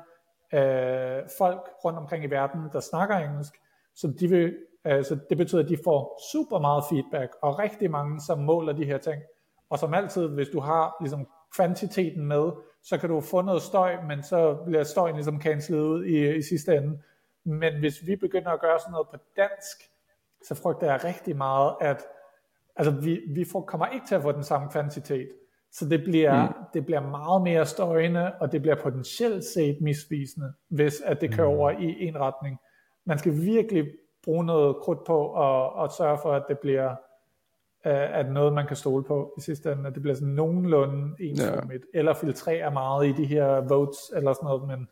øh, 0.53 1.21
folk 1.37 1.69
rundt 1.85 1.99
omkring 1.99 2.23
i 2.23 2.27
verden, 2.27 2.61
der 2.73 2.79
snakker 2.79 3.15
engelsk, 3.15 3.53
så 3.95 4.13
de 4.19 4.27
vil, 4.27 4.57
altså 4.83 5.17
det 5.29 5.37
betyder, 5.37 5.63
at 5.63 5.69
de 5.69 5.77
får 5.83 6.21
super 6.31 6.59
meget 6.59 6.83
feedback, 6.89 7.35
og 7.41 7.59
rigtig 7.59 7.91
mange, 7.91 8.21
som 8.21 8.39
måler 8.39 8.73
de 8.73 8.85
her 8.85 8.97
ting. 8.97 9.21
Og 9.69 9.79
som 9.79 9.93
altid, 9.93 10.27
hvis 10.27 10.49
du 10.49 10.59
har 10.59 10.95
ligesom 11.01 11.27
kvantiteten 11.55 12.25
med, 12.25 12.51
så 12.83 12.97
kan 12.97 13.09
du 13.09 13.21
få 13.21 13.41
noget 13.41 13.61
støj, 13.61 14.01
men 14.07 14.23
så 14.23 14.57
bliver 14.65 14.83
støjen 14.83 15.15
ligesom 15.15 15.41
cancelet 15.41 15.81
ud 15.81 16.05
i, 16.05 16.35
i 16.35 16.41
sidste 16.41 16.75
ende. 16.75 17.01
Men 17.43 17.79
hvis 17.79 18.07
vi 18.07 18.15
begynder 18.15 18.51
at 18.51 18.61
gøre 18.61 18.79
sådan 18.79 18.91
noget 18.91 19.07
på 19.07 19.17
dansk, 19.37 19.77
så 20.43 20.55
frygter 20.55 20.87
jeg 20.87 21.03
rigtig 21.03 21.37
meget, 21.37 21.75
at 21.81 22.05
altså 22.75 22.91
vi, 22.91 23.19
vi 23.27 23.45
får, 23.51 23.61
kommer 23.61 23.87
ikke 23.87 24.07
til 24.07 24.15
at 24.15 24.21
få 24.21 24.31
den 24.31 24.43
samme 24.43 24.71
kvantitet. 24.71 25.29
Så 25.71 25.89
det 25.89 26.03
bliver, 26.03 26.47
mm. 26.47 26.53
det 26.73 26.85
bliver 26.85 27.01
meget 27.01 27.41
mere 27.41 27.65
støjende, 27.65 28.31
og 28.39 28.51
det 28.51 28.61
bliver 28.61 28.75
potentielt 28.75 29.43
set 29.43 29.77
misvisende, 29.81 30.53
hvis 30.69 31.01
at 31.05 31.21
det 31.21 31.33
kører 31.33 31.49
mm. 31.49 31.57
over 31.57 31.71
i 31.71 32.07
en 32.07 32.19
retning. 32.19 32.57
Man 33.05 33.19
skal 33.19 33.41
virkelig 33.41 33.87
bruge 34.23 34.45
noget 34.45 34.75
krudt 34.75 35.03
på 35.07 35.33
at, 35.33 35.83
at 35.83 35.91
sørge 35.93 36.17
for, 36.21 36.33
at 36.33 36.43
det 36.49 36.59
bliver 36.59 36.95
at 37.83 38.31
noget, 38.31 38.53
man 38.53 38.67
kan 38.67 38.75
stole 38.75 39.03
på 39.03 39.33
i 39.37 39.41
sidste 39.41 39.71
ende, 39.71 39.87
at 39.87 39.93
det 39.93 40.01
bliver 40.01 40.15
sådan 40.15 40.33
nogenlunde 40.33 41.15
ensformigt, 41.19 41.85
ja. 41.93 41.99
eller 41.99 42.13
filtrere 42.13 42.71
meget 42.71 43.07
i 43.07 43.11
de 43.11 43.25
her 43.25 43.61
votes, 43.61 43.97
eller 44.15 44.33
sådan 44.33 44.47
noget, 44.47 44.67
men 44.67 44.87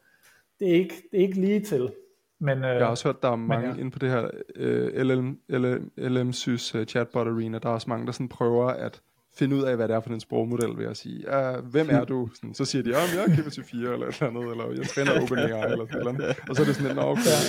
det 0.59 0.69
er 0.69 0.73
ikke, 0.73 0.95
det 1.11 1.17
er 1.17 1.21
ikke 1.21 1.41
lige 1.41 1.59
til. 1.59 1.91
Men, 2.39 2.57
øh, 2.57 2.63
jeg 2.63 2.79
har 2.79 2.85
også 2.85 3.07
hørt, 3.07 3.21
der 3.21 3.29
er 3.29 3.35
mange 3.35 3.67
ja. 3.67 3.75
inde 3.75 3.91
på 3.91 3.99
det 3.99 4.09
her 4.09 4.29
øh, 4.55 5.03
LLM, 5.03 5.39
LLM, 5.49 5.91
LLM 5.97 6.33
Sys 6.33 6.75
uh, 6.75 6.83
chatbot 6.83 7.27
arena, 7.27 7.59
der 7.59 7.69
er 7.69 7.73
også 7.73 7.89
mange, 7.89 8.05
der 8.05 8.11
sådan 8.11 8.29
prøver 8.29 8.67
at 8.67 9.01
finde 9.37 9.55
ud 9.55 9.63
af, 9.63 9.75
hvad 9.75 9.87
det 9.87 9.95
er 9.95 9.99
for 9.99 10.09
en 10.09 10.19
sprogmodel, 10.19 10.77
vil 10.77 10.85
jeg 10.85 10.95
sige. 10.95 11.25
Uh, 11.27 11.65
hvem 11.65 11.87
er 11.89 12.03
du? 12.05 12.29
Sådan, 12.35 12.53
så 12.53 12.65
siger 12.65 12.83
de, 12.83 12.89
om 12.89 13.09
jeg 13.15 13.23
er 13.23 13.27
GPT-4 13.27 13.75
eller 13.75 14.07
et 14.07 14.15
eller 14.15 14.27
andet, 14.29 14.51
eller 14.51 14.65
jeg 14.77 14.87
træner 14.87 15.11
OpenAI 15.23 15.71
eller 15.71 15.85
sådan 15.91 16.15
noget. 16.15 16.37
Og 16.49 16.55
så 16.55 16.61
er 16.61 16.65
det 16.65 16.75
sådan, 16.75 16.99
okay. 16.99 17.43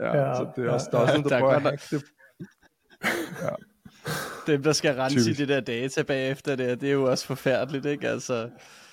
Ja, 0.00 0.16
ja, 0.16 0.34
så 0.34 0.46
det 0.56 0.66
er 0.66 0.70
også, 0.70 0.88
der 0.92 0.98
er 0.98 1.06
sådan, 1.06 1.22
der, 1.22 1.28
der 1.28 1.38
prøver 1.38 1.52
at 1.52 1.62
hacke 1.62 1.84
det. 1.90 2.04
Ja. 3.42 3.48
Dem, 4.46 4.62
der 4.62 4.72
skal 4.72 4.94
rense 4.94 5.30
i 5.30 5.34
det 5.34 5.48
der 5.48 5.60
data 5.60 6.02
bagefter 6.02 6.56
det, 6.56 6.80
det 6.80 6.88
er 6.88 6.92
jo 6.92 7.10
også 7.10 7.26
forfærdeligt, 7.26 7.86
ikke? 7.86 8.08
Altså, 8.08 8.48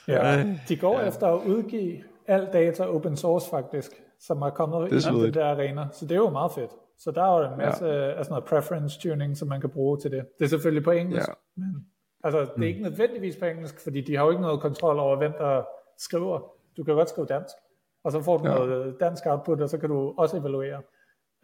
ja, 0.08 0.40
øh, 0.40 0.60
de 0.70 0.78
går 0.78 1.00
ja. 1.00 1.08
efter 1.08 1.28
at 1.28 1.46
udgive 1.46 2.04
al 2.28 2.48
data 2.54 2.84
open 2.84 3.18
source 3.18 3.50
faktisk, 3.50 3.92
som 4.20 4.42
er 4.42 4.50
kommet 4.50 4.92
i 4.92 4.96
den 4.96 5.34
der 5.34 5.46
arena. 5.46 5.86
Så 5.92 6.06
det 6.06 6.12
er 6.12 6.16
jo 6.16 6.30
meget 6.30 6.52
fedt. 6.52 6.72
Så 6.98 7.12
der 7.12 7.24
er 7.24 7.42
jo 7.42 7.52
en 7.52 7.58
masse 7.58 7.86
ja. 7.86 8.12
af 8.12 8.26
sådan 8.26 8.30
noget 8.30 8.44
preference 8.44 9.00
tuning, 9.00 9.38
som 9.38 9.48
man 9.48 9.62
kan 9.62 9.70
bruge 9.70 10.00
til 10.00 10.12
det. 10.12 10.26
Det 10.40 10.46
er 10.46 10.50
selvfølgelig 10.50 10.84
på 10.84 10.92
engelsk, 10.92 11.28
ja. 11.28 11.34
men 11.58 11.86
altså, 12.24 12.40
det 12.40 12.48
er 12.48 12.58
mm. 12.58 12.64
ikke 12.64 12.82
nødvendigvis 12.82 13.36
på 13.36 13.46
engelsk, 13.46 13.84
fordi 13.84 14.02
de 14.02 14.16
har 14.16 14.24
jo 14.24 14.30
ikke 14.30 14.42
noget 14.42 14.62
kontrol 14.62 15.00
over, 15.00 15.18
hvem 15.18 15.32
der 15.32 15.64
skriver. 15.98 16.40
Du 16.78 16.84
kan 16.84 16.94
godt 16.94 17.10
skrive 17.10 17.28
dansk, 17.28 17.56
og 18.04 18.12
så 18.12 18.22
får 18.22 18.38
du 18.38 18.48
ja. 18.48 18.56
noget 18.56 18.96
dansk 19.00 19.24
output, 19.26 19.62
og 19.62 19.70
så 19.70 19.78
kan 19.78 19.90
du 19.90 20.14
også 20.18 20.38
evaluere. 20.38 20.82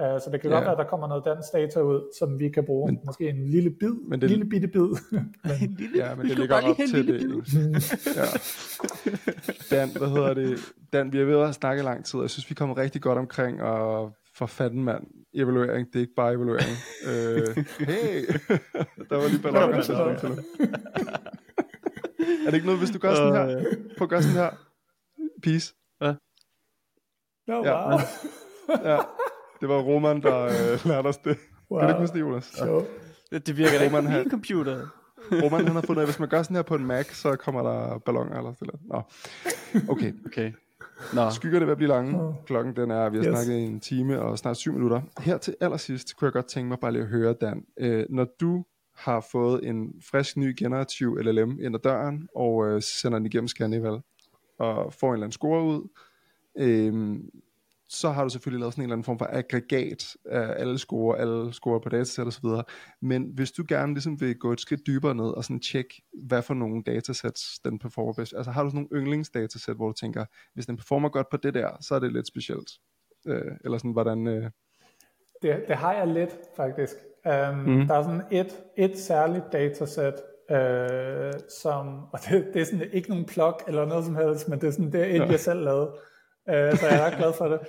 Uh, 0.04 0.06
så 0.06 0.30
det 0.32 0.42
kan 0.42 0.50
ja. 0.50 0.56
godt 0.56 0.66
være, 0.66 0.72
at 0.72 0.78
der 0.78 0.84
kommer 0.84 1.08
noget 1.08 1.26
dansk 1.26 1.54
data 1.54 1.82
ud, 1.82 2.14
som 2.20 2.40
vi 2.40 2.50
kan 2.50 2.66
bruge. 2.66 2.92
Men, 2.92 3.00
Måske 3.06 3.30
en 3.30 3.46
lille 3.46 3.70
bid, 3.70 3.94
men 4.08 4.22
det, 4.22 4.30
lille 4.30 4.46
bitte 4.46 4.68
bid. 4.68 4.82
men, 5.12 5.76
lille, 5.80 6.06
ja, 6.06 6.16
men 6.16 6.30
det 6.30 6.40
ligger 6.40 6.56
op 6.56 6.76
til 6.76 7.08
det. 7.08 7.22
ja. 8.20 8.26
Dan, 9.76 9.90
hvad 9.98 10.08
hedder 10.08 10.34
det? 10.34 10.60
Dan, 10.94 11.14
vi 11.14 11.18
har 11.18 11.26
ved 11.26 11.42
at 11.42 11.56
snakke 11.56 11.84
lang 11.84 12.06
tid, 12.06 12.20
jeg 12.20 12.30
synes, 12.30 12.50
vi 12.50 12.56
kommer 12.56 12.78
rigtig 12.78 13.02
godt 13.02 13.18
omkring 13.18 13.62
og 13.62 14.12
for 14.40 14.46
fanden 14.46 14.84
mand, 14.84 15.04
evaluering, 15.34 15.88
det 15.88 15.96
er 15.96 16.00
ikke 16.00 16.14
bare 16.16 16.34
evaluering. 16.34 16.76
uh, 17.08 17.64
hey, 17.90 18.28
der 19.10 19.16
var 19.16 19.28
lige 19.28 19.42
ballonger 19.42 19.82
der. 19.82 20.00
er 22.46 22.46
det 22.46 22.54
ikke 22.54 22.66
noget, 22.66 22.80
hvis 22.80 22.90
du 22.90 23.00
gør 23.00 23.16
sådan 23.16 23.34
her? 23.34 23.64
Prøv 23.98 24.06
at 24.06 24.10
gøre 24.10 24.24
sådan 24.24 24.38
her. 24.38 24.50
Peace. 25.44 25.76
Ja. 26.02 26.14
No, 27.48 27.56
wow. 27.56 27.64
ja. 27.64 28.94
ja. 28.94 29.00
Det 29.62 29.70
var 29.70 29.82
Roman, 29.82 30.22
der 30.22 30.44
øh, 30.44 30.86
lærte 30.86 31.08
os 31.08 31.18
det. 31.18 31.38
Wow. 31.72 31.80
Kan 31.80 31.88
du 31.88 31.94
ikke 31.94 32.02
huske 32.02 32.14
det, 32.14 32.22
Jonas? 32.22 32.62
Ja. 32.62 32.80
Det, 33.32 33.48
det 33.48 33.58
virker 33.58 33.78
da 33.78 34.18
ikke 34.20 34.30
computer. 34.30 34.88
Roman 35.44 35.66
han 35.66 35.76
har 35.76 35.82
fundet, 35.82 36.02
at 36.02 36.08
hvis 36.08 36.20
man 36.20 36.30
gør 36.30 36.44
sådan 36.44 36.56
her 36.56 36.64
på 36.64 36.76
en 36.76 36.86
Mac, 36.86 37.16
så 37.16 37.36
kommer 37.36 37.64
der 37.64 38.00
balloner 38.06 38.38
eller 38.38 38.54
sådan 38.54 38.70
noget. 38.74 38.82
Nå. 38.90 39.92
Okay. 39.94 40.14
okay. 40.26 40.52
Nå. 41.14 41.30
Skygger 41.30 41.60
det 41.60 41.68
ved 41.68 41.72
at 41.72 41.78
blive 41.78 41.88
lange. 41.88 42.36
Klokken 42.46 42.76
den 42.76 42.92
er, 42.92 43.10
vi 43.10 43.18
har 43.18 43.26
yes. 43.26 43.38
snakket 43.38 43.54
i 43.54 43.64
en 43.64 43.80
time 43.80 44.22
og 44.22 44.38
snart 44.38 44.58
syv 44.58 44.74
minutter. 44.74 45.02
Her 45.20 45.38
til 45.38 45.56
allersidst 45.62 46.16
kunne 46.16 46.26
jeg 46.26 46.34
godt 46.34 46.46
tænke 46.46 46.70
mig 46.70 46.80
bare 46.80 46.92
lige 46.92 47.02
at 47.02 47.08
høre, 47.08 47.34
Dan. 47.34 47.66
Øh, 47.78 48.06
når 48.10 48.28
du 48.40 48.66
har 48.96 49.28
fået 49.32 49.68
en 49.68 49.94
frisk 50.12 50.38
ny 50.38 50.56
generativ 50.60 51.18
LLM 51.22 51.60
ind 51.62 51.76
ad 51.76 51.80
døren, 51.80 52.28
og 52.36 52.68
øh, 52.68 52.82
sender 52.82 53.18
den 53.18 53.26
igennem 53.26 53.48
Scannival, 53.48 54.02
og 54.60 54.94
får 54.94 55.08
en 55.08 55.14
eller 55.14 55.24
anden 55.24 55.32
score 55.32 55.64
ud, 55.64 55.88
øh, 56.58 57.20
så 57.90 58.10
har 58.10 58.24
du 58.24 58.30
selvfølgelig 58.30 58.60
lavet 58.60 58.74
sådan 58.74 58.82
en 58.82 58.86
eller 58.86 58.96
anden 58.96 59.04
form 59.04 59.20
for 59.20 59.28
aggregat 59.30 60.16
af 60.26 60.62
alle 60.62 60.80
score, 60.80 61.20
alle 61.20 61.54
score 61.54 61.82
på 61.82 61.90
så 62.04 62.40
videre. 62.44 62.64
Men 63.02 63.32
hvis 63.36 63.52
du 63.52 63.64
gerne 63.68 63.94
ligesom 63.94 64.22
vil 64.22 64.36
gå 64.36 64.54
et 64.54 64.60
skridt 64.60 64.88
dybere 64.88 65.16
ned 65.16 65.26
og 65.26 65.44
sådan 65.44 65.60
tjekke, 65.60 66.02
hvad 66.14 66.42
for 66.42 66.54
nogle 66.54 66.84
datasets 66.84 67.60
den 67.60 67.80
performer 67.80 68.14
bedst. 68.14 68.34
Altså 68.38 68.52
har 68.52 68.64
du 68.64 68.70
sådan 68.70 68.88
nogle 68.92 69.02
yndlingsdatasæt, 69.02 69.76
hvor 69.76 69.88
du 69.88 69.94
tænker, 69.94 70.26
hvis 70.54 70.66
den 70.66 70.78
performer 70.78 71.10
godt 71.10 71.30
på 71.30 71.38
det 71.38 71.54
der, 71.54 71.70
så 71.82 71.96
er 71.96 72.00
det 72.00 72.14
lidt 72.14 72.28
specielt. 72.28 72.72
Øh, 73.28 73.52
eller 73.64 73.78
sådan, 73.78 73.92
hvordan... 73.92 74.28
Øh... 74.28 74.50
Det, 75.42 75.64
det 75.68 75.76
har 75.76 75.94
jeg 75.94 76.08
lidt, 76.08 76.38
faktisk. 76.56 76.94
Um, 77.26 77.58
mm. 77.58 77.88
Der 77.88 77.94
er 77.94 78.04
sådan 78.04 78.22
et, 78.32 78.64
et 78.78 78.98
særligt 79.00 79.46
datasæt, 79.52 80.14
øh, 80.52 81.34
som, 81.62 81.88
og 82.14 82.20
det, 82.30 82.50
det 82.54 82.62
er 82.62 82.66
sådan 82.66 82.90
ikke 82.92 83.10
nogen 83.10 83.26
plug 83.26 83.54
eller 83.68 83.86
noget 83.86 84.06
som 84.06 84.16
helst, 84.16 84.50
men 84.50 84.62
det 84.62 84.68
er 84.68 84.72
sådan, 84.72 84.92
det 84.92 85.02
er 85.02 85.06
et, 85.06 85.20
ja. 85.20 85.26
jeg 85.26 85.40
selv 85.40 85.64
lavede 85.64 85.92
øh, 86.50 86.78
så 86.78 86.88
jeg 86.88 86.98
er 86.98 87.06
ret 87.06 87.18
glad 87.18 87.34
for 87.34 87.48
det. 87.48 87.60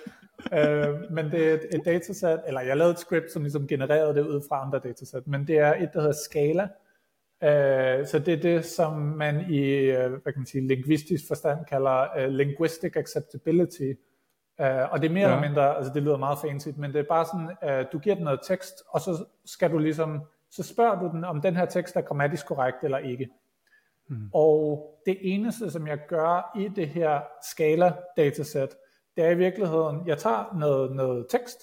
Øh, 0.52 1.12
men 1.12 1.30
det 1.30 1.48
er 1.48 1.54
et, 1.54 1.66
et 1.74 1.82
datasæt, 1.84 2.38
eller 2.46 2.60
jeg 2.60 2.76
lavede 2.76 2.92
et 2.92 2.98
script, 2.98 3.32
som 3.32 3.42
ligesom 3.42 3.66
genererede 3.66 4.14
det 4.14 4.26
ud 4.26 4.40
fra 4.48 4.66
andre 4.66 4.78
datasæt, 4.78 5.26
men 5.26 5.46
det 5.46 5.58
er 5.58 5.74
et, 5.74 5.90
der 5.92 6.00
hedder 6.00 6.14
Scala, 6.24 6.68
Uh, 7.42 8.06
så 8.06 8.22
det 8.26 8.34
er 8.34 8.40
det, 8.42 8.64
som 8.64 8.92
man 8.92 9.50
i 9.50 9.90
uh, 9.90 9.96
hvad 9.96 10.32
kan 10.32 10.34
man 10.36 10.46
sige, 10.46 10.66
linguistisk 10.66 11.28
forstand 11.28 11.64
kalder 11.64 12.06
uh, 12.16 12.32
linguistic 12.32 12.96
acceptability. 12.96 13.92
Uh, 14.58 14.92
og 14.92 15.02
det 15.02 15.08
er 15.08 15.12
mere 15.12 15.28
ja. 15.28 15.34
eller 15.34 15.48
mindre, 15.48 15.76
altså 15.76 15.92
det 15.94 16.02
lyder 16.02 16.16
meget 16.16 16.38
fancy, 16.38 16.68
men 16.76 16.92
det 16.92 16.98
er 16.98 17.04
bare 17.08 17.26
sådan, 17.26 17.80
uh, 17.80 17.92
du 17.92 17.98
giver 17.98 18.14
den 18.14 18.24
noget 18.24 18.40
tekst, 18.48 18.74
og 18.88 19.00
så 19.00 19.24
skal 19.44 19.70
du 19.70 19.78
ligesom, 19.78 20.20
så 20.50 20.62
spørger 20.62 21.00
du 21.00 21.10
den, 21.12 21.24
om 21.24 21.40
den 21.40 21.56
her 21.56 21.64
tekst 21.64 21.96
er 21.96 22.00
grammatisk 22.00 22.46
korrekt 22.46 22.84
eller 22.84 22.98
ikke. 22.98 23.28
Mm. 24.10 24.30
Og 24.34 24.86
det 25.06 25.18
eneste, 25.20 25.70
som 25.70 25.86
jeg 25.86 25.98
gør 26.08 26.58
i 26.58 26.68
det 26.68 26.88
her 26.88 27.20
skala 27.50 27.92
datasæt, 28.16 28.76
det 29.16 29.24
er 29.24 29.30
i 29.30 29.36
virkeligheden, 29.36 30.06
jeg 30.06 30.18
tager 30.18 30.56
noget, 30.58 30.96
noget 30.96 31.26
tekst, 31.30 31.58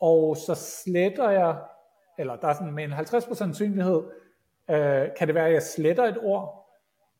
og 0.00 0.36
så 0.36 0.54
sletter 0.54 1.30
jeg, 1.30 1.56
eller 2.18 2.36
der 2.36 2.48
er 2.48 2.52
sådan 2.52 2.72
med 2.72 2.84
en 2.84 2.92
50% 2.92 3.34
sandsynlighed, 3.34 4.02
øh, 4.70 5.08
kan 5.18 5.26
det 5.26 5.34
være, 5.34 5.46
at 5.46 5.52
jeg 5.52 5.62
sletter 5.62 6.04
et 6.04 6.18
ord, 6.22 6.70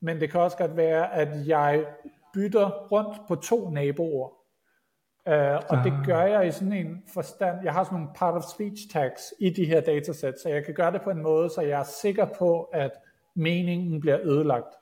men 0.01 0.21
det 0.21 0.31
kan 0.31 0.41
også 0.41 0.57
godt 0.57 0.77
være, 0.77 1.15
at 1.15 1.29
jeg 1.47 1.87
bytter 2.35 2.87
rundt 2.93 3.19
på 3.29 3.35
to 3.35 3.71
naboord. 3.71 4.33
Uh, 5.27 5.33
og 5.69 5.85
det 5.85 5.93
ah. 5.93 6.07
gør 6.07 6.23
jeg 6.23 6.47
i 6.47 6.51
sådan 6.51 6.73
en 6.73 7.03
forstand, 7.15 7.59
jeg 7.65 7.73
har 7.73 7.85
sådan 7.85 7.99
nogle 7.99 8.15
part 8.15 8.35
of 8.35 8.43
speech 8.43 8.93
tags 8.93 9.35
i 9.41 9.51
de 9.51 9.65
her 9.65 9.81
datasæt, 9.81 10.41
så 10.41 10.49
jeg 10.49 10.65
kan 10.65 10.75
gøre 10.75 10.93
det 10.93 11.03
på 11.03 11.11
en 11.11 11.23
måde, 11.23 11.51
så 11.51 11.61
jeg 11.61 11.81
er 11.81 11.85
sikker 11.85 12.27
på, 12.39 12.63
at 12.63 12.91
meningen 13.37 14.01
bliver 14.01 14.19
ødelagt. 14.23 14.75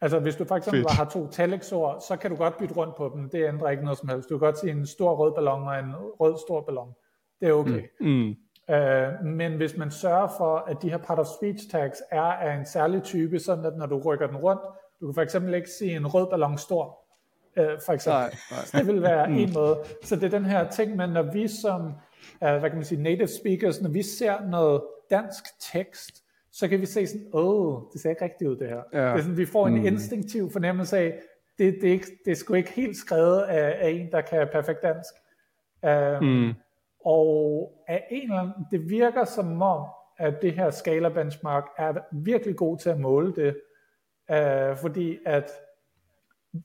Altså 0.00 0.18
hvis 0.18 0.36
du 0.36 0.44
for 0.44 0.56
eksempel 0.56 0.82
Fedt. 0.82 0.92
har 0.92 1.04
to 1.04 1.26
talexord, 1.26 2.00
så 2.08 2.16
kan 2.16 2.30
du 2.30 2.36
godt 2.36 2.58
bytte 2.58 2.74
rundt 2.74 2.96
på 2.96 3.12
dem. 3.14 3.30
Det 3.30 3.48
ændrer 3.48 3.70
ikke 3.70 3.84
noget 3.84 3.98
som 3.98 4.08
helst. 4.08 4.28
Du 4.28 4.38
kan 4.38 4.46
godt 4.46 4.58
sige 4.58 4.72
en 4.72 4.86
stor 4.86 5.14
rød 5.14 5.34
ballon 5.34 5.62
og 5.62 5.78
en 5.78 5.94
rød 5.96 6.38
stor 6.46 6.60
ballon. 6.60 6.94
Det 7.40 7.48
er 7.48 7.52
okay. 7.52 7.82
Mm. 8.00 8.06
Mm. 8.06 8.34
Uh, 8.72 9.26
men 9.26 9.56
hvis 9.56 9.76
man 9.76 9.90
sørger 9.90 10.28
for, 10.38 10.56
at 10.56 10.82
de 10.82 10.90
her 10.90 10.98
part 10.98 11.18
of 11.18 11.26
speech 11.26 11.70
tags 11.70 12.02
er 12.10 12.22
af 12.22 12.58
en 12.58 12.66
særlig 12.66 13.02
type, 13.02 13.38
sådan 13.38 13.64
at 13.64 13.72
når 13.76 13.86
du 13.86 13.98
rykker 13.98 14.26
den 14.26 14.36
rundt, 14.36 14.62
du 15.00 15.06
kan 15.06 15.14
for 15.14 15.22
eksempel 15.22 15.54
ikke 15.54 15.70
sige 15.70 15.96
en 15.96 16.06
rød 16.06 16.30
ballon 16.30 16.58
stor, 16.58 16.84
uh, 17.56 17.64
for 17.86 17.92
eksempel. 17.92 18.20
Nej, 18.20 18.34
nej. 18.50 18.80
det 18.82 18.86
vil 18.86 19.02
være 19.02 19.28
mm. 19.28 19.34
en 19.34 19.52
måde. 19.54 19.78
Så 20.02 20.16
det 20.16 20.24
er 20.24 20.38
den 20.38 20.44
her 20.44 20.70
ting, 20.70 20.96
men 20.96 21.10
når 21.10 21.22
vi 21.32 21.48
som, 21.48 21.86
uh, 21.86 21.90
hvad 22.40 22.60
kan 22.60 22.74
man 22.74 22.84
sige, 22.84 23.02
native 23.02 23.28
speakers, 23.28 23.82
når 23.82 23.90
vi 23.90 24.02
ser 24.02 24.48
noget 24.50 24.82
dansk 25.10 25.44
tekst, 25.72 26.24
så 26.52 26.68
kan 26.68 26.80
vi 26.80 26.86
se 26.86 27.06
sådan, 27.06 27.26
åh, 27.32 27.82
det 27.92 28.00
ser 28.00 28.10
ikke 28.10 28.24
rigtigt 28.24 28.50
ud 28.50 28.56
det 28.56 28.68
her. 28.68 28.82
Ja. 28.92 28.98
Det 28.98 29.18
er 29.18 29.22
sådan, 29.22 29.36
vi 29.36 29.46
får 29.46 29.66
en 29.66 29.78
mm. 29.78 29.86
instinktiv 29.86 30.50
fornemmelse 30.50 30.98
af, 30.98 31.18
det, 31.58 31.78
det, 31.80 31.88
er 31.88 31.92
ikke, 31.92 32.18
det 32.24 32.30
er 32.30 32.34
sgu 32.34 32.54
ikke 32.54 32.72
helt 32.72 32.96
skrevet 32.96 33.42
af, 33.42 33.86
af 33.86 33.90
en, 33.90 34.12
der 34.12 34.20
kan 34.20 34.48
perfekt 34.52 34.82
dansk. 34.82 35.14
Um, 35.82 36.26
mm. 36.26 36.54
Og 37.04 37.72
af 37.88 38.06
en 38.10 38.22
eller 38.22 38.40
anden, 38.40 38.66
det 38.70 38.90
virker 38.90 39.24
som 39.24 39.62
om, 39.62 39.86
at 40.18 40.42
det 40.42 40.52
her 40.52 40.70
Scala 40.70 41.08
benchmark 41.08 41.64
er 41.76 41.94
virkelig 42.12 42.56
god 42.56 42.78
til 42.78 42.90
at 42.90 43.00
måle 43.00 43.34
det. 43.34 43.60
Uh, 44.28 44.76
fordi 44.76 45.18
at 45.26 45.50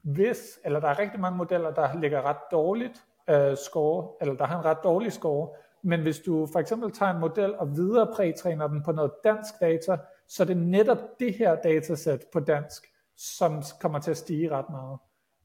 hvis, 0.04 0.60
eller 0.66 0.80
der 0.80 0.88
er 0.88 1.00
rigtig 1.00 1.20
mange 1.20 1.38
modeller, 1.38 1.72
der 1.74 2.00
ligger 2.00 2.22
ret 2.22 2.52
dårligt 2.52 3.04
uh, 3.32 3.56
score, 3.56 4.08
eller 4.22 4.34
der 4.34 4.46
har 4.46 4.60
en 4.60 4.66
ret 4.66 4.78
dårlig 4.84 5.12
score, 5.12 5.50
men 5.84 6.02
hvis 6.02 6.20
du 6.20 6.48
for 6.52 6.60
eksempel 6.60 6.92
tager 6.92 7.14
en 7.14 7.20
model 7.20 7.56
og 7.56 7.76
videre 7.76 8.08
prætræner 8.16 8.68
den 8.68 8.84
på 8.84 8.92
noget 8.92 9.12
dansk 9.24 9.54
data, 9.62 9.98
så 10.28 10.44
er 10.44 10.48
det 10.48 10.58
netop 10.58 11.00
det 11.20 11.34
her 11.34 11.56
datasæt 11.56 12.24
på 12.34 12.40
dansk, 12.40 12.84
som 13.18 13.64
kommer 13.82 14.00
til 14.00 14.12
at 14.12 14.18
stige 14.18 14.50
ret 14.52 14.70
meget. 14.70 14.98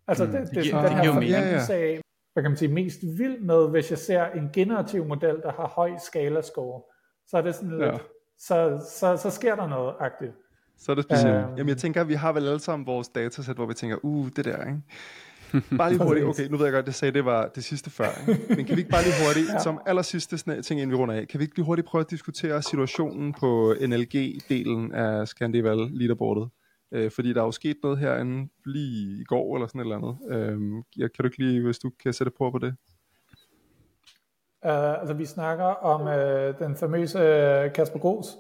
Altså 0.09 0.25
mm, 0.25 0.31
det, 0.33 0.41
det, 0.41 0.51
det, 0.51 0.65
den 0.65 0.73
her 0.73 1.13
fornemmelse 1.13 1.75
af, 1.75 2.01
hvad 2.33 2.43
kan 2.43 2.51
man 2.51 2.57
sige, 2.57 2.73
mest 2.73 2.99
vild 3.03 3.41
med, 3.41 3.69
hvis 3.71 3.91
jeg 3.91 3.99
ser 3.99 4.27
en 4.27 4.51
generativ 4.53 5.05
model, 5.05 5.37
der 5.43 5.53
har 5.53 5.69
høj 5.69 5.91
skala 5.99 6.43
score, 6.43 6.83
så 7.27 7.37
er 7.37 7.43
det 7.43 7.55
sådan 7.55 7.71
lidt, 7.71 7.83
ja. 7.83 7.99
så, 8.39 8.87
så, 8.91 9.17
så 9.17 9.31
sker 9.31 9.57
der 9.57 9.69
noget 9.69 9.95
agtigt. 10.01 10.33
Så 10.79 10.93
er 10.93 10.95
det 10.95 11.05
specielt. 11.05 11.45
Um, 11.45 11.57
Jamen 11.57 11.69
jeg 11.69 11.77
tænker, 11.77 12.01
at 12.01 12.09
vi 12.09 12.15
har 12.15 12.33
vel 12.33 12.47
alle 12.47 12.61
sammen 12.61 12.87
vores 12.87 13.09
datasæt, 13.09 13.57
hvor 13.57 13.67
vi 13.67 13.75
tænker, 13.75 13.97
uh, 14.03 14.29
det 14.37 14.45
der, 14.45 14.65
ikke? 14.65 14.83
Bare 15.79 15.91
lige 15.91 16.05
hurtigt, 16.05 16.27
okay, 16.27 16.49
nu 16.49 16.57
ved 16.57 16.65
jeg 16.67 16.73
godt, 16.73 16.83
at 16.83 16.87
det 16.87 16.95
sagde, 16.95 17.13
det 17.13 17.25
var 17.25 17.49
det 17.55 17.65
sidste 17.65 17.91
før, 17.91 18.09
ikke? 18.29 18.43
men 18.49 18.65
kan 18.65 18.77
vi 18.77 18.81
ikke 18.81 18.91
bare 18.91 19.03
lige 19.03 19.15
hurtigt, 19.27 19.49
ja. 19.55 19.59
som 19.59 19.81
aller 19.87 20.03
sidste 20.03 20.63
ting, 20.63 20.81
inden 20.81 20.91
vi 20.91 20.97
runder 20.97 21.15
af, 21.15 21.29
kan 21.29 21.41
vi 21.41 21.45
ikke 21.45 21.57
lige 21.57 21.67
hurtigt 21.67 21.89
prøve 21.89 22.01
at 22.01 22.11
diskutere 22.11 22.63
situationen 22.63 23.35
på 23.41 23.75
NLG-delen 23.81 24.95
af 24.95 25.29
Scandival 25.29 25.79
leaderboardet? 25.91 26.51
Øh, 26.93 27.11
fordi 27.11 27.33
der 27.33 27.41
er 27.41 27.45
jo 27.45 27.53
sket 27.53 27.77
noget 27.83 27.99
herinde 27.99 28.49
lige 28.67 29.21
i 29.21 29.25
går, 29.25 29.57
eller 29.57 29.67
sådan 29.67 29.81
et 29.81 29.85
eller 29.85 29.97
andet. 29.97 30.17
Øh, 30.31 30.59
kan 30.99 31.11
du 31.19 31.25
ikke 31.25 31.39
lige, 31.39 31.63
hvis 31.63 31.79
du 31.79 31.91
kan 32.03 32.13
sætte 32.13 32.33
på 32.39 32.51
på 32.51 32.59
det? 32.59 32.75
Uh, 34.65 35.01
altså 35.01 35.15
vi 35.15 35.25
snakker 35.25 35.65
om 35.65 36.01
uh, 36.01 36.67
den 36.67 36.77
famøse 36.77 37.19
uh, 37.19 37.73
Kasper 37.73 37.99
Gros. 37.99 38.37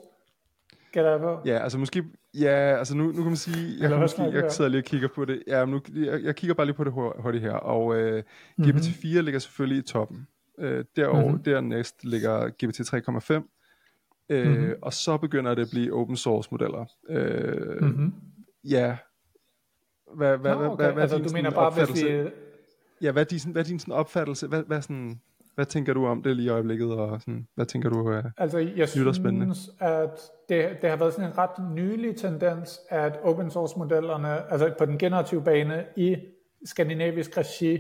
Gætter 0.99 1.11
jeg 1.11 1.21
på? 1.21 1.41
Ja, 1.45 1.59
altså 1.59 1.79
måske, 1.79 2.05
ja, 2.35 2.77
altså 2.79 2.97
nu, 2.97 3.05
nu 3.05 3.13
kan 3.13 3.25
man 3.25 3.37
sige, 3.37 3.81
jeg, 3.81 3.89
kan 3.89 3.99
måske, 3.99 4.23
jeg 4.23 4.53
sidder 4.53 4.71
lige 4.71 4.81
og 4.81 4.85
kigger 4.85 5.09
på 5.15 5.25
det. 5.25 5.43
Ja, 5.47 5.65
nu, 5.65 5.81
jeg, 5.95 6.23
jeg 6.23 6.37
kigger 6.37 6.55
bare 6.55 6.67
lige 6.67 6.77
på 6.77 6.85
det 6.85 6.93
hurtigt 6.93 7.45
her, 7.45 7.53
og 7.53 7.95
mm-hmm. 7.95 8.71
GPT-4 8.71 9.21
ligger 9.21 9.39
selvfølgelig 9.39 9.85
i 9.85 9.87
toppen. 9.87 10.27
Uh, 10.59 10.65
derover, 10.97 11.29
mm-hmm. 11.29 11.43
dernæst 11.43 12.05
ligger 12.05 12.49
GPT 12.49 12.81
3,5. 12.81 13.35
Uh, 14.35 14.47
mm-hmm. 14.47 14.75
Og 14.83 14.93
så 14.93 15.17
begynder 15.17 15.55
det 15.55 15.63
at 15.63 15.69
blive 15.71 15.93
open 15.93 16.17
source 16.17 16.49
modeller. 16.53 16.87
Uh, 17.11 17.87
mm-hmm. 17.87 18.13
Ja. 18.65 18.97
Hvad, 20.17 20.37
hvad, 20.39 20.55
Nå, 20.55 20.65
okay. 20.65 20.85
hvad, 20.85 20.93
hvad, 20.93 21.03
altså, 21.03 21.19
du 21.19 21.29
mener 21.33 21.51
bare, 21.51 21.71
hvis 21.71 22.05
vi... 22.05 22.31
Ja, 23.03 23.13
hvad 23.13 23.23
er 23.23 23.27
din, 23.27 23.53
hvad 23.53 23.63
er 23.63 23.67
din 23.67 23.79
sådan 23.79 23.95
opfattelse? 23.95 24.47
Hvad, 24.47 24.63
hvad 24.63 24.83
sådan, 24.83 25.21
hvad 25.59 25.67
tænker 25.67 25.95
du 25.95 26.07
om 26.07 26.23
det 26.23 26.37
lige 26.37 26.47
i 26.47 26.49
øjeblikket, 26.49 26.93
og 26.93 27.21
sådan, 27.21 27.47
hvad 27.55 27.67
tænker 27.67 27.89
du 27.89 28.07
er 28.07 28.23
Altså, 28.37 28.59
jeg 28.59 28.89
synes, 28.89 29.71
at 29.81 30.31
det, 30.49 30.79
det 30.83 30.91
har 30.91 30.97
været 30.97 31.13
sådan 31.13 31.31
en 31.31 31.39
ret 31.39 31.75
nylig 31.75 32.17
tendens, 32.17 32.81
at 32.89 33.19
open 33.23 33.51
source 33.51 33.79
modellerne, 33.79 34.53
altså 34.53 34.75
på 34.79 34.85
den 34.85 34.99
generative 34.99 35.45
bane 35.45 35.85
i 35.97 36.17
skandinavisk 36.65 37.39
regi, 37.39 37.79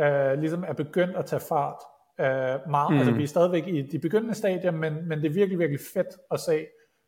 øh, 0.00 0.40
ligesom 0.40 0.64
er 0.68 0.72
begyndt 0.72 1.16
at 1.16 1.24
tage 1.24 1.42
fart. 1.48 1.80
Øh, 2.20 2.70
meget, 2.70 2.92
mm. 2.92 2.98
Altså, 2.98 3.12
vi 3.14 3.22
er 3.22 3.26
stadigvæk 3.26 3.68
i 3.68 3.82
de 3.82 3.98
begyndende 3.98 4.34
stadier, 4.34 4.70
men, 4.70 5.08
men 5.08 5.18
det 5.18 5.26
er 5.26 5.34
virkelig, 5.34 5.58
virkelig 5.58 5.80
fedt 5.94 6.08
at 6.30 6.40
se. 6.40 6.66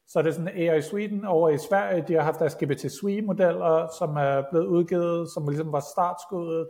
Så 0.08 0.18
er 0.18 0.22
det 0.22 0.34
sådan 0.34 0.56
AI 0.56 0.80
Sweden 0.80 1.24
over 1.24 1.48
i 1.48 1.58
Sverige, 1.58 2.04
de 2.08 2.14
har 2.14 2.22
haft 2.22 2.38
deres 2.38 2.54
GPT-SWE-modeller, 2.54 3.88
som 3.98 4.16
er 4.16 4.42
blevet 4.50 4.66
udgivet, 4.66 5.28
som 5.34 5.48
ligesom 5.48 5.72
var 5.72 5.84
startskuddet 5.94 6.66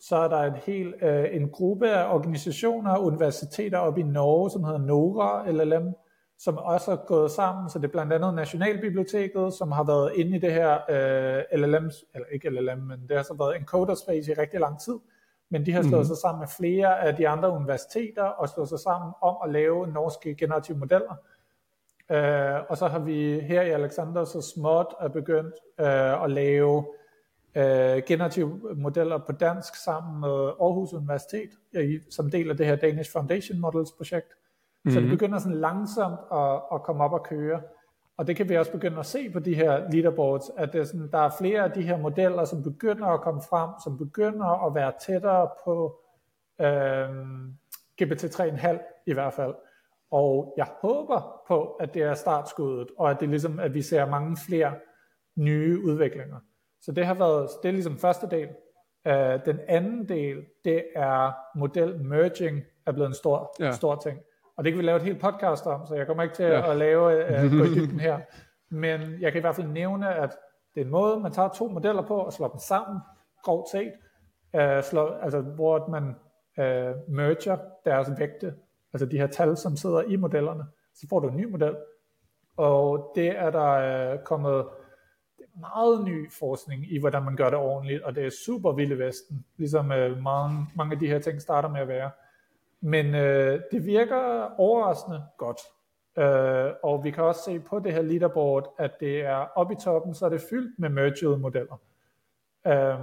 så 0.00 0.16
er 0.16 0.28
der 0.28 0.42
en 0.42 0.56
hel 0.66 0.94
øh, 1.02 1.24
en 1.32 1.50
gruppe 1.50 1.90
af 1.90 2.14
organisationer 2.14 2.90
og 2.92 3.04
universiteter 3.04 3.78
op 3.78 3.98
i 3.98 4.02
Norge, 4.02 4.50
som 4.50 4.64
hedder 4.64 4.78
NORA 4.78 5.50
LLM, 5.50 5.94
som 6.38 6.58
også 6.58 6.92
er 6.92 6.96
gået 6.96 7.30
sammen, 7.30 7.70
så 7.70 7.78
det 7.78 7.84
er 7.84 7.92
blandt 7.92 8.12
andet 8.12 8.34
Nationalbiblioteket, 8.34 9.52
som 9.54 9.72
har 9.72 9.84
været 9.84 10.12
inde 10.14 10.36
i 10.36 10.40
det 10.40 10.52
her 10.52 10.78
øh, 10.90 11.58
LLM, 11.58 11.90
eller 12.14 12.26
ikke 12.32 12.50
LLM, 12.50 12.78
men 12.78 13.08
det 13.08 13.16
har 13.16 13.22
så 13.22 13.34
været 13.38 13.56
encoder 13.56 13.94
space 13.94 14.32
i 14.32 14.34
rigtig 14.34 14.60
lang 14.60 14.80
tid, 14.80 14.98
men 15.50 15.66
de 15.66 15.72
har 15.72 15.82
slået 15.82 16.00
mm. 16.00 16.06
sig 16.06 16.16
sammen 16.16 16.40
med 16.40 16.48
flere 16.48 17.00
af 17.00 17.16
de 17.16 17.28
andre 17.28 17.50
universiteter 17.50 18.22
og 18.22 18.48
slået 18.48 18.68
sig 18.68 18.78
sammen 18.78 19.12
om 19.20 19.36
at 19.44 19.52
lave 19.52 19.86
norske 19.86 20.34
generative 20.34 20.78
modeller. 20.78 21.14
Øh, 22.10 22.60
og 22.68 22.76
så 22.76 22.88
har 22.88 22.98
vi 22.98 23.40
her 23.40 23.62
i 23.62 23.70
Alexander 23.70 24.24
så 24.24 24.42
småt 24.54 24.94
er 25.00 25.08
begyndt 25.08 25.54
øh, 25.80 26.24
at 26.24 26.30
lave 26.30 26.84
øh, 27.54 28.02
generative 28.06 28.60
modeller 28.76 29.18
på 29.18 29.32
dansk 29.32 29.74
sammen 29.74 30.20
med 30.20 30.52
Aarhus 30.60 30.92
Universitet 30.92 31.50
i, 31.72 31.98
som 32.10 32.30
del 32.30 32.50
af 32.50 32.56
det 32.56 32.66
her 32.66 32.76
Danish 32.76 33.12
Foundation 33.12 33.60
Models 33.60 33.92
projekt. 33.92 34.28
Mm-hmm. 34.28 34.90
Så 34.90 35.00
det 35.00 35.08
mhm. 35.08 35.16
begynder 35.16 35.38
sådan 35.38 35.58
langsomt 35.58 36.20
at, 36.32 36.62
at 36.72 36.82
komme 36.82 37.04
op 37.04 37.12
og 37.12 37.22
køre. 37.22 37.60
Og 38.16 38.26
det 38.26 38.36
kan 38.36 38.48
vi 38.48 38.56
også 38.56 38.72
begynde 38.72 38.98
at 38.98 39.06
se 39.06 39.30
på 39.30 39.38
de 39.38 39.54
her 39.54 39.90
leaderboards, 39.92 40.50
at 40.56 40.72
det 40.72 40.80
er 40.80 40.84
sådan, 40.84 41.10
der 41.10 41.18
er 41.18 41.30
flere 41.38 41.64
af 41.64 41.70
de 41.70 41.82
her 41.82 41.98
modeller, 41.98 42.44
som 42.44 42.62
begynder 42.62 43.06
at 43.06 43.20
komme 43.20 43.42
frem, 43.42 43.70
som 43.84 43.98
begynder 43.98 44.66
at 44.66 44.74
være 44.74 44.92
tættere 45.06 45.48
på 45.64 46.00
øh, 46.60 47.08
GPT 48.02 48.24
3,5 48.24 49.04
i 49.06 49.12
hvert 49.12 49.32
fald. 49.32 49.54
Og 50.10 50.54
jeg 50.56 50.66
håber 50.80 51.42
på, 51.48 51.64
at 51.64 51.94
det 51.94 52.02
er 52.02 52.14
startskuddet, 52.14 52.88
og 52.98 53.10
at 53.10 53.20
det 53.20 53.28
ligesom, 53.28 53.58
at 53.58 53.74
vi 53.74 53.82
ser 53.82 54.06
mange 54.06 54.36
flere 54.46 54.74
nye 55.36 55.84
udviklinger. 55.84 56.36
Så 56.80 56.92
det 56.92 57.06
har 57.06 57.14
været, 57.14 57.48
det 57.62 57.68
er 57.68 57.72
ligesom 57.72 57.98
første 57.98 58.26
del. 58.30 58.48
Uh, 59.08 59.44
den 59.46 59.60
anden 59.68 60.08
del, 60.08 60.44
det 60.64 60.84
er 60.96 61.32
model 61.58 62.04
merging 62.04 62.60
er 62.86 62.92
blevet 62.92 63.08
en 63.08 63.14
stor, 63.14 63.54
ja. 63.60 63.72
stor 63.72 63.96
ting. 63.96 64.18
Og 64.56 64.64
det 64.64 64.72
kan 64.72 64.78
vi 64.78 64.84
lave 64.84 64.96
et 64.96 65.02
helt 65.02 65.20
podcast 65.20 65.66
om, 65.66 65.86
så 65.86 65.94
jeg 65.94 66.06
kommer 66.06 66.22
ikke 66.22 66.34
til 66.34 66.44
ja. 66.44 66.70
at 66.70 66.76
lave 66.76 67.24
uh, 67.44 67.58
gå 67.58 67.64
i 67.64 67.74
dybden 67.76 68.00
her. 68.00 68.20
Men 68.70 69.00
jeg 69.20 69.32
kan 69.32 69.40
i 69.40 69.40
hvert 69.40 69.56
fald 69.56 69.68
nævne, 69.68 70.14
at 70.14 70.36
det 70.74 70.80
er 70.80 70.84
en 70.84 70.90
måde, 70.90 71.20
man 71.20 71.32
tager 71.32 71.48
to 71.48 71.68
modeller 71.68 72.02
på 72.02 72.16
og 72.16 72.32
slår 72.32 72.48
dem 72.48 72.58
sammen, 72.58 72.98
grovt 73.42 73.68
set, 73.70 73.92
uh, 74.54 74.82
slår, 74.82 75.18
altså 75.22 75.40
hvor 75.40 75.88
man 75.90 76.04
uh, 76.58 77.14
merger 77.14 77.56
deres 77.84 78.08
vægte, 78.18 78.54
altså 78.92 79.06
de 79.06 79.18
her 79.18 79.26
tal, 79.26 79.56
som 79.56 79.76
sidder 79.76 80.02
i 80.02 80.16
modellerne, 80.16 80.64
så 80.94 81.06
får 81.08 81.20
du 81.20 81.28
en 81.28 81.36
ny 81.36 81.44
model. 81.44 81.76
Og 82.56 83.12
det 83.14 83.38
er 83.38 83.50
der 83.50 84.12
uh, 84.12 84.18
kommet 84.24 84.66
meget 85.60 86.04
ny 86.04 86.32
forskning 86.32 86.92
i, 86.92 86.98
hvordan 86.98 87.22
man 87.22 87.36
gør 87.36 87.50
det 87.50 87.58
ordentligt, 87.58 88.02
og 88.02 88.14
det 88.14 88.26
er 88.26 88.30
super 88.30 88.72
vilde 88.72 88.98
vesten, 88.98 89.44
ligesom 89.56 89.92
øh, 89.92 90.22
mange, 90.22 90.66
mange 90.76 90.92
af 90.92 90.98
de 90.98 91.06
her 91.06 91.18
ting 91.18 91.42
starter 91.42 91.68
med 91.68 91.80
at 91.80 91.88
være. 91.88 92.10
Men 92.80 93.14
øh, 93.14 93.60
det 93.72 93.86
virker 93.86 94.50
overraskende 94.58 95.22
godt. 95.38 95.60
Øh, 96.18 96.72
og 96.82 97.04
vi 97.04 97.10
kan 97.10 97.24
også 97.24 97.42
se 97.44 97.60
på 97.60 97.78
det 97.78 97.92
her 97.92 98.02
leaderboard, 98.02 98.74
at 98.78 99.00
det 99.00 99.20
er 99.20 99.46
oppe 99.54 99.74
i 99.74 99.76
toppen, 99.76 100.14
så 100.14 100.24
er 100.24 100.28
det 100.28 100.40
fyldt 100.50 100.78
med 100.78 100.88
merged 100.88 101.36
modeller. 101.36 101.80
Øh, 102.66 102.98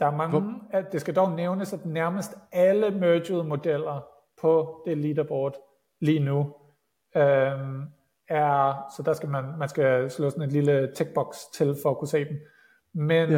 der 0.00 0.06
er 0.06 0.16
mange, 0.16 0.60
at 0.70 0.92
det 0.92 1.00
skal 1.00 1.16
dog 1.16 1.32
nævnes, 1.32 1.72
at 1.72 1.86
nærmest 1.86 2.38
alle 2.52 2.90
merged 2.90 3.42
modeller 3.42 4.00
på 4.40 4.82
det 4.86 4.98
leaderboard 4.98 5.56
lige 6.00 6.20
nu 6.20 6.54
øh, 7.16 7.58
er, 8.28 8.86
så 8.96 9.02
der 9.02 9.12
skal 9.12 9.28
man, 9.28 9.44
man 9.58 9.68
skal 9.68 10.10
slå 10.10 10.30
sådan 10.30 10.42
en 10.42 10.50
lille 10.50 10.90
checkbox 10.96 11.36
til 11.54 11.76
for 11.82 11.90
at 11.90 11.98
kunne 11.98 12.08
se 12.08 12.24
dem. 12.24 12.40
Men 12.92 13.30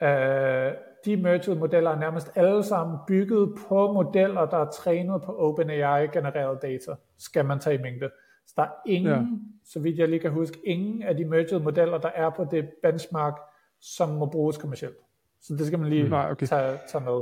ja. 0.00 0.68
øh, 0.68 0.74
de 1.04 1.16
merged 1.16 1.54
modeller 1.54 1.90
er 1.90 1.98
nærmest 1.98 2.32
alle 2.34 2.62
sammen 2.62 2.98
bygget 3.08 3.58
på 3.68 3.92
modeller, 3.92 4.46
der 4.46 4.56
er 4.56 4.70
trænet 4.70 5.22
på 5.22 5.36
OpenAI 5.38 6.06
genereret 6.06 6.62
data, 6.62 6.94
skal 7.18 7.44
man 7.44 7.58
tage 7.58 7.78
i 7.78 7.82
mængde. 7.82 8.10
Så 8.46 8.54
der 8.56 8.62
er 8.62 8.72
ingen, 8.86 9.12
ja. 9.12 9.24
så 9.64 9.80
vidt 9.80 9.98
jeg 9.98 10.08
lige 10.08 10.20
kan 10.20 10.30
huske, 10.30 10.58
ingen 10.64 11.02
af 11.02 11.16
de 11.16 11.24
merged 11.24 11.60
modeller, 11.60 11.98
der 11.98 12.08
er 12.14 12.30
på 12.30 12.46
det 12.50 12.68
benchmark, 12.82 13.34
som 13.80 14.08
må 14.08 14.26
bruges 14.26 14.56
kommercielt. 14.56 14.96
Så 15.40 15.56
det 15.56 15.66
skal 15.66 15.78
man 15.78 15.88
lige 15.88 16.08
Nej, 16.08 16.30
okay. 16.30 16.46
tage, 16.46 16.78
tage 16.88 17.04
med. 17.04 17.20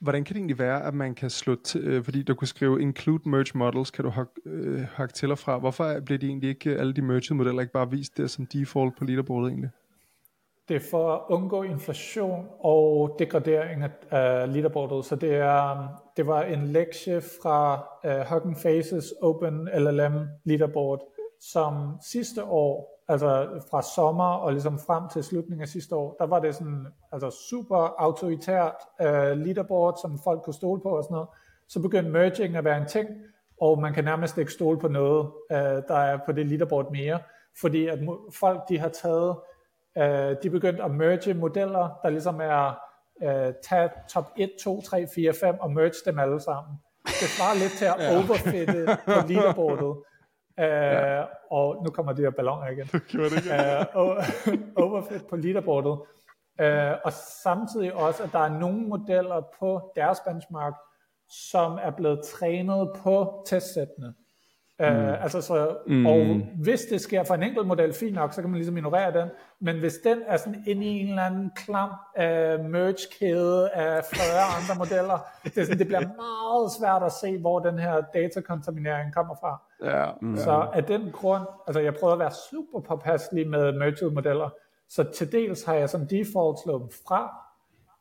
Hvordan 0.00 0.24
kan 0.24 0.34
det 0.34 0.40
egentlig 0.40 0.58
være, 0.58 0.84
at 0.84 0.94
man 0.94 1.14
kan 1.14 1.30
slå 1.30 1.54
til, 1.54 1.80
øh, 1.80 2.04
fordi 2.04 2.22
du 2.22 2.34
kunne 2.34 2.48
skrive 2.48 2.82
include 2.82 3.28
merge 3.28 3.58
models, 3.58 3.90
kan 3.90 4.04
du 4.04 4.10
hakke, 4.10 4.32
øh, 4.46 4.80
hakke 4.94 5.14
til 5.14 5.30
og 5.30 5.38
fra. 5.38 5.58
Hvorfor 5.58 6.00
bliver 6.00 6.18
de 6.18 6.26
egentlig 6.26 6.48
ikke, 6.48 6.70
øh, 6.70 6.80
alle 6.80 6.92
de 6.92 7.02
merged 7.02 7.36
modeller 7.36 7.60
ikke 7.60 7.72
bare 7.72 7.90
vist 7.90 8.16
der 8.16 8.26
som 8.26 8.46
default 8.46 8.98
på 8.98 9.04
leaderboardet 9.04 9.48
egentlig? 9.48 9.70
Det 10.68 10.76
er 10.76 10.90
for 10.90 11.14
at 11.14 11.20
undgå 11.28 11.62
inflation 11.62 12.46
og 12.60 13.16
degradering 13.18 13.84
af 14.10 14.52
leaderboardet. 14.52 15.04
Så 15.04 15.16
det, 15.16 15.34
er, 15.34 15.88
det 16.16 16.26
var 16.26 16.42
en 16.42 16.66
lektie 16.66 17.20
fra 17.20 17.84
uh, 18.04 18.32
Hugging 18.32 18.56
Faces 18.56 19.14
Open 19.22 19.68
LLM 19.78 20.28
leaderboard, 20.44 21.00
som 21.40 21.96
sidste 22.02 22.44
år 22.44 22.99
altså 23.10 23.48
fra 23.70 23.82
sommer 23.82 24.24
og 24.24 24.52
ligesom 24.52 24.78
frem 24.78 25.08
til 25.12 25.24
slutningen 25.24 25.62
af 25.62 25.68
sidste 25.68 25.96
år, 25.96 26.16
der 26.18 26.26
var 26.26 26.40
det 26.40 26.54
sådan 26.54 26.86
altså 27.12 27.30
super 27.30 27.94
autoritært 27.98 28.74
uh, 29.00 29.06
leaderboard, 29.44 29.98
som 30.02 30.18
folk 30.24 30.42
kunne 30.42 30.54
stole 30.54 30.80
på 30.80 30.88
og 30.88 31.04
sådan 31.04 31.14
noget. 31.14 31.28
Så 31.68 31.82
begyndte 31.82 32.10
merging 32.10 32.56
at 32.56 32.64
være 32.64 32.78
en 32.78 32.86
ting, 32.88 33.08
og 33.60 33.80
man 33.80 33.92
kan 33.92 34.04
nærmest 34.04 34.38
ikke 34.38 34.52
stole 34.52 34.78
på 34.78 34.88
noget, 34.88 35.26
uh, 35.26 35.56
der 35.88 35.96
er 35.96 36.18
på 36.26 36.32
det 36.32 36.46
leaderboard 36.46 36.92
mere, 36.92 37.18
fordi 37.60 37.86
at 37.86 37.98
folk 38.34 38.60
de 38.68 38.78
har 38.78 38.88
taget, 38.88 39.36
uh, 39.96 40.36
de 40.42 40.50
begyndte 40.50 40.82
at 40.82 40.90
merge 40.90 41.34
modeller, 41.34 41.98
der 42.02 42.10
ligesom 42.10 42.40
er 42.40 42.78
uh, 43.22 43.54
tage 43.68 43.90
top 44.08 44.30
1, 44.36 44.50
2, 44.64 44.80
3, 44.80 45.06
4, 45.14 45.32
5 45.40 45.56
og 45.60 45.70
merge 45.70 46.10
dem 46.10 46.18
alle 46.18 46.40
sammen. 46.40 46.74
Det 47.06 47.28
svarer 47.36 47.58
lidt 47.58 47.72
til 47.72 47.84
at 47.84 48.16
overfitte 48.16 48.86
på 49.04 49.28
leaderboardet. 49.28 49.96
Uh, 50.60 50.66
ja. 50.66 51.24
Og 51.50 51.82
nu 51.84 51.90
kommer 51.90 52.12
de 52.12 52.22
her 52.22 52.30
balloner 52.30 52.66
igen. 52.66 52.86
Gjorde 52.86 53.30
det 53.30 53.36
ikke. 53.36 53.50
uh, 53.96 54.84
overfit 54.84 55.26
på 55.30 55.36
leaderboardet. 55.36 56.00
Uh, 56.62 57.00
og 57.04 57.12
samtidig 57.42 57.94
også, 57.94 58.22
at 58.22 58.32
der 58.32 58.38
er 58.38 58.58
nogle 58.58 58.80
modeller 58.88 59.42
på 59.58 59.92
deres 59.96 60.20
benchmark, 60.20 60.74
som 61.28 61.78
er 61.82 61.90
blevet 61.90 62.20
trænet 62.24 62.90
på 63.02 63.44
testsættene. 63.46 64.14
Mm. 64.80 64.86
Uh, 64.86 65.22
altså 65.22 65.40
så, 65.40 65.76
mm. 65.86 66.06
Og 66.06 66.40
hvis 66.62 66.80
det 66.80 67.00
sker 67.00 67.24
for 67.24 67.34
en 67.34 67.42
enkelt 67.42 67.66
model, 67.66 67.92
fint 67.92 68.14
nok, 68.14 68.32
så 68.32 68.40
kan 68.40 68.50
man 68.50 68.58
ligesom 68.58 68.76
ignorere 68.76 69.20
den. 69.20 69.28
Men 69.60 69.78
hvis 69.78 69.94
den 70.04 70.18
er 70.26 70.36
sådan 70.36 70.64
inde 70.66 70.86
i 70.86 70.88
en 70.88 71.08
eller 71.08 71.22
anden 71.22 71.50
klam 71.56 71.88
uh, 71.88 72.70
merge-kæde 72.70 73.70
af 73.70 74.04
40 74.04 74.24
andre 74.58 74.74
modeller, 74.78 75.18
det, 75.44 75.58
er 75.58 75.64
sådan, 75.64 75.78
det 75.78 75.86
bliver 75.86 76.00
meget 76.00 76.72
svært 76.78 77.02
at 77.02 77.12
se, 77.12 77.38
hvor 77.38 77.58
den 77.58 77.78
her 77.78 78.02
datakontaminering 78.14 79.14
kommer 79.14 79.34
fra. 79.40 79.62
Ja. 79.84 80.06
Mm. 80.22 80.36
Så 80.36 80.68
af 80.74 80.84
den 80.84 81.10
grund, 81.12 81.42
altså 81.66 81.80
jeg 81.80 81.94
prøver 81.94 82.12
at 82.12 82.18
være 82.18 82.32
super 82.50 82.80
påpasselig 82.80 83.48
med 83.48 83.72
merged 83.72 84.10
modeller, 84.10 84.50
så 84.88 85.04
til 85.04 85.32
dels 85.32 85.64
har 85.64 85.74
jeg 85.74 85.90
som 85.90 86.06
default 86.06 86.58
slået 86.64 86.80
dem 86.80 86.90
fra, 87.06 87.36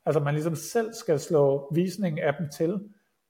altså 0.06 0.20
man 0.20 0.34
ligesom 0.34 0.56
selv 0.56 0.94
skal 0.94 1.20
slå 1.20 1.72
visningen 1.74 2.24
af 2.24 2.34
dem 2.40 2.50
til, 2.58 2.80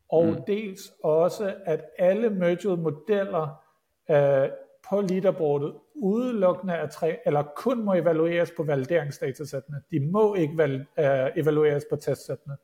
og 0.09 0.25
mm. 0.25 0.41
dels 0.47 0.93
også, 1.03 1.53
at 1.65 1.81
alle 1.97 2.29
merged 2.29 2.77
modeller 2.77 3.63
øh, 4.11 4.49
på 4.89 5.01
leaderboardet 5.01 5.73
udelukkende 5.95 6.73
er 6.73 6.87
tre, 6.87 7.17
eller 7.25 7.43
kun 7.55 7.83
må 7.83 7.93
evalueres 7.93 8.51
på 8.57 8.63
valideringsdatasættene. 8.63 9.81
De 9.91 9.99
må 9.99 10.35
ikke 10.35 10.57
val, 10.57 10.85
øh, 10.99 11.29
evalueres 11.35 11.85
på 11.89 11.95
testsættene. 11.95 12.57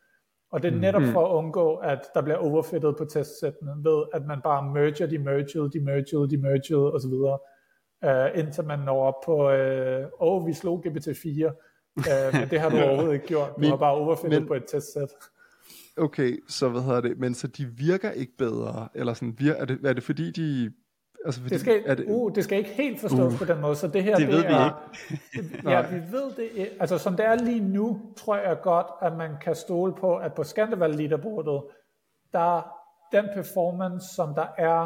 Og 0.52 0.64
det 0.64 0.74
er 0.74 0.78
netop 0.78 1.02
mm. 1.02 1.12
for 1.12 1.26
at 1.26 1.32
undgå, 1.32 1.76
at 1.76 2.00
der 2.14 2.22
bliver 2.22 2.38
overfittet 2.38 2.96
på 2.98 3.06
testsættene, 3.06 3.72
ved 3.84 4.04
at 4.14 4.26
man 4.26 4.42
bare 4.42 4.74
merger 4.74 5.06
de 5.08 5.18
merged, 5.18 5.70
de 5.70 5.80
merged, 5.80 6.30
de 6.30 6.38
merged 6.38 6.94
osv., 6.96 7.14
uh, 8.06 8.40
indtil 8.40 8.66
man 8.66 8.80
når 8.80 9.06
op 9.06 9.14
på, 9.26 9.52
øh, 9.52 10.06
åh, 10.20 10.42
oh, 10.42 10.48
vi 10.48 10.54
slog 10.54 10.84
GPT-4, 10.86 11.46
uh, 11.98 12.40
men 12.40 12.50
det 12.50 12.60
har 12.60 12.70
du 12.70 12.76
overhovedet 12.76 13.14
ikke 13.14 13.28
gjort. 13.28 13.50
Du 13.56 13.62
men, 13.62 13.70
har 13.70 13.78
bare 13.78 13.94
overfittet 13.94 14.42
men, 14.42 14.48
på 14.48 14.54
et 14.54 14.64
testsæt. 14.68 15.10
Okay, 15.98 16.44
så 16.48 16.70
hvad 16.70 16.82
hedder 16.82 17.02
det? 17.02 17.20
Men 17.20 17.34
så 17.34 17.48
de 17.48 17.66
virker 17.66 18.12
ikke 18.12 18.38
bedre? 18.38 18.88
Eller 18.94 19.14
sådan, 19.14 19.36
vir, 19.40 19.54
er, 19.54 19.66
det, 19.66 19.80
er 19.86 19.94
det 19.94 20.04
fordi 20.04 20.32
de... 20.32 20.72
Altså 21.26 21.42
fordi, 21.42 21.54
det, 21.54 21.62
skal, 21.62 21.84
er 21.86 21.96
det, 21.96 22.06
uh, 22.08 22.36
det 22.36 22.44
skal 22.44 22.58
ikke 22.58 22.70
helt 22.70 23.00
forstås 23.00 23.34
uh, 23.34 23.40
på 23.40 23.46
den 23.46 23.62
måde, 23.62 23.76
så 23.76 23.88
det 23.88 24.04
her 24.04 24.16
det, 24.16 24.28
det 24.28 24.36
ved 24.36 24.44
er, 24.44 24.90
vi 25.10 25.16
ikke. 25.36 25.70
ja, 25.70 25.90
vi 25.90 26.12
ved 26.12 26.32
det. 26.36 26.70
Altså 26.80 26.98
som 26.98 27.16
det 27.16 27.26
er 27.26 27.36
lige 27.36 27.60
nu, 27.60 28.02
tror 28.18 28.38
jeg 28.38 28.58
godt, 28.62 28.88
at 29.02 29.18
man 29.18 29.32
kan 29.42 29.56
stole 29.56 29.94
på, 29.96 30.18
at 30.18 30.34
på 30.34 30.44
Scandival 30.44 30.96
leaderboardet, 30.96 31.64
der 32.34 32.62
den 33.12 33.26
performance, 33.34 34.16
som 34.16 34.36
der 34.36 34.48
er 34.58 34.82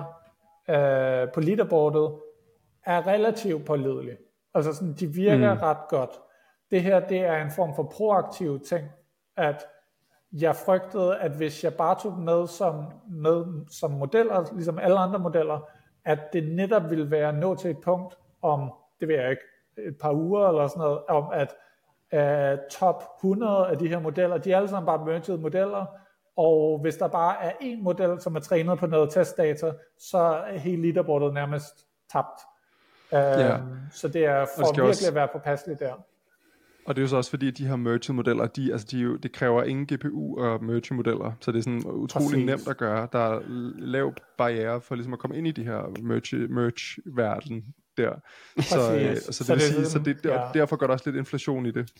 øh, 0.69 1.31
på 1.33 1.39
leaderboardet, 1.39 2.15
er 2.85 3.07
relativt 3.07 3.65
pålidelig. 3.65 4.17
Altså 4.53 4.73
sådan, 4.73 4.93
de 4.93 5.07
virker 5.07 5.53
mm. 5.53 5.59
ret 5.59 5.87
godt. 5.89 6.09
Det 6.71 6.81
her, 6.81 7.07
det 7.07 7.17
er 7.17 7.41
en 7.41 7.51
form 7.51 7.75
for 7.75 7.83
proaktiv 7.83 8.59
ting, 8.59 8.87
at 9.37 9.65
jeg 10.31 10.55
frygtede, 10.55 11.17
at 11.17 11.31
hvis 11.31 11.63
jeg 11.63 11.73
bare 11.73 11.99
tog 11.99 12.17
med 12.17 12.47
som, 12.47 12.85
med 13.09 13.65
som 13.71 13.91
modeller, 13.91 14.45
ligesom 14.53 14.79
alle 14.79 14.99
andre 14.99 15.19
modeller, 15.19 15.69
at 16.05 16.19
det 16.33 16.55
netop 16.55 16.89
ville 16.89 17.11
være 17.11 17.33
nå 17.33 17.55
til 17.55 17.71
et 17.71 17.81
punkt 17.83 18.17
om, 18.41 18.73
det 18.99 19.07
ved 19.07 19.15
jeg 19.15 19.29
ikke, 19.29 19.43
et 19.77 19.97
par 19.97 20.11
uger 20.11 20.47
eller 20.47 20.67
sådan 20.67 20.81
noget, 20.81 20.99
om 21.07 21.25
at 21.33 21.55
uh, 22.13 22.59
top 22.71 23.03
100 23.19 23.67
af 23.67 23.77
de 23.77 23.87
her 23.87 23.99
modeller, 23.99 24.37
de 24.37 24.51
er 24.51 24.57
alle 24.57 24.69
sammen 24.69 24.85
bare 24.85 25.05
merged 25.05 25.37
modeller, 25.37 25.85
og 26.37 26.79
hvis 26.81 26.95
der 26.95 27.07
bare 27.07 27.43
er 27.43 27.51
en 27.61 27.83
model, 27.83 28.21
som 28.21 28.35
er 28.35 28.39
trænet 28.39 28.79
på 28.79 28.87
noget 28.87 29.09
testdata, 29.09 29.73
så 29.99 30.17
er 30.17 30.57
hele 30.57 30.81
leaderboardet 30.81 31.33
nærmest 31.33 31.87
tabt. 32.11 32.41
Uh, 33.11 33.17
ja. 33.17 33.57
Så 33.91 34.07
det 34.07 34.25
er 34.25 34.45
for 34.55 34.65
virkelig 34.65 34.89
også... 34.89 35.07
at 35.07 35.15
være 35.15 35.27
påpasselig 35.27 35.79
der. 35.79 35.93
Og 36.89 36.95
det 36.95 37.01
er 37.01 37.03
jo 37.03 37.07
så 37.07 37.17
også 37.17 37.29
fordi, 37.29 37.47
at 37.47 37.57
de 37.57 37.67
her 37.67 37.75
merge 37.75 38.13
modeller, 38.13 38.47
de, 38.47 38.71
altså 38.71 38.87
de 38.91 38.99
jo, 38.99 39.15
det 39.15 39.31
kræver 39.31 39.63
ingen 39.63 39.85
GPU 39.85 40.39
og 40.39 40.63
merge 40.63 40.93
modeller, 40.93 41.31
så 41.41 41.51
det 41.51 41.57
er 41.57 41.61
sådan 41.61 41.85
utrolig 41.85 42.29
Præcis. 42.29 42.45
nemt 42.45 42.67
at 42.67 42.77
gøre. 42.77 43.07
Der 43.11 43.19
er 43.19 43.41
lav 43.77 44.13
barriere 44.37 44.81
for 44.81 44.95
ligesom 44.95 45.13
at 45.13 45.19
komme 45.19 45.37
ind 45.37 45.47
i 45.47 45.51
de 45.51 45.63
her 45.63 46.01
merge, 46.03 46.47
merge 46.47 47.01
verden 47.05 47.65
der. 47.97 48.11
Så, 48.59 48.95
øh, 48.95 49.17
så, 49.17 49.43
så, 49.43 49.53
det, 49.53 49.61
sige, 49.61 49.85
så 49.85 49.99
det, 49.99 50.23
der, 50.23 50.33
ja. 50.33 50.47
derfor 50.53 50.75
går 50.75 50.85
der 50.85 50.93
også 50.93 51.09
lidt 51.09 51.17
inflation 51.17 51.65
i 51.65 51.71
det. 51.71 51.91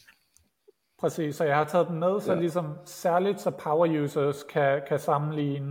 Præcis, 0.99 1.35
så 1.35 1.43
jeg 1.43 1.55
har 1.55 1.63
taget 1.63 1.87
dem 1.87 1.95
med, 1.95 2.19
så 2.19 2.33
ja. 2.33 2.39
ligesom 2.39 2.65
særligt 2.85 3.41
så 3.41 3.51
power 3.51 4.03
users 4.03 4.43
kan, 4.43 4.81
kan 4.87 4.99
sammenligne 4.99 5.67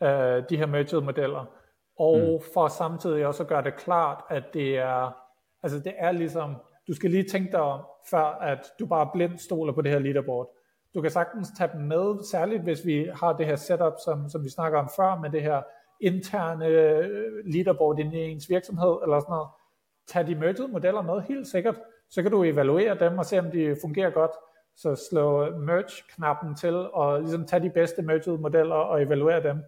uh, 0.00 0.08
de 0.50 0.56
her 0.56 0.66
merged 0.66 1.00
modeller. 1.00 1.44
Og 1.98 2.18
mm. 2.18 2.52
for 2.54 2.68
samtidig 2.68 3.26
også 3.26 3.42
at 3.42 3.48
gøre 3.48 3.62
det 3.62 3.76
klart, 3.76 4.22
at 4.30 4.44
det 4.54 4.78
er, 4.78 5.16
altså 5.62 5.78
det 5.78 5.92
er 5.98 6.12
ligesom 6.12 6.56
du 6.90 6.94
skal 6.94 7.10
lige 7.10 7.28
tænke 7.28 7.52
dig 7.52 7.60
om, 7.60 7.80
før 8.10 8.24
at 8.24 8.72
du 8.78 8.86
bare 8.86 9.10
blindt 9.12 9.40
stoler 9.40 9.72
på 9.72 9.80
det 9.80 9.92
her 9.92 9.98
leaderboard. 9.98 10.56
Du 10.94 11.00
kan 11.00 11.10
sagtens 11.10 11.48
tage 11.58 11.70
dem 11.72 11.80
med, 11.80 12.24
særligt 12.30 12.62
hvis 12.62 12.86
vi 12.86 13.10
har 13.14 13.36
det 13.36 13.46
her 13.46 13.56
setup, 13.56 13.92
som, 14.04 14.28
som 14.28 14.44
vi 14.44 14.48
snakker 14.48 14.78
om 14.78 14.88
før, 14.96 15.20
med 15.20 15.30
det 15.30 15.42
her 15.42 15.62
interne 16.00 16.66
øh, 16.66 17.30
leaderboard 17.44 17.98
inde 17.98 18.16
i 18.16 18.30
ens 18.30 18.50
virksomhed, 18.50 18.98
eller 19.02 19.20
sådan 19.20 19.32
noget. 19.32 19.48
Tag 20.08 20.26
de 20.26 20.34
merged 20.34 20.68
modeller 20.68 21.02
med, 21.02 21.20
helt 21.20 21.46
sikkert. 21.46 21.80
Så 22.10 22.22
kan 22.22 22.30
du 22.30 22.44
evaluere 22.44 22.98
dem 22.98 23.18
og 23.18 23.26
se, 23.26 23.38
om 23.38 23.50
de 23.50 23.76
fungerer 23.80 24.10
godt. 24.10 24.30
Så 24.76 25.08
slå 25.10 25.50
merge-knappen 25.58 26.54
til, 26.56 26.74
og 26.74 27.20
ligesom 27.20 27.46
tage 27.46 27.62
de 27.62 27.70
bedste 27.70 28.02
merged 28.02 28.38
modeller 28.38 28.74
og 28.74 29.02
evaluere 29.02 29.42
dem. 29.42 29.62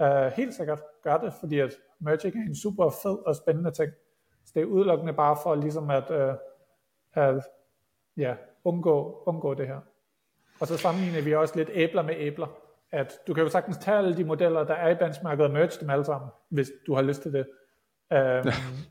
Uh, 0.00 0.32
helt 0.36 0.54
sikkert 0.54 0.80
gør 1.02 1.18
det, 1.18 1.32
fordi 1.40 1.58
at 1.58 1.72
merging 2.00 2.36
er 2.36 2.46
en 2.48 2.56
super 2.56 2.90
fed 3.02 3.26
og 3.26 3.36
spændende 3.36 3.70
ting. 3.70 3.92
Så 4.48 4.52
det 4.54 4.62
er 4.62 4.66
udelukkende 4.66 5.12
bare 5.12 5.36
for 5.42 5.54
ligesom 5.54 5.90
at, 5.90 6.10
øh, 6.10 6.34
at 7.12 7.42
ja, 8.16 8.34
undgå, 8.64 9.22
undgå 9.26 9.54
det 9.54 9.66
her. 9.66 9.80
Og 10.60 10.66
så 10.66 10.76
sammenligner 10.76 11.22
vi 11.22 11.34
også 11.34 11.56
lidt 11.56 11.70
æbler 11.72 12.02
med 12.02 12.14
æbler. 12.18 12.46
At 12.90 13.12
du 13.26 13.34
kan 13.34 13.42
jo 13.42 13.48
sagtens 13.48 13.76
tage 13.76 13.98
alle 13.98 14.16
de 14.16 14.24
modeller, 14.24 14.64
der 14.64 14.74
er 14.74 14.90
i 14.90 14.94
benchmarket 14.94 15.46
og 15.46 15.52
merge 15.52 15.80
dem 15.80 15.90
alle 15.90 16.04
sammen, 16.04 16.30
hvis 16.48 16.70
du 16.86 16.94
har 16.94 17.02
lyst 17.02 17.22
til 17.22 17.32
det. 17.32 17.46
Um, 18.10 18.16
ja. 18.16 18.42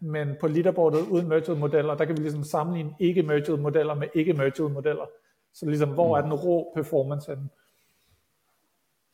Men 0.14 0.36
på 0.40 0.48
leaderboardet 0.48 1.08
uden 1.08 1.28
merged 1.28 1.56
modeller, 1.56 1.96
der 1.96 2.06
kan 2.06 2.18
vi 2.18 2.22
ligesom 2.22 2.44
sammenligne 2.44 2.96
ikke 3.00 3.24
merged 3.24 3.58
modeller 3.58 3.94
med 3.94 4.08
ikke 4.14 4.34
merged 4.34 4.70
modeller. 4.70 5.06
Så 5.54 5.66
ligesom, 5.66 5.90
hvor 5.90 6.08
mm. 6.08 6.18
er 6.18 6.22
den 6.22 6.34
rå 6.34 6.72
performance 6.76 7.32
den? 7.32 7.52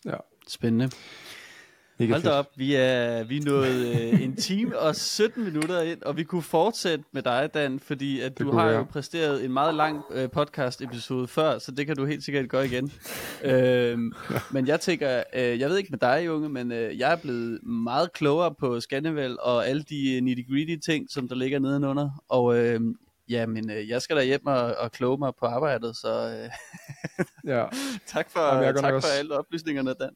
Ja. 0.06 0.18
Spændende. 0.48 0.90
Mega 2.00 2.12
Hold 2.12 2.24
da 2.24 2.30
op, 2.30 2.48
vi 2.56 2.76
er, 2.76 3.24
vi 3.24 3.38
er 3.38 3.46
nået 3.46 4.14
øh, 4.14 4.22
en 4.22 4.36
time 4.36 4.80
og 4.80 4.96
17 4.96 5.44
minutter 5.44 5.82
ind, 5.82 6.02
og 6.02 6.18
vi 6.18 6.24
kunne 6.24 6.42
fortsætte 6.42 7.06
med 7.12 7.22
dig, 7.22 7.50
Dan, 7.54 7.80
fordi 7.80 8.22
at 8.22 8.40
du 8.40 8.52
har 8.52 8.70
jeg. 8.70 8.78
jo 8.78 8.84
præsteret 8.84 9.46
en 9.46 9.54
meget 9.54 9.76
lang 9.76 10.04
øh, 10.12 10.30
podcast-episode 10.30 11.28
før, 11.28 11.60
så 11.60 11.72
det 11.72 11.88
kan 11.88 11.96
du 11.96 12.06
helt 12.06 12.24
sikkert 12.24 12.50
gøre 12.50 12.66
igen. 12.66 12.92
øh, 13.44 13.98
men 14.54 14.68
jeg 14.68 14.80
tænker, 14.80 15.24
øh, 15.36 15.60
jeg 15.60 15.70
ved 15.70 15.78
ikke 15.78 15.90
med 15.92 16.00
dig, 16.00 16.26
Junge, 16.26 16.50
men 16.50 16.72
øh, 16.72 17.00
jeg 17.00 17.12
er 17.12 17.16
blevet 17.16 17.64
meget 17.64 18.14
klogere 18.14 18.56
på 18.60 18.80
Scanneval 18.80 19.38
og 19.40 19.68
alle 19.68 19.84
de 19.84 20.22
nitty-gritty 20.22 20.76
ting, 20.92 21.12
som 21.12 21.28
der 21.28 21.36
ligger 21.36 21.60
nedenunder, 21.60 22.24
og 22.30 22.58
øh, 22.58 22.82
Ja, 23.30 23.46
men 23.46 23.72
øh, 23.72 23.90
jeg 23.90 24.02
skal 24.02 24.18
da 24.18 24.24
hjem 24.24 24.46
og, 24.46 24.76
og 24.76 24.92
kloge 24.92 25.18
mig 25.18 25.34
på 25.40 25.46
arbejdet, 25.46 25.96
så 25.96 26.38
øh, 26.38 26.50
ja. 27.52 27.66
tak 28.14 28.30
for, 28.30 28.56
Jamen, 28.56 28.76
tak 28.76 28.92
for 28.92 28.96
også... 28.96 29.08
alle 29.20 29.38
oplysningerne, 29.38 29.94
Dan. 29.94 30.10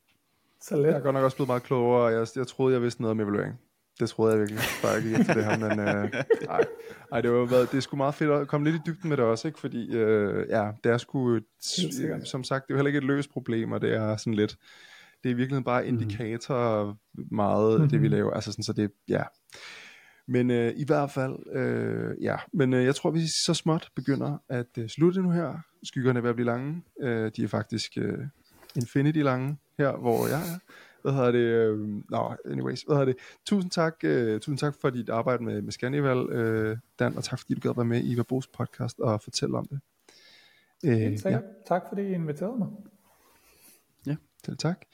Så 0.67 0.75
let. 0.75 0.87
Jeg 0.87 0.95
er 0.95 0.99
godt 0.99 1.13
nok 1.13 1.23
også 1.23 1.37
blevet 1.37 1.47
meget 1.47 1.63
klogere, 1.63 2.05
og 2.05 2.13
jeg, 2.13 2.27
jeg 2.35 2.47
troede, 2.47 2.73
jeg 2.73 2.81
vidste 2.81 3.01
noget 3.01 3.11
om 3.11 3.19
evaluering. 3.19 3.59
Det 3.99 4.09
troede 4.09 4.31
jeg 4.31 4.39
virkelig, 4.39 4.59
før 4.59 4.89
jeg 4.89 5.01
gik 5.01 5.11
ind 5.11 5.25
til 5.25 5.35
det 5.35 5.45
her, 5.45 5.57
men 5.57 5.79
øh, 5.79 6.13
ej, 6.49 6.65
ej, 7.11 7.21
det, 7.21 7.31
var, 7.31 7.45
været, 7.45 7.71
det 7.71 7.77
er 7.77 7.81
sgu 7.81 7.97
meget 7.97 8.15
fedt 8.15 8.31
at 8.31 8.47
komme 8.47 8.69
lidt 8.69 8.75
i 8.75 8.79
dybden 8.85 9.09
med 9.09 9.17
det 9.17 9.25
også, 9.25 9.47
ikke? 9.47 9.59
fordi 9.59 9.95
øh, 9.95 10.49
ja, 10.49 10.71
det 10.83 10.91
er 10.91 10.97
sgu, 10.97 11.39
som 12.23 12.43
sagt, 12.43 12.67
det 12.67 12.73
er 12.73 12.75
jo 12.75 12.77
heller 12.77 12.87
ikke 12.87 12.97
et 12.97 13.03
løst 13.03 13.29
problem, 13.29 13.71
og 13.71 13.81
det 13.81 13.93
er 13.93 14.17
sådan 14.17 14.33
lidt, 14.33 14.57
det 15.23 15.31
er 15.31 15.35
virkelig 15.35 15.63
bare 15.63 15.81
mhm. 15.81 15.89
indikator 15.89 16.97
meget, 17.31 17.73
mm-hmm. 17.73 17.89
det 17.89 18.01
vi 18.01 18.07
laver, 18.07 18.31
altså 18.31 18.51
sådan, 18.51 18.63
så 18.63 18.73
det, 18.73 18.91
ja. 19.07 19.23
Men 20.27 20.51
øh, 20.51 20.73
i 20.75 20.85
hvert 20.85 21.11
fald, 21.11 21.55
øh, 21.55 22.23
ja, 22.23 22.35
men 22.53 22.73
øh, 22.73 22.85
jeg 22.85 22.95
tror, 22.95 23.11
vi 23.11 23.27
så 23.27 23.53
småt 23.53 23.89
begynder 23.95 24.37
at 24.49 24.77
øh, 24.77 24.89
slutte 24.89 25.21
nu 25.21 25.31
her. 25.31 25.53
Skyggerne 25.83 26.19
er 26.19 26.21
ved 26.21 26.29
at 26.29 26.35
blive 26.35 26.45
lange, 26.45 26.83
øh, 27.01 27.31
de 27.35 27.43
er 27.43 27.47
faktisk 27.47 27.91
øh, 27.97 28.19
infinity 28.75 29.19
lange, 29.19 29.57
her, 29.77 29.97
hvor 29.97 30.27
jeg 30.27 30.39
er. 30.39 30.59
Hvad 31.01 31.13
hedder 31.13 31.31
det? 31.31 31.39
Øh, 31.39 31.79
no, 32.09 32.33
anyways, 32.45 32.81
hvad 32.81 32.95
hedder 32.95 33.13
det? 33.13 33.15
Tusind 33.45 33.71
tak, 33.71 33.95
uh, 34.03 34.33
tusind 34.33 34.57
tak 34.57 34.75
for 34.81 34.89
dit 34.89 35.09
arbejde 35.09 35.43
med, 35.43 35.61
med 35.61 35.71
Scandival, 35.71 36.17
uh, 36.17 36.77
Dan, 36.99 37.17
og 37.17 37.23
tak 37.23 37.39
fordi 37.39 37.53
du 37.53 37.59
gad 37.59 37.75
være 37.75 37.85
med 37.85 38.03
i 38.03 38.15
Verbos 38.15 38.47
podcast 38.47 38.99
og 38.99 39.21
fortælle 39.21 39.57
om 39.57 39.67
det. 39.67 39.79
Uh, 40.83 41.31
ja. 41.31 41.39
Tak 41.67 41.83
fordi 41.89 42.01
I 42.01 42.13
inviterede 42.13 42.57
mig. 42.57 42.67
Ja, 44.05 44.15
selv 44.45 44.57
tak. 44.57 44.85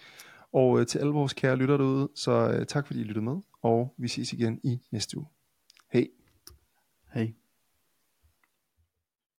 Og 0.53 0.69
uh, 0.69 0.85
til 0.85 0.99
alle 0.99 1.11
vores 1.11 1.33
kære 1.33 1.55
lytter 1.55 1.77
derude, 1.77 2.09
så 2.15 2.57
uh, 2.59 2.65
tak 2.65 2.87
fordi 2.87 2.99
I 2.99 3.03
lyttede 3.03 3.25
med, 3.25 3.37
og 3.61 3.93
vi 3.97 4.07
ses 4.07 4.33
igen 4.33 4.59
i 4.63 4.81
næste 4.91 5.17
uge. 5.17 5.27
Hej. 5.91 6.07
Hej. 7.13 7.33